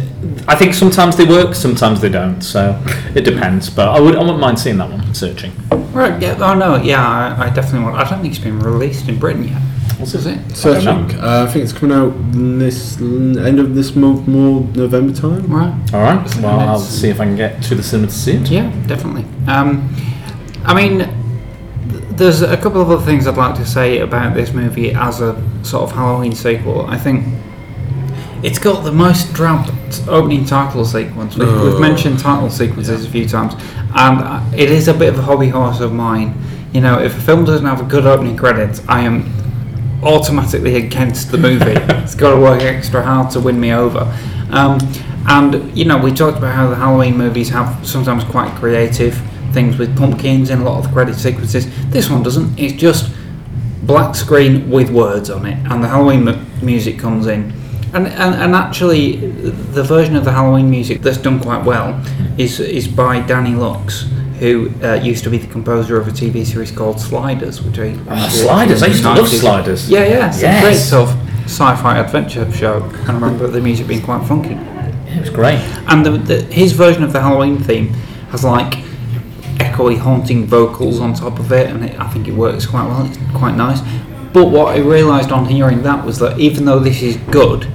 I 0.46 0.54
think 0.54 0.74
sometimes 0.74 1.16
they 1.16 1.24
work, 1.24 1.54
sometimes 1.54 2.00
they 2.00 2.08
don't. 2.08 2.40
So 2.42 2.80
it 3.14 3.22
depends. 3.24 3.70
But 3.70 3.88
I 3.88 4.00
would, 4.00 4.16
I 4.16 4.20
wouldn't 4.20 4.40
mind 4.40 4.58
seeing 4.58 4.78
that 4.78 4.90
one. 4.90 5.14
Searching. 5.14 5.52
Right. 5.92 6.20
Yeah. 6.22 6.36
Oh 6.40 6.54
no. 6.54 6.76
Yeah. 6.76 7.02
I, 7.38 7.46
I 7.46 7.50
definitely 7.50 7.84
want. 7.84 7.96
I 7.96 8.08
don't 8.08 8.20
think 8.22 8.34
it's 8.34 8.42
been 8.42 8.58
released 8.60 9.08
in 9.08 9.18
Britain 9.18 9.44
yet. 9.48 9.60
Was 10.00 10.14
Was 10.14 10.26
it? 10.26 10.38
it? 10.38 10.56
Searching. 10.56 10.88
Uh, 11.20 11.46
I 11.48 11.50
think 11.52 11.64
it's 11.64 11.72
coming 11.72 11.96
out 11.96 12.12
this 12.32 12.98
end 13.00 13.60
of 13.60 13.74
this 13.74 13.94
month, 13.94 14.26
more 14.26 14.62
November 14.74 15.12
time. 15.14 15.46
Right. 15.46 15.94
All 15.94 16.00
right. 16.02 16.36
Well, 16.36 16.60
I'll 16.60 16.78
see 16.78 17.08
if 17.10 17.20
I 17.20 17.24
can 17.24 17.36
get 17.36 17.62
to 17.64 17.74
the 17.74 17.82
cinema 17.82 18.08
to 18.08 18.12
see 18.14 18.32
it. 18.32 18.50
Yeah, 18.50 18.70
definitely. 18.86 19.24
Um, 19.46 19.94
I 20.64 20.74
mean, 20.74 21.08
there's 22.16 22.42
a 22.42 22.56
couple 22.56 22.80
of 22.80 22.90
other 22.90 23.04
things 23.04 23.26
I'd 23.26 23.36
like 23.36 23.54
to 23.56 23.66
say 23.66 23.98
about 23.98 24.34
this 24.34 24.52
movie 24.52 24.92
as 24.92 25.20
a 25.20 25.40
sort 25.64 25.84
of 25.84 25.92
Halloween 25.92 26.32
sequel. 26.34 26.86
I 26.86 26.96
think 26.98 27.24
it's 28.42 28.58
got 28.58 28.84
the 28.84 28.92
most 28.92 29.32
drab 29.34 29.68
opening 30.08 30.44
title 30.44 30.84
sequence. 30.84 31.36
We've, 31.36 31.46
we've 31.48 31.74
Oh. 31.74 31.78
mentioned 31.78 32.18
title 32.18 32.50
sequences 32.50 33.04
a 33.06 33.10
few 33.10 33.28
times, 33.28 33.54
and 33.94 34.20
uh, 34.20 34.42
it 34.56 34.70
is 34.70 34.88
a 34.88 34.94
bit 34.94 35.10
of 35.12 35.18
a 35.18 35.22
hobby 35.22 35.48
horse 35.48 35.80
of 35.80 35.92
mine. 35.92 36.34
You 36.72 36.80
know, 36.80 36.98
if 37.00 37.16
a 37.18 37.20
film 37.20 37.44
doesn't 37.44 37.66
have 37.66 37.80
a 37.80 37.84
good 37.84 38.06
opening 38.06 38.36
credits, 38.36 38.82
I 38.88 39.00
am 39.00 39.24
automatically 40.02 40.76
against 40.76 41.30
the 41.30 41.38
movie. 41.38 41.64
it's 41.72 42.14
got 42.14 42.34
to 42.34 42.40
work 42.40 42.62
extra 42.62 43.02
hard 43.02 43.30
to 43.32 43.40
win 43.40 43.60
me 43.60 43.72
over. 43.72 44.00
Um, 44.50 44.78
and 45.26 45.76
you 45.76 45.84
know, 45.84 45.98
we 45.98 46.12
talked 46.12 46.38
about 46.38 46.54
how 46.54 46.68
the 46.68 46.76
Halloween 46.76 47.16
movies 47.16 47.48
have 47.50 47.86
sometimes 47.86 48.24
quite 48.24 48.54
creative 48.56 49.14
things 49.52 49.76
with 49.76 49.96
pumpkins 49.96 50.50
in 50.50 50.60
a 50.60 50.64
lot 50.64 50.78
of 50.78 50.84
the 50.84 50.92
credit 50.92 51.14
sequences. 51.14 51.66
This 51.90 52.08
one 52.08 52.22
doesn't. 52.22 52.58
It's 52.58 52.74
just 52.74 53.12
black 53.82 54.14
screen 54.14 54.70
with 54.70 54.90
words 54.90 55.30
on 55.30 55.46
it, 55.46 55.58
and 55.70 55.82
the 55.82 55.88
Halloween 55.88 56.24
mu- 56.24 56.44
music 56.62 56.98
comes 56.98 57.26
in. 57.26 57.52
And, 57.92 58.06
and, 58.06 58.34
and 58.36 58.54
actually, 58.54 59.16
the 59.16 59.82
version 59.82 60.14
of 60.14 60.24
the 60.24 60.30
Halloween 60.32 60.70
music 60.70 61.02
that's 61.02 61.18
done 61.18 61.40
quite 61.40 61.64
well 61.64 62.00
is 62.38 62.60
is 62.60 62.86
by 62.86 63.20
Danny 63.20 63.54
Lux, 63.54 64.04
who 64.40 64.72
uh, 64.82 64.94
used 64.94 65.22
to 65.22 65.30
be 65.30 65.36
the 65.38 65.46
composer 65.46 66.00
of 66.00 66.08
a 66.08 66.10
TV 66.10 66.44
series 66.46 66.72
called 66.72 66.98
Sliders, 66.98 67.60
which 67.62 67.78
I 67.78 67.94
Ah, 68.08 68.26
Sliders. 68.28 68.82
I 68.82 68.86
used 68.86 69.02
to 69.02 69.12
love 69.14 69.28
Sliders. 69.28 69.88
Yeah, 69.88 70.04
yeah, 70.04 70.28
it's 70.28 70.42
a 70.42 70.60
great 70.62 70.76
sort 70.76 71.10
of 71.10 71.16
sci-fi 71.44 71.98
adventure 71.98 72.50
show. 72.50 72.82
I 73.06 73.12
remember 73.12 73.46
the 73.48 73.60
music 73.60 73.86
being 73.86 74.02
quite 74.02 74.26
funky. 74.26 74.54
Yeah, 74.54 75.16
it 75.16 75.20
was 75.20 75.30
great. 75.30 75.58
And 75.88 76.04
the, 76.06 76.12
the, 76.12 76.42
his 76.44 76.72
version 76.72 77.04
of 77.04 77.12
the 77.12 77.20
Halloween 77.20 77.58
theme 77.58 77.88
has 78.32 78.42
like 78.42 78.72
echoey, 79.58 79.98
haunting 79.98 80.46
vocals 80.46 81.00
on 81.00 81.12
top 81.12 81.38
of 81.38 81.52
it, 81.52 81.68
and 81.68 81.84
it, 81.84 82.00
I 82.00 82.08
think 82.08 82.26
it 82.26 82.32
works 82.32 82.64
quite 82.64 82.86
well. 82.86 83.04
It's 83.04 83.18
quite 83.36 83.56
nice. 83.56 83.80
But 84.32 84.46
what 84.46 84.74
I 84.74 84.78
realised 84.78 85.32
on 85.32 85.44
hearing 85.44 85.82
that 85.82 86.02
was 86.02 86.18
that 86.20 86.38
even 86.38 86.64
though 86.64 86.78
this 86.78 87.02
is 87.02 87.18
good, 87.30 87.70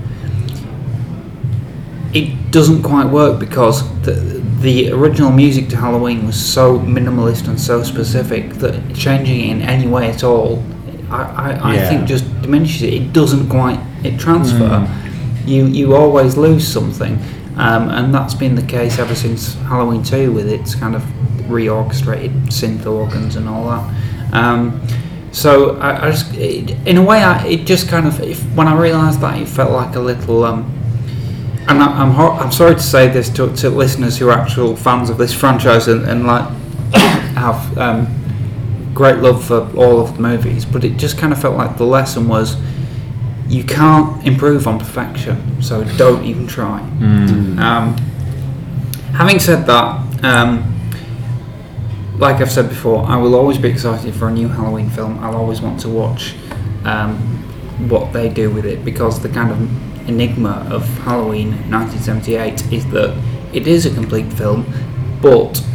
it 2.13 2.49
doesn't 2.51 2.82
quite 2.82 3.05
work 3.11 3.39
because 3.39 3.84
the, 4.01 4.13
the 4.62 4.91
original 4.91 5.32
music 5.32 5.70
to 5.70 5.78
Halloween 5.78 6.26
was 6.26 6.53
so 6.53 6.80
minimalist 6.80 7.47
and 7.47 7.60
so 7.60 7.84
specific 7.84 8.53
that 8.56 8.95
changing 8.95 9.41
it 9.41 9.49
in 9.49 9.62
any 9.62 9.88
way 9.88 10.10
at 10.10 10.24
all, 10.24 10.64
I, 11.10 11.24
I, 11.24 11.74
I 11.74 11.89
think 11.89 12.08
just 12.08 12.26
diminishes 12.41 12.84
it. 12.84 12.93
It 12.93 13.14
doesn't 13.14 13.49
quite 13.49 13.80
it 14.03 14.20
transfer. 14.20 14.88
You 15.45 15.66
you 15.66 15.95
always 15.95 16.38
lose 16.38 16.68
something, 16.68 17.20
um, 17.58 17.89
and 17.89 18.14
that's 18.14 18.34
been 18.34 18.56
the 18.56 18.64
case 18.64 18.97
ever 18.97 19.14
since 19.14 19.56
Halloween 19.56 20.03
Two 20.03 20.32
with 20.32 20.47
its 20.47 20.74
kind 20.74 20.95
of 20.95 21.03
reorchestrated 21.47 22.47
synth 22.47 22.86
organs 22.88 23.36
and 23.36 23.47
all 23.47 23.70
that. 23.70 24.34
Um, 24.34 24.82
so 25.32 25.78
I, 25.78 26.08
I 26.08 26.12
just, 26.12 26.34
it, 26.34 26.72
in 26.88 26.97
a 26.97 27.03
way, 27.03 27.22
I, 27.24 27.45
it 27.45 27.66
just 27.66 27.88
kind 27.89 28.08
of 28.08 28.20
if, 28.22 28.41
when 28.56 28.68
I 28.68 28.76
realised 28.76 29.20
that, 29.22 29.39
it 29.39 29.47
felt 29.47 29.72
like 29.72 29.95
a 29.95 29.99
little. 29.99 30.43
Um, 30.43 30.72
and 31.68 31.82
I, 31.82 31.88
I'm 31.88 32.11
I'm 32.20 32.51
sorry 32.51 32.76
to 32.76 32.82
say 32.82 33.07
this 33.07 33.30
to, 33.32 33.53
to 33.57 33.70
listeners 33.70 34.18
who 34.18 34.30
are 34.30 34.38
actual 34.38 34.76
fans 34.76 35.09
of 35.09 35.18
this 35.18 35.34
franchise 35.34 35.88
and, 35.88 36.05
and 36.05 36.26
like 36.26 36.47
have 36.93 37.78
um, 37.78 38.91
great 38.93 39.18
love 39.18 39.43
for 39.43 39.70
all 39.76 39.99
of 39.99 40.16
the 40.16 40.22
movies, 40.22 40.66
but 40.66 40.84
it 40.84 40.97
just 40.97 41.18
kind 41.18 41.34
of 41.34 41.41
felt 41.41 41.57
like 41.57 41.78
the 41.78 41.86
lesson 41.86 42.28
was 42.28 42.57
you 43.47 43.63
can't 43.63 44.26
improve 44.26 44.68
on 44.68 44.80
perfection, 44.80 45.61
so 45.61 45.84
don't 45.97 46.24
even 46.24 46.47
try. 46.47 46.80
Um, 47.59 47.97
having 49.13 49.39
said 49.39 49.66
that, 49.68 50.24
um, 50.24 50.72
like 52.18 52.41
I've 52.41 52.51
said 52.51 52.70
before, 52.70 53.05
I 53.05 53.18
will 53.18 53.36
always 53.36 53.57
be 53.57 53.70
excited 53.70 54.16
for 54.16 54.30
a 54.30 54.32
new 54.32 54.47
Halloween 54.47 54.89
film. 54.89 55.20
I'll 55.20 55.36
always 55.36 55.61
want 55.61 55.80
to 55.82 55.89
watch 55.89 56.36
um, 56.86 57.18
what 57.89 58.13
they 58.13 58.30
do 58.30 58.49
with 58.49 58.66
it 58.66 58.86
because 58.86 59.22
the 59.22 59.30
kind 59.30 59.51
of 59.51 59.95
enigma 60.08 60.68
of 60.70 60.88
Halloween 60.99 61.51
1978 61.72 62.72
is 62.74 62.86
that 62.91 63.18
it 63.53 63.68
is 63.68 63.86
a 63.86 63.93
complete 63.93 64.32
film, 64.34 64.66
but 65.22 65.66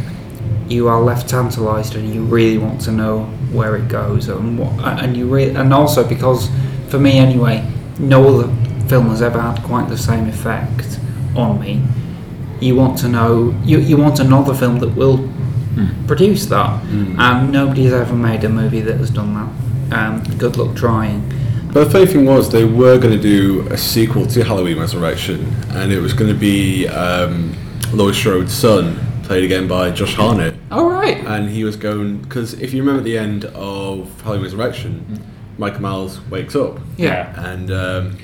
you 0.67 0.87
are 0.87 1.01
left 1.01 1.29
tantalised 1.29 1.95
and 1.95 2.13
you 2.13 2.23
really 2.23 2.57
want 2.57 2.79
to 2.81 2.91
know 2.91 3.23
where 3.51 3.75
it 3.75 3.89
goes 3.89 4.29
and 4.29 4.57
what 4.57 4.71
and 5.03 5.17
you 5.17 5.27
re- 5.27 5.53
and 5.53 5.73
also 5.73 6.07
because 6.07 6.49
for 6.87 6.97
me 6.97 7.17
anyway 7.17 7.61
no 7.99 8.25
other 8.39 8.47
film 8.87 9.07
has 9.09 9.21
ever 9.21 9.39
had 9.39 9.61
quite 9.63 9.89
the 9.89 9.97
same 9.97 10.27
effect 10.27 10.99
on 11.35 11.59
me. 11.59 11.81
You 12.59 12.75
want 12.75 12.97
to 12.99 13.07
know 13.07 13.57
you, 13.63 13.79
you 13.79 13.97
want 13.97 14.19
another 14.19 14.53
film 14.53 14.79
that 14.79 14.89
will 14.89 15.29
produce 16.07 16.45
that. 16.47 16.83
And 17.17 17.51
nobody 17.51 17.85
has 17.85 17.93
ever 17.93 18.13
made 18.15 18.43
a 18.43 18.49
movie 18.49 18.81
that 18.81 18.97
has 18.97 19.09
done 19.09 19.33
that. 19.33 19.97
Um, 19.97 20.23
good 20.37 20.57
luck 20.57 20.75
trying 20.75 21.21
But 21.73 21.85
the 21.85 21.89
funny 21.89 22.05
thing 22.05 22.25
was, 22.25 22.49
they 22.49 22.65
were 22.65 22.97
going 22.97 23.15
to 23.15 23.21
do 23.21 23.65
a 23.69 23.77
sequel 23.77 24.25
to 24.27 24.43
Halloween 24.43 24.77
Resurrection, 24.77 25.45
and 25.69 25.91
it 25.93 26.01
was 26.01 26.11
going 26.11 26.31
to 26.31 26.37
be 26.37 26.85
um, 26.89 27.55
Laurie 27.93 28.13
Strode's 28.13 28.53
son, 28.53 28.99
played 29.23 29.45
again 29.45 29.69
by 29.69 29.89
Josh 29.91 30.13
Hartnett. 30.13 30.53
all 30.69 30.89
right. 30.89 31.17
And 31.25 31.49
he 31.49 31.63
was 31.63 31.77
going 31.77 32.17
because 32.23 32.53
if 32.55 32.73
you 32.73 32.81
remember 32.81 32.99
at 32.99 33.05
the 33.05 33.17
end 33.17 33.45
of 33.45 34.21
Halloween 34.21 34.43
Resurrection, 34.43 35.23
Michael 35.57 35.81
Myers 35.81 36.19
wakes 36.29 36.57
up, 36.57 36.77
yeah. 36.97 37.33
And 37.49 37.71
um, 37.71 38.17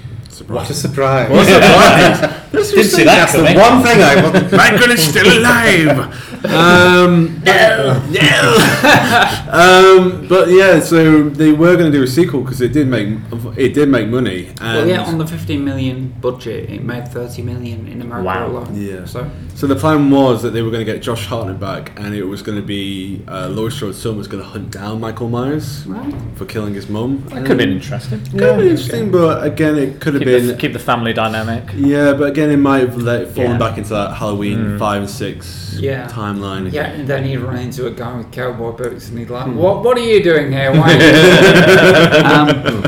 What 0.46 0.70
a 0.70 0.74
surprise! 0.74 1.28
surprise! 1.28 1.30
What 1.30 1.48
a 1.48 2.20
surprise! 2.22 2.44
Didn't 2.52 2.86
see 2.86 3.04
that 3.04 3.32
That's 3.32 3.34
the 3.34 3.44
one 3.44 3.84
thing 3.84 4.02
I 4.02 4.22
wasn't. 4.24 4.52
Michael 4.54 4.92
is 4.92 5.04
still 5.04 5.40
alive. 5.40 6.26
Um, 6.46 7.42
no, 7.44 8.00
no. 8.10 8.58
um, 9.52 10.28
but 10.28 10.50
yeah, 10.50 10.80
so 10.80 11.30
they 11.30 11.52
were 11.52 11.76
going 11.76 11.92
to 11.92 11.98
do 11.98 12.04
a 12.04 12.08
sequel 12.08 12.42
because 12.42 12.62
it 12.62 12.72
did 12.72 12.88
make 12.88 13.10
it 13.58 13.74
did 13.74 13.90
make 13.90 14.08
money. 14.08 14.48
And 14.62 14.78
well 14.78 14.88
yeah 14.88 15.04
on 15.04 15.18
the 15.18 15.28
15 15.28 15.64
million 15.64 16.10
budget 16.22 16.70
it 16.70 16.84
made 16.84 17.08
30 17.08 17.42
million 17.42 17.88
in 17.88 18.02
America 18.02 18.26
Wow. 18.26 18.48
alone 18.48 18.76
Yeah. 18.76 19.06
so 19.06 19.30
So 19.56 19.68
the 19.68 19.76
plan 19.76 20.10
was 20.12 20.42
that 20.44 20.52
they 20.52 20.62
were 20.62 20.70
going 20.72 20.86
to 20.86 20.92
get 20.92 21.02
Josh 21.02 21.26
Hartnett 21.26 21.60
back, 21.60 22.00
and 22.00 22.14
it 22.14 22.24
was 22.24 22.42
going 22.42 22.58
to 22.60 22.66
be 22.66 23.24
uh, 23.28 23.50
Laurie 23.50 23.72
Strode's 23.72 24.00
son 24.02 24.18
was 24.18 24.28
going 24.28 24.44
to 24.44 24.50
hunt 24.50 24.72
down 24.72 25.02
Michael 25.02 25.30
Myers 25.30 25.86
right 25.88 26.14
for 26.36 26.46
killing 26.46 26.74
his 26.76 26.88
mum. 26.88 27.24
That 27.30 27.40
could 27.46 27.48
have 27.50 27.58
been 27.58 27.72
interesting. 27.72 28.24
Could 28.26 28.42
have 28.42 28.58
been 28.58 28.68
interesting, 28.68 29.12
but 29.12 29.44
again, 29.44 29.78
it 29.78 30.00
could 30.00 30.14
have 30.14 30.22
Keep 30.22 30.26
been 30.32 30.47
the, 30.47 30.55
keep 30.55 30.73
the 30.73 30.80
family 30.80 31.13
dynamic. 31.13 31.63
Yeah, 31.75 32.13
but 32.13 32.30
again, 32.30 32.49
it 32.51 32.57
might 32.57 32.82
have 32.82 32.97
let, 32.97 33.30
fallen 33.36 33.51
Yeah. 33.51 33.57
back 33.57 33.78
into 33.78 33.89
that 33.89 34.13
Halloween 34.15 34.78
five 34.78 35.01
and 35.01 35.09
six 35.09 35.78
Yeah. 35.80 36.07
timeline. 36.07 36.71
Yeah, 36.71 36.88
and 36.88 37.07
then 37.07 37.23
he'd 37.25 37.38
run 37.38 37.57
into 37.57 37.88
a 37.88 37.91
guy 37.91 38.17
with 38.17 38.32
cowboy 38.32 38.71
boots, 38.71 39.09
and 39.09 39.17
he'd 39.19 39.28
Hmm. 39.28 39.34
like, 39.34 39.47
"What? 39.55 39.84
What 39.84 39.97
are 39.97 40.01
you 40.13 40.21
doing 40.23 40.51
here? 40.51 40.71
Why?" 40.71 40.93
Are 40.93 41.01
you 41.01 42.25
um, 42.34 42.84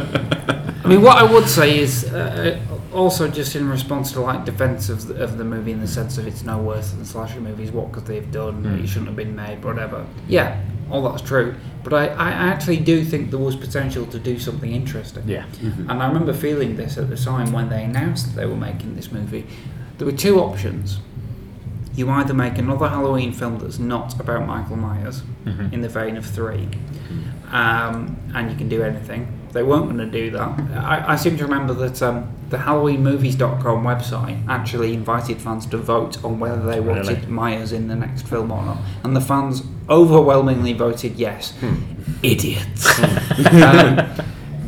I 0.83 0.87
mean, 0.87 1.01
what 1.01 1.17
I 1.17 1.23
would 1.23 1.47
say 1.47 1.79
is 1.79 2.05
uh, 2.05 2.57
also 2.93 3.27
just 3.27 3.55
in 3.55 3.69
response 3.69 4.11
to 4.13 4.21
like 4.21 4.45
defense 4.45 4.89
of 4.89 5.07
the, 5.07 5.23
of 5.23 5.37
the 5.37 5.43
movie 5.43 5.71
in 5.71 5.79
the 5.79 5.87
sense 5.87 6.17
of 6.17 6.27
it's 6.27 6.43
no 6.43 6.57
worse 6.57 6.91
than 6.91 7.05
slasher 7.05 7.39
movies. 7.41 7.71
What 7.71 7.91
could 7.91 8.05
they 8.05 8.15
have 8.15 8.31
done? 8.31 8.65
It 8.83 8.87
shouldn't 8.87 9.07
have 9.07 9.15
been 9.15 9.35
made. 9.35 9.63
Whatever. 9.63 10.05
Yeah, 10.27 10.61
all 10.91 11.01
that's 11.09 11.21
true. 11.21 11.55
But 11.83 11.93
I, 11.93 12.07
I 12.07 12.29
actually 12.31 12.77
do 12.77 13.03
think 13.05 13.29
there 13.31 13.39
was 13.39 13.55
potential 13.55 14.05
to 14.07 14.19
do 14.19 14.37
something 14.39 14.71
interesting. 14.71 15.23
Yeah. 15.27 15.45
And 15.61 15.91
I 16.03 16.07
remember 16.07 16.33
feeling 16.33 16.75
this 16.75 16.97
at 16.97 17.09
the 17.09 17.15
time 17.17 17.51
when 17.53 17.69
they 17.69 17.83
announced 17.83 18.27
that 18.27 18.35
they 18.35 18.45
were 18.45 18.55
making 18.57 18.95
this 18.95 19.11
movie. 19.11 19.45
There 19.97 20.05
were 20.05 20.11
two 20.17 20.39
options. 20.39 20.99
You 21.95 22.09
either 22.09 22.33
make 22.33 22.57
another 22.57 22.87
Halloween 22.89 23.31
film 23.33 23.59
that's 23.59 23.79
not 23.79 24.19
about 24.19 24.45
Michael 24.47 24.77
Myers, 24.77 25.21
Mhm. 25.45 25.73
in 25.73 25.81
the 25.81 25.89
vein 25.89 26.15
of 26.17 26.25
three, 26.25 26.67
um, 27.51 28.17
and 28.33 28.49
you 28.51 28.55
can 28.57 28.69
do 28.69 28.83
anything. 28.83 29.38
They 29.52 29.64
weren't 29.64 29.86
going 29.86 29.97
to 29.97 30.06
do 30.06 30.32
that. 30.32 30.60
I, 30.78 31.14
I 31.14 31.16
seem 31.16 31.38
to 31.38 31.43
remember 31.43 31.74
that 31.74 32.02
um, 32.02 32.32
the 32.50 32.58
HalloweenMovies.com 32.58 33.84
website 33.84 34.47
actually 34.47 34.93
invited 34.93 35.41
fans 35.41 35.66
to 35.68 35.78
vote 35.78 36.24
on 36.24 36.39
whether 36.39 36.64
they 36.64 36.80
wanted 36.80 37.08
Really? 37.08 37.28
Myers 37.28 37.72
in 37.72 37.88
the 37.88 37.95
next 37.95 38.28
film 38.28 38.52
or 38.52 38.64
not, 38.64 38.78
and 39.04 39.16
the 39.16 39.22
fans 39.22 39.64
overwhelmingly 39.89 40.74
voted 40.74 41.16
yes. 41.16 41.54
Idiots. 42.22 43.00
um, 43.64 44.10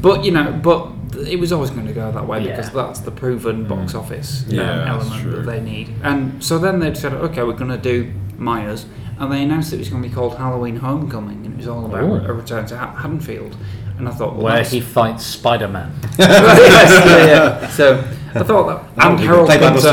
but 0.01 0.23
you 0.23 0.31
know, 0.31 0.51
but 0.63 0.91
it 1.27 1.39
was 1.39 1.51
always 1.51 1.69
going 1.69 1.87
to 1.87 1.93
go 1.93 2.11
that 2.11 2.25
way 2.25 2.43
because 2.47 2.71
that's 2.71 3.01
the 3.01 3.11
proven 3.11 3.67
box 3.67 3.93
office 3.93 4.43
um, 4.47 4.55
Yeah, 4.55 4.89
element 4.89 5.31
that 5.31 5.45
they 5.45 5.59
need. 5.61 5.93
And 6.03 6.43
so 6.43 6.57
then 6.57 6.79
they 6.79 6.93
said, 6.93 7.13
okay, 7.13 7.43
we're 7.43 7.53
going 7.53 7.69
to 7.71 7.77
do 7.77 8.11
Myers, 8.37 8.85
and 9.19 9.31
they 9.31 9.43
announced 9.43 9.71
it 9.73 9.77
was 9.79 9.89
going 9.89 10.01
to 10.01 10.09
be 10.09 10.13
called 10.15 10.37
Halloween 10.37 10.77
Homecoming, 10.77 11.45
and 11.45 11.53
it 11.53 11.57
was 11.57 11.67
all 11.67 11.85
about 11.85 12.03
Ooh. 12.03 12.25
a 12.25 12.33
return 12.33 12.65
to 12.67 12.77
Ha- 12.77 12.95
Haddonfield. 12.95 13.55
And 14.01 14.09
I 14.09 14.11
thought, 14.13 14.33
well, 14.33 14.45
Where 14.45 14.53
that's- 14.53 14.71
he 14.71 14.81
fights 14.81 15.23
Spider 15.23 15.67
Man. 15.67 15.93
yes, 16.17 17.05
yeah, 17.05 17.25
yeah. 17.27 17.67
So 17.69 17.99
I 18.33 18.41
thought 18.41 18.65
that, 18.97 19.05
and 19.05 19.19
you 19.19 19.27
Harold 19.27 19.45
play 19.45 19.59
by 19.59 19.71
Pinter. 19.71 19.89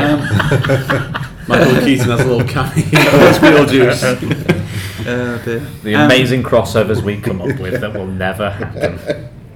um, 0.00 1.46
Michael 1.46 1.80
Keaton 1.84 2.08
has 2.08 2.20
a 2.20 2.24
little 2.24 2.48
cameo 2.48 2.84
as 3.28 3.38
Beetlejuice. 3.38 4.60
Oh 5.06 5.38
dear. 5.44 5.58
The 5.82 5.94
Um, 5.96 6.06
amazing 6.06 6.42
crossovers 6.42 7.02
we 7.02 7.20
come 7.20 7.42
up 7.42 7.58
with 7.60 7.82
that 7.82 7.92
will 7.92 8.06
never 8.06 8.48
happen. 8.48 8.98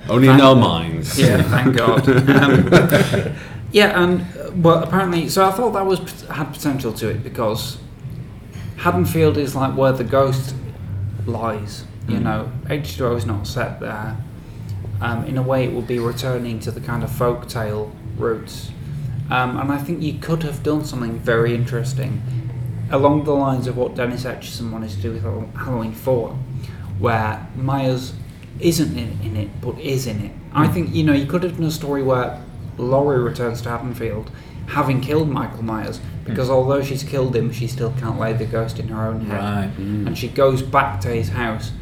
Only 0.07 0.29
in 0.29 0.39
our 0.43 0.55
minds. 0.55 1.19
Yeah, 1.19 1.41
thank 1.43 1.75
God. 1.75 2.07
Um, 2.07 3.35
yeah, 3.73 3.99
and 4.03 4.21
uh, 4.21 4.51
well, 4.57 4.83
apparently, 4.83 5.31
so 5.31 5.47
I 5.49 5.51
thought 5.53 5.71
that 5.71 5.87
was 5.87 6.01
had 6.29 6.53
potential 6.53 6.93
to 6.93 7.09
it 7.09 7.23
because 7.25 7.79
Haddonfield 8.77 9.39
is 9.39 9.55
like 9.57 9.75
where 9.75 9.93
the 9.93 10.05
ghost 10.05 10.55
lies. 11.25 11.85
You 12.09 12.21
know, 12.21 12.51
H2O 12.65 13.17
is 13.17 13.27
not 13.27 13.47
set 13.47 13.81
there. 13.81 14.17
Um, 15.01 15.25
in 15.27 15.37
a 15.37 15.43
way, 15.43 15.65
it 15.65 15.73
would 15.73 15.87
be 15.87 15.99
returning 15.99 16.59
to 16.61 16.71
the 16.71 16.81
kind 16.81 17.05
of 17.05 17.13
folk 17.13 17.49
tale 17.49 17.95
roots. 18.17 18.71
Um, 19.31 19.59
and 19.59 19.71
I 19.71 19.79
think 19.79 20.03
you 20.03 20.15
could 20.15 20.43
have 20.43 20.63
done 20.63 20.85
something 20.85 21.19
very 21.19 21.55
interesting 21.55 22.23
along 22.91 23.25
the 23.25 23.33
lines 23.33 23.67
of 23.67 23.77
what 23.77 23.95
Dennis 23.95 24.25
Etchison 24.25 24.71
wanted 24.71 24.91
to 24.91 24.97
do 24.97 25.13
with 25.13 25.23
Halloween 25.23 25.93
4, 25.93 26.31
where 26.99 27.47
Myers 27.55 28.15
isn't 28.59 28.97
in, 28.97 29.21
in 29.23 29.37
it 29.37 29.61
but 29.61 29.79
is 29.79 30.07
in 30.07 30.25
it. 30.25 30.33
I 30.53 30.67
think, 30.67 30.95
you 30.95 31.05
know, 31.05 31.13
you 31.13 31.27
could 31.27 31.43
have 31.43 31.59
done 31.59 31.67
a 31.67 31.71
story 31.71 32.03
where 32.03 32.43
Laurie 32.79 33.21
returns 33.23 33.61
to 33.63 33.69
Haddonfield 33.69 34.31
having 34.69 35.01
killed 35.01 35.29
Michael 35.29 35.63
Myers 35.63 36.01
because 36.25 36.51
although 36.51 36.83
she's 36.83 37.03
killed 37.03 37.35
him, 37.35 37.51
she 37.53 37.67
still 37.67 37.93
can't 37.99 38.19
lay 38.19 38.33
the 38.35 38.45
ghost 38.45 38.79
in 38.79 38.89
her 38.89 39.07
own 39.07 39.23
head. 39.23 39.41
Right. 39.41 39.79
And 39.79 40.17
she 40.17 40.29
goes 40.29 40.63
back 40.63 41.01
to 41.03 41.09
his 41.09 41.31
house 41.31 41.73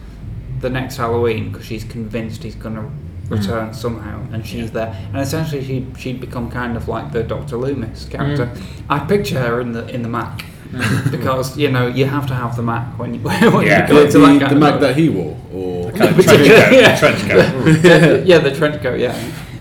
the 0.60 0.70
next 0.70 0.96
Halloween 0.96 1.50
because 1.52 1.66
she's 1.66 1.84
convinced 1.84 2.42
he's 2.42 2.54
going 2.54 2.76
to 2.76 2.90
return 3.34 3.70
mm. 3.70 3.74
somehow, 3.74 4.24
and 4.32 4.46
she's 4.46 4.70
there. 4.70 4.94
And 5.12 5.18
essentially, 5.18 5.64
she 5.64 5.86
she'd 5.98 6.20
become 6.20 6.50
kind 6.50 6.76
of 6.76 6.88
like 6.88 7.12
the 7.12 7.22
Doctor 7.22 7.56
Loomis 7.56 8.06
character. 8.08 8.46
Mm. 8.46 8.62
I 8.88 8.98
picture 9.00 9.40
her 9.40 9.60
in 9.60 9.72
the 9.72 9.86
in 9.88 10.02
the 10.02 10.08
Mac 10.08 10.44
mm. 10.70 11.10
because 11.16 11.56
you 11.58 11.70
know 11.70 11.86
you 11.86 12.06
have 12.06 12.26
to 12.28 12.34
have 12.34 12.56
the 12.56 12.62
Mac 12.62 12.98
when 12.98 13.14
you 13.14 13.20
when 13.52 13.66
Yeah. 13.66 13.82
you 13.82 13.94
go 13.94 14.04
The, 14.04 14.10
to 14.12 14.18
that 14.18 14.32
the, 14.34 14.38
kind 14.40 14.56
the 14.56 14.60
Mac 14.60 14.80
that 14.80 14.96
he 14.96 15.08
wore, 15.08 15.36
or 15.52 15.90
Kind 15.96 16.18
of 16.18 16.24
trench 16.24 16.48
coat. 16.48 16.72
Yeah. 16.72 16.98
Trench 16.98 17.20
coat. 17.20 17.84
yeah, 17.84 18.14
yeah, 18.24 18.38
the 18.38 18.54
trench 18.54 18.82
coat. 18.82 18.98
Yeah, 19.00 19.14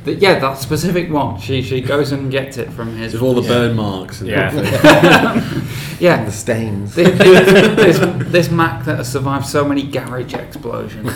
the, 0.06 0.16
yeah, 0.16 0.40
that 0.40 0.58
specific 0.58 1.10
one. 1.12 1.40
She 1.40 1.62
she 1.62 1.82
goes 1.82 2.12
and 2.12 2.32
gets 2.32 2.58
it 2.58 2.72
from 2.72 2.96
his. 2.96 3.14
with 3.14 3.22
all 3.22 3.34
the 3.34 3.42
burn 3.48 3.76
marks. 3.76 4.22
And 4.22 4.30
Yeah. 4.30 4.54
yeah, 6.00 6.24
The 6.26 6.32
stains. 6.32 6.96
this, 6.96 7.18
this, 7.18 8.00
this 8.32 8.50
Mac 8.52 8.86
that 8.86 8.98
has 8.98 9.12
survived 9.12 9.46
so 9.46 9.66
many 9.66 9.84
garage 9.84 10.34
explosions. 10.34 11.12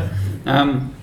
um, 0.46 0.94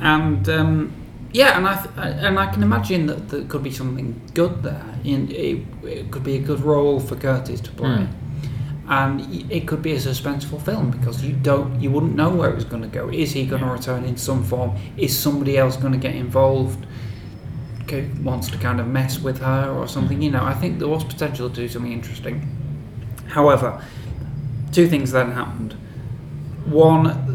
and 0.00 0.48
um, 0.48 0.92
yeah, 1.32 1.56
and 1.56 1.66
I 1.68 1.76
th- 1.76 1.94
and 1.96 2.38
I 2.38 2.46
can 2.52 2.62
imagine 2.62 3.06
that 3.06 3.28
there 3.28 3.44
could 3.44 3.62
be 3.62 3.70
something 3.70 4.20
good 4.34 4.62
there. 4.62 4.84
In 5.04 5.30
it, 5.30 5.62
it 5.84 6.10
could 6.10 6.24
be 6.24 6.36
a 6.36 6.40
good 6.40 6.60
role 6.60 6.98
for 7.00 7.16
Curtis 7.16 7.60
to 7.62 7.70
play. 7.70 8.08
And 8.90 9.50
it 9.52 9.68
could 9.68 9.82
be 9.82 9.92
a 9.92 9.98
suspenseful 9.98 10.60
film 10.60 10.90
because 10.90 11.24
you 11.24 11.32
don't, 11.32 11.80
you 11.80 11.92
wouldn't 11.92 12.16
know 12.16 12.28
where 12.28 12.50
it 12.50 12.56
was 12.56 12.64
going 12.64 12.82
to 12.82 12.88
go. 12.88 13.08
Is 13.08 13.30
he 13.30 13.46
going 13.46 13.62
to 13.62 13.68
return 13.68 14.04
in 14.04 14.16
some 14.16 14.42
form? 14.42 14.76
Is 14.96 15.16
somebody 15.16 15.56
else 15.56 15.76
going 15.76 15.92
to 15.92 15.98
get 15.98 16.16
involved? 16.16 16.86
Okay, 17.82 18.10
wants 18.20 18.50
to 18.50 18.58
kind 18.58 18.80
of 18.80 18.88
mess 18.88 19.20
with 19.20 19.38
her 19.38 19.70
or 19.70 19.86
something. 19.86 20.20
You 20.20 20.32
know, 20.32 20.44
I 20.44 20.54
think 20.54 20.80
there 20.80 20.88
was 20.88 21.04
potential 21.04 21.48
to 21.48 21.54
do 21.54 21.68
something 21.68 21.92
interesting. 21.92 22.48
However, 23.28 23.80
two 24.72 24.88
things 24.88 25.12
then 25.12 25.30
happened. 25.30 25.74
One, 26.64 27.29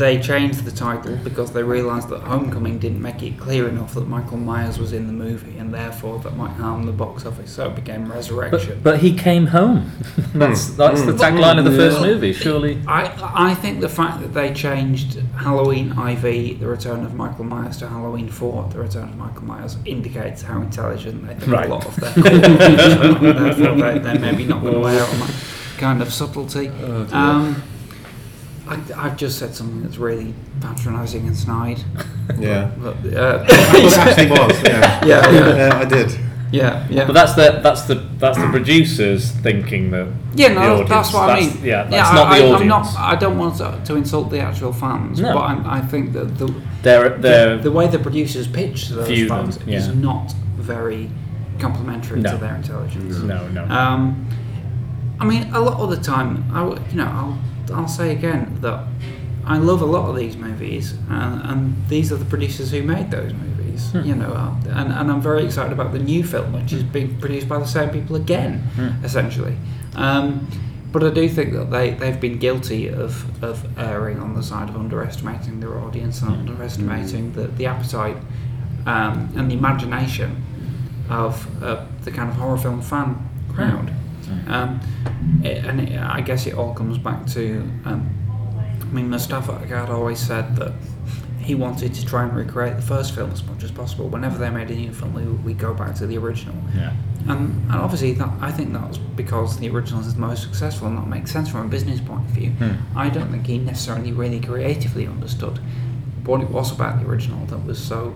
they 0.00 0.18
changed 0.20 0.64
the 0.64 0.70
title 0.72 1.14
because 1.22 1.52
they 1.52 1.62
realised 1.62 2.08
that 2.08 2.22
Homecoming 2.22 2.78
didn't 2.78 3.02
make 3.02 3.22
it 3.22 3.38
clear 3.38 3.68
enough 3.68 3.92
that 3.94 4.08
Michael 4.08 4.38
Myers 4.38 4.78
was 4.78 4.92
in 4.92 5.06
the 5.06 5.12
movie, 5.12 5.58
and 5.58 5.72
therefore 5.72 6.18
that 6.20 6.36
might 6.36 6.52
harm 6.52 6.86
the 6.86 6.92
box 6.92 7.26
office. 7.26 7.52
So 7.52 7.68
it 7.68 7.76
became 7.76 8.10
Resurrection. 8.10 8.80
But, 8.82 8.92
but 8.92 9.00
he 9.00 9.14
came 9.14 9.46
home. 9.48 9.92
that's 10.34 10.68
that's 10.70 11.02
the 11.02 11.12
tagline 11.12 11.58
of 11.58 11.64
the 11.64 11.76
first 11.82 12.00
movie. 12.00 12.32
Surely. 12.32 12.82
I 12.88 13.12
I 13.50 13.54
think 13.54 13.80
the 13.80 13.88
fact 13.88 14.20
that 14.22 14.32
they 14.34 14.52
changed 14.54 15.20
Halloween 15.36 15.90
IV, 15.96 16.22
the 16.60 16.66
return 16.66 17.04
of 17.04 17.14
Michael 17.14 17.44
Myers, 17.44 17.76
to 17.78 17.88
Halloween 17.88 18.28
4, 18.28 18.70
the 18.72 18.78
return 18.80 19.04
of 19.10 19.16
Michael 19.16 19.44
Myers, 19.44 19.76
indicates 19.84 20.42
how 20.42 20.60
intelligent 20.62 21.26
they 21.26 21.34
think 21.34 21.52
Right. 21.52 21.68
a 21.68 21.74
lot 21.74 21.84
of 21.86 21.94
their 21.96 22.12
Therefore, 22.22 23.74
they, 23.76 23.98
they're 23.98 24.18
maybe 24.18 24.44
not 24.44 24.62
going 24.62 24.74
to 24.74 24.80
wear 24.80 25.02
on 25.04 25.18
that 25.20 25.34
kind 25.78 26.00
of 26.02 26.12
subtlety. 26.12 26.68
um, 27.12 27.62
I, 28.70 28.80
I've 28.96 29.16
just 29.16 29.38
said 29.38 29.54
something 29.54 29.82
that's 29.82 29.96
really 29.98 30.32
patronising 30.60 31.26
and 31.26 31.36
snide. 31.36 31.80
Yeah. 32.38 32.70
But, 32.80 32.94
uh, 33.12 33.44
it 33.48 33.92
actually 33.98 34.30
was. 34.30 34.62
Yeah. 34.62 35.04
yeah, 35.04 35.30
yeah, 35.30 35.56
Yeah, 35.56 35.78
I 35.80 35.84
did. 35.84 36.16
yeah, 36.52 36.86
yeah. 36.88 37.04
But 37.04 37.14
that's 37.14 37.34
the 37.34 37.58
that's 37.60 37.82
the 37.82 37.96
that's 38.18 38.38
the 38.38 38.46
producers 38.46 39.32
thinking 39.32 39.90
that. 39.90 40.06
Yeah, 40.36 40.52
no, 40.54 40.60
audience, 40.60 40.88
that's 40.90 41.12
what 41.12 41.22
I 41.24 41.26
that's- 41.40 41.54
mean. 41.56 41.64
Yeah, 41.64 41.82
that's 41.90 42.12
not 42.14 42.28
I, 42.28 42.38
the 42.38 42.44
I, 42.44 42.48
audience. 42.52 42.60
I'm 42.62 42.68
not. 42.68 42.94
I 42.96 43.16
don't 43.16 43.36
want 43.36 43.56
to, 43.56 43.80
to 43.84 43.96
insult 43.96 44.30
the 44.30 44.38
actual 44.38 44.72
fans, 44.72 45.18
No. 45.20 45.34
but 45.34 45.40
I'm, 45.40 45.66
I 45.66 45.80
think 45.80 46.12
that 46.12 46.38
the 46.38 46.46
They're 46.82 47.18
they're 47.18 47.58
the 47.58 47.72
way 47.72 47.88
the 47.88 47.98
producers 47.98 48.46
pitch 48.46 48.86
to 48.88 48.94
those 48.94 49.08
View 49.08 49.26
them, 49.28 49.50
fans 49.50 49.58
yeah. 49.66 49.78
is 49.78 49.88
not 49.88 50.32
very 50.56 51.10
complimentary 51.58 52.20
No. 52.20 52.30
to 52.30 52.36
their 52.38 52.54
intelligence. 52.54 53.18
no 53.18 53.48
no. 53.48 53.64
Um, 53.64 54.28
I 55.18 55.24
mean, 55.26 55.52
a 55.52 55.60
lot 55.60 55.80
of 55.80 55.90
the 55.90 56.00
time, 56.00 56.44
I, 56.54 56.60
w- 56.60 56.80
you 56.90 56.96
know, 56.96 57.06
I'll, 57.06 57.38
I'll 57.72 57.88
say 57.88 58.12
again 58.12 58.58
that 58.60 58.84
I 59.44 59.58
love 59.58 59.82
a 59.82 59.86
lot 59.86 60.08
of 60.08 60.16
these 60.16 60.36
movies, 60.36 60.92
and, 61.08 61.42
and 61.50 61.88
these 61.88 62.12
are 62.12 62.16
the 62.16 62.24
producers 62.24 62.70
who 62.70 62.82
made 62.82 63.10
those 63.10 63.32
movies. 63.32 63.90
You 64.04 64.14
know, 64.14 64.58
and, 64.68 64.92
and 64.92 65.10
I'm 65.10 65.22
very 65.22 65.42
excited 65.44 65.72
about 65.72 65.92
the 65.92 65.98
new 65.98 66.22
film, 66.22 66.52
which 66.52 66.72
is 66.72 66.82
being 66.82 67.18
produced 67.18 67.48
by 67.48 67.58
the 67.58 67.66
same 67.66 67.88
people 67.90 68.14
again, 68.16 68.62
essentially. 69.02 69.56
Um, 69.96 70.46
but 70.92 71.02
I 71.02 71.10
do 71.10 71.28
think 71.28 71.52
that 71.54 71.70
they, 71.70 71.90
they've 71.92 72.20
been 72.20 72.38
guilty 72.38 72.88
of, 72.88 73.42
of 73.42 73.66
erring 73.78 74.18
on 74.20 74.34
the 74.34 74.42
side 74.42 74.68
of 74.68 74.76
underestimating 74.76 75.60
their 75.60 75.78
audience 75.78 76.20
and 76.20 76.32
underestimating 76.32 77.32
the, 77.32 77.46
the 77.46 77.66
appetite 77.66 78.16
um, 78.86 79.32
and 79.36 79.50
the 79.50 79.54
imagination 79.54 80.42
of 81.08 81.62
uh, 81.62 81.86
the 82.02 82.10
kind 82.10 82.28
of 82.28 82.36
horror 82.36 82.58
film 82.58 82.82
fan 82.82 83.28
crowd. 83.54 83.92
Um, 84.48 84.80
it, 85.44 85.64
and 85.64 85.80
it, 85.80 85.98
I 85.98 86.20
guess 86.20 86.46
it 86.46 86.54
all 86.54 86.74
comes 86.74 86.98
back 86.98 87.26
to, 87.28 87.60
um, 87.84 88.08
I 88.80 88.84
mean, 88.86 89.08
Moustapha 89.10 89.52
Akkad 89.52 89.88
always 89.88 90.18
said 90.18 90.56
that 90.56 90.72
he 91.40 91.54
wanted 91.54 91.94
to 91.94 92.04
try 92.04 92.24
and 92.24 92.36
recreate 92.36 92.76
the 92.76 92.82
first 92.82 93.14
film 93.14 93.30
as 93.30 93.42
much 93.44 93.64
as 93.64 93.70
possible. 93.70 94.08
Whenever 94.08 94.38
they 94.38 94.50
made 94.50 94.70
a 94.70 94.74
new 94.74 94.92
film, 94.92 95.14
we, 95.14 95.24
we 95.24 95.54
go 95.54 95.72
back 95.74 95.94
to 95.96 96.06
the 96.06 96.18
original. 96.18 96.54
yeah. 96.76 96.92
Um, 97.28 97.62
and 97.70 97.80
obviously, 97.80 98.12
that, 98.12 98.30
I 98.40 98.50
think 98.50 98.72
that 98.72 98.88
was 98.88 98.98
because 98.98 99.58
the 99.58 99.68
original 99.68 100.00
is 100.00 100.14
the 100.14 100.20
most 100.20 100.42
successful, 100.42 100.88
and 100.88 100.96
that 100.96 101.06
makes 101.06 101.30
sense 101.30 101.50
from 101.50 101.66
a 101.66 101.68
business 101.68 102.00
point 102.00 102.20
of 102.20 102.30
view. 102.30 102.52
I 102.96 103.10
don't 103.10 103.30
think 103.30 103.46
he 103.46 103.58
necessarily 103.58 104.12
really 104.12 104.40
creatively 104.40 105.06
understood 105.06 105.60
what 106.24 106.40
it 106.40 106.48
was 106.50 106.72
about 106.72 107.00
the 107.00 107.06
original 107.06 107.44
that 107.46 107.58
was 107.64 107.78
so 107.78 108.14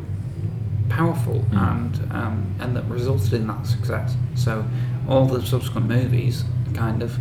powerful 0.88 1.44
and 1.52 1.96
um, 2.12 2.54
and 2.60 2.76
that 2.76 2.84
resulted 2.84 3.32
in 3.34 3.46
that 3.46 3.66
success. 3.66 4.16
So 4.34 4.64
all 5.08 5.26
the 5.26 5.44
subsequent 5.44 5.86
movies 5.88 6.44
kind 6.74 7.02
of 7.02 7.16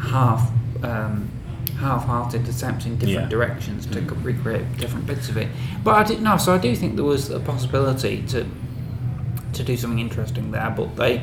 half 0.00 0.50
um, 0.82 1.30
half-hearted 1.78 2.46
attempts 2.48 2.86
in 2.86 2.96
different 2.98 3.22
Yeah. 3.22 3.28
directions 3.28 3.86
to 3.86 4.00
co- 4.02 4.14
recreate 4.16 4.64
different 4.78 5.06
bits 5.06 5.28
of 5.28 5.36
it. 5.36 5.48
But 5.82 5.94
I 5.96 6.02
did 6.04 6.22
no, 6.22 6.36
so 6.36 6.54
I 6.54 6.58
do 6.58 6.74
think 6.76 6.94
there 6.96 7.04
was 7.04 7.30
a 7.30 7.40
possibility 7.40 8.22
to 8.28 8.46
to 9.54 9.62
do 9.62 9.76
something 9.76 9.98
interesting 9.98 10.50
there, 10.50 10.72
but 10.76 10.96
they 10.96 11.22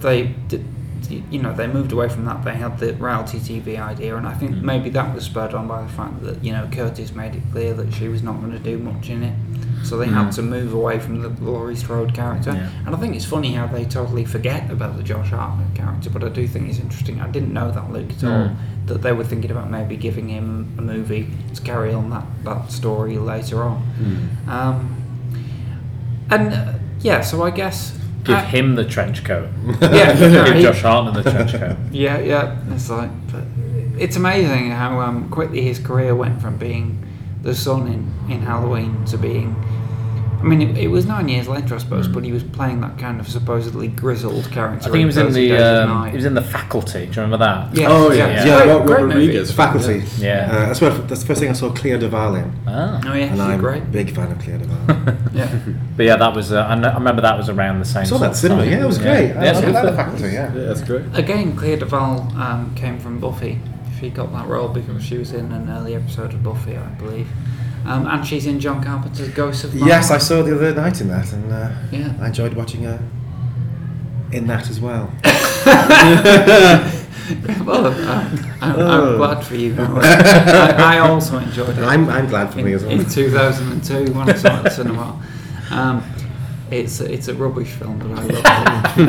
they 0.00 0.34
did, 0.48 0.64
you 1.30 1.40
know 1.42 1.52
they 1.54 1.66
moved 1.66 1.92
away 1.92 2.08
from 2.08 2.24
that. 2.24 2.42
They 2.44 2.54
had 2.54 2.78
the 2.78 2.94
reality 2.94 3.38
TV 3.38 3.78
idea, 3.80 4.16
and 4.16 4.26
I 4.26 4.34
think 4.34 4.52
Mm. 4.56 4.62
maybe 4.62 4.90
that 4.90 5.14
was 5.14 5.24
spurred 5.24 5.54
on 5.54 5.68
by 5.68 5.82
the 5.82 5.88
fact 5.88 6.22
that 6.24 6.42
you 6.44 6.52
know 6.52 6.66
Curtis 6.72 7.14
made 7.14 7.34
it 7.36 7.42
clear 7.52 7.74
that 7.74 7.92
she 7.94 8.08
was 8.08 8.22
not 8.22 8.40
going 8.40 8.52
to 8.52 8.58
do 8.58 8.78
much 8.78 9.08
in 9.10 9.22
it, 9.22 9.34
so 9.82 9.96
they 9.96 10.06
had 10.06 10.30
to 10.32 10.42
move 10.42 10.72
away 10.74 10.98
from 10.98 11.22
the 11.22 11.28
Laurie 11.42 11.74
Strode 11.76 12.14
character. 12.14 12.50
Mm. 12.52 12.56
Yeah. 12.56 12.70
And 12.86 12.94
I 12.94 12.98
think 12.98 13.16
it's 13.16 13.24
funny 13.24 13.52
how 13.54 13.66
they 13.66 13.84
totally 13.84 14.24
forget 14.24 14.70
about 14.70 14.96
the 14.96 15.02
Josh 15.02 15.30
Hartnett 15.30 15.74
character, 15.74 16.10
but 16.10 16.22
I 16.22 16.28
do 16.28 16.46
think 16.46 16.68
it's 16.68 16.78
interesting. 16.78 17.20
I 17.20 17.28
didn't 17.28 17.52
know 17.52 17.70
that 17.70 17.90
Luke 17.92 18.10
at 18.12 18.24
all 18.24 18.30
Mm. 18.48 18.56
that 18.86 19.02
they 19.02 19.12
were 19.12 19.24
thinking 19.24 19.50
about 19.50 19.70
maybe 19.70 19.96
giving 19.96 20.28
him 20.28 20.74
a 20.78 20.82
movie 20.82 21.28
to 21.54 21.62
carry 21.62 21.92
on 21.94 22.10
that 22.10 22.24
that 22.44 22.70
story 22.70 23.18
later 23.18 23.62
on. 23.62 23.82
Um, 24.48 24.96
and 26.30 26.52
uh, 26.52 26.72
yeah, 27.00 27.20
so 27.22 27.42
I 27.42 27.50
guess 27.50 27.96
Give 28.24 28.36
uh, 28.36 28.44
him 28.44 28.74
the 28.74 28.84
trench 28.84 29.24
coat. 29.24 29.48
yeah, 29.80 30.12
no, 30.18 30.44
Give 30.44 30.54
he- 30.56 30.62
Josh 30.62 30.82
Hartnett 30.82 31.24
the 31.24 31.30
trench 31.30 31.52
coat. 31.52 31.76
yeah, 31.92 32.18
yeah. 32.20 32.58
It's 32.74 32.90
like, 32.90 33.10
but 33.32 33.44
it's 33.98 34.16
amazing 34.16 34.70
how 34.70 35.00
um, 35.00 35.28
quickly 35.30 35.62
his 35.62 35.78
career 35.78 36.14
went 36.14 36.40
from 36.40 36.56
being 36.56 37.04
the 37.42 37.54
son 37.54 37.86
in, 37.88 38.32
in 38.32 38.42
Halloween 38.42 39.04
to 39.06 39.18
being. 39.18 39.54
I 40.32 40.42
mean, 40.42 40.62
it, 40.62 40.78
it 40.78 40.88
was 40.88 41.04
nine 41.04 41.28
years 41.28 41.48
later, 41.48 41.74
I 41.74 41.78
suppose, 41.78 42.08
but 42.08 42.24
he 42.24 42.32
was 42.32 42.42
playing 42.42 42.80
that 42.80 42.96
kind 42.96 43.20
of 43.20 43.28
supposedly 43.28 43.88
grizzled 43.88 44.50
character. 44.50 44.88
I 44.88 44.90
think 44.90 45.00
he 45.00 45.04
was 45.04 45.18
in 45.18 45.34
the 45.34 45.52
um, 45.58 46.08
he 46.08 46.16
was 46.16 46.24
in 46.24 46.32
the 46.32 46.40
faculty. 46.40 47.00
Do 47.00 47.12
you 47.12 47.20
remember 47.20 47.36
that? 47.44 47.76
Yeah, 47.76 47.88
Oh, 47.90 48.10
yeah. 48.10 48.26
Yeah. 48.26 48.44
Yeah, 48.46 48.56
Great- 48.62 48.68
Rob- 48.72 48.86
great 48.86 48.94
Robert 48.94 49.06
movie. 49.08 49.26
Rodriguez. 49.26 49.52
Faculty. 49.52 50.02
Yeah. 50.16 50.48
Uh, 50.50 50.66
that's, 50.68 50.80
where, 50.80 50.90
that's 50.92 51.20
the 51.20 51.26
first 51.26 51.40
thing 51.40 51.50
I 51.50 51.52
saw 51.52 51.70
Clea 51.70 51.90
DuVall 51.98 52.42
in. 52.42 52.52
Ah. 52.66 53.00
Oh 53.04 53.12
yeah, 53.12 53.24
And 53.24 53.32
she's 53.32 53.40
I'm 53.40 53.60
great. 53.60 53.82
a 53.82 53.86
big 53.86 54.14
fan 54.14 54.32
of 54.32 54.38
Clea 54.38 54.54
DuVall. 54.54 55.16
Yeah. 55.34 55.58
But 55.96 56.06
yeah, 56.06 56.16
that 56.16 56.34
was. 56.34 56.52
Uh, 56.52 56.62
I, 56.62 56.74
I 56.74 56.94
remember 56.94 57.20
that 57.20 57.36
was 57.36 57.50
around 57.50 57.78
the 57.78 57.84
same. 57.84 58.02
I 58.02 58.04
saw 58.04 58.16
sort 58.16 58.30
that 58.30 58.36
cinema. 58.36 58.62
time. 58.62 58.72
Yeah, 58.72 58.82
it 58.82 58.86
was 58.86 58.98
great. 58.98 59.28
Yeah, 59.28 59.40
I, 59.42 59.46
it's 59.50 59.58
I 59.58 59.64
good 59.66 59.74
like 59.74 59.84
the 59.84 59.92
faculty, 59.92 60.22
yeah. 60.24 60.54
Yeah, 60.54 60.64
that's 60.64 60.80
great. 60.82 61.04
Again, 61.12 61.54
Clea 61.54 61.76
DuVall 61.76 62.34
um, 62.36 62.74
came 62.74 62.98
from 62.98 63.20
Buffy 63.20 63.58
She 64.00 64.08
got 64.08 64.32
that 64.32 64.46
role 64.48 64.68
because 64.68 65.04
she 65.04 65.18
was 65.18 65.32
in 65.32 65.52
an 65.52 65.68
early 65.68 65.94
episode 65.94 66.32
of 66.32 66.42
Buffy, 66.42 66.74
I 66.74 66.88
believe. 66.94 67.28
Um, 67.84 68.06
and 68.06 68.26
she's 68.26 68.46
in 68.46 68.58
John 68.58 68.82
Carpenter's 68.82 69.28
Ghosts 69.28 69.64
of 69.64 69.74
Mars. 69.74 69.88
Yes, 69.88 70.10
I 70.10 70.16
saw 70.16 70.42
the 70.42 70.54
other 70.54 70.74
night 70.74 71.02
in 71.02 71.08
that, 71.08 71.30
and 71.34 71.52
uh, 71.52 71.70
Yeah. 71.92 72.14
I 72.18 72.28
enjoyed 72.28 72.54
watching 72.54 72.84
her 72.84 73.02
in 74.32 74.46
that 74.46 74.70
as 74.70 74.80
well. 74.80 75.12
well, 77.64 77.86
uh, 77.86 78.38
I'm, 78.62 78.80
I'm 78.80 79.16
glad 79.18 79.44
for 79.44 79.54
you. 79.54 79.76
I, 79.78 80.96
I 80.96 80.98
also 81.00 81.36
enjoyed 81.38 81.76
it. 81.76 81.82
I'm, 81.82 82.08
I'm 82.08 82.26
glad 82.26 82.52
for 82.54 82.60
in, 82.60 82.64
me 82.64 82.72
as 82.72 82.84
well. 82.84 82.98
in 82.98 83.04
2002 83.04 84.14
when 84.14 84.30
I 84.30 84.34
saw 84.34 84.48
it 84.48 84.52
at 84.54 84.64
the 84.64 84.70
cinema. 84.70 85.22
Um, 85.70 86.02
it's 86.70 87.00
a, 87.00 87.12
it's 87.12 87.28
a 87.28 87.34
rubbish 87.34 87.68
film, 87.68 87.98
but 87.98 88.10
I 88.10 88.24
love 88.24 88.30
it. 88.30 88.40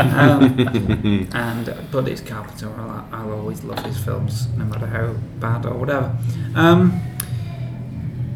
Um, 0.11 1.27
and 1.33 1.75
but 1.91 2.07
it's 2.07 2.21
Carpenter. 2.21 2.69
I'll, 2.77 3.07
I'll 3.11 3.31
always 3.33 3.63
love 3.63 3.83
his 3.85 3.97
films, 3.97 4.47
no 4.57 4.65
matter 4.65 4.85
how 4.85 5.13
bad 5.39 5.65
or 5.65 5.73
whatever. 5.73 6.15
Um, 6.55 7.01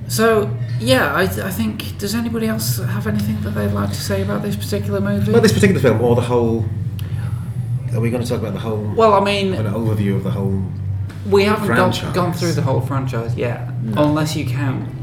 so 0.07 0.49
yeah, 0.79 1.13
I, 1.13 1.23
I 1.23 1.51
think. 1.51 1.97
Does 1.97 2.15
anybody 2.15 2.47
else 2.47 2.77
have 2.77 3.07
anything 3.07 3.41
that 3.41 3.51
they'd 3.51 3.71
like 3.71 3.89
to 3.89 3.95
say 3.95 4.21
about 4.21 4.41
this 4.41 4.55
particular 4.55 4.99
movie? 4.99 5.31
About 5.31 5.43
this 5.43 5.53
particular 5.53 5.81
film, 5.81 6.01
or 6.01 6.15
the 6.15 6.21
whole. 6.21 6.65
Are 7.93 7.99
we 7.99 8.09
going 8.09 8.23
to 8.23 8.27
talk 8.27 8.39
about 8.39 8.53
the 8.53 8.59
whole. 8.59 8.93
Well, 8.95 9.13
I 9.13 9.23
mean, 9.23 9.53
an 9.53 9.67
overview 9.67 10.15
of 10.15 10.23
the 10.23 10.31
whole. 10.31 10.61
We 11.29 11.43
haven't 11.45 11.75
gone, 11.75 12.13
gone 12.13 12.33
through 12.33 12.51
the 12.51 12.61
whole 12.61 12.81
franchise 12.81 13.35
yet, 13.35 13.67
unless 13.95 14.35
you 14.35 14.45
count 14.45 14.87
the 14.89 14.94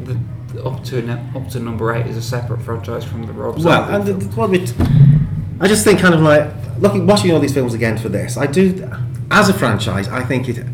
up 0.64 0.82
to 0.84 1.08
up 1.34 1.48
to 1.50 1.60
number 1.60 1.94
eight 1.94 2.06
is 2.06 2.16
a 2.16 2.22
separate 2.22 2.62
franchise 2.62 3.04
from 3.04 3.26
the 3.26 3.32
Rob 3.32 3.54
Well, 3.56 3.62
Zombie 3.62 3.94
and 3.94 4.04
the, 4.22 4.26
film. 4.34 4.52
the, 4.52 4.58
what 4.58 4.88
it, 4.88 5.60
I 5.60 5.68
just 5.68 5.84
think 5.84 6.00
kind 6.00 6.14
of 6.14 6.20
like 6.20 6.50
looking 6.78 7.06
watching 7.06 7.30
all 7.32 7.40
these 7.40 7.54
films 7.54 7.74
again 7.74 7.96
for 7.98 8.08
this. 8.08 8.36
I 8.36 8.46
do, 8.46 8.88
as 9.30 9.48
a 9.48 9.54
franchise, 9.54 10.08
I 10.08 10.22
think 10.24 10.48
it. 10.48 10.64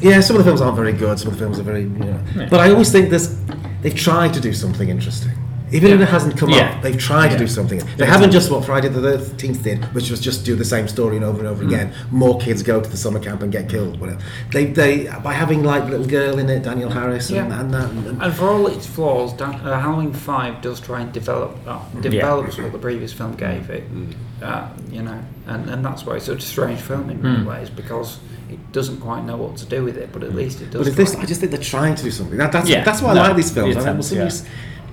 Yeah, 0.00 0.20
some 0.20 0.36
of 0.36 0.44
the 0.44 0.48
films 0.48 0.60
aren't 0.60 0.76
very 0.76 0.92
good. 0.92 1.18
Some 1.18 1.28
of 1.28 1.34
the 1.34 1.40
films 1.40 1.58
are 1.58 1.64
very, 1.64 1.82
you 1.82 1.88
know. 1.88 2.20
But 2.48 2.60
I 2.60 2.70
always 2.70 2.92
think 2.92 3.10
this. 3.10 3.40
They've 3.82 3.94
tried 3.94 4.32
to 4.34 4.40
do 4.40 4.52
something 4.52 4.88
interesting. 4.88 5.32
Even 5.72 5.92
if 5.92 6.00
it 6.00 6.08
hasn't 6.08 6.36
come 6.36 6.50
Yeah. 6.50 6.70
up, 6.70 6.82
they've 6.82 6.96
tried 6.96 7.26
Yeah. 7.26 7.32
to 7.32 7.38
do 7.38 7.46
something. 7.46 7.82
They 7.96 8.06
haven't 8.06 8.30
just 8.30 8.50
what 8.50 8.64
Friday 8.64 8.88
the 8.88 9.00
Thirteenth 9.00 9.62
did, 9.62 9.84
which 9.94 10.10
was 10.10 10.20
just 10.20 10.44
do 10.44 10.56
the 10.56 10.64
same 10.64 10.88
story 10.88 11.16
and 11.16 11.24
over 11.24 11.38
and 11.38 11.48
over 11.48 11.62
mm. 11.64 11.68
again. 11.68 11.92
More 12.10 12.38
kids 12.38 12.62
go 12.62 12.80
to 12.80 12.88
the 12.88 12.96
summer 12.96 13.18
camp 13.18 13.42
and 13.42 13.52
get 13.52 13.68
killed. 13.68 14.00
Whatever. 14.00 14.20
They, 14.52 14.66
they 14.66 15.08
by 15.22 15.32
having 15.32 15.62
like 15.62 15.88
little 15.88 16.06
girl 16.06 16.38
in 16.38 16.48
it, 16.48 16.62
Danielle 16.62 16.90
Harris, 16.90 17.30
and, 17.30 17.36
Yeah. 17.36 17.60
and 17.60 17.74
that. 17.74 17.90
And, 17.90 18.22
And 18.22 18.34
for 18.34 18.48
all 18.48 18.66
its 18.66 18.86
flaws, 18.86 19.32
Dan- 19.32 19.60
uh, 19.64 19.80
Halloween 19.80 20.12
Five 20.12 20.60
does 20.62 20.80
try 20.80 21.00
and 21.00 21.12
develop 21.12 21.56
uh, 21.66 21.78
that, 21.94 22.10
develops 22.10 22.58
what 22.58 22.72
the 22.72 22.78
previous 22.78 23.12
film 23.12 23.34
gave 23.34 23.70
it. 23.70 23.84
Mm. 23.92 24.14
Uh, 24.42 24.68
you 24.90 25.02
know, 25.02 25.18
and, 25.46 25.68
and 25.68 25.84
that's 25.84 26.06
why 26.06 26.16
it's 26.16 26.26
such 26.26 26.44
a 26.44 26.46
strange 26.46 26.80
film 26.80 27.10
in 27.10 27.20
many 27.20 27.38
mm. 27.38 27.46
ways 27.46 27.68
because 27.70 28.20
it 28.48 28.72
doesn't 28.72 29.00
quite 29.00 29.24
know 29.24 29.36
what 29.36 29.56
to 29.56 29.66
do 29.66 29.84
with 29.84 29.96
it, 29.96 30.10
but 30.12 30.22
at 30.22 30.34
least 30.34 30.60
it 30.60 30.70
does. 30.70 30.86
But 30.86 30.96
this. 30.96 31.14
I 31.16 31.24
just 31.24 31.40
think 31.40 31.52
they're 31.52 31.60
trying 31.60 31.94
to 31.96 32.02
do 32.02 32.10
something. 32.10 32.38
That, 32.38 32.52
that's 32.52 32.68
Yeah, 32.68 32.84
that's 32.84 33.02
why 33.02 33.14
no, 33.14 33.22
I 33.22 33.28
like 33.28 33.36
these 33.36 33.50
films. 33.50 33.74
the 33.74 33.80
I 33.80 33.84
think, 33.84 33.98
well, 33.98 34.06
attempt, 34.06 34.48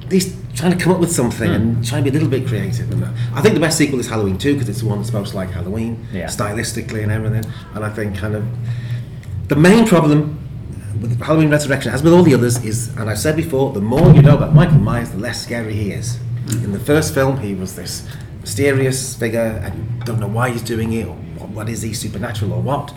these 0.10 0.36
trying 0.56 0.78
to 0.78 0.82
come 0.82 0.94
up 0.94 1.00
with 1.00 1.12
something 1.12 1.52
and 1.52 1.78
hmm. 1.78 1.82
trying 1.84 2.04
to 2.04 2.12
be 2.12 2.18
a 2.18 2.20
little 2.20 2.30
bit 2.30 2.48
creative. 2.48 2.90
And 2.92 3.04
I 3.34 3.42
think 3.42 3.54
the 3.56 3.60
best 3.60 3.78
sequel 3.78 4.00
is 4.00 4.08
Halloween 4.08 4.38
2 4.38 4.54
because 4.54 4.70
it's 4.70 4.80
the 4.80 4.88
one 4.88 5.00
that's 5.00 5.12
most 5.12 5.34
like 5.34 5.52
Halloween, 5.52 6.08
Yeah. 6.14 6.28
stylistically 6.28 7.04
and 7.04 7.12
everything. 7.12 7.52
And 7.74 7.84
I 7.84 7.90
think 7.90 8.18
kind 8.18 8.36
of 8.36 8.46
the 9.48 9.56
main 9.56 9.86
problem 9.86 10.40
with 11.02 11.22
Halloween 11.22 11.50
Resurrection, 11.50 11.94
as 11.94 12.02
with 12.02 12.14
all 12.14 12.24
the 12.24 12.34
others, 12.34 12.64
is, 12.64 12.96
and 12.96 13.10
I've 13.10 13.20
said 13.20 13.36
before, 13.36 13.74
the 13.74 13.82
more 13.82 14.12
you 14.12 14.22
know 14.22 14.36
about 14.36 14.54
Michael 14.54 14.78
Myers, 14.78 15.12
the 15.12 15.18
less 15.18 15.44
scary 15.44 15.74
he 15.74 15.92
is. 15.92 16.20
In 16.64 16.72
the 16.72 16.80
first 16.80 17.14
film, 17.14 17.38
he 17.40 17.54
was 17.54 17.76
this 17.76 18.08
mysterious 18.40 19.16
figure, 19.16 19.62
and 19.64 19.74
you 19.98 20.04
don't 20.06 20.20
know 20.20 20.28
why 20.28 20.52
he's 20.52 20.62
doing 20.62 20.94
it, 20.94 21.06
or 21.06 21.16
what, 21.38 21.50
what 21.50 21.70
is 21.70 21.82
he, 21.82 21.94
supernatural 21.94 22.54
or 22.54 22.62
what. 22.62 22.94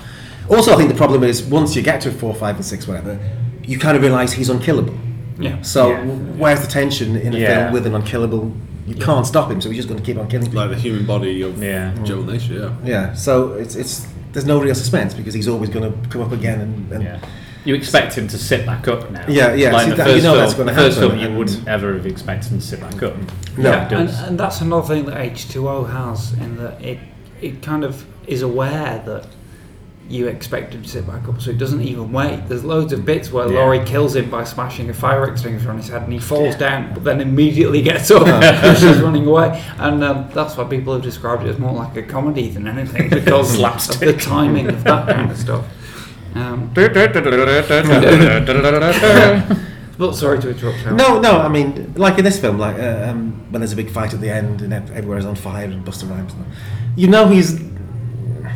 Also, 0.48 0.72
I 0.72 0.76
think 0.76 0.90
the 0.90 0.96
problem 0.96 1.24
is 1.24 1.42
once 1.42 1.74
you 1.74 1.82
get 1.82 2.00
to 2.02 2.10
four, 2.10 2.34
five, 2.34 2.56
and 2.56 2.64
six, 2.64 2.86
whatever, 2.86 3.18
you 3.62 3.78
kind 3.78 3.96
of 3.96 4.02
realise 4.02 4.32
he's 4.32 4.48
unkillable. 4.48 4.96
Yeah. 5.38 5.62
So 5.62 5.90
Yeah. 5.90 6.04
where's 6.04 6.60
the 6.60 6.66
tension 6.66 7.16
in 7.16 7.34
a 7.34 7.38
Yeah. 7.38 7.60
film 7.62 7.72
with 7.72 7.86
an 7.86 7.94
unkillable? 7.94 8.52
You 8.86 8.94
can't 8.94 9.26
stop 9.26 9.50
him, 9.50 9.60
so 9.60 9.68
he's 9.68 9.78
just 9.78 9.88
going 9.88 10.00
to 10.00 10.06
keep 10.06 10.18
on 10.18 10.28
killing 10.28 10.46
people. 10.46 10.60
Like 10.62 10.70
the 10.70 10.76
human 10.76 11.04
body 11.04 11.42
of 11.42 11.62
Yeah. 11.62 11.92
Joel 12.04 12.22
Nature, 12.24 12.54
yeah. 12.84 12.90
Yeah. 12.90 13.14
So 13.14 13.52
it's 13.52 13.74
it's 13.76 14.06
there's 14.32 14.46
no 14.46 14.60
real 14.60 14.74
suspense 14.74 15.14
because 15.14 15.34
he's 15.34 15.48
always 15.48 15.68
going 15.70 15.90
to 15.92 16.08
come 16.08 16.22
up 16.22 16.32
again 16.32 16.60
and, 16.60 16.92
and 16.92 17.02
Yeah. 17.04 17.18
You 17.64 17.74
expect 17.74 18.14
him 18.16 18.28
to 18.28 18.38
sit 18.38 18.64
back 18.64 18.88
up 18.88 19.10
now. 19.10 19.24
Yeah, 19.28 19.52
yeah, 19.52 19.72
Like 19.72 19.84
see, 19.84 19.90
the 19.90 19.96
that- 19.96 20.08
you 20.16 20.22
know 20.22 20.32
film, 20.32 20.38
that's 20.38 20.54
gonna 20.54 20.72
the 20.72 20.78
first 20.78 20.98
film, 20.98 21.18
you 21.18 21.30
wouldn't 21.36 21.68
ever 21.68 21.92
have 21.94 22.06
expected 22.06 22.52
him 22.52 22.60
to 22.60 22.64
sit 22.64 22.80
back 22.80 23.02
up. 23.02 23.14
No. 23.58 23.70
Yeah, 23.70 23.86
it 23.86 23.92
and, 23.92 24.06
does. 24.08 24.20
and 24.22 24.40
that's 24.40 24.60
another 24.62 24.86
thing 24.94 25.04
that 25.06 25.16
H2O 25.18 25.90
has 25.90 26.32
in 26.34 26.56
that 26.56 26.80
it 26.82 26.98
it 27.42 27.60
kind 27.60 27.84
of 27.84 28.06
is 28.26 28.40
aware 28.42 29.02
that 29.04 29.26
you 30.08 30.26
expect 30.26 30.74
him 30.74 30.82
to 30.82 30.88
sit 30.88 31.06
back 31.06 31.28
up, 31.28 31.40
so 31.40 31.50
it 31.50 31.58
doesn't 31.58 31.82
even 31.82 32.10
wait. 32.12 32.48
There's 32.48 32.64
loads 32.64 32.92
of 32.94 33.04
bits 33.04 33.30
where 33.30 33.50
Yeah. 33.50 33.58
Laurie 33.58 33.84
kills 33.84 34.16
him 34.16 34.30
by 34.30 34.44
smashing 34.44 34.88
a 34.88 34.94
fire 34.94 35.28
extinguisher 35.28 35.68
on 35.70 35.76
his 35.76 35.88
head, 35.88 36.02
and 36.02 36.12
he 36.12 36.18
falls 36.18 36.56
down, 36.56 36.94
but 36.94 37.04
then 37.04 37.20
immediately 37.20 37.82
gets 37.82 38.10
up 38.10 38.26
and 38.26 38.78
she's 38.78 38.98
running 39.00 39.26
away. 39.26 39.62
And 39.78 40.02
um, 40.02 40.30
that's 40.32 40.56
why 40.56 40.64
people 40.64 40.94
have 40.94 41.02
described 41.02 41.44
it 41.44 41.50
as 41.50 41.58
more 41.58 41.72
like 41.72 41.94
a 41.96 42.02
comedy 42.02 42.48
than 42.48 42.66
anything 42.66 43.08
because 43.10 43.54
of 43.58 44.00
the 44.00 44.14
timing 44.14 44.68
of 44.68 44.82
that 44.84 45.08
kind 45.08 45.30
of 45.30 45.36
stuff. 45.36 45.66
Um, 46.34 46.70
but 49.98 50.12
sorry 50.14 50.38
to 50.40 50.50
interrupt. 50.50 50.78
Howard. 50.78 50.96
no, 50.96 51.20
no. 51.20 51.38
I 51.38 51.48
mean, 51.48 51.94
like 51.96 52.18
in 52.18 52.24
this 52.24 52.40
film, 52.40 52.58
like 52.58 52.78
uh, 52.78 53.08
um, 53.10 53.32
when 53.50 53.60
there's 53.60 53.72
a 53.72 53.76
big 53.76 53.90
fight 53.90 54.14
at 54.14 54.20
the 54.20 54.30
end 54.30 54.62
and 54.62 54.72
everywhere 54.72 55.18
is 55.18 55.26
on 55.26 55.34
fire 55.34 55.64
and 55.64 55.84
Busta 55.84 56.08
Rhymes, 56.08 56.32
and 56.32 56.46
you 56.96 57.08
know 57.08 57.28
he's. 57.28 57.60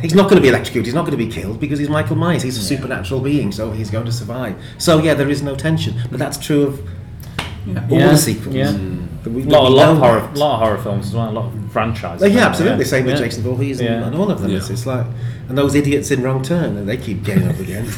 He's 0.03 0.13
not 0.13 0.23
going 0.29 0.35
to 0.35 0.41
be 0.41 0.49
electrocuted. 0.49 0.85
He's 0.85 0.93
not 0.93 1.05
going 1.07 1.17
to 1.17 1.25
be 1.25 1.31
killed 1.31 1.59
because 1.59 1.79
he's 1.79 1.89
Michael 1.89 2.15
Myers. 2.17 2.43
He's 2.43 2.57
a 2.57 2.61
supernatural 2.61 3.21
being, 3.21 3.51
so 3.51 3.71
he's 3.71 3.89
going 3.89 4.05
to 4.05 4.11
survive. 4.11 4.55
So 4.77 4.99
yeah, 4.99 5.13
there 5.15 5.29
is 5.29 5.41
no 5.41 5.55
tension. 5.55 5.95
But 6.11 6.19
that's 6.19 6.37
true 6.37 6.63
of 6.63 6.81
Yeah. 7.65 7.87
all 7.89 7.97
Yeah, 7.97 8.09
the 8.11 8.17
sequels. 8.17 8.53
yeah. 8.55 8.73
That 9.23 9.31
we- 9.31 9.43
A 9.43 9.45
lot, 9.45 9.71
a 9.71 9.73
lot 9.73 9.89
of 9.91 9.97
horror, 9.99 10.19
that. 10.19 10.35
lot 10.37 10.53
of 10.55 10.59
horror 10.59 10.77
films 10.77 11.07
as 11.07 11.13
well. 11.15 11.29
A 11.29 11.31
lot 11.31 11.45
of 11.45 11.71
franchises. 11.71 12.21
Like, 12.21 12.33
yeah, 12.33 12.47
absolutely. 12.47 12.83
Same 12.83 13.05
with 13.05 13.17
Jason 13.17 13.41
Voorhees 13.43 13.79
and, 13.79 13.87
Yeah. 13.89 14.05
and 14.07 14.15
all 14.17 14.29
of 14.29 14.41
them. 14.41 14.51
Yeah. 14.51 14.57
It's, 14.57 14.69
it's 14.69 14.85
like, 14.85 15.05
and 15.47 15.57
those 15.57 15.73
idiots 15.73 16.11
in 16.11 16.21
Wrong 16.21 16.41
Turn, 16.43 16.75
and 16.75 16.87
they 16.89 16.97
keep 16.97 17.23
getting 17.23 17.47
up 17.47 17.57
again, 17.57 17.85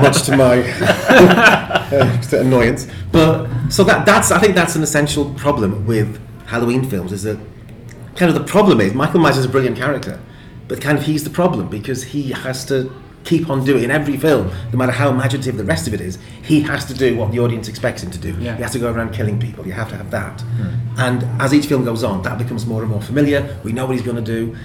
much 0.00 0.22
to 0.22 0.36
my 0.36 0.58
uh, 1.18 2.12
annoyance. 2.32 2.86
But 3.10 3.48
so 3.70 3.82
that 3.84 4.06
that's 4.06 4.30
I 4.30 4.38
think 4.38 4.54
that's 4.54 4.76
an 4.76 4.82
essential 4.84 5.30
problem 5.34 5.84
with 5.86 6.20
Halloween 6.46 6.84
films 6.84 7.12
is 7.12 7.22
that 7.24 7.38
kind 8.16 8.30
of 8.30 8.34
the 8.38 8.44
problem 8.44 8.80
is 8.80 8.94
Michael 8.94 9.20
Myers 9.20 9.36
is 9.38 9.44
a 9.44 9.48
brilliant 9.48 9.76
character, 9.76 10.20
but 10.68 10.80
kind 10.80 10.98
of 10.98 11.04
he's 11.04 11.24
the 11.24 11.30
problem 11.30 11.68
because 11.68 12.02
he 12.02 12.32
has 12.32 12.64
to 12.66 12.90
keep 13.24 13.48
on 13.48 13.64
doing 13.64 13.84
in 13.84 13.90
every 13.90 14.16
film, 14.16 14.50
no 14.72 14.78
matter 14.78 14.92
how 14.92 15.08
imaginative 15.10 15.56
the 15.56 15.64
rest 15.64 15.86
of 15.86 15.94
it 15.94 16.00
is. 16.00 16.18
He 16.42 16.60
has 16.62 16.84
to 16.86 16.94
do 16.94 17.16
what 17.16 17.32
the 17.32 17.38
audience 17.40 17.68
expects 17.68 18.02
him 18.02 18.10
to 18.10 18.18
do. 18.18 18.32
Yeah. 18.38 18.56
He 18.56 18.62
has 18.62 18.72
to 18.72 18.78
go 18.78 18.92
around 18.92 19.12
killing 19.12 19.40
people. 19.40 19.66
You 19.66 19.72
have 19.72 19.88
to 19.90 19.96
have 19.96 20.10
that. 20.10 20.40
Hmm. 20.42 21.00
And 21.00 21.42
as 21.42 21.54
each 21.54 21.66
film 21.66 21.84
goes 21.84 22.04
on, 22.04 22.22
that 22.22 22.38
becomes 22.38 22.66
more 22.66 22.82
and 22.82 22.90
more 22.90 23.00
familiar. 23.00 23.58
We 23.64 23.72
know 23.72 23.86
what 23.86 23.96
he's 23.96 24.04
going 24.04 24.22
to 24.22 24.22
do. 24.22 24.56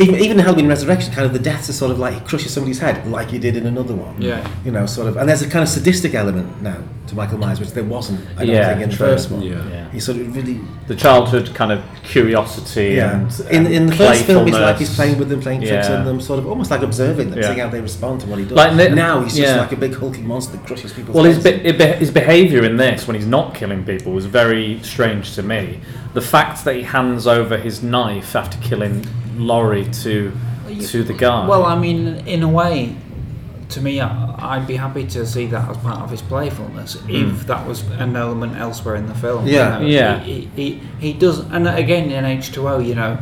Even, 0.00 0.14
even 0.16 0.38
in 0.38 0.44
Halloween 0.44 0.66
Resurrection, 0.68 1.12
kind 1.12 1.26
of 1.26 1.32
the 1.32 1.38
deaths 1.38 1.68
are 1.68 1.72
sort 1.74 1.90
of 1.90 1.98
like 1.98 2.14
he 2.14 2.20
crushes 2.20 2.52
somebody's 2.54 2.78
head, 2.78 3.06
like 3.06 3.28
he 3.30 3.38
did 3.38 3.56
in 3.56 3.66
another 3.66 3.94
one. 3.94 4.20
Yeah. 4.20 4.48
You 4.64 4.70
know, 4.72 4.86
sort 4.86 5.08
of. 5.08 5.16
And 5.16 5.28
there's 5.28 5.42
a 5.42 5.48
kind 5.50 5.62
of 5.62 5.68
sadistic 5.68 6.14
element 6.14 6.62
now 6.62 6.78
to 7.08 7.14
Michael 7.14 7.38
Myers, 7.38 7.60
which 7.60 7.70
there 7.72 7.84
wasn't, 7.84 8.20
I 8.36 8.44
don't 8.46 8.54
Yeah, 8.54 8.68
think, 8.70 8.82
in 8.84 8.90
the 8.90 8.96
first 8.96 9.30
one. 9.30 9.42
Yeah. 9.42 9.68
Yeah. 9.68 9.90
He 9.90 10.00
sort 10.00 10.18
of 10.18 10.34
really. 10.34 10.60
The 10.86 10.96
childhood 10.96 11.54
kind 11.54 11.70
of 11.70 11.82
curiosity 12.02 12.94
Yeah. 12.96 13.20
and 13.20 13.40
in, 13.50 13.66
in 13.72 13.86
the 13.86 13.94
first 13.94 14.24
film, 14.24 14.46
he's 14.46 14.54
like 14.56 14.76
he's 14.78 14.94
playing 14.94 15.18
with 15.18 15.28
them, 15.28 15.40
playing 15.40 15.60
tricks 15.60 15.88
Yeah. 15.88 15.98
on 15.98 16.04
them, 16.04 16.20
sort 16.20 16.38
of 16.38 16.46
almost 16.48 16.70
like 16.70 16.82
observing 16.82 17.30
them, 17.30 17.38
Yeah. 17.40 17.46
seeing 17.48 17.58
how 17.58 17.68
they 17.68 17.80
respond 17.80 18.20
to 18.22 18.26
what 18.26 18.38
he 18.38 18.44
does. 18.44 18.56
Like 18.56 18.76
the- 18.76 18.90
now 18.90 19.20
he's 19.22 19.36
just 19.36 19.54
yeah. 19.54 19.60
like 19.60 19.72
a 19.72 19.76
big 19.76 19.94
hulking 19.94 20.26
monster 20.26 20.56
that 20.56 20.66
crushes 20.66 20.92
people's 20.92 21.14
Well, 21.14 21.24
his, 21.24 21.42
heads. 21.42 21.62
be- 21.62 21.72
be- 21.72 21.84
his 21.84 22.10
behaviour 22.10 22.64
in 22.64 22.76
this, 22.76 23.06
when 23.06 23.16
he's 23.16 23.26
not 23.26 23.54
killing 23.54 23.84
people, 23.84 24.12
was 24.12 24.26
very 24.26 24.80
strange 24.82 25.34
to 25.34 25.42
me. 25.42 25.80
The 26.14 26.20
fact 26.20 26.64
that 26.64 26.74
he 26.74 26.82
hands 26.82 27.26
over 27.26 27.56
his 27.56 27.82
knife 27.82 28.34
after 28.34 28.58
killing 28.58 29.06
Laurie 29.40 29.86
to 30.02 30.32
to 30.88 31.02
the 31.02 31.12
guy. 31.14 31.46
Well, 31.48 31.64
I 31.64 31.76
mean, 31.78 32.06
in 32.26 32.42
a 32.42 32.48
way, 32.48 32.94
to 33.70 33.80
me, 33.80 34.00
I- 34.00 34.56
I'd 34.56 34.66
be 34.66 34.76
happy 34.76 35.04
to 35.08 35.26
see 35.26 35.46
that 35.46 35.68
as 35.68 35.76
part 35.78 36.00
of 36.00 36.10
his 36.10 36.22
playfulness 36.22 36.96
if 37.08 37.46
that 37.46 37.66
was 37.66 37.82
an 37.98 38.16
element 38.16 38.56
elsewhere 38.56 38.94
in 38.96 39.06
the 39.06 39.14
film. 39.14 39.46
you 39.46 39.54
Yeah. 39.54 39.78
know. 39.78 39.86
Yeah. 39.86 40.18
He, 40.20 40.48
he, 40.56 40.80
he 40.98 41.12
does, 41.12 41.40
and 41.50 41.66
again 41.68 42.10
in 42.10 42.24
H2O, 42.24 42.86
you 42.86 42.94
know, 42.94 43.18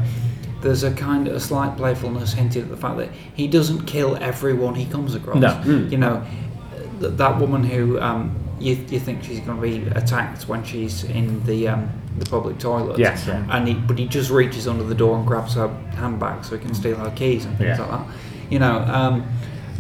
there's 0.60 0.82
a 0.84 0.90
kind 0.92 1.26
of 1.28 1.34
a 1.34 1.40
slight 1.40 1.76
playfulness 1.76 2.32
hinted 2.34 2.64
at 2.64 2.70
the 2.70 2.76
fact 2.76 2.98
that 2.98 3.10
he 3.34 3.46
doesn't 3.48 3.82
kill 3.86 4.16
everyone 4.20 4.74
he 4.74 4.84
comes 4.86 5.14
across. 5.14 5.36
No. 5.38 5.60
You 5.64 5.96
know, 5.98 6.22
th- 7.00 7.12
that 7.16 7.38
woman 7.38 7.62
who 7.64 8.00
um, 8.00 8.34
you, 8.60 8.74
you 8.88 8.98
think 9.00 9.22
she's 9.24 9.40
going 9.40 9.56
to 9.60 9.62
be 9.62 9.88
attacked 9.98 10.48
when 10.48 10.64
she's 10.64 11.04
in 11.04 11.42
the 11.44 11.68
um, 11.68 11.90
the 12.18 12.26
public 12.26 12.58
toilet. 12.58 12.98
Yes, 12.98 13.26
yeah. 13.26 13.46
And 13.50 13.68
he, 13.68 13.74
but 13.74 13.98
he 13.98 14.06
just 14.06 14.30
reaches 14.30 14.66
under 14.66 14.84
the 14.84 14.94
door 14.94 15.16
and 15.18 15.26
grabs 15.26 15.54
her 15.54 15.68
handbag 15.94 16.44
so 16.44 16.56
he 16.56 16.64
can 16.64 16.74
steal 16.74 16.96
her 16.96 17.10
keys 17.12 17.44
and 17.44 17.56
things 17.58 17.78
Yeah. 17.78 17.84
like 17.86 18.06
that. 18.06 18.14
You 18.50 18.58
know, 18.58 18.78
um, 18.80 19.26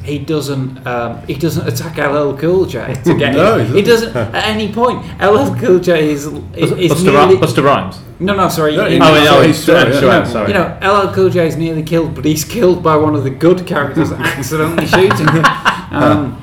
he 0.04 0.18
doesn't 0.18 0.86
um, 0.86 1.26
he 1.26 1.34
doesn't 1.34 1.66
attack 1.66 1.96
LL 1.98 2.36
Cool 2.36 2.66
J 2.66 2.94
to 3.04 3.14
get 3.18 3.34
No, 3.34 3.58
him. 3.58 3.66
he 3.68 3.74
He 3.74 3.82
doesn't 3.82 4.14
at 4.16 4.34
any 4.46 4.72
point. 4.72 5.04
LL 5.20 5.54
Cool 5.56 5.80
J 5.80 6.10
is, 6.10 6.26
is, 6.26 6.32
is 6.72 6.92
Busta, 6.92 7.04
nearly, 7.04 7.34
Rhy- 7.34 7.40
Busta 7.40 7.62
Rhymes. 7.64 7.98
no 8.20 8.34
no 8.34 8.48
sorry. 8.48 8.76
No, 8.76 8.86
in- 8.86 8.92
he- 8.92 8.98
Oh, 9.00 9.14
no, 9.14 9.40
yeah, 9.40 9.46
he's 9.46 9.68
right, 9.68 9.88
yeah. 9.88 9.94
yeah. 10.00 10.18
no, 10.20 10.24
sorry. 10.24 10.48
You 10.48 10.54
know, 10.54 10.78
LL 10.82 11.12
Cool 11.12 11.30
J 11.30 11.48
is 11.48 11.56
nearly 11.56 11.82
killed, 11.82 12.14
but 12.14 12.24
he's 12.24 12.44
killed 12.44 12.82
by 12.82 12.96
one 12.96 13.14
of 13.16 13.24
the 13.24 13.30
good 13.30 13.66
characters 13.66 14.12
accidentally 14.30 14.86
shooting 14.86 15.26
him. 15.28 15.44
Um, 15.90 16.36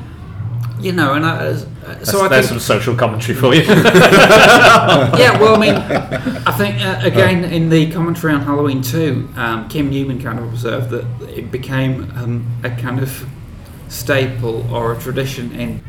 you 0.82 0.92
know, 0.92 1.14
and 1.14 1.24
I, 1.24 1.54
uh, 1.86 2.04
so 2.04 2.22
I 2.22 2.28
There's 2.28 2.50
think 2.50 2.60
some 2.62 2.78
social 2.78 2.96
commentary 2.96 3.38
for 3.38 3.54
you. 3.54 3.62
yeah, 3.64 5.40
well, 5.40 5.56
I 5.56 5.60
mean, 5.60 5.76
I 5.76 6.52
think 6.52 6.82
uh, 6.82 7.00
again 7.04 7.44
in 7.44 7.70
the 7.70 7.92
commentary 7.92 8.34
on 8.34 8.42
Halloween 8.42 8.82
two, 8.82 9.30
um, 9.36 9.70
Kim 9.70 9.92
Newman 9.92 10.20
kind 10.22 10.40
of 10.40 10.46
observed 10.46 10.90
that 10.90 11.06
it 11.30 11.52
became 11.52 12.12
um, 12.18 12.60
a 12.64 12.72
kind 12.72 13.00
of 13.00 13.28
staple 13.88 14.66
or 14.74 14.94
a 14.94 15.00
tradition 15.00 15.52
in. 15.52 15.84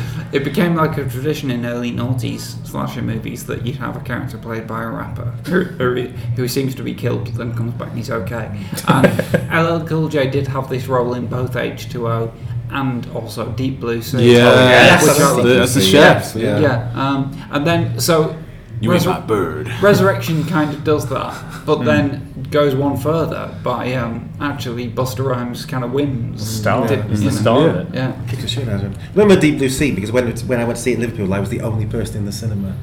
it 0.32 0.44
became 0.44 0.74
like 0.74 0.96
a 0.98 1.08
tradition 1.08 1.50
in 1.50 1.64
early 1.64 1.90
noughties 1.90 2.64
slasher 2.66 3.02
movies 3.02 3.46
that 3.46 3.64
you'd 3.66 3.76
have 3.76 3.96
a 3.96 4.00
character 4.00 4.36
played 4.38 4.66
by 4.66 4.82
a 4.82 4.88
rapper 4.88 5.24
who, 5.46 5.62
who, 5.78 6.02
who 6.36 6.48
seems 6.48 6.74
to 6.74 6.82
be 6.82 6.94
killed 6.94 7.24
but 7.24 7.34
then 7.34 7.54
comes 7.54 7.72
back 7.74 7.88
and 7.88 7.96
he's 7.98 8.10
okay. 8.10 8.64
And 8.88 9.06
LL 9.82 9.86
Cool 9.86 10.08
J 10.08 10.28
did 10.30 10.46
have 10.48 10.68
this 10.68 10.86
role 10.86 11.14
in 11.14 11.26
both 11.26 11.52
H2O 11.54 12.32
and 12.70 13.06
also 13.12 13.50
Deep 13.52 13.80
Blue 13.80 14.02
Sea. 14.02 14.32
Yeah, 14.34 14.42
yes, 14.68 15.02
which 15.02 15.16
that's, 15.16 15.36
the, 15.36 15.42
that's 15.42 15.74
the 15.74 15.80
Yeah, 15.84 16.20
chef. 16.20 16.34
yeah. 16.36 16.58
yeah, 16.60 16.92
um, 16.94 17.48
and 17.50 17.66
then 17.66 17.98
so 17.98 18.36
You 18.80 18.90
mean 18.90 18.98
Resur- 19.00 19.06
my 19.06 19.20
bird? 19.20 19.68
Resurrection 19.82 20.44
kind 20.44 20.72
of 20.72 20.84
does 20.84 21.08
that, 21.08 21.62
but 21.66 21.84
then 21.84 22.46
goes 22.50 22.74
one 22.74 22.96
further 22.96 23.54
by 23.62 23.92
um, 23.94 24.30
actually 24.40 24.88
Busta 24.90 25.24
Rhymes 25.24 25.66
kind 25.66 25.84
of 25.84 25.92
wins. 25.92 26.46
Star. 26.48 26.86
Di- 26.88 27.02
He's 27.08 27.22
you 27.22 27.30
the 27.30 27.34
know. 27.36 27.40
star 27.42 27.68
of 27.68 27.76
it. 27.76 27.94
Yeah, 27.94 28.12
Kick 28.28 28.38
the 28.40 28.48
shit 28.48 28.68
out 28.68 28.76
of 28.76 28.92
him. 28.94 28.94
Remember 29.14 29.40
Deep 29.40 29.58
Blue 29.58 29.68
Sea 29.68 29.90
because 29.92 30.12
when 30.12 30.28
it, 30.28 30.40
when 30.40 30.60
I 30.60 30.64
went 30.64 30.76
to 30.76 30.82
see 30.82 30.92
it 30.92 30.94
in 30.94 31.00
Liverpool, 31.00 31.32
I 31.34 31.40
was 31.40 31.50
the 31.50 31.60
only 31.60 31.86
person 31.86 32.18
in 32.18 32.24
the 32.24 32.32
cinema. 32.32 32.76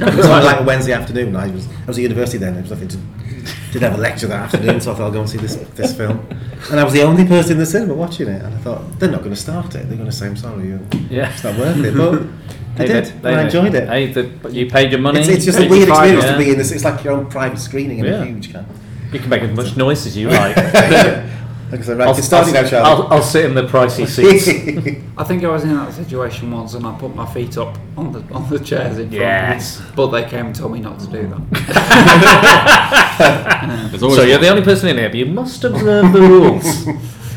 It 0.00 0.14
was 0.14 0.26
like, 0.28 0.44
like 0.44 0.60
a 0.60 0.62
Wednesday 0.62 0.92
afternoon. 0.92 1.36
I 1.36 1.48
was 1.50 1.66
I 1.68 1.86
was 1.86 1.98
at 1.98 2.02
university 2.02 2.38
then. 2.38 2.54
There 2.54 2.62
was 2.62 2.70
nothing 2.70 2.88
to 2.88 2.98
didn't 3.72 3.82
have 3.90 3.98
a 3.98 4.02
lecture 4.02 4.26
that 4.28 4.40
afternoon, 4.44 4.80
so 4.80 4.92
I 4.92 4.94
thought 4.94 5.04
I'll 5.04 5.10
go 5.10 5.20
and 5.20 5.28
see 5.28 5.38
this 5.38 5.56
this 5.74 5.94
film. 5.96 6.26
And 6.70 6.80
I 6.80 6.84
was 6.84 6.92
the 6.94 7.02
only 7.02 7.26
person 7.26 7.52
in 7.52 7.58
the 7.58 7.66
cinema 7.66 7.94
watching 7.94 8.28
it. 8.28 8.42
And 8.42 8.54
I 8.54 8.58
thought 8.58 8.98
they're 8.98 9.10
not 9.10 9.20
going 9.20 9.34
to 9.34 9.40
start 9.40 9.74
it. 9.74 9.88
They're 9.88 9.96
going 9.98 10.10
to 10.10 10.12
say 10.16 10.26
I'm 10.26 10.36
sorry. 10.36 10.70
and 10.72 11.10
Yeah. 11.10 11.30
It's 11.32 11.44
not 11.44 11.56
worth 11.58 11.78
it. 11.84 11.94
But 11.96 12.22
they 12.76 12.86
Hey, 12.86 12.92
did. 13.00 13.04
they- 13.22 13.30
and 13.32 13.40
I 13.40 13.44
enjoyed 13.44 13.74
it. 13.74 13.88
Hey, 13.88 14.12
the, 14.12 14.22
but 14.42 14.52
you 14.52 14.66
paid 14.70 14.90
your 14.92 15.00
money. 15.00 15.20
It's, 15.20 15.28
it's 15.28 15.44
just 15.44 15.58
a 15.58 15.68
weird 15.68 15.88
your 15.88 15.96
fine, 15.96 16.14
experience 16.14 16.24
yeah. 16.24 16.32
to 16.32 16.38
be 16.38 16.50
in 16.52 16.58
this. 16.58 16.70
It's 16.72 16.84
like 16.84 17.02
your 17.04 17.12
own 17.14 17.26
private 17.26 17.58
screening 17.58 17.98
in 18.00 18.04
Yeah. 18.06 18.22
a 18.22 18.24
huge 18.24 18.52
kind. 18.52 18.66
You 19.12 19.18
can 19.18 19.28
make 19.28 19.42
as 19.42 19.56
much 19.56 19.76
noise 19.76 20.06
as 20.06 20.16
you 20.16 20.28
like. 20.30 20.56
Like 20.56 21.80
I 21.80 21.84
said, 21.84 21.98
right, 21.98 22.08
I'll, 22.08 22.14
get 22.16 22.30
now, 22.32 22.38
I'll, 22.38 22.68
Charlie. 22.68 22.74
I'll, 23.04 23.06
I'll 23.12 23.22
sit 23.22 23.44
in 23.44 23.54
the 23.54 23.62
pricey 23.62 24.04
seats. 24.16 24.48
I 25.16 25.22
think 25.22 25.44
I 25.44 25.48
was 25.48 25.62
in 25.62 25.72
that 25.76 25.92
situation 25.92 26.50
once, 26.50 26.74
and 26.74 26.84
I 26.84 26.98
put 26.98 27.14
my 27.14 27.24
feet 27.32 27.56
up 27.58 27.78
on 27.96 28.10
the 28.10 28.20
on 28.34 28.48
the 28.50 28.58
chairs 28.58 28.98
in 28.98 29.08
front. 29.08 29.12
Yes. 29.12 29.80
but 29.94 30.08
they 30.08 30.24
came 30.28 30.46
and 30.46 30.54
told 30.54 30.72
me 30.72 30.80
not 30.80 30.98
to 30.98 31.06
do 31.06 31.28
that. 31.28 31.40
There's 33.90 34.02
always 34.02 34.18
so 34.18 34.24
you're 34.24 34.38
the 34.38 34.48
only 34.48 34.62
person 34.62 34.88
in 34.88 34.96
here, 34.98 35.08
but 35.10 35.18
you 35.18 35.26
must 35.26 35.62
observe 35.62 36.12
the 36.12 36.20
rules. 36.20 36.86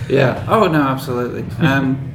yeah. 0.10 0.43
Oh 0.49 0.68
no, 0.68 0.81
absolutely. 0.81 1.45
Um, 1.64 2.12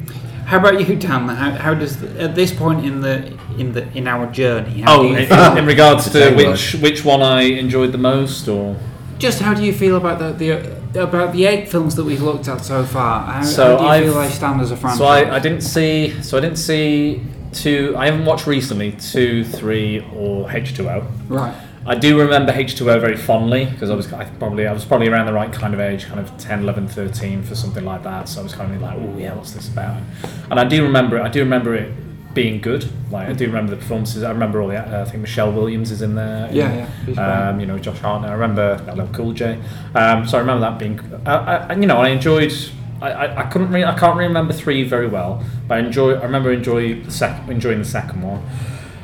how 0.49 0.59
about 0.59 0.81
you, 0.81 0.97
Dan? 0.97 1.29
How, 1.29 1.51
how 1.53 1.75
does 1.75 2.01
the, 2.01 2.09
at 2.23 2.35
this 2.35 2.53
point 2.53 2.85
in 2.85 3.01
the 3.01 3.17
in 3.59 3.73
the 3.73 3.83
in 3.97 4.07
our 4.09 4.27
journey? 4.33 4.81
How 4.81 4.99
Oh, 4.99 5.03
do 5.03 5.09
you 5.11 5.17
in, 5.17 5.27
feel- 5.29 5.57
in 5.57 5.67
regards 5.67 6.05
to 6.05 6.11
Tell 6.11 6.31
you 6.31 6.37
which 6.51 6.75
which 6.77 7.05
one 7.05 7.23
I 7.23 7.43
enjoyed 7.43 7.93
the 7.93 7.99
most, 7.99 8.49
or 8.49 8.77
Just 9.19 9.41
how 9.41 9.53
do 9.55 9.63
you 9.63 9.73
feel 9.73 9.97
about 9.97 10.19
the, 10.19 10.33
the 10.33 11.03
about 11.03 11.33
the 11.35 11.45
eight 11.45 11.69
films 11.69 11.95
that 11.97 12.05
we've 12.05 12.23
looked 12.23 12.49
at 12.49 12.65
so 12.65 12.83
far? 12.85 13.25
How, 13.31 13.43
So 13.43 13.65
how 13.65 13.77
do 13.79 13.83
you 13.85 13.89
I've- 13.91 14.05
feel 14.07 14.15
they 14.23 14.29
stand 14.31 14.61
as 14.61 14.71
a 14.71 14.77
franchise? 14.77 14.99
so 14.99 15.07
I, 15.07 15.37
I 15.37 15.39
didn't 15.39 15.61
see 15.63 16.23
so 16.23 16.39
I 16.39 16.41
didn't 16.41 16.59
see 16.59 17.23
two. 17.53 17.95
I 17.97 18.07
haven't 18.07 18.25
watched 18.25 18.47
recently 18.47 18.93
two, 18.93 19.45
three, 19.45 20.05
or 20.15 20.51
H 20.51 20.75
two 20.77 20.89
O. 20.89 21.07
right. 21.29 21.55
I 21.89 21.95
do 21.95 22.21
remember 22.21 22.53
H2O 22.53 23.01
very 23.01 23.17
fondly 23.17 23.65
because 23.65 23.89
I 23.89 23.95
was 23.95 24.13
I 24.13 24.27
probably 24.27 24.67
I 24.67 24.73
was 24.75 24.85
probably 24.85 25.09
around 25.09 25.25
the 25.25 25.33
right 25.33 25.51
kind 25.51 25.73
of 25.73 25.81
age, 25.81 26.05
kind 26.05 26.21
of 26.21 26.37
10, 26.37 26.61
11, 26.61 26.87
13 26.87 27.43
for 27.43 27.55
something 27.55 27.83
like 27.83 28.03
that. 28.03 28.29
So 28.29 28.41
I 28.41 28.43
was 28.43 28.55
kind 28.55 28.75
of 28.75 28.83
like, 28.83 28.99
oh 28.99 29.17
yeah, 29.17 29.35
what's 29.35 29.53
this 29.53 29.71
about? 29.71 30.03
And 30.51 30.61
I 30.61 30.65
do 30.65 30.83
remember 30.83 31.17
it. 31.17 31.23
I 31.23 31.31
do 31.31 31.41
remember 31.41 31.75
it 31.75 31.91
being 32.35 32.61
good. 32.61 32.87
Like 33.11 33.31
I 33.31 33.33
do 33.33 33.47
remember 33.47 33.71
the 33.71 33.79
performances. 33.79 34.23
I 34.23 34.31
remember 34.31 34.61
all 34.61 34.69
the. 34.69 34.77
Uh, 34.77 35.01
I 35.01 35.05
think 35.09 35.23
Michelle 35.23 35.51
Williams 35.51 35.91
is 35.91 36.03
in 36.03 36.15
there. 36.15 36.51
Yeah, 36.53 36.91
yeah. 37.07 37.49
Um, 37.49 37.59
you 37.59 37.65
know 37.65 37.79
Josh 37.79 38.01
Hartnett. 38.01 38.33
I 38.33 38.35
remember 38.35 38.77
LL 38.95 39.11
Cool 39.15 39.33
J. 39.33 39.59
Um, 39.95 40.29
so 40.29 40.37
I 40.37 40.41
remember 40.41 40.61
that 40.61 40.79
being. 40.79 41.01
I, 41.27 41.33
I, 41.57 41.73
you 41.75 41.87
know, 41.87 41.97
I 41.97 42.09
enjoyed. 42.09 42.53
I, 43.01 43.13
I, 43.13 43.45
I 43.45 43.51
couldn't 43.51 43.71
really, 43.71 43.85
I 43.85 43.99
can't 43.99 44.15
really 44.15 44.29
remember 44.29 44.53
three 44.53 44.83
very 44.83 45.07
well, 45.07 45.43
but 45.67 45.79
I 45.79 45.81
enjoy. 45.81 46.17
I 46.17 46.23
remember 46.23 46.53
enjoy 46.53 47.03
the 47.03 47.11
sec, 47.11 47.49
enjoying 47.49 47.79
the 47.79 47.87
second 47.87 48.21
one. 48.21 48.43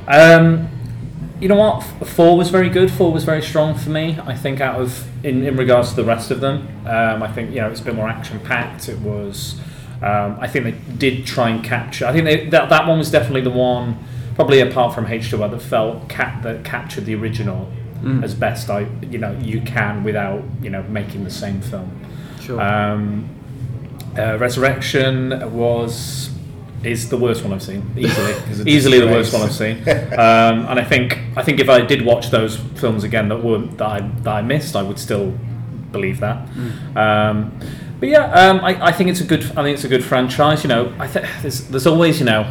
Um, 0.06 0.68
you 1.44 1.48
know 1.48 1.56
what? 1.56 1.82
Four 2.08 2.38
was 2.38 2.48
very 2.48 2.70
good. 2.70 2.90
Four 2.90 3.12
was 3.12 3.24
very 3.24 3.42
strong 3.42 3.74
for 3.74 3.90
me. 3.90 4.18
I 4.24 4.34
think 4.34 4.62
out 4.62 4.80
of 4.80 5.06
in, 5.22 5.44
in 5.44 5.58
regards 5.58 5.90
to 5.90 5.96
the 5.96 6.04
rest 6.04 6.30
of 6.30 6.40
them, 6.40 6.66
um, 6.86 7.22
I 7.22 7.30
think 7.30 7.50
you 7.50 7.60
know 7.60 7.68
it's 7.68 7.82
a 7.82 7.84
bit 7.84 7.94
more 7.94 8.08
action 8.08 8.40
packed. 8.40 8.88
It 8.88 8.98
was. 9.00 9.60
Um, 10.00 10.38
I 10.40 10.48
think 10.48 10.64
they 10.64 10.94
did 10.94 11.26
try 11.26 11.50
and 11.50 11.62
capture. 11.62 12.06
I 12.06 12.12
think 12.12 12.24
they, 12.24 12.48
that 12.48 12.70
that 12.70 12.88
one 12.88 12.96
was 12.96 13.10
definitely 13.10 13.42
the 13.42 13.50
one, 13.50 14.02
probably 14.36 14.60
apart 14.60 14.94
from 14.94 15.04
H2O, 15.04 15.50
that 15.50 15.60
felt 15.60 16.08
cap 16.08 16.42
that 16.44 16.64
captured 16.64 17.04
the 17.04 17.14
original 17.14 17.70
as 18.22 18.34
best 18.34 18.68
I 18.68 18.86
you 19.10 19.18
know 19.18 19.32
you 19.42 19.62
can 19.62 20.02
without 20.02 20.42
you 20.62 20.70
know 20.70 20.82
making 20.84 21.24
the 21.24 21.30
same 21.30 21.60
film. 21.60 21.90
Sure. 22.40 22.58
Um, 22.58 23.28
uh, 24.16 24.38
Resurrection 24.38 25.52
was 25.54 26.30
is 26.86 27.08
the 27.08 27.16
worst 27.16 27.42
one 27.42 27.52
I've 27.52 27.62
seen 27.62 27.90
easily. 27.96 28.32
It's 28.32 28.66
easily 28.66 29.00
the 29.00 29.06
worst 29.06 29.32
one 29.32 29.42
I've 29.42 29.52
seen. 29.52 29.82
Um, 30.14 30.66
and 30.66 30.78
I 30.78 30.84
think 30.84 31.18
I 31.36 31.42
think 31.42 31.60
if 31.60 31.68
I 31.68 31.80
did 31.80 32.04
watch 32.04 32.30
those 32.30 32.56
films 32.56 33.04
again 33.04 33.28
that 33.28 33.42
were 33.42 33.58
that 33.58 33.86
I, 33.86 34.00
that 34.00 34.34
I 34.36 34.42
missed, 34.42 34.76
I 34.76 34.82
would 34.82 34.98
still 34.98 35.32
believe 35.92 36.20
that. 36.20 36.48
Um, 36.96 37.58
but 38.00 38.08
yeah, 38.08 38.30
um, 38.32 38.60
I, 38.60 38.86
I 38.86 38.92
think 38.92 39.10
it's 39.10 39.20
a 39.20 39.24
good. 39.24 39.42
I 39.56 39.62
think 39.62 39.74
it's 39.74 39.84
a 39.84 39.88
good 39.88 40.04
franchise. 40.04 40.62
You 40.62 40.68
know, 40.68 40.94
I 40.98 41.06
think 41.08 41.26
there's 41.42 41.68
there's 41.68 41.86
always 41.86 42.18
you 42.20 42.26
know. 42.26 42.42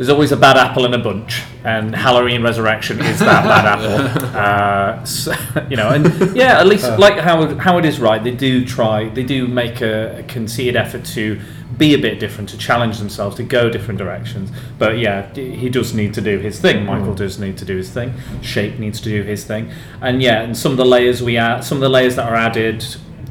There's 0.00 0.08
always 0.08 0.32
a 0.32 0.36
bad 0.38 0.56
apple 0.56 0.86
in 0.86 0.94
a 0.94 0.98
bunch, 0.98 1.42
and 1.62 1.94
Halloween 1.94 2.42
Resurrection 2.42 3.00
is 3.00 3.18
that 3.18 3.44
bad 3.44 3.66
apple. 3.76 4.26
Uh, 4.34 5.04
so, 5.04 5.34
you 5.68 5.76
know, 5.76 5.90
and 5.90 6.34
yeah, 6.34 6.58
at 6.58 6.66
least 6.66 6.86
like 6.98 7.18
how 7.18 7.54
how 7.56 7.76
it 7.76 7.84
is 7.84 8.00
right. 8.00 8.24
They 8.24 8.34
do 8.34 8.64
try. 8.64 9.10
They 9.10 9.22
do 9.22 9.46
make 9.46 9.82
a, 9.82 10.20
a 10.20 10.22
conceited 10.22 10.74
effort 10.74 11.04
to 11.16 11.38
be 11.76 11.92
a 11.92 11.98
bit 11.98 12.18
different, 12.18 12.48
to 12.48 12.56
challenge 12.56 12.96
themselves, 12.96 13.36
to 13.36 13.42
go 13.42 13.68
different 13.68 13.98
directions. 13.98 14.50
But 14.78 14.96
yeah, 14.96 15.34
he 15.34 15.68
does 15.68 15.92
need 15.92 16.14
to 16.14 16.22
do 16.22 16.38
his 16.38 16.58
thing. 16.58 16.86
Michael 16.86 17.14
does 17.14 17.38
need 17.38 17.58
to 17.58 17.66
do 17.66 17.76
his 17.76 17.90
thing. 17.90 18.14
Shape 18.40 18.78
needs 18.78 19.02
to 19.02 19.10
do 19.10 19.22
his 19.22 19.44
thing. 19.44 19.70
And 20.00 20.22
yeah, 20.22 20.40
and 20.40 20.56
some 20.56 20.72
of 20.72 20.78
the 20.78 20.86
layers 20.86 21.22
we 21.22 21.36
add, 21.36 21.62
some 21.62 21.76
of 21.76 21.82
the 21.82 21.90
layers 21.90 22.16
that 22.16 22.26
are 22.26 22.36
added 22.36 22.82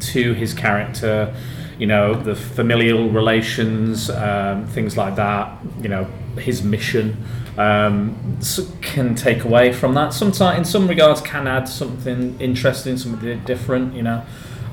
to 0.01 0.33
his 0.33 0.53
character, 0.53 1.35
you 1.79 1.87
know, 1.87 2.13
the 2.13 2.35
familial 2.35 3.09
relations, 3.09 4.11
um, 4.11 4.67
things 4.67 4.95
like 4.97 5.15
that. 5.15 5.57
You 5.81 5.89
know, 5.89 6.07
his 6.38 6.61
mission 6.64 7.23
um, 7.57 8.38
can 8.81 9.15
take 9.15 9.43
away 9.43 9.73
from 9.73 9.93
that. 9.95 10.14
Sometimes, 10.14 10.57
in 10.57 10.65
some 10.65 10.88
regards, 10.88 11.22
can 11.22 11.47
add 11.47 11.68
something 11.68 12.39
interesting, 12.39 12.97
something 12.97 13.43
different. 13.45 13.95
You 13.95 14.03
know. 14.03 14.26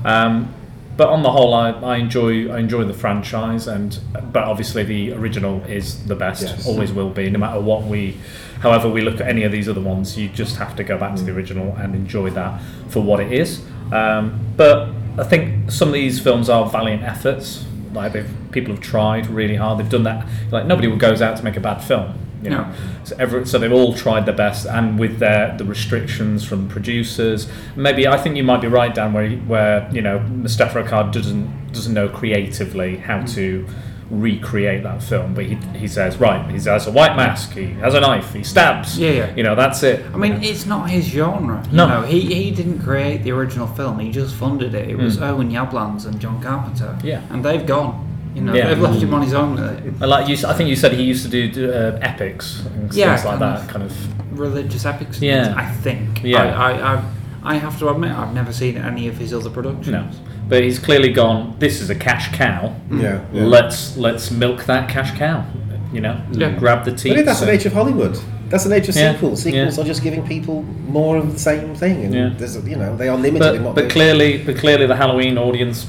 Um, 0.05 0.53
but 0.95 1.09
on 1.09 1.21
the 1.21 1.31
whole, 1.31 1.53
I, 1.53 1.69
I 1.71 1.97
enjoy 1.97 2.49
I 2.51 2.57
enjoy 2.57 2.83
the 2.83 2.93
franchise, 2.93 3.67
and 3.67 3.99
but 4.31 4.43
obviously 4.43 4.83
the 4.83 5.13
original 5.13 5.63
is 5.65 6.03
the 6.07 6.15
best, 6.15 6.41
Yes. 6.41 6.67
always 6.67 6.91
will 6.91 7.11
be, 7.11 7.29
no 7.29 7.37
matter 7.37 7.59
what 7.59 7.83
we, 7.83 8.17
however 8.61 8.89
we 8.89 9.01
look 9.01 9.21
at 9.21 9.27
any 9.27 9.43
of 9.43 9.51
these 9.51 9.69
other 9.69 9.79
ones, 9.81 10.17
you 10.17 10.27
just 10.27 10.55
have 10.57 10.75
to 10.77 10.83
go 10.83 10.97
back 10.97 11.15
to 11.17 11.21
the 11.21 11.31
original 11.31 11.75
and 11.77 11.93
enjoy 11.93 12.31
that 12.31 12.59
for 12.89 13.01
what 13.01 13.19
it 13.19 13.31
is. 13.31 13.61
Um, 13.91 14.39
but 14.57 14.89
I 15.19 15.23
think 15.23 15.71
some 15.71 15.89
of 15.89 15.93
these 15.93 16.19
films 16.19 16.49
are 16.49 16.67
valiant 16.67 17.03
efforts. 17.03 17.63
Like 17.97 18.13
they've, 18.13 18.29
people 18.51 18.73
have 18.73 18.81
tried 18.83 19.27
really 19.27 19.55
hard. 19.55 19.79
They've 19.79 19.89
done 19.89 20.03
that. 20.03 20.27
Like 20.51 20.65
nobody 20.65 20.93
goes 20.95 21.21
out 21.21 21.37
to 21.37 21.43
make 21.43 21.57
a 21.57 21.59
bad 21.59 21.79
film. 21.79 22.13
You 22.43 22.51
know, 22.51 22.63
No. 22.65 22.73
so, 23.03 23.15
every, 23.17 23.45
so 23.47 23.57
they've 23.57 23.71
all 23.71 23.93
tried 23.95 24.27
their 24.27 24.35
best, 24.35 24.67
and 24.67 24.99
with 24.99 25.17
their 25.17 25.57
the 25.57 25.65
restrictions 25.65 26.45
from 26.45 26.69
producers, 26.69 27.49
maybe 27.75 28.07
I 28.07 28.17
think 28.17 28.37
you 28.37 28.43
might 28.43 28.61
be 28.61 28.67
right, 28.67 28.93
Dan, 28.93 29.11
where 29.11 29.31
where 29.31 29.89
you 29.91 30.01
know 30.01 30.19
Moustapha 30.19 30.83
Akkad 30.83 31.11
doesn't 31.11 31.73
doesn't 31.73 31.93
know 31.93 32.07
creatively 32.07 32.97
how 32.97 33.19
mm. 33.19 33.33
to 33.33 33.67
recreate 34.09 34.83
that 34.83 35.03
film, 35.03 35.33
but 35.33 35.45
he, 35.45 35.55
he 35.77 35.87
says 35.87 36.17
right, 36.17 36.45
he 36.49 36.53
has 36.59 36.87
a 36.87 36.91
white 36.91 37.15
mask, 37.15 37.51
he 37.53 37.67
has 37.81 37.93
a 37.93 37.99
knife, 37.99 38.33
he 38.33 38.43
stabs, 38.43 38.97
Yeah, 38.97 39.11
yeah. 39.11 39.35
you 39.35 39.43
know 39.43 39.53
that's 39.55 39.83
it. 39.83 40.05
I 40.13 40.17
mean, 40.17 40.41
it's 40.43 40.65
not 40.65 40.89
his 40.89 41.05
genre. 41.05 41.61
You 41.69 41.77
No. 41.77 41.87
know, 41.87 42.01
he, 42.03 42.21
he 42.21 42.51
didn't 42.51 42.79
create 42.79 43.23
the 43.23 43.31
original 43.31 43.67
film. 43.67 43.99
He 43.99 44.11
just 44.11 44.35
funded 44.35 44.73
it. 44.73 44.89
It 44.89 44.97
was 44.97 45.21
Irwin 45.21 45.49
Yablans 45.51 46.05
and 46.05 46.19
John 46.19 46.41
Carpenter. 46.41 46.97
Yeah. 47.03 47.21
And 47.29 47.43
they've 47.43 47.65
gone. 47.65 48.05
You 48.33 48.41
know, 48.43 48.53
Yeah. 48.53 48.67
they've 48.67 48.79
left 48.79 49.01
him 49.01 49.13
on 49.13 49.23
his 49.23 49.33
own 49.33 49.57
it. 49.57 49.83
And 49.83 49.99
like 49.99 50.27
you, 50.29 50.35
I 50.47 50.53
think 50.53 50.69
you 50.69 50.75
said 50.75 50.93
he 50.93 51.03
used 51.03 51.29
to 51.29 51.49
do, 51.49 51.71
uh, 51.71 51.97
epics 52.01 52.65
and 52.65 52.93
Yeah, 52.93 53.15
things 53.15 53.25
like 53.25 53.39
that, 53.39 53.67
kind 53.67 53.83
of. 53.83 54.39
Religious 54.39 54.85
epics. 54.85 55.19
Yeah. 55.21 55.53
I 55.57 55.65
think. 55.65 56.23
Yeah. 56.23 56.43
I, 56.43 56.71
I, 56.71 56.95
I, 56.95 57.03
I 57.43 57.55
have 57.55 57.77
to 57.79 57.89
admit, 57.89 58.11
I've 58.11 58.33
never 58.33 58.53
seen 58.53 58.77
any 58.77 59.07
of 59.07 59.17
his 59.17 59.33
other 59.33 59.49
productions. 59.49 59.87
No, 59.89 60.07
but 60.47 60.63
he's 60.63 60.79
clearly 60.79 61.11
gone. 61.11 61.55
This 61.59 61.81
is 61.81 61.89
a 61.89 61.95
cash 61.95 62.35
cow. 62.35 62.73
Yeah, 62.91 63.25
yeah. 63.33 63.43
Let's 63.43 63.97
let's 63.97 64.31
milk 64.31 64.65
that 64.65 64.89
cash 64.89 65.17
cow. 65.17 65.45
You 65.93 66.01
know, 66.01 66.19
Yeah. 66.31 66.51
grab 66.51 66.85
the 66.85 66.91
teeth. 66.91 67.15
But 67.15 67.25
that's 67.25 67.39
the 67.39 67.47
and- 67.47 67.57
nature 67.57 67.69
of 67.69 67.73
Hollywood. 67.73 68.17
That's 68.49 68.63
the 68.63 68.69
nature 68.69 68.91
of 68.91 68.95
Yeah, 68.97 69.13
sequels. 69.13 69.43
Sequels 69.43 69.77
yeah. 69.77 69.83
are 69.83 69.87
just 69.87 70.03
giving 70.03 70.25
people 70.25 70.63
more 70.87 71.17
of 71.17 71.33
the 71.33 71.39
same 71.39 71.75
thing, 71.75 72.05
and 72.05 72.13
Yeah. 72.13 72.29
there's, 72.37 72.55
you 72.65 72.77
know 72.77 72.95
they 72.95 73.09
are 73.09 73.17
limited 73.17 73.55
in 73.55 73.63
but, 73.63 73.65
what 73.65 73.75
but 73.75 73.89
clearly, 73.89 74.37
but 74.45 74.55
clearly, 74.57 74.85
the 74.87 74.95
Halloween 74.95 75.37
audience 75.37 75.85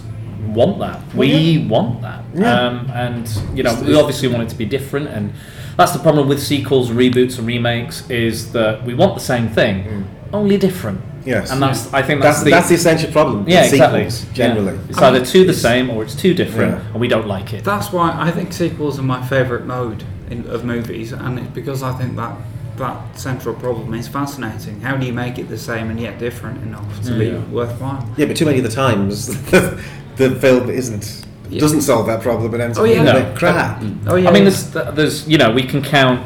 want 0.52 0.78
that. 0.80 0.98
We 1.14 1.66
want 1.68 2.02
that, 2.02 2.24
Yeah. 2.34 2.52
um, 2.66 2.90
and 2.94 3.28
you 3.54 3.62
know, 3.62 3.74
we 3.86 3.94
obviously 3.94 4.28
want 4.28 4.42
it 4.42 4.48
to 4.48 4.56
be 4.56 4.64
different. 4.64 5.08
And 5.08 5.32
that's 5.76 5.92
the 5.92 6.00
problem 6.00 6.26
with 6.28 6.40
sequels, 6.42 6.90
reboots, 6.90 7.38
and 7.38 7.46
remakes 7.46 8.02
is 8.10 8.50
that 8.52 8.84
we 8.84 8.92
want 8.94 9.14
the 9.14 9.20
same 9.20 9.48
thing, 9.48 10.04
only 10.32 10.56
different. 10.56 11.00
Yes. 11.28 11.50
and 11.52 11.62
that's 11.62 11.92
I 11.92 12.02
think 12.02 12.22
that's, 12.22 12.38
that's 12.38 12.44
the 12.44 12.50
that's 12.50 12.68
the 12.68 12.74
essential 12.76 13.12
problem. 13.12 13.44
with 13.44 13.52
yeah 13.52 13.64
exactly 13.64 14.08
sequels, 14.10 14.34
generally. 14.36 14.74
Yeah. 14.76 14.88
It's 14.88 14.98
either 14.98 15.24
too 15.24 15.44
the 15.46 15.54
same 15.54 15.90
or 15.90 16.02
it's 16.02 16.14
too 16.14 16.34
different, 16.34 16.72
Yeah. 16.76 16.90
and 16.92 17.00
we 17.00 17.08
don't 17.08 17.26
like 17.26 17.52
it. 17.52 17.64
That's 17.64 17.92
why 17.92 18.14
I 18.18 18.30
think 18.30 18.52
sequels 18.52 18.98
are 18.98 19.02
my 19.02 19.20
favourite 19.26 19.64
mode 19.66 20.04
in, 20.30 20.46
of 20.48 20.64
movies, 20.64 21.12
and 21.12 21.38
it's 21.38 21.48
because 21.48 21.82
I 21.82 21.92
think 21.92 22.16
that 22.16 22.34
that 22.78 23.18
central 23.18 23.54
problem 23.54 23.92
is 23.94 24.06
fascinating. 24.08 24.80
How 24.80 24.96
do 24.96 25.04
you 25.06 25.12
make 25.12 25.38
it 25.38 25.48
the 25.48 25.58
same 25.58 25.90
and 25.90 25.98
yet 26.00 26.18
different 26.18 26.62
enough 26.62 27.02
to 27.04 27.12
Yeah. 27.12 27.18
be 27.18 27.26
mm. 27.30 27.50
worthwhile? 27.50 28.08
Yeah, 28.16 28.26
but 28.26 28.36
too 28.36 28.46
many 28.46 28.58
of 28.58 28.64
the 28.64 28.70
times 28.70 29.26
the 30.16 30.36
film 30.40 30.70
isn't 30.70 31.24
Yeah. 31.50 31.60
doesn't 31.60 31.82
solve 31.82 32.06
that 32.06 32.20
problem 32.22 32.54
and 32.54 32.62
ends 32.62 32.78
Oh, 32.78 32.82
up 32.82 32.88
being 32.88 33.04
yeah. 33.04 33.10
a 33.10 33.20
No. 33.20 33.22
bit 33.24 33.36
crap. 33.36 33.82
Oh 34.06 34.14
yeah, 34.16 34.28
I 34.28 34.32
mean, 34.32 34.44
there's, 34.44 34.70
there's, 34.70 35.28
you 35.28 35.38
know, 35.38 35.50
we 35.50 35.64
can 35.64 35.82
count 35.82 36.20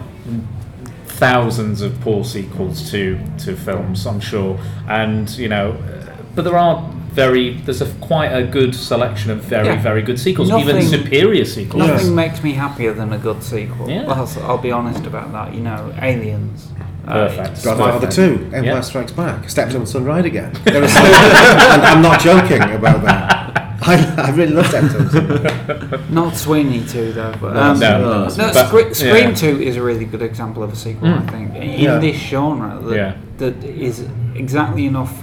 thousands 1.27 1.83
of 1.83 1.91
poor 2.01 2.25
sequels 2.25 2.91
to 2.91 3.19
to 3.45 3.55
films, 3.57 4.07
I'm 4.07 4.21
sure, 4.21 4.59
and 4.89 5.31
you 5.43 5.49
know, 5.49 5.67
uh, 5.73 6.17
but 6.35 6.43
there 6.43 6.57
are 6.59 6.77
very 7.13 7.47
there's 7.65 7.83
a 7.83 7.89
quite 8.01 8.33
a 8.41 8.43
good 8.57 8.75
selection 8.75 9.31
of 9.31 9.39
very 9.45 9.67
Yeah. 9.69 9.83
very 9.91 10.03
good 10.03 10.19
sequels, 10.19 10.51
even 10.51 10.83
superior 10.83 11.45
sequels. 11.45 11.83
Nothing 11.87 12.07
Yes. 12.07 12.15
makes 12.23 12.43
me 12.43 12.53
happier 12.55 12.93
than 13.01 13.13
a 13.13 13.19
good 13.19 13.43
sequel. 13.43 13.89
Yeah. 13.89 14.05
I'll, 14.09 14.29
I'll 14.47 14.59
be 14.59 14.73
honest 14.73 15.07
about 15.07 15.31
that. 15.33 15.55
You 15.55 15.61
know, 15.61 15.93
Aliens. 16.01 16.69
uh, 17.07 17.13
Perfect. 17.29 17.49
it's 17.51 17.65
Godfather 17.65 18.07
my 18.07 18.13
Two. 18.13 18.33
Empire 18.53 18.65
Yeah. 18.65 18.81
Strikes 18.81 19.13
Back, 19.13 19.49
Steptoe 19.51 19.85
Son 19.85 20.05
Ride 20.05 20.25
Again. 20.27 20.53
There 20.65 20.83
are 20.83 20.89
some, 20.89 21.05
and 21.05 21.83
I'm 21.91 22.03
not 22.03 22.21
joking 22.21 22.63
about 22.63 23.03
that. 23.05 23.62
I, 23.87 24.15
I 24.19 24.31
really 24.31 24.53
love 24.53 24.67
Steptoe 24.67 25.09
Son. 25.09 26.05
Not 26.15 26.37
Sweeney 26.37 26.85
2 26.87 27.13
though. 27.13 27.35
But, 27.41 27.57
um, 27.57 27.79
No, 27.81 27.99
No, 28.01 28.05
No, 28.25 28.31
that's- 28.31 28.55
but- 28.55 28.69
Scre- 28.69 28.95
Scream 28.95 29.29
yeah. 29.31 29.35
2 29.35 29.61
is 29.63 29.77
a 29.77 29.83
really 29.83 30.05
good 30.05 30.23
example 30.23 30.63
of 30.63 30.73
a 30.73 30.77
sequel, 30.77 31.09
Mm. 31.09 31.29
I 31.29 31.31
think, 31.33 31.55
in 31.57 31.81
Yeah. 31.81 31.99
this 31.99 32.17
genre 32.17 32.79
that, 32.83 32.97
Yeah. 32.97 33.15
that 33.39 33.63
is 33.65 34.07
exactly 34.35 34.87
enough, 34.87 35.23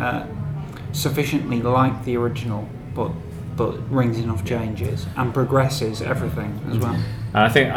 uh, 0.00 0.24
sufficiently 0.92 1.60
like 1.62 2.04
the 2.04 2.16
original, 2.16 2.66
but 2.94 3.10
but 3.54 3.90
brings 3.90 4.16
enough 4.18 4.42
changes 4.46 5.04
and 5.14 5.32
progresses 5.34 6.00
everything 6.00 6.58
as 6.70 6.78
well. 6.78 6.94
And 7.34 7.44
I 7.44 7.50
think, 7.50 7.70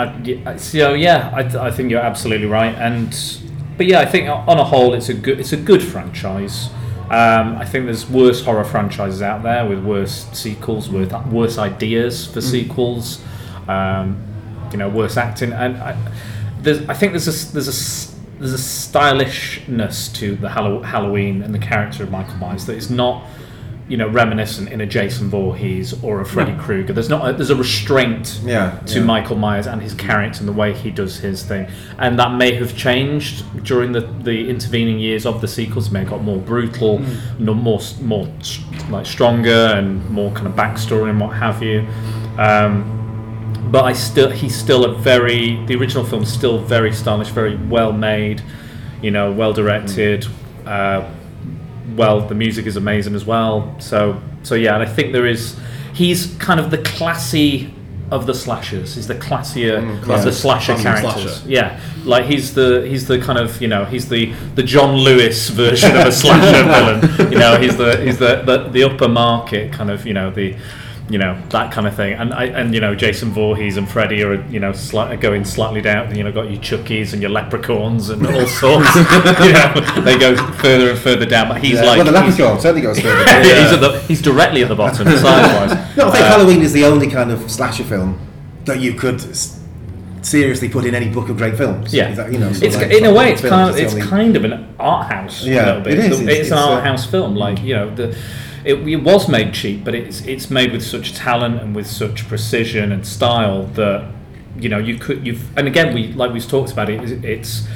I, 0.47 0.55
so 0.55 0.93
yeah, 0.93 1.31
I, 1.35 1.67
I 1.67 1.69
think 1.69 1.91
you're 1.91 1.99
absolutely 1.99 2.47
right. 2.47 2.73
And 2.75 3.13
but 3.77 3.85
yeah, 3.85 3.99
I 3.99 4.05
think 4.05 4.29
on 4.29 4.57
a 4.57 4.63
whole, 4.63 4.93
it's 4.93 5.09
a 5.09 5.13
good 5.13 5.37
it's 5.39 5.51
a 5.51 5.57
good 5.57 5.83
franchise. 5.83 6.69
Um, 7.05 7.57
I 7.57 7.65
think 7.65 7.85
there's 7.85 8.09
worse 8.09 8.43
horror 8.43 8.63
franchises 8.63 9.21
out 9.21 9.43
there 9.43 9.67
with 9.67 9.83
worse 9.83 10.25
sequels, 10.33 10.89
with 10.89 11.13
worse 11.27 11.57
ideas 11.57 12.25
for 12.25 12.41
sequels. 12.41 13.21
Um, 13.67 14.21
you 14.71 14.77
know, 14.77 14.89
worse 14.89 15.15
acting, 15.15 15.53
and 15.53 15.77
I, 15.77 15.95
there's, 16.59 16.87
I 16.89 16.93
think 16.93 17.13
there's 17.13 17.27
a 17.27 17.53
there's 17.53 17.67
a 17.67 18.39
there's 18.39 18.53
a 18.53 18.57
stylishness 18.57 20.09
to 20.13 20.35
the 20.35 20.49
Hallow- 20.49 20.81
Halloween 20.81 21.41
and 21.41 21.53
the 21.53 21.59
character 21.59 22.03
of 22.03 22.11
Michael 22.11 22.35
Myers 22.35 22.65
that 22.65 22.75
is 22.75 22.89
not 22.89 23.23
you 23.87 23.97
know 23.97 24.07
reminiscent 24.07 24.69
in 24.69 24.81
a 24.81 24.85
Jason 24.85 25.29
Voorhees 25.29 26.03
or 26.03 26.21
a 26.21 26.25
Freddy 26.25 26.55
Krueger. 26.57 26.91
There's 26.93 27.09
not 27.09 27.29
a, 27.29 27.33
there's 27.33 27.51
a 27.51 27.55
restraint 27.55 28.39
Yeah, 28.43 28.79
to 28.87 28.99
yeah. 28.99 29.05
Michael 29.05 29.35
Myers 29.35 29.67
and 29.67 29.81
his 29.81 29.93
character 29.93 30.39
and 30.39 30.47
the 30.47 30.53
way 30.53 30.73
he 30.73 30.89
does 30.89 31.17
his 31.19 31.43
thing, 31.43 31.67
and 31.99 32.17
that 32.17 32.33
may 32.33 32.55
have 32.55 32.75
changed 32.75 33.43
during 33.63 33.91
the, 33.91 34.01
the 34.01 34.49
intervening 34.49 34.99
years 34.99 35.25
of 35.25 35.39
the 35.41 35.47
sequels. 35.47 35.91
May 35.91 35.99
have 35.99 36.09
got 36.09 36.23
more 36.23 36.37
brutal, 36.39 36.99
no, 37.37 37.53
more 37.53 37.79
more 38.01 38.27
like 38.89 39.05
stronger 39.05 39.73
and 39.75 40.07
more 40.09 40.31
kind 40.31 40.47
of 40.47 40.53
backstory 40.53 41.09
and 41.09 41.19
what 41.19 41.35
have 41.35 41.61
you. 41.61 41.87
Um, 42.39 42.91
but 43.71 43.83
I 43.85 43.93
still 43.93 44.29
he's 44.31 44.55
still 44.55 44.85
a 44.85 44.95
very 44.95 45.63
the 45.65 45.75
original 45.75 46.03
film's 46.03 46.31
still 46.31 46.57
very 46.59 46.91
stylish, 46.91 47.29
very 47.29 47.55
well 47.55 47.91
made, 47.91 48.41
you 49.01 49.11
know, 49.11 49.31
well 49.31 49.53
directed. 49.53 50.25
Uh, 50.65 51.07
well, 51.95 52.21
the 52.21 52.35
music 52.35 52.65
is 52.65 52.75
amazing 52.75 53.15
as 53.15 53.25
well. 53.25 53.75
So 53.79 54.21
so 54.43 54.55
yeah, 54.55 54.75
and 54.75 54.83
I 54.83 54.85
think 54.85 55.13
there 55.13 55.25
is 55.25 55.57
he's 55.93 56.35
kind 56.35 56.59
of 56.59 56.71
the 56.71 56.79
classy 56.79 57.73
of 58.11 58.27
the 58.27 58.33
slashers. 58.33 58.95
He's 58.95 59.07
the 59.07 59.15
classier 59.15 59.77
of 60.07 60.23
the 60.23 60.31
slasher 60.31 60.75
characters. 60.75 61.37
slasher. 61.39 61.49
Yeah, 61.49 61.79
like 62.03 62.25
he's 62.25 62.53
the 62.53 62.85
he's 62.87 63.07
the 63.07 63.19
kind 63.19 63.39
of 63.39 63.61
you 63.61 63.67
know 63.67 63.85
he's 63.85 64.09
the 64.09 64.31
the 64.55 64.63
John 64.63 64.95
Lewis 64.95 65.49
version 65.49 65.95
of 65.95 66.07
a 66.07 66.11
slasher 66.23 66.63
villain. 66.63 67.31
You 67.31 67.39
know, 67.39 67.59
he's 67.59 67.77
the 67.77 67.97
he's 68.03 68.19
the, 68.19 68.43
the 68.43 68.69
the 68.69 68.83
upper 68.83 69.07
market 69.07 69.73
kind 69.73 69.89
of 69.89 70.05
you 70.05 70.13
know 70.13 70.29
the 70.29 70.55
you 71.09 71.19
know 71.19 71.39
that 71.49 71.71
kind 71.71 71.85
of 71.85 71.95
thing. 71.95 72.13
And 72.13 72.33
I 72.33 72.45
and 72.45 72.73
you 72.73 72.81
know 72.81 72.95
Jason 72.95 73.29
Voorhees 73.31 73.77
and 73.77 73.87
Freddy 73.87 74.23
are 74.23 74.41
you 74.49 74.59
know 74.59 74.71
sli- 74.71 75.19
going 75.21 75.45
slightly 75.45 75.81
down. 75.81 76.15
You 76.15 76.23
know, 76.23 76.31
got 76.31 76.49
your 76.49 76.59
Chuckies 76.61 77.13
and 77.13 77.21
your 77.21 77.31
leprechauns 77.31 78.09
and 78.09 78.25
all 78.25 78.47
sorts. 78.47 78.95
you 78.95 79.53
know, 79.53 80.01
they 80.03 80.17
go 80.17 80.35
further 80.53 80.89
and 80.91 80.99
further 80.99 81.25
down. 81.25 81.47
But 81.49 81.61
he's 81.63 81.73
Yeah, 81.75 81.83
like 81.83 82.03
well, 82.03 82.11
the 82.11 82.21
he's, 82.23 82.37
Leprechaun 82.39 82.59
certainly 82.59 82.81
goes 82.81 82.99
further. 82.99 83.19
he's 83.43 83.71
at 83.71 83.81
the 83.81 83.99
he's 84.07 84.21
directly 84.21 84.63
at 84.63 84.69
the 84.69 84.75
bottom 84.75 85.05
size 85.09 85.21
wise. 85.23 85.95
No, 85.97 86.07
I 86.07 86.11
think 86.11 86.25
Halloween 86.25 86.61
is 86.61 86.73
the 86.73 86.85
only 86.85 87.07
kind 87.09 87.29
of 87.31 87.51
slasher 87.51 87.83
film 87.83 88.19
that 88.65 88.79
you 88.79 88.93
could 88.95 89.21
s- 89.21 89.61
seriously 90.23 90.67
put 90.69 90.85
in 90.85 90.95
any 90.95 91.07
book 91.09 91.29
of 91.29 91.37
great 91.37 91.55
films. 91.55 91.93
Yeah, 91.93 92.15
that, 92.15 92.31
you 92.33 92.39
know, 92.39 92.49
it's 92.49 92.75
like 92.75 92.91
in 92.91 93.05
a 93.05 93.13
way 93.13 93.31
it's 93.33 93.41
kind 93.41 93.69
of 93.69 93.75
the 93.75 93.83
it's 93.83 93.93
only- 93.93 94.07
kind 94.07 94.35
of 94.35 94.43
an 94.43 94.75
art 94.79 95.11
house. 95.11 95.43
Yeah, 95.45 95.75
a 95.75 95.81
bit. 95.81 95.93
it 95.93 95.99
is, 95.99 96.05
It's, 96.05 96.19
it's- 96.21 96.37
it's 96.39 96.51
an 96.51 96.57
it's, 96.57 96.65
art 96.65 96.81
uh, 96.81 96.83
house 96.83 97.05
film. 97.05 97.35
Like 97.35 97.61
you 97.61 97.75
know 97.75 97.93
the. 97.93 98.17
It, 98.65 98.75
it 98.87 99.03
was 99.03 99.29
made 99.29 99.53
cheap, 99.53 99.83
but 99.85 99.93
it's 99.95 100.21
it's 100.25 100.49
made 100.49 100.71
with 100.71 100.83
such 100.83 101.13
talent 101.13 101.61
and 101.61 101.75
with 101.75 101.87
such 101.87 102.27
precision 102.27 102.91
and 102.91 103.05
style 103.05 103.63
that 103.75 104.11
you 104.59 104.69
know 104.69 104.79
you 104.79 104.97
could 104.97 105.25
you've 105.25 105.55
and 105.57 105.67
again 105.67 105.93
we 105.93 106.13
like 106.13 106.31
we've 106.33 106.47
talked 106.47 106.71
about 106.71 106.89
it 106.89 107.01
it's 107.03 107.11
it's, 107.23 107.67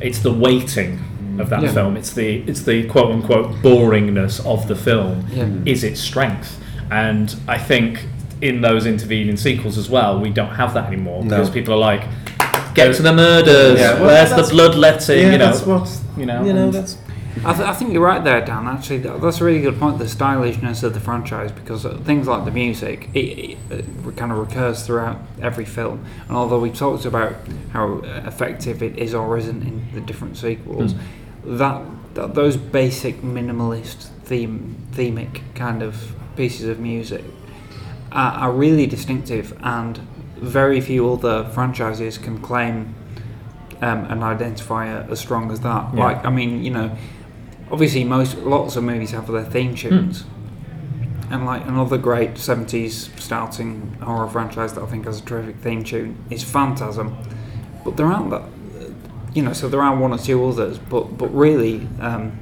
it's 0.00 0.18
the 0.20 0.32
weighting 0.32 1.00
of 1.40 1.50
that 1.50 1.62
Yeah. 1.62 1.72
film. 1.72 1.96
It's 1.96 2.12
the 2.14 2.38
it's 2.46 2.62
the 2.62 2.86
quote 2.88 3.10
unquote 3.12 3.56
boringness 3.62 4.44
of 4.46 4.68
the 4.68 4.76
film. 4.76 5.26
Yeah. 5.32 5.44
Mm. 5.44 5.66
is 5.66 5.82
its 5.84 6.00
strength. 6.00 6.60
And 6.90 7.34
I 7.48 7.58
think 7.58 8.06
in 8.40 8.60
those 8.60 8.86
intervening 8.86 9.36
sequels 9.36 9.76
as 9.78 9.88
well 9.90 10.20
we 10.20 10.30
don't 10.30 10.54
have 10.54 10.74
that 10.74 10.86
anymore 10.92 11.24
No. 11.24 11.30
because 11.30 11.50
people 11.50 11.72
are 11.74 11.78
like 11.78 12.04
get 12.74 12.94
to 12.94 13.02
the 13.02 13.12
murders. 13.12 13.80
Yeah, 13.80 13.94
well, 13.94 14.04
where's 14.06 14.30
the 14.30 14.54
bloodletting? 14.54 15.18
Yeah, 15.18 15.32
you 15.32 15.38
know? 15.38 15.46
that's 15.46 15.66
what 15.66 16.00
you 16.18 16.26
know, 16.26 16.44
You 16.44 16.52
know, 16.52 16.70
that's 16.70 16.96
I, 17.44 17.52
th- 17.52 17.68
I 17.68 17.74
think 17.74 17.92
you're 17.92 18.02
right 18.04 18.22
there, 18.24 18.44
Dan. 18.44 18.66
Actually, 18.66 18.98
That- 18.98 19.20
that's 19.20 19.40
a 19.40 19.44
really 19.44 19.60
good 19.60 19.78
point. 19.78 19.98
The 19.98 20.08
stylishness 20.08 20.82
of 20.82 20.94
the 20.94 21.00
franchise, 21.00 21.52
because 21.52 21.84
things 22.04 22.26
like 22.26 22.44
the 22.44 22.50
music, 22.50 23.08
it, 23.14 23.18
it, 23.18 23.58
it 23.70 24.16
kind 24.16 24.32
of 24.32 24.38
recurs 24.38 24.86
throughout 24.86 25.18
every 25.42 25.64
film. 25.66 26.04
And 26.28 26.36
although 26.36 26.58
we 26.60 26.70
talked 26.70 27.04
about 27.04 27.34
how 27.72 27.98
effective 28.04 28.82
it 28.82 28.98
is 28.98 29.14
or 29.14 29.36
isn't 29.36 29.62
in 29.62 29.86
the 29.94 30.00
different 30.00 30.36
sequels, 30.38 30.94
that, 31.44 31.82
that 32.14 32.34
those 32.34 32.56
basic 32.56 33.20
minimalist 33.22 34.08
theme, 34.24 34.76
themic 34.92 35.42
kind 35.54 35.82
of 35.82 36.14
pieces 36.36 36.66
of 36.68 36.80
music 36.80 37.24
are, 38.12 38.32
are 38.32 38.52
really 38.52 38.86
distinctive, 38.86 39.56
and 39.62 39.98
very 40.36 40.80
few 40.80 41.10
other 41.12 41.44
franchises 41.50 42.18
can 42.18 42.38
claim 42.40 42.94
um, 43.82 44.04
an 44.06 44.20
identifier 44.20 45.08
as 45.10 45.20
strong 45.20 45.50
as 45.50 45.60
that. 45.60 45.94
Yeah. 45.94 46.04
Like, 46.04 46.24
I 46.24 46.30
mean, 46.30 46.64
you 46.64 46.70
know, 46.70 46.96
obviously 47.70 48.04
most 48.04 48.36
lots 48.38 48.76
of 48.76 48.84
movies 48.84 49.10
have 49.12 49.26
their 49.30 49.44
theme 49.44 49.74
tunes. 49.74 50.24
And 51.28 51.44
like 51.44 51.66
another 51.66 51.98
great 51.98 52.34
70s 52.34 53.18
starting 53.18 53.94
horror 54.00 54.28
franchise 54.28 54.74
that 54.74 54.82
I 54.82 54.86
think 54.86 55.06
has 55.06 55.20
a 55.20 55.24
terrific 55.24 55.56
theme 55.56 55.82
tune 55.82 56.16
is 56.30 56.44
Phantasm. 56.44 57.16
But 57.84 57.96
there 57.96 58.06
aren't 58.06 58.30
that, 58.30 58.42
you 59.34 59.42
know, 59.42 59.52
so 59.52 59.68
there 59.68 59.82
are 59.82 59.96
one 59.96 60.12
or 60.12 60.18
two 60.18 60.44
others, 60.46 60.78
but 60.78 61.18
but 61.18 61.28
really, 61.34 61.88
um, 62.00 62.38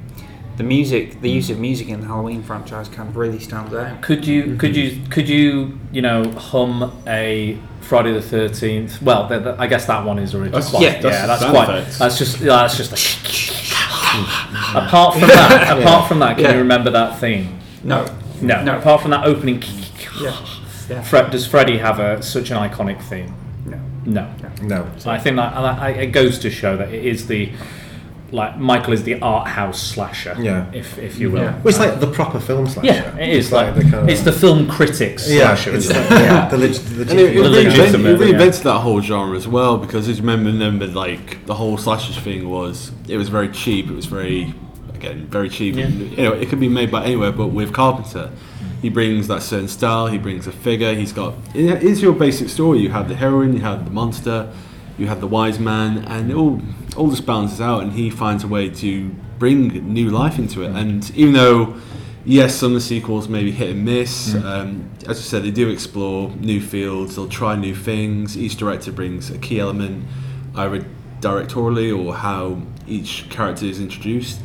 the 0.59 0.63
music, 0.65 1.21
the 1.23 1.31
use 1.31 1.49
of 1.51 1.59
music 1.59 1.89
in 1.89 2.01
the 2.03 2.07
Halloween 2.07 2.43
franchise 2.43 2.89
kind 2.89 3.09
of 3.09 3.17
really 3.17 3.41
stands 3.41 3.73
out. 3.75 4.03
Could 4.03 4.27
you 4.27 4.57
could 4.57 4.77
you 4.77 5.01
could 5.09 5.29
you 5.29 5.79
you 5.91 6.03
know 6.03 6.31
hum 6.33 6.93
a 7.07 7.59
Friday 7.81 8.13
the 8.13 8.23
Thirteenth? 8.23 9.01
Well, 9.03 9.27
th 9.29 9.43
th 9.43 9.57
I 9.59 9.67
guess 9.67 9.87
that 9.87 10.05
one 10.05 10.19
is 10.19 10.35
original. 10.35 10.61
That's- 10.61 10.71
quite- 10.71 10.83
yeah, 10.83 11.01
that's 11.01 11.17
yeah, 11.17 11.27
that's 11.27 11.41
sound 11.41 11.55
quite. 11.55 11.69
effects. 11.71 11.99
That's 11.99 12.19
just 12.19 12.41
yeah, 12.41 12.47
that's 12.49 12.77
just. 12.77 12.91
Like, 12.93 13.01
apart 14.75 15.15
from 15.15 15.29
that, 15.29 15.79
apart 15.81 16.09
from 16.09 16.19
that, 16.21 16.37
can 16.37 16.45
Yeah. 16.45 16.53
you 16.53 16.59
remember 16.59 16.91
that 16.91 17.19
theme? 17.21 17.59
No, 17.83 18.07
No. 18.41 18.63
No. 18.63 18.79
Apart 18.79 19.03
from 19.03 19.11
that 19.13 19.25
opening, 19.27 19.63
yeah, 20.21 20.37
yeah, 20.91 21.03
Fred, 21.03 21.31
does 21.31 21.47
Freddy 21.47 21.79
have 21.79 21.99
a 22.01 22.23
such 22.23 22.51
an 22.51 22.57
iconic 22.59 23.01
theme? 23.03 23.35
no. 23.67 23.79
No. 24.07 24.29
no. 24.63 24.87
So 24.99 25.11
I 25.11 25.19
think 25.19 25.37
that, 25.37 25.55
that 25.55 25.97
it 25.97 26.09
goes 26.09 26.39
to 26.41 26.51
show 26.51 26.77
that 26.77 26.93
it 26.93 27.05
is 27.07 27.27
the 27.27 27.51
like 28.33 28.59
Michael 28.59 28.93
is 28.93 29.05
the 29.05 29.19
art 29.23 29.47
house 29.49 29.81
slasher, 29.81 30.37
Yeah. 30.41 30.67
if 30.75 30.99
if 30.99 31.19
you 31.19 31.31
will. 31.31 31.43
Yeah. 31.43 31.53
Well, 31.63 31.69
it's 31.69 31.79
like 31.79 32.01
the 32.01 32.07
proper 32.09 32.39
film 32.41 32.67
slasher. 32.67 32.87
Yeah, 32.89 33.17
it 33.17 33.29
is 33.31 33.47
It's 33.47 33.53
like, 33.53 33.75
the 33.77 33.83
kind 33.83 33.95
of- 33.95 34.09
it's 34.09 34.23
the 34.23 34.33
film 34.33 34.69
critics 34.69 35.31
yeah, 35.31 35.55
slasher. 35.55 35.75
it's 35.77 35.89
like, 35.89 36.11
yeah, 36.11 36.49
the, 36.49 36.59
leg- 36.59 36.73
the 36.73 37.03
And 37.03 37.11
it, 37.21 37.37
it, 37.37 37.41
legitimate- 37.41 37.45
reinvented, 37.45 37.93
legitimate, 38.03 38.21
it 38.23 38.55
yeah. 38.57 38.63
that 38.73 38.81
whole 38.81 39.01
genre 39.01 39.37
as 39.37 39.47
well 39.49 39.79
because 39.79 40.09
as 40.09 40.17
you 40.19 40.23
remember, 40.23 40.51
remember 40.51 40.87
like 40.89 41.47
the 41.47 41.55
whole 41.55 41.79
slashers 41.79 42.19
thing 42.19 42.49
was 42.51 42.91
it 43.09 43.17
was 43.17 43.29
very 43.31 43.49
cheap. 43.49 43.89
It 43.89 43.95
was 43.95 44.07
very 44.07 44.53
again 45.07 45.27
very 45.27 45.49
cheap. 45.49 45.77
Yeah. 45.77 45.89
You 45.89 46.17
know, 46.17 46.33
it 46.33 46.49
could 46.49 46.61
be 46.61 46.69
made 46.69 46.91
by 46.91 47.05
anywhere, 47.05 47.33
but 47.33 47.49
with 47.49 47.73
Carpenter, 47.73 48.31
he 48.83 48.89
brings 48.89 49.29
that 49.29 49.43
certain 49.43 49.69
style. 49.69 50.07
He 50.07 50.19
brings 50.19 50.47
a 50.47 50.53
figure. 50.53 50.95
He's 50.95 51.13
got 51.13 51.35
it 51.55 51.83
is 51.83 52.03
your 52.03 52.13
basic 52.13 52.49
story. 52.49 52.81
You 52.81 52.91
have 52.91 53.09
the 53.09 53.15
heroine, 53.15 53.53
you 53.55 53.61
have 53.61 53.85
the 53.85 53.91
monster, 53.91 54.53
you 54.99 55.07
have 55.07 55.21
the 55.21 55.27
wise 55.27 55.59
man, 55.59 56.05
and 56.05 56.31
it 56.31 56.37
all 56.37 56.61
all 56.97 57.11
just 57.11 57.27
balances 57.27 57.61
out. 57.61 57.83
And 57.83 57.93
he 57.93 58.11
finds 58.11 58.45
a 58.45 58.49
way 58.49 58.69
to 58.71 59.09
bring 59.39 59.93
new 59.93 60.11
life 60.11 60.39
into 60.39 60.63
it. 60.63 60.71
And 60.71 61.11
even 61.17 61.35
though 61.35 61.75
yes, 62.25 62.55
some 62.55 62.69
of 62.69 62.75
the 62.75 62.81
sequels 62.81 63.29
maybe 63.29 63.51
hit 63.51 63.71
and 63.71 63.85
miss. 63.85 64.35
Um, 64.35 64.91
as 65.07 65.19
I 65.19 65.23
said, 65.23 65.43
they 65.45 65.51
do 65.51 65.69
explore 65.69 66.31
new 66.31 66.61
fields. 66.61 67.17
They'll 67.17 67.29
try 67.29 67.57
new 67.57 67.75
things. 67.75 68.37
Each 68.37 68.57
director 68.57 68.93
brings 68.93 69.31
a 69.31 69.39
key 69.39 69.61
element, 69.61 70.07
either 70.55 70.85
directorially 71.21 71.97
or 71.97 72.15
how 72.15 72.63
each 72.87 73.29
character 73.31 73.67
is 73.67 73.81
introduced. 73.81 74.41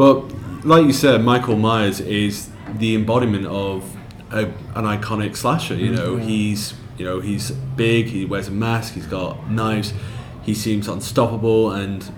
But 0.00 0.64
like 0.64 0.86
you 0.86 0.94
said, 0.94 1.22
Michael 1.22 1.56
Myers 1.56 2.00
is 2.00 2.48
the 2.72 2.94
embodiment 2.94 3.44
of 3.44 3.84
a, 4.30 4.46
an 4.46 4.86
iconic 4.96 5.36
slasher. 5.36 5.74
You 5.74 5.90
know, 5.90 6.14
mm-hmm. 6.14 6.26
he's 6.26 6.72
you 6.96 7.04
know 7.04 7.20
he's 7.20 7.50
big. 7.50 8.06
He 8.06 8.24
wears 8.24 8.48
a 8.48 8.50
mask. 8.50 8.94
He's 8.94 9.04
got 9.04 9.50
knives. 9.50 9.92
He 10.42 10.54
seems 10.54 10.88
unstoppable 10.88 11.72
and 11.72 12.10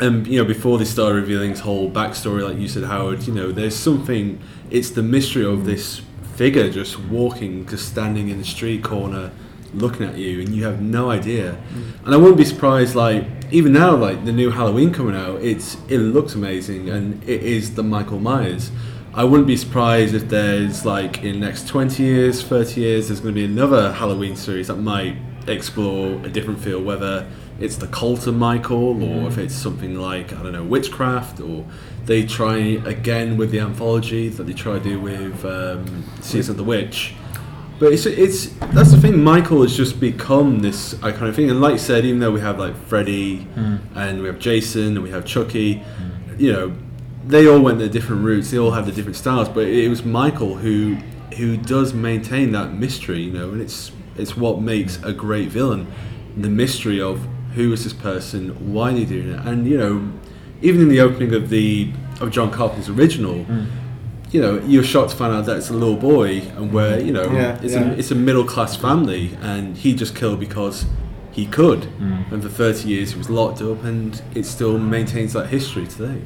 and 0.00 0.26
you 0.26 0.38
know 0.38 0.46
before 0.46 0.78
they 0.78 0.86
start 0.86 1.14
revealing 1.14 1.50
his 1.50 1.60
whole 1.60 1.90
backstory 1.90 2.48
like 2.48 2.56
you 2.56 2.66
said 2.66 2.82
howard 2.84 3.22
you 3.26 3.34
know 3.34 3.52
there's 3.52 3.76
something 3.76 4.40
it's 4.70 4.88
the 4.88 5.02
mystery 5.02 5.44
of 5.44 5.58
mm-hmm. 5.58 5.66
this 5.66 6.00
figure 6.34 6.70
just 6.70 6.98
walking 6.98 7.66
just 7.66 7.90
standing 7.90 8.30
in 8.30 8.38
the 8.38 8.44
street 8.44 8.82
corner 8.82 9.30
looking 9.74 10.06
at 10.06 10.16
you 10.16 10.40
and 10.40 10.50
you 10.50 10.64
have 10.64 10.80
no 10.80 11.10
idea. 11.10 11.58
And 12.04 12.14
i 12.14 12.16
wouldn't 12.16 12.36
be 12.36 12.44
surprised 12.44 12.94
like 12.94 13.24
even 13.50 13.72
now 13.72 13.94
like 13.94 14.24
the 14.24 14.32
new 14.32 14.50
halloween 14.50 14.92
coming 14.92 15.16
out 15.16 15.40
it's 15.42 15.76
it 15.88 15.98
looks 15.98 16.34
amazing 16.34 16.88
and 16.88 17.22
it 17.24 17.42
is 17.42 17.74
the 17.74 17.82
michael 17.82 18.18
myers. 18.18 18.70
I 19.14 19.24
wouldn't 19.24 19.46
be 19.46 19.58
surprised 19.58 20.14
if 20.14 20.28
there's 20.28 20.86
like 20.86 21.22
in 21.22 21.40
the 21.40 21.46
next 21.46 21.68
20 21.68 22.02
years 22.02 22.42
30 22.42 22.80
years 22.80 23.08
there's 23.08 23.20
going 23.20 23.34
to 23.34 23.40
be 23.40 23.44
another 23.44 23.92
halloween 23.92 24.36
series 24.36 24.68
that 24.68 24.76
might 24.76 25.16
explore 25.46 26.14
a 26.24 26.28
different 26.28 26.60
field 26.60 26.84
whether 26.84 27.26
it's 27.62 27.76
the 27.76 27.86
cult 27.86 28.26
of 28.26 28.34
Michael, 28.34 29.02
or 29.02 29.28
if 29.28 29.38
it's 29.38 29.54
something 29.54 29.94
like 29.94 30.32
I 30.32 30.42
don't 30.42 30.52
know 30.52 30.64
witchcraft, 30.64 31.40
or 31.40 31.64
they 32.06 32.24
try 32.26 32.56
again 32.56 33.36
with 33.36 33.50
the 33.50 33.60
anthology 33.60 34.28
that 34.28 34.44
they 34.44 34.52
try 34.52 34.78
to 34.78 34.80
do 34.80 35.00
with 35.00 35.44
um, 35.44 36.04
Season 36.20 36.52
of 36.52 36.56
the 36.56 36.64
Witch. 36.64 37.14
But 37.82 37.94
it's 37.94 38.06
it's 38.06 38.46
that's 38.72 38.92
the 38.92 38.96
thing. 38.96 39.24
Michael 39.24 39.62
has 39.62 39.76
just 39.76 39.98
become 39.98 40.60
this 40.60 40.94
iconic 40.94 41.34
thing, 41.34 41.50
and 41.50 41.60
like 41.60 41.72
you 41.72 41.78
said, 41.80 42.04
even 42.04 42.20
though 42.20 42.30
we 42.30 42.38
have 42.38 42.56
like 42.56 42.76
Freddy 42.86 43.38
hmm. 43.38 43.78
and 43.96 44.20
we 44.20 44.28
have 44.28 44.38
Jason 44.38 44.94
and 44.94 45.02
we 45.02 45.10
have 45.10 45.24
Chucky, 45.24 45.78
hmm. 45.78 46.38
you 46.38 46.52
know, 46.52 46.76
they 47.26 47.48
all 47.48 47.58
went 47.58 47.80
their 47.80 47.88
different 47.88 48.24
routes. 48.24 48.52
They 48.52 48.58
all 48.58 48.70
have 48.70 48.86
the 48.86 48.92
different 48.92 49.16
styles, 49.16 49.48
but 49.48 49.66
it 49.66 49.88
was 49.88 50.04
Michael 50.04 50.58
who 50.58 50.94
who 51.36 51.56
does 51.56 51.92
maintain 51.92 52.52
that 52.52 52.72
mystery, 52.72 53.22
you 53.22 53.32
know, 53.32 53.50
and 53.50 53.60
it's 53.60 53.90
it's 54.16 54.36
what 54.36 54.60
makes 54.60 55.02
a 55.02 55.12
great 55.12 55.48
villain. 55.48 55.90
The 56.36 56.50
mystery 56.50 57.00
of 57.00 57.26
who 57.56 57.72
is 57.72 57.82
this 57.82 57.94
person, 57.94 58.72
why 58.72 58.92
are 58.92 58.94
they 58.94 59.04
doing 59.06 59.30
it, 59.30 59.40
and 59.40 59.66
you 59.66 59.76
know, 59.76 60.12
even 60.60 60.82
in 60.82 60.88
the 60.88 61.00
opening 61.00 61.34
of 61.34 61.50
the 61.50 61.92
of 62.20 62.30
John 62.30 62.52
Carpenter's 62.52 62.88
original, 62.88 63.42
hmm. 63.42 63.64
You 64.32 64.40
know, 64.40 64.58
you're 64.66 64.82
shocked 64.82 65.10
to 65.10 65.16
find 65.16 65.32
out 65.32 65.46
that 65.46 65.56
it's 65.58 65.70
a 65.70 65.74
little 65.74 65.96
boy, 65.96 66.38
and 66.56 66.72
where 66.72 66.98
you 67.00 67.12
know 67.12 67.30
Yeah, 67.30 67.58
it's 67.62 67.74
yeah. 67.74 67.90
a 67.90 67.92
it's 67.92 68.10
a 68.10 68.14
middle 68.16 68.44
class 68.44 68.74
family, 68.76 69.36
and 69.42 69.76
he 69.76 69.94
just 69.94 70.16
killed 70.16 70.40
because 70.40 70.86
he 71.30 71.46
could, 71.46 71.84
and 72.30 72.42
for 72.42 72.48
30 72.48 72.88
years 72.88 73.12
he 73.12 73.18
was 73.18 73.30
locked 73.30 73.62
up, 73.62 73.84
and 73.84 74.20
it 74.34 74.44
still 74.44 74.78
maintains 74.78 75.32
that 75.34 75.46
history 75.48 75.86
today. 75.86 76.22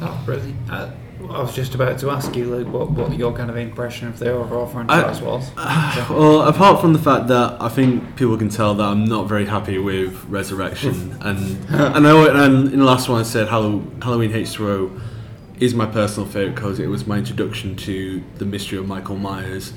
Oh, 0.00 0.22
brilliant. 0.24 0.56
Uh, 0.70 0.90
I 1.30 1.40
was 1.40 1.54
just 1.54 1.74
about 1.74 1.98
to 2.00 2.10
ask 2.10 2.36
you, 2.36 2.44
Luke, 2.44 2.68
what, 2.72 2.90
what 2.90 3.16
your 3.18 3.32
kind 3.34 3.48
of 3.50 3.56
impression 3.56 4.06
of 4.08 4.18
the 4.18 4.30
overall 4.30 4.66
franchise 4.66 5.20
was. 5.22 5.50
Well, 6.10 6.42
apart 6.42 6.80
from 6.80 6.92
the 6.92 6.98
fact 6.98 7.26
that 7.28 7.60
I 7.60 7.68
think 7.70 8.16
people 8.16 8.36
can 8.36 8.48
tell 8.50 8.74
that 8.74 8.84
I'm 8.84 9.06
not 9.06 9.26
very 9.28 9.46
happy 9.46 9.78
with 9.78 10.24
Resurrection, 10.26 11.16
and 11.22 11.66
I 11.74 11.98
know, 11.98 12.28
and 12.28 12.72
in 12.72 12.78
the 12.80 12.84
last 12.84 13.08
one 13.08 13.18
I 13.20 13.24
said 13.24 13.48
Hallow- 13.48 13.82
Halloween 14.02 14.30
H2O 14.32 15.00
is 15.58 15.74
my 15.74 15.86
personal 15.86 16.28
favorite 16.28 16.54
because 16.54 16.78
it 16.78 16.86
was 16.86 17.06
my 17.06 17.18
introduction 17.18 17.76
to 17.76 18.22
the 18.36 18.44
mystery 18.44 18.78
of 18.78 18.86
Michael 18.86 19.16
Myers, 19.16 19.72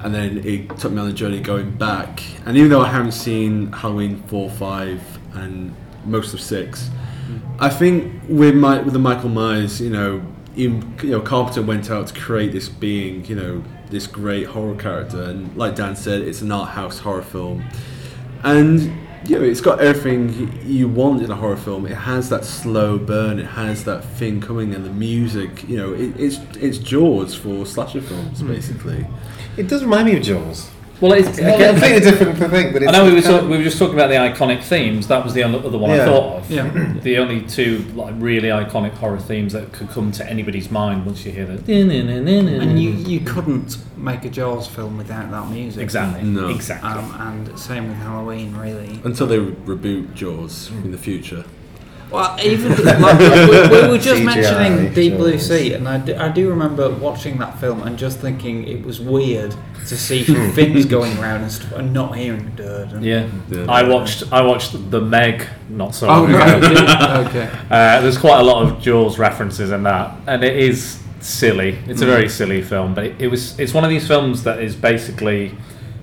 and 0.00 0.14
then 0.14 0.44
it 0.44 0.76
took 0.78 0.92
me 0.92 1.00
on 1.00 1.08
a 1.08 1.12
journey 1.12 1.40
going 1.40 1.70
back. 1.70 2.22
And 2.44 2.56
even 2.56 2.70
though 2.70 2.80
I 2.80 2.88
haven't 2.88 3.12
seen 3.12 3.72
Halloween 3.72 4.22
four, 4.24 4.50
five, 4.50 5.00
and 5.34 5.74
most 6.04 6.34
of 6.34 6.40
six, 6.40 6.90
I 7.60 7.68
think 7.68 8.22
with 8.28 8.54
my 8.54 8.80
with 8.82 8.92
the 8.92 8.98
Michael 8.98 9.28
Myers, 9.28 9.80
you 9.80 9.90
know, 9.90 10.22
even, 10.56 10.98
you 11.02 11.10
know, 11.10 11.20
Carpenter 11.20 11.62
went 11.62 11.90
out 11.90 12.08
to 12.08 12.20
create 12.20 12.52
this 12.52 12.68
being, 12.68 13.24
you 13.24 13.36
know, 13.36 13.64
this 13.90 14.06
great 14.06 14.46
horror 14.46 14.74
character, 14.74 15.22
and 15.22 15.56
like 15.56 15.76
Dan 15.76 15.94
said, 15.94 16.22
it's 16.22 16.42
an 16.42 16.50
art 16.50 16.70
house 16.70 16.98
horror 16.98 17.22
film, 17.22 17.64
and 18.42 18.92
know, 19.28 19.42
it's 19.44 19.60
got 19.60 19.80
everything 19.80 20.60
you 20.66 20.88
want 20.88 21.22
in 21.22 21.30
a 21.30 21.36
horror 21.36 21.56
film. 21.56 21.86
It 21.86 21.94
has 21.94 22.28
that 22.30 22.44
slow 22.44 22.98
burn, 22.98 23.38
it 23.38 23.46
has 23.46 23.84
that 23.84 24.04
thing 24.04 24.40
coming, 24.40 24.74
and 24.74 24.84
the 24.84 24.90
music. 24.90 25.68
You 25.68 25.76
know, 25.76 25.92
it, 25.92 26.18
it's 26.18 26.38
it's 26.56 26.78
Jaws 26.78 27.34
for 27.34 27.64
slasher 27.64 28.00
films, 28.00 28.40
hmm. 28.40 28.48
basically. 28.48 29.06
It 29.56 29.68
does 29.68 29.84
remind 29.84 30.06
me 30.06 30.16
of 30.16 30.22
Jaws. 30.24 30.71
Well, 31.02 31.12
it's, 31.14 31.36
Well, 31.38 31.54
again, 31.56 31.74
completely 31.74 32.00
different 32.10 32.38
thing, 32.52 32.72
but 32.72 32.82
it's 32.84 32.92
I 32.92 32.96
know 32.96 33.04
we 33.06 33.14
were, 33.14 33.22
kind 33.22 33.40
talk, 33.40 33.50
we 33.50 33.56
were 33.58 33.62
just 33.64 33.76
talking 33.78 33.94
about 33.94 34.08
the 34.08 34.14
iconic 34.14 34.62
themes. 34.62 35.08
That 35.08 35.24
was 35.24 35.34
the 35.34 35.42
only 35.42 35.58
other 35.58 35.76
one 35.76 35.90
I 35.90 36.04
thought 36.04 36.36
of. 36.38 36.50
Yeah. 36.50 36.94
The 37.02 37.18
only 37.18 37.42
two 37.42 37.78
like 37.94 38.14
really 38.18 38.48
iconic 38.50 38.92
horror 38.92 39.18
themes 39.18 39.52
that 39.52 39.72
could 39.72 39.88
come 39.90 40.12
to 40.12 40.30
anybody's 40.30 40.70
mind 40.70 41.04
once 41.04 41.26
you 41.26 41.32
hear 41.32 41.44
that. 41.46 41.68
And 41.68 41.90
And 41.90 42.80
you, 42.80 42.90
you 42.92 43.18
couldn't 43.20 43.78
make 43.96 44.24
a 44.24 44.30
Jaws 44.30 44.68
film 44.68 44.96
without 44.96 45.30
that 45.32 45.50
music. 45.50 45.82
exactly, 45.82 46.22
No. 46.22 46.48
exactly. 46.48 46.88
Um, 46.88 47.14
and 47.20 47.58
same 47.58 47.88
with 47.88 47.96
Halloween, 47.98 48.56
really. 48.56 49.00
Until 49.04 49.26
they 49.26 49.38
reboot 49.38 50.14
Jaws 50.14 50.70
in 50.84 50.92
the 50.92 50.98
future. 50.98 51.44
Well, 52.12 52.38
even 52.40 52.72
like, 52.84 53.18
we, 53.70 53.80
we 53.80 53.88
were 53.88 53.98
just 53.98 54.20
CGI 54.20 54.24
mentioning 54.24 54.92
Deep 54.92 55.16
Blue 55.16 55.38
Sea, 55.38 55.74
and 55.74 55.88
I 55.88 55.98
do, 55.98 56.14
I 56.16 56.28
do 56.28 56.48
remember 56.48 56.90
watching 56.90 57.38
that 57.38 57.58
film 57.58 57.82
and 57.82 57.98
just 57.98 58.18
thinking 58.18 58.68
it 58.68 58.84
was 58.84 59.00
weird 59.00 59.54
to 59.86 59.96
see 59.96 60.22
fins 60.22 60.84
going 60.84 61.16
around 61.18 61.42
and 61.42 61.52
stuff, 61.52 61.72
and 61.72 61.92
not 61.92 62.16
hearing 62.16 62.44
the 62.44 62.50
dirt. 62.62 62.92
And, 62.92 63.04
yeah. 63.04 63.28
Yeah. 63.48 63.66
I 63.68 63.82
watched 63.82 64.32
I 64.32 64.42
watched 64.42 64.90
the 64.90 65.00
Meg 65.00 65.46
not 65.68 65.94
so 65.94 66.08
Oh 66.08 66.22
long 66.22 66.32
right, 66.32 66.62
ago. 66.62 67.24
okay. 67.28 67.50
Uh, 67.70 68.00
there's 68.00 68.18
quite 68.18 68.40
a 68.40 68.44
lot 68.44 68.66
of 68.66 68.80
Jaws 68.80 69.18
references 69.18 69.70
in 69.70 69.82
that, 69.84 70.16
and 70.26 70.44
it 70.44 70.56
is 70.56 71.00
silly. 71.20 71.78
It's 71.86 72.02
a 72.02 72.06
very 72.06 72.28
silly 72.28 72.62
film, 72.62 72.94
but 72.94 73.04
it, 73.04 73.22
it 73.22 73.28
was. 73.28 73.58
It's 73.58 73.74
one 73.74 73.84
of 73.84 73.90
these 73.90 74.06
films 74.06 74.42
that 74.44 74.60
is 74.60 74.76
basically 74.76 75.52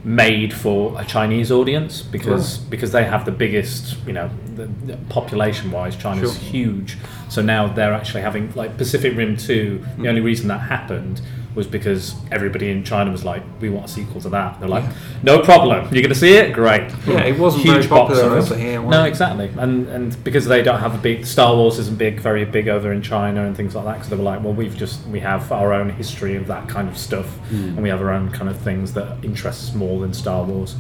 made 0.04 0.54
for 0.54 1.00
a 1.00 1.06
Chinese 1.06 1.52
audience 1.52 2.02
because 2.02 2.58
because 2.58 2.92
they 2.92 3.04
have 3.04 3.26
the 3.26 3.32
biggest, 3.32 3.98
you 4.06 4.14
know, 4.14 4.30
the, 4.60 4.94
the 4.94 4.98
population-wise, 5.10 5.96
China's 5.96 6.34
Sure. 6.34 6.52
huge. 6.52 6.98
So 7.30 7.42
now 7.42 7.68
they're 7.68 7.94
actually 7.94 8.22
having 8.22 8.52
like 8.56 8.78
Pacific 8.78 9.16
Rim 9.16 9.38
Two. 9.38 9.80
The 9.80 9.86
hmm. 9.86 10.08
only 10.08 10.22
reason 10.22 10.48
that 10.50 10.60
happened 10.60 11.22
was 11.56 11.66
because 11.68 12.16
everybody 12.32 12.70
in 12.70 12.84
China 12.84 13.12
was 13.12 13.26
like, 13.26 13.42
"We 13.60 13.70
want 13.70 13.86
a 13.86 13.90
sequel 13.90 14.22
to 14.22 14.30
that." 14.30 14.60
They're 14.60 14.70
like, 14.70 14.86
"No 15.24 15.40
problem. 15.42 15.84
You're 15.94 16.04
going 16.04 16.14
to 16.14 16.16
see 16.16 16.34
it? 16.36 16.54
Great." 16.54 16.92
Yeah, 17.08 17.22
it 17.24 17.40
wasn't 17.40 17.64
Huge 17.64 17.86
very 17.86 17.88
box 17.88 18.14
popular 18.14 18.38
office. 18.38 18.52
over 18.52 18.60
here. 18.60 18.82
was 18.82 18.92
No, 18.92 19.04
it? 19.04 19.08
exactly, 19.10 19.52
and 19.58 19.88
and 19.88 20.24
because 20.24 20.46
they 20.46 20.62
don't 20.62 20.80
have 20.80 20.94
a 20.94 20.98
big 21.00 21.26
Star 21.26 21.56
Wars 21.56 21.80
isn't 21.80 21.98
big, 21.98 22.20
very 22.20 22.46
big 22.46 22.68
over 22.68 22.92
in 22.94 23.02
China 23.02 23.46
and 23.46 23.58
things 23.58 23.74
like 23.76 23.86
that. 23.86 23.94
Because 23.94 24.10
they 24.10 24.16
were 24.16 24.24
like, 24.24 24.44
well, 24.44 24.54
we've 24.54 24.78
just 24.78 25.06
we 25.08 25.20
have 25.22 25.52
our 25.52 25.74
own 25.74 25.90
history 25.90 26.36
of 26.36 26.48
that 26.48 26.70
kind 26.70 26.88
of 26.88 26.98
stuff, 26.98 27.28
and 27.52 27.82
we 27.82 27.90
have 27.90 28.00
our 28.02 28.12
own 28.12 28.30
kind 28.32 28.50
of 28.50 28.58
things 28.58 28.94
that 28.94 29.18
interest 29.24 29.70
us 29.70 29.76
more 29.76 30.00
than 30.02 30.14
Star 30.14 30.44
Wars, 30.44 30.76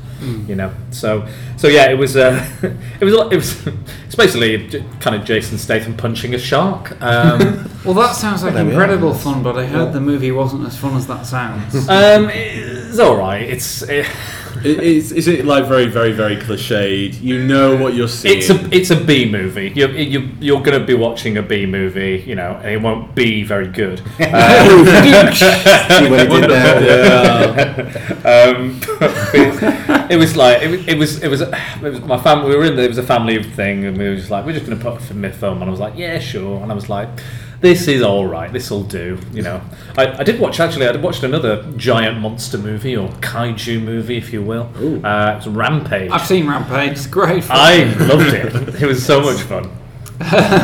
you 0.47 0.55
know. 0.55 0.71
So 0.91 1.27
so 1.57 1.67
yeah, 1.67 1.89
it 1.89 1.97
was 1.97 2.15
uh, 2.15 2.47
it 3.01 3.03
was 3.05 3.13
it 3.31 3.35
was 3.35 3.67
it's 4.05 4.15
basically 4.15 4.83
kind 4.99 5.15
of 5.15 5.25
Jason 5.25 5.57
Statham 5.57 5.97
punching 5.97 6.35
a 6.35 6.39
shark. 6.39 6.99
Um, 7.01 7.65
Well, 7.85 7.93
that 7.93 8.13
sounds 8.13 8.43
like 8.43 8.53
There 8.55 8.65
incredible 8.67 9.13
fun, 9.13 9.41
but 9.41 9.57
I 9.57 9.65
heard 9.65 9.93
the 9.93 10.01
movie 10.01 10.31
wasn't 10.33 10.59
as 10.65 10.77
fun 10.77 10.95
as 10.95 11.07
that 11.07 11.26
sounds. 11.26 11.76
um, 11.90 12.30
it's 12.31 12.99
all 12.99 13.15
right. 13.18 13.44
It's 13.49 13.81
it, 13.84 14.06
It- 14.64 14.80
Is, 14.84 15.11
is 15.14 15.27
it 15.30 15.45
like 15.45 15.65
very, 15.68 15.86
very, 15.88 16.11
very 16.11 16.36
cliched? 16.36 17.22
You 17.22 17.41
know 17.45 17.77
what 17.77 17.94
you're 17.94 18.10
seeing. 18.10 18.40
It's 18.40 18.49
a 18.49 18.76
it's 18.76 18.90
a 18.90 18.95
B 18.99 19.30
movie. 19.31 19.72
You're 19.73 19.91
you 19.91 20.30
you're 20.41 20.61
going 20.61 20.77
to 20.77 20.86
be 20.86 20.95
watching 20.95 21.38
a 21.38 21.41
B 21.41 21.65
movie, 21.65 22.23
you 22.27 22.36
know, 22.36 22.57
and 22.61 22.69
it 22.69 22.81
won't 22.81 23.15
be 23.15 23.44
very 23.44 23.68
good. 23.69 23.99
See 24.18 24.26
what 26.10 26.19
he 26.27 26.41
um, 28.26 28.80
it, 29.34 30.11
it 30.11 30.18
was 30.18 30.36
like 30.36 30.61
it 30.61 30.69
was 30.69 30.88
it 30.88 30.98
was 30.98 31.22
it 31.22 31.27
was, 31.30 31.41
it 31.41 31.81
was 31.81 32.02
my 32.02 32.18
family. 32.22 32.49
We 32.49 32.56
were 32.57 32.65
in 32.65 32.76
there. 32.76 32.86
It 32.86 32.90
was 32.90 32.98
a 32.98 33.03
family 33.03 33.41
thing, 33.44 33.86
and 33.86 33.98
we 33.98 34.10
were 34.10 34.15
just 34.15 34.30
like, 34.31 34.45
we're 34.45 34.53
just 34.53 34.65
going 34.65 34.77
to 34.77 34.84
put 34.84 35.10
a 35.10 35.14
myth 35.14 35.36
film. 35.38 35.61
And 35.61 35.65
I 35.69 35.72
was 35.72 35.80
like, 35.80 35.94
yeah, 35.95 36.19
sure. 36.19 36.61
And 36.61 36.72
I 36.72 36.76
was 36.76 36.90
like, 36.90 37.07
this 37.61 37.88
is 37.88 38.02
all 38.02 38.26
right. 38.26 38.52
This 38.52 38.69
will 38.72 38.84
do. 38.84 39.19
You 39.34 39.41
know, 39.41 39.61
I, 39.98 40.19
I 40.19 40.23
did 40.23 40.40
watch 40.40 40.60
actually. 40.60 40.88
I 40.88 40.95
watched 40.95 41.23
another 41.23 41.64
giant 41.76 42.19
monster 42.19 42.57
movie 42.57 42.95
or 42.95 43.10
kaiju 43.10 43.81
movie, 43.81 44.18
if 44.18 44.31
you 44.31 44.41
will. 44.41 44.69
Uh, 45.06 45.34
it 45.34 45.36
was 45.38 45.48
Rampage. 45.48 46.11
I've 46.11 46.26
seen 46.26 46.48
Rampage. 46.48 46.91
It's 46.91 47.07
great. 47.07 47.44
fun. 47.44 47.57
I 47.60 47.84
loved 48.06 48.34
it. 48.34 48.81
It 48.81 48.86
was 48.88 49.06
so 49.06 49.22
much 49.22 49.41
fun. 49.41 49.65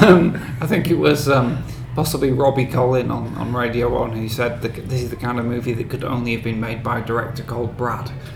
um, 0.03 0.35
I 0.61 0.67
think 0.67 0.89
it 0.89 0.97
was 0.97 1.29
um, 1.29 1.63
possibly 1.95 2.31
Robbie 2.31 2.65
Collin 2.65 3.09
on, 3.11 3.35
on 3.35 3.53
Radio 3.53 3.89
One 3.93 4.11
who 4.11 4.27
said 4.29 4.61
that 4.61 4.75
this 4.89 5.03
is 5.03 5.09
the 5.09 5.15
kind 5.15 5.39
of 5.39 5.45
movie 5.45 5.73
that 5.73 5.89
could 5.89 6.03
only 6.03 6.33
have 6.33 6.43
been 6.43 6.59
made 6.59 6.83
by 6.83 6.99
a 6.99 7.05
director 7.05 7.43
called 7.43 7.75
Brad. 7.77 8.11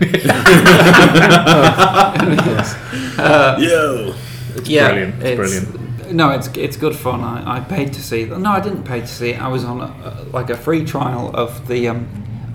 Yo. 3.60 4.14
It's 4.54 4.68
brilliant. 4.68 5.22
It's, 5.22 5.36
brilliant. 5.36 5.79
No, 6.12 6.30
it's 6.30 6.48
it's 6.56 6.76
good 6.76 6.96
fun. 6.96 7.20
I, 7.20 7.56
I 7.56 7.60
paid 7.60 7.92
to 7.94 8.02
see. 8.02 8.24
No, 8.26 8.50
I 8.50 8.60
didn't 8.60 8.84
pay 8.84 9.00
to 9.00 9.06
see 9.06 9.30
it. 9.30 9.40
I 9.40 9.48
was 9.48 9.64
on 9.64 9.80
a, 9.80 9.84
a, 9.84 10.24
like 10.32 10.50
a 10.50 10.56
free 10.56 10.84
trial 10.84 11.30
of 11.34 11.66
the 11.68 11.88
um, 11.88 12.08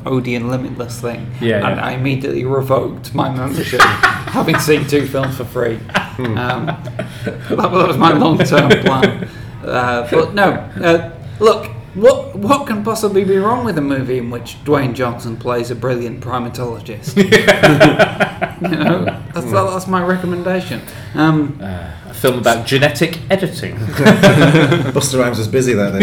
Odeon 0.06 0.50
Limitless 0.50 1.02
thing, 1.02 1.32
Yeah, 1.42 1.68
and 1.68 1.78
yeah. 1.78 1.86
I 1.86 1.92
immediately 1.92 2.46
revoked 2.46 3.14
my 3.16 3.30
membership, 3.30 3.82
having 3.82 4.60
seen 4.60 4.88
two 4.88 5.08
films 5.08 5.38
for 5.38 5.46
free. 5.46 5.76
Um, 6.18 6.68
that, 6.68 7.48
that 7.50 7.72
was 7.72 7.98
my 7.98 8.14
long-term 8.14 8.70
plan. 8.82 9.28
Uh, 9.66 10.08
but 10.12 10.36
no, 10.36 10.52
uh, 10.84 11.12
look. 11.40 11.72
What 11.96 12.36
what 12.36 12.68
can 12.68 12.84
possibly 12.84 13.24
be 13.24 13.38
wrong 13.38 13.64
with 13.64 13.78
a 13.78 13.82
movie 13.82 14.18
in 14.18 14.30
which 14.30 14.58
Dwayne 14.66 14.94
Johnson 14.94 15.38
plays 15.38 15.72
a 15.72 15.76
brilliant 15.76 16.20
primatologist? 16.20 17.16
you 18.62 18.78
know, 18.78 19.06
that's, 19.34 19.50
that's 19.50 19.88
my 19.88 20.04
recommendation. 20.04 20.82
Um, 21.14 21.58
A 21.62 22.14
film 22.14 22.38
about 22.38 22.68
genetic 22.68 23.20
editing. 23.32 23.76
Busta 24.94 25.20
Rhymes 25.20 25.38
was 25.38 25.48
busy 25.48 25.74
that 25.74 25.98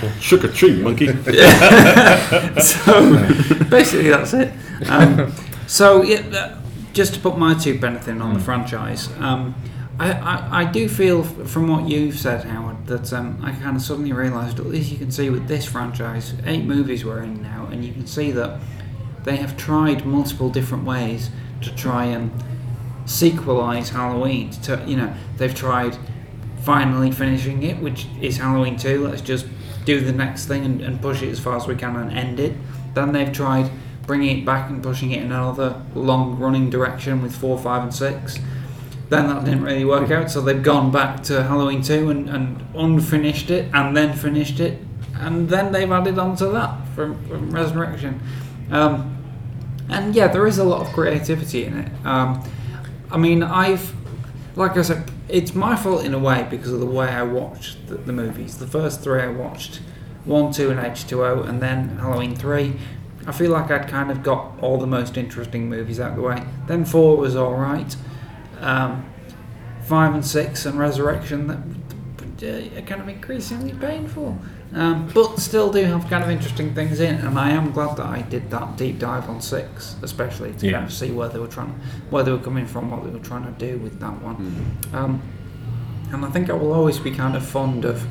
day. 0.00 0.10
Shook 0.20 0.44
a 0.44 0.48
tree, 0.48 0.80
monkey. 0.80 1.08
so 2.60 3.18
basically 3.68 4.10
that's 4.10 4.32
it. 4.32 4.52
Um, 4.88 5.32
so 5.66 6.02
yeah, 6.04 6.20
uh, 6.32 6.60
just 6.92 7.14
to 7.14 7.20
put 7.20 7.36
my 7.36 7.54
two 7.54 7.80
pence 7.80 8.06
in 8.06 8.22
on 8.22 8.34
the 8.34 8.40
franchise, 8.40 9.08
um, 9.18 9.56
I, 9.98 10.62
I, 10.62 10.64
do 10.64 10.88
feel 10.88 11.22
from 11.22 11.68
what 11.68 11.88
you've 11.88 12.18
said, 12.18 12.44
Howard, 12.44 12.86
that 12.88 13.12
um, 13.12 13.38
I 13.42 13.52
kind 13.52 13.76
of 13.76 13.82
suddenly 13.82 14.12
realised, 14.12 14.58
at 14.58 14.66
least 14.66 14.90
you 14.90 14.98
can 14.98 15.12
see 15.12 15.30
with 15.30 15.46
this 15.46 15.64
franchise, 15.64 16.34
eight 16.46 16.64
movies 16.64 17.04
we're 17.04 17.22
in 17.22 17.40
now, 17.42 17.68
and 17.70 17.84
you 17.84 17.92
can 17.92 18.06
see 18.06 18.32
that 18.32 18.60
they 19.22 19.36
have 19.36 19.56
tried 19.56 20.04
multiple 20.04 20.50
different 20.50 20.84
ways 20.84 21.30
to 21.62 21.74
try 21.74 22.06
and 22.06 22.32
sequelize 23.06 23.90
Halloween. 23.90 24.50
To 24.62 24.82
you 24.86 24.96
know, 24.96 25.14
they've 25.36 25.54
tried 25.54 25.96
finally 26.62 27.12
finishing 27.12 27.62
it, 27.62 27.78
which 27.78 28.06
is 28.20 28.38
Halloween 28.38 28.76
2. 28.76 29.06
Let's 29.06 29.22
just 29.22 29.46
do 29.84 30.00
the 30.00 30.12
next 30.12 30.46
thing 30.46 30.64
and, 30.64 30.80
and 30.80 31.00
push 31.00 31.22
it 31.22 31.28
as 31.28 31.38
far 31.38 31.56
as 31.56 31.66
we 31.66 31.76
can 31.76 31.94
and 31.96 32.10
end 32.10 32.40
it. 32.40 32.54
Then 32.94 33.12
they've 33.12 33.32
tried 33.32 33.70
bringing 34.06 34.38
it 34.38 34.44
back 34.44 34.70
and 34.70 34.82
pushing 34.82 35.12
it 35.12 35.22
in 35.22 35.32
another 35.32 35.82
long 35.94 36.38
running 36.38 36.68
direction 36.68 37.22
with 37.22 37.36
4, 37.36 37.58
5, 37.58 37.82
and 37.82 37.94
6. 37.94 38.38
Then 39.08 39.28
that 39.28 39.44
didn't 39.44 39.62
really 39.62 39.84
work 39.84 40.10
out, 40.10 40.30
so 40.30 40.40
they've 40.40 40.62
gone 40.62 40.90
back 40.90 41.22
to 41.24 41.42
Halloween 41.42 41.82
2 41.82 42.10
and, 42.10 42.28
and 42.28 42.64
unfinished 42.74 43.50
it 43.50 43.70
and 43.74 43.96
then 43.96 44.14
finished 44.14 44.60
it. 44.60 44.80
And 45.14 45.48
then 45.48 45.72
they've 45.72 45.90
added 45.90 46.18
on 46.18 46.36
to 46.36 46.46
that 46.48 46.88
from, 46.94 47.22
from 47.28 47.50
Resurrection. 47.50 48.20
Um, 48.70 49.10
and 49.88 50.14
yeah, 50.14 50.28
there 50.28 50.46
is 50.46 50.58
a 50.58 50.64
lot 50.64 50.86
of 50.86 50.92
creativity 50.92 51.64
in 51.64 51.78
it. 51.78 51.92
Um, 52.06 52.42
I 53.10 53.18
mean, 53.18 53.42
I've, 53.42 53.94
like 54.56 54.76
I 54.76 54.82
said, 54.82 55.10
it's 55.28 55.54
my 55.54 55.76
fault 55.76 56.04
in 56.04 56.14
a 56.14 56.18
way 56.18 56.46
because 56.50 56.72
of 56.72 56.80
the 56.80 56.86
way 56.86 57.08
I 57.08 57.22
watched 57.22 57.86
the, 57.86 57.96
the 57.96 58.12
movies. 58.12 58.58
The 58.58 58.66
first 58.66 59.02
three 59.02 59.20
I 59.20 59.28
watched, 59.28 59.80
one, 60.24 60.52
two, 60.52 60.70
and 60.70 60.80
H2O, 60.80 61.48
and 61.48 61.60
then 61.60 61.98
Halloween 61.98 62.34
three. 62.34 62.76
I 63.26 63.32
feel 63.32 63.50
like 63.50 63.70
I'd 63.70 63.88
kind 63.88 64.10
of 64.10 64.22
got 64.22 64.58
all 64.60 64.78
the 64.78 64.86
most 64.86 65.16
interesting 65.16 65.68
movies 65.68 66.00
out 66.00 66.10
of 66.10 66.16
the 66.16 66.22
way. 66.22 66.44
Then 66.66 66.84
four 66.84 67.16
was 67.16 67.36
all 67.36 67.54
right. 67.54 67.96
Um, 68.60 69.04
five 69.84 70.14
and 70.14 70.24
six 70.24 70.64
and 70.66 70.78
Resurrection 70.78 71.46
that 71.46 71.58
uh, 72.42 72.78
are 72.78 72.82
kind 72.82 73.00
of 73.00 73.08
increasingly 73.08 73.72
painful. 73.74 74.38
Um, 74.74 75.08
but 75.14 75.38
still 75.38 75.70
do 75.70 75.84
have 75.84 76.08
kind 76.10 76.24
of 76.24 76.30
interesting 76.30 76.74
things 76.74 76.98
in, 76.98 77.14
and 77.16 77.38
I 77.38 77.50
am 77.50 77.70
glad 77.70 77.96
that 77.98 78.06
I 78.06 78.22
did 78.22 78.50
that 78.50 78.76
deep 78.76 78.98
dive 78.98 79.28
on 79.28 79.40
six, 79.40 79.94
especially 80.02 80.52
to 80.54 80.66
Yeah. 80.66 80.72
kind 80.72 80.86
of 80.86 80.92
see 80.92 81.12
where 81.12 81.28
they 81.28 81.38
were 81.38 81.46
trying, 81.46 81.78
where 82.10 82.24
they 82.24 82.32
were 82.32 82.38
coming 82.38 82.66
from, 82.66 82.90
what 82.90 83.04
they 83.04 83.10
were 83.10 83.20
trying 83.24 83.44
to 83.44 83.52
do 83.52 83.78
with 83.78 84.00
that 84.00 84.20
one. 84.20 84.76
Um, 84.92 85.22
and 86.12 86.24
I 86.24 86.30
think 86.30 86.50
I 86.50 86.54
will 86.54 86.72
always 86.72 86.98
be 86.98 87.12
kind 87.12 87.36
of 87.36 87.44
fond 87.46 87.84
of 87.84 88.04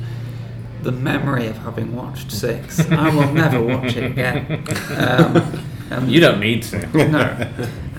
the 0.82 0.92
memory 0.92 1.46
of 1.48 1.58
having 1.58 1.94
watched 1.94 2.30
six. 2.32 2.80
I 2.90 3.08
will 3.14 3.30
never 3.32 3.60
watch 3.62 3.96
it 3.96 4.04
again. 4.04 4.64
Um, 4.96 5.60
and 5.90 6.10
You 6.10 6.20
don't 6.20 6.40
need 6.40 6.62
to. 6.64 6.78
no. 7.08 7.46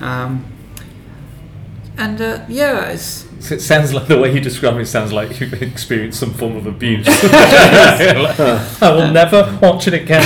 Um, 1.98 2.04
and 2.04 2.20
uh, 2.20 2.44
yeah, 2.48 2.86
it's 2.90 3.24
It 3.50 3.60
sounds 3.60 3.94
like 3.94 4.06
the 4.08 4.18
way 4.18 4.32
you 4.34 4.40
describe 4.40 4.76
it 4.78 4.86
sounds 4.86 5.12
like 5.12 5.40
you've 5.40 5.62
experienced 5.62 6.20
some 6.20 6.32
form 6.32 6.56
of 6.56 6.66
abuse. 6.66 7.06
I 7.08 8.90
will 8.92 9.10
never 9.12 9.58
watch 9.62 9.86
it 9.88 9.94
again. 9.94 10.24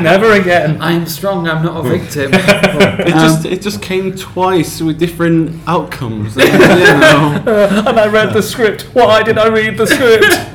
never 0.02 0.32
again. 0.32 0.80
I'm 0.80 1.06
strong. 1.06 1.48
I'm 1.48 1.64
not 1.64 1.84
a 1.84 1.88
victim. 1.88 2.30
It 2.34 3.12
just 3.12 3.44
it 3.44 3.62
just 3.62 3.82
came 3.82 4.14
twice 4.14 4.80
with 4.80 4.98
different 4.98 5.60
outcomes. 5.66 6.36
you 6.36 6.44
know. 6.44 7.42
And 7.86 7.98
I 8.00 8.06
read 8.08 8.32
the 8.32 8.42
script. 8.42 8.82
Why 8.94 9.22
did 9.22 9.38
I 9.38 9.48
read 9.48 9.76
the 9.76 9.86
script? 9.86 10.50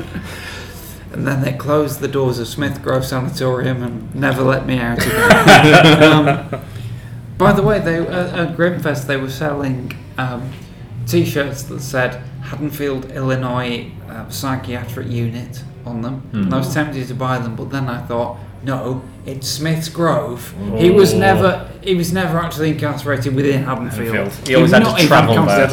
and 1.11 1.27
then 1.27 1.41
they 1.41 1.51
closed 1.53 1.99
the 1.99 2.07
doors 2.07 2.39
of 2.39 2.47
Smith 2.47 2.81
Grove 2.81 3.03
Sanatorium 3.03 3.83
and 3.83 4.15
never 4.15 4.41
let 4.41 4.65
me 4.65 4.79
out 4.79 5.05
again. 5.05 6.03
um, 6.03 6.61
by 7.39 7.51
the 7.53 7.63
way, 7.63 7.79
they 7.79 7.97
uh, 7.97 8.43
at 8.43 8.55
Grimmfest 8.57 9.07
they 9.07 9.17
were 9.17 9.29
selling 9.31 9.91
um, 10.19 10.51
T-shirts 11.07 11.63
that 11.63 11.79
said 11.79 12.21
Haddonfield, 12.43 13.11
Illinois 13.11 13.91
uh, 14.07 14.29
Psychiatric 14.29 15.07
Unit 15.07 15.63
on 15.85 16.01
them. 16.03 16.29
And 16.33 16.53
I 16.53 16.57
was 16.57 16.71
tempted 16.73 17.07
to 17.07 17.15
buy 17.15 17.39
them, 17.39 17.55
but 17.55 17.71
then 17.71 17.87
I 17.87 18.05
thought, 18.05 18.37
no, 18.63 19.01
it's 19.25 19.47
Smith's 19.47 19.89
Grove. 19.89 20.53
He 20.77 20.89
was 20.91 21.13
never 21.13 21.71
he 21.81 21.95
was 21.95 22.11
never 22.13 22.37
actually 22.37 22.71
incarcerated 22.71 23.33
within 23.33 23.63
Haddonfield. 23.63 24.15
Haddonfield. 24.15 24.47
He 24.47 24.55
always 24.55 24.71
had 24.71 24.83
to 24.83 25.07
travel 25.07 25.35
there. 25.45 25.67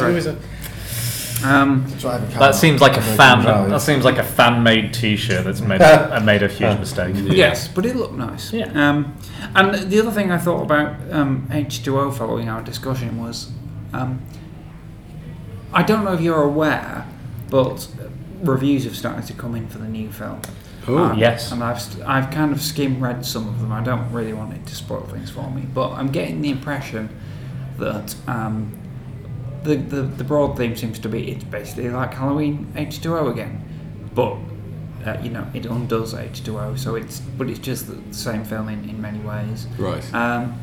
Considered- 1.37 1.55
Um, 1.55 1.85
Drive 1.99 2.23
a 2.23 2.31
car. 2.33 2.39
That 2.39 2.55
seems 2.55 2.81
like 2.81 2.97
a 2.97 3.01
fan. 3.01 3.41
Drive. 3.41 3.69
That 3.69 3.81
seems 3.81 4.03
like 4.05 4.17
a 4.17 4.23
fan-made 4.23 4.93
T-shirt 4.93 5.45
that's 5.45 5.61
made 5.61 5.81
a, 5.81 6.21
made 6.23 6.43
a 6.43 6.47
huge 6.47 6.79
mistake. 6.79 7.15
Yes, 7.15 7.67
but 7.67 7.85
it 7.85 7.95
looked 7.95 8.15
nice. 8.15 8.51
Yeah. 8.53 8.67
Um, 8.89 9.15
and 9.55 9.89
the 9.89 9.99
other 9.99 10.11
thing 10.11 10.31
I 10.31 10.37
thought 10.37 10.63
about 10.63 10.95
um, 11.11 11.47
H2O 11.51 12.13
following 12.15 12.49
our 12.49 12.61
discussion 12.61 13.21
was 13.21 13.51
um, 13.93 14.21
I 15.73 15.83
don't 15.83 16.03
know 16.03 16.13
if 16.13 16.21
you're 16.21 16.41
aware, 16.43 17.05
but 17.49 17.87
reviews 18.41 18.83
have 18.85 18.95
started 18.95 19.25
to 19.27 19.33
come 19.33 19.55
in 19.55 19.67
for 19.67 19.77
the 19.79 19.87
new 19.87 20.11
film. 20.11 20.41
Oh, 20.87 20.97
Um, 20.97 21.17
yes. 21.19 21.51
And 21.51 21.63
I've, 21.63 21.81
st- 21.81 22.05
I've 22.07 22.31
kind 22.31 22.51
of 22.53 22.61
skim 22.61 23.03
read 23.03 23.25
some 23.25 23.47
of 23.47 23.59
them. 23.59 23.71
I 23.73 23.83
don't 23.83 24.09
really 24.11 24.31
want 24.33 24.53
it 24.53 24.65
to 24.67 24.75
spoil 24.75 25.01
things 25.01 25.29
for 25.29 25.49
me, 25.51 25.63
but 25.73 25.91
I'm 25.91 26.07
getting 26.11 26.41
the 26.41 26.49
impression 26.49 27.09
that 27.77 28.15
um, 28.27 28.76
the, 29.63 29.75
the, 29.75 30.01
the 30.03 30.23
broad 30.23 30.57
theme 30.57 30.75
seems 30.75 30.99
to 30.99 31.09
be 31.09 31.31
it's 31.31 31.43
basically 31.43 31.89
like 31.89 32.13
Halloween 32.13 32.71
H2O 32.75 33.31
again. 33.31 33.63
But 34.13 34.37
uh, 35.05 35.17
you 35.21 35.29
know, 35.29 35.47
it 35.53 35.65
undoes 35.65 36.13
H2O, 36.13 36.77
so 36.77 36.95
it's 36.95 37.19
but 37.19 37.49
it's 37.49 37.59
just 37.59 37.87
the 37.87 37.97
same 38.13 38.43
film 38.43 38.69
in, 38.69 38.87
in 38.89 39.01
many 39.01 39.19
ways. 39.19 39.67
Right. 39.77 40.03
Um, 40.13 40.59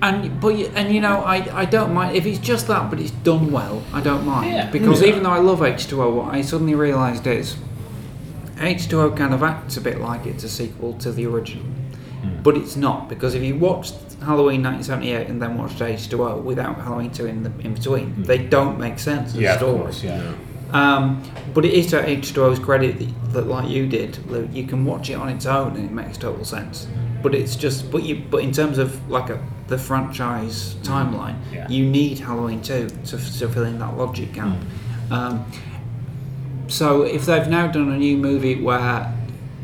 and 0.00 0.40
but 0.40 0.54
and 0.54 0.94
you 0.94 1.00
know, 1.00 1.18
I, 1.24 1.36
I 1.62 1.64
don't 1.64 1.92
mind 1.92 2.14
if 2.16 2.24
it's 2.26 2.38
just 2.38 2.68
that, 2.68 2.88
but 2.90 3.00
it's 3.00 3.10
done 3.10 3.50
well. 3.50 3.82
I 3.92 4.00
don't 4.00 4.24
mind 4.24 4.52
Yeah. 4.52 4.70
because 4.70 5.02
Yeah. 5.02 5.08
even 5.08 5.22
though 5.24 5.30
I 5.30 5.38
love 5.40 5.60
H2O, 5.60 6.14
what 6.14 6.34
I 6.34 6.40
suddenly 6.42 6.74
realised 6.76 7.26
is 7.26 7.56
H2O 8.56 9.16
kind 9.16 9.32
of 9.34 9.42
acts 9.42 9.76
a 9.76 9.80
bit 9.80 10.00
like 10.00 10.26
it's 10.26 10.44
a 10.44 10.48
sequel 10.48 10.94
to 10.94 11.10
the 11.12 11.26
original, 11.26 11.64
but 12.42 12.56
it's 12.56 12.76
not 12.76 13.08
because 13.08 13.34
if 13.34 13.42
you 13.42 13.56
watched 13.56 13.94
Halloween 14.20 14.62
1978 14.62 15.28
and 15.28 15.40
then 15.40 15.56
watched 15.56 15.78
H2O 15.78 16.42
without 16.42 16.76
Halloween 16.80 17.10
2 17.10 17.26
in 17.26 17.42
the 17.44 17.52
in 17.60 17.74
between, 17.74 18.22
they 18.22 18.38
don't 18.38 18.78
make 18.78 18.98
sense 18.98 19.30
as 19.34 19.36
Yeah, 19.40 19.54
of 19.54 19.60
course. 19.60 20.02
Yeah. 20.02 20.32
Um, 20.72 21.22
but 21.54 21.64
it 21.64 21.72
is 21.72 21.86
to 21.88 22.02
H2O's 22.02 22.58
credit 22.58 22.98
that, 22.98 23.32
that, 23.32 23.46
like 23.46 23.68
you 23.70 23.86
did, 23.86 24.18
Lou, 24.30 24.46
you 24.52 24.64
can 24.66 24.84
watch 24.84 25.08
it 25.08 25.14
on 25.14 25.28
its 25.30 25.46
own 25.46 25.76
and 25.76 25.84
it 25.86 25.92
makes 25.92 26.18
total 26.18 26.44
sense. 26.44 26.86
but 27.22 27.34
it's 27.34 27.56
just 27.56 27.90
but 27.90 28.02
you 28.04 28.14
but 28.30 28.42
in 28.42 28.52
terms 28.52 28.78
of 28.78 28.90
like 29.10 29.28
a 29.30 29.38
the 29.68 29.76
franchise 29.78 30.76
timeline, 30.82 31.36
Yeah. 31.52 31.68
you 31.68 31.84
need 31.84 32.18
Halloween 32.18 32.60
two 32.62 32.88
to, 32.88 33.16
to 33.38 33.48
fill 33.48 33.64
in 33.64 33.78
that 33.78 33.96
logic 33.96 34.32
gap. 34.32 34.56
Um, 35.10 35.44
so 36.68 37.02
if 37.02 37.24
they've 37.26 37.48
now 37.48 37.66
done 37.66 37.90
a 37.92 37.96
new 37.98 38.16
movie 38.16 38.60
where 38.62 39.12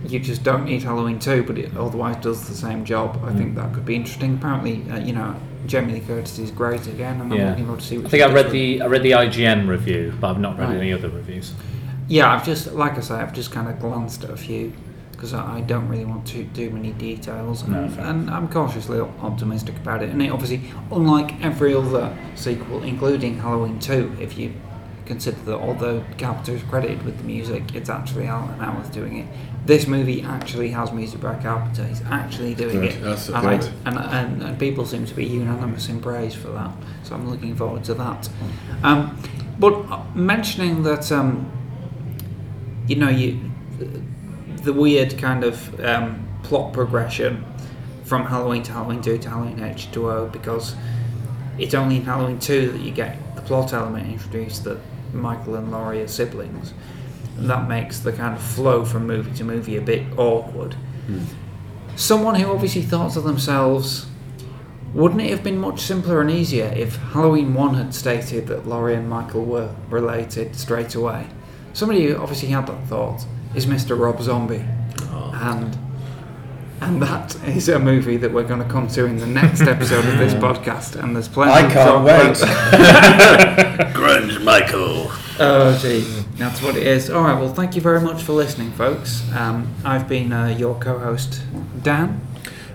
you 0.06 0.18
just 0.20 0.42
don't 0.42 0.64
need 0.64 0.82
Halloween 0.82 1.18
2, 1.18 1.44
but 1.44 1.58
it 1.58 1.76
otherwise 1.76 2.16
does 2.22 2.46
the 2.48 2.54
same 2.54 2.84
job, 2.84 3.20
I 3.24 3.32
think 3.32 3.54
that 3.56 3.72
could 3.72 3.84
be 3.86 3.94
interesting. 3.96 4.34
Apparently, 4.34 4.84
uh, 4.90 4.98
you 4.98 5.12
know, 5.12 5.34
Jamie 5.66 5.94
Lee 5.94 6.00
Curtis 6.00 6.38
is 6.38 6.50
great 6.50 6.86
again, 6.86 7.20
and 7.20 7.32
I'm 7.32 7.38
Yeah. 7.38 7.50
looking 7.50 7.64
forward 7.64 7.80
to 7.80 7.86
see 7.86 7.96
what 7.98 8.06
I 8.06 8.10
think 8.10 8.22
I 8.22 8.32
read 8.32 8.50
the 8.50 8.82
I 8.82 8.86
read 8.86 9.02
the 9.02 9.12
IGN 9.14 9.66
review, 9.66 10.12
but 10.20 10.30
I've 10.30 10.40
not 10.40 10.58
read 10.58 10.68
Right. 10.68 10.76
any 10.78 10.92
other 10.92 11.08
reviews. 11.08 11.54
Yeah, 12.06 12.30
I've 12.32 12.44
just, 12.44 12.74
like 12.74 12.98
I 12.98 13.00
say, 13.00 13.14
I've 13.14 13.32
just 13.32 13.50
kind 13.50 13.66
of 13.68 13.80
glanced 13.80 14.24
at 14.24 14.30
a 14.30 14.36
few 14.36 14.72
because 15.12 15.32
I 15.32 15.56
I 15.56 15.60
don't 15.62 15.88
really 15.88 16.04
want 16.04 16.26
to 16.26 16.42
do 16.42 16.68
many 16.68 16.90
details, 16.90 17.66
No, 17.66 17.78
and, 17.84 17.98
and 17.98 18.30
I'm 18.30 18.48
cautiously 18.48 19.00
optimistic 19.00 19.76
about 19.76 20.02
it. 20.02 20.10
And 20.10 20.20
it 20.20 20.30
obviously, 20.30 20.60
unlike 20.92 21.42
every 21.42 21.74
other 21.74 22.10
sequel, 22.34 22.82
including 22.82 23.38
Halloween 23.38 23.78
2, 23.78 24.12
if 24.20 24.36
you 24.36 24.52
consider 25.06 25.36
that 25.42 25.56
although 25.58 26.04
Carpenter 26.18 26.52
is 26.52 26.62
credited 26.64 27.02
with 27.04 27.18
the 27.18 27.24
music, 27.24 27.74
it's 27.74 27.88
actually 27.90 28.26
Alan 28.26 28.58
Howarth 28.58 28.92
doing 28.92 29.18
it. 29.18 29.26
This 29.66 29.86
movie 29.86 30.22
actually 30.22 30.70
has 30.70 30.92
music 30.92 31.20
by 31.20 31.34
Carpenter. 31.36 31.84
He's 31.86 32.02
actually 32.02 32.54
doing 32.54 32.84
it, 32.84 33.02
and, 33.34 33.36
I- 33.36 33.42
and, 33.86 33.98
and, 33.98 34.42
and 34.42 34.58
people 34.58 34.84
seem 34.86 35.06
to 35.06 35.14
be 35.14 35.24
unanimous 35.24 35.88
in 35.88 36.00
praise 36.00 36.34
for 36.34 36.48
that. 36.48 36.70
So 37.02 37.14
I'm 37.14 37.28
looking 37.30 37.54
forward 37.54 37.84
to 37.84 37.94
that. 37.94 38.28
Um, 38.82 39.18
but 39.58 39.72
uh, 39.90 40.02
mentioning 40.14 40.82
that. 40.84 41.10
Um, 41.12 41.50
you 42.86 42.96
know, 42.96 43.08
you 43.08 43.40
the 44.62 44.72
weird 44.72 45.16
kind 45.18 45.42
of 45.44 45.80
um, 45.80 46.26
plot 46.42 46.72
progression 46.74 47.44
from 48.04 48.26
Halloween 48.26 48.62
to 48.64 48.72
Halloween 48.72 49.00
2 49.00 49.18
to 49.18 49.28
Halloween 49.30 49.58
H2O 49.58 50.30
because 50.32 50.76
it's 51.58 51.72
only 51.74 51.96
in 51.96 52.02
Halloween 52.04 52.38
2 52.38 52.72
that 52.72 52.80
you 52.82 52.90
get 52.90 53.16
the 53.36 53.42
plot 53.42 53.72
element 53.72 54.06
introduced 54.10 54.64
that 54.64 54.78
Michael 55.14 55.54
and 55.54 55.70
Laurie 55.70 56.02
are 56.02 56.08
siblings. 56.08 56.72
And 57.36 57.50
that 57.50 57.68
makes 57.68 57.98
the 58.00 58.12
kind 58.12 58.34
of 58.34 58.42
flow 58.42 58.84
from 58.84 59.06
movie 59.06 59.32
to 59.36 59.44
movie 59.44 59.76
a 59.76 59.80
bit 59.80 60.06
awkward. 60.18 60.74
Hmm. 61.06 61.24
Someone 61.96 62.34
who 62.36 62.50
obviously 62.50 62.82
thought 62.82 63.12
to 63.12 63.20
themselves, 63.20 64.06
wouldn't 64.92 65.20
it 65.20 65.30
have 65.30 65.42
been 65.42 65.58
much 65.58 65.80
simpler 65.80 66.20
and 66.20 66.30
easier 66.30 66.72
if 66.76 66.96
Halloween 66.96 67.54
1 67.54 67.74
had 67.74 67.94
stated 67.94 68.46
that 68.46 68.66
Laurie 68.66 68.94
and 68.94 69.08
Michael 69.08 69.44
were 69.44 69.74
related 69.88 70.54
straight 70.56 70.94
away? 70.94 71.26
Somebody 71.72 72.06
who 72.06 72.16
obviously 72.16 72.48
had 72.48 72.66
that 72.68 72.86
thought 72.86 73.26
is 73.54 73.66
Mr. 73.66 73.98
Rob 73.98 74.22
Zombie. 74.22 74.64
Oh. 75.10 75.32
And 75.34 75.76
and 76.80 77.00
that 77.00 77.34
is 77.48 77.68
a 77.68 77.78
movie 77.78 78.16
that 78.18 78.32
we're 78.32 78.44
going 78.44 78.62
to 78.62 78.68
come 78.68 78.88
to 78.88 79.06
in 79.06 79.16
the 79.16 79.26
next 79.26 79.62
episode 79.62 80.04
of 80.04 80.18
this 80.18 80.34
podcast. 80.44 81.02
And 81.02 81.16
there's 81.16 81.28
plenty 81.28 81.52
I 81.52 81.72
can't 81.72 82.04
wait. 82.04 83.60
about. 83.80 83.94
Grunge 83.94 84.42
Michael. 84.42 85.10
Oh, 85.38 85.78
gee, 85.82 86.00
that's 86.36 86.62
what 86.62 86.76
it 86.76 86.86
is. 86.86 87.10
All 87.10 87.22
right, 87.22 87.34
well, 87.38 87.52
thank 87.52 87.74
you 87.74 87.80
very 87.82 88.00
much 88.00 88.22
for 88.22 88.32
listening, 88.32 88.70
folks. 88.72 89.22
Um, 89.34 89.72
I've 89.84 90.08
been 90.08 90.32
uh, 90.32 90.48
your 90.48 90.74
co-host 90.78 91.42
Dan, 91.82 92.20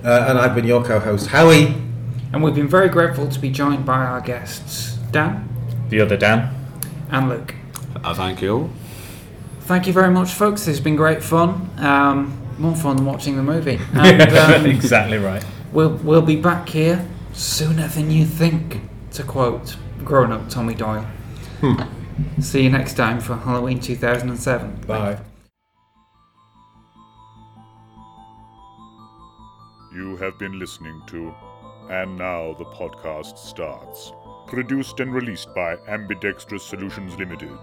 Uh, 0.04 0.26
and 0.30 0.38
I've 0.38 0.56
been 0.56 0.66
your 0.68 0.84
co-host 0.84 1.28
Howie. 1.28 1.74
and 2.34 2.44
we've 2.44 2.56
been 2.56 2.68
very 2.68 2.90
grateful 2.90 3.28
to 3.30 3.40
be 3.40 3.50
joined 3.50 3.86
by 3.86 3.98
our 4.06 4.22
guests 4.22 4.98
Dan 5.12 5.48
The 5.90 6.02
other 6.02 6.18
Dan. 6.18 6.54
and 7.12 7.30
Luke. 7.30 7.56
Uh, 8.04 8.14
thank 8.14 8.42
you. 8.42 8.70
Thank 9.62 9.88
you 9.88 9.94
very 9.94 10.12
much, 10.12 10.32
folks. 10.34 10.62
This 10.66 10.78
has 10.78 10.84
been 10.84 10.96
great 10.96 11.22
fun. 11.24 11.70
Um, 11.78 12.36
more 12.58 12.76
fun 12.76 12.98
than 12.98 13.06
watching 13.06 13.36
the 13.36 13.44
movie. 13.44 13.80
And 13.94 14.22
um, 14.38 14.66
exactly 14.66 15.18
right. 15.18 15.44
we'll, 15.72 15.92
we'll 16.04 16.22
be 16.22 16.36
back 16.36 16.68
here 16.70 17.06
sooner 17.34 17.88
than 17.88 18.12
you 18.12 18.26
think, 18.26 18.82
to 19.14 19.24
quote 19.24 19.76
grown 20.04 20.32
up 20.32 20.50
Tommy 20.50 20.74
Doyle. 20.76 21.06
Hmm. 21.62 21.82
See 22.42 22.64
you 22.64 22.70
next 22.70 22.94
time 22.94 23.20
for 23.20 23.36
Halloween 23.36 23.80
2007. 23.80 24.82
Bye. 24.88 25.20
You 29.94 30.18
have 30.18 30.38
been 30.38 30.60
listening 30.60 31.02
to 31.08 31.34
And 31.90 32.18
Now 32.18 32.54
the 32.54 32.66
Podcast 32.66 33.38
Starts. 33.38 34.12
Produced 34.48 35.00
and 35.00 35.14
released 35.14 35.54
by 35.56 35.76
Ambidextrous 35.88 36.64
Solutions 36.64 37.18
Limited. 37.18 37.58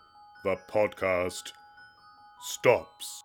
the 0.43 0.57
podcast 0.69 1.51
stops. 2.41 3.23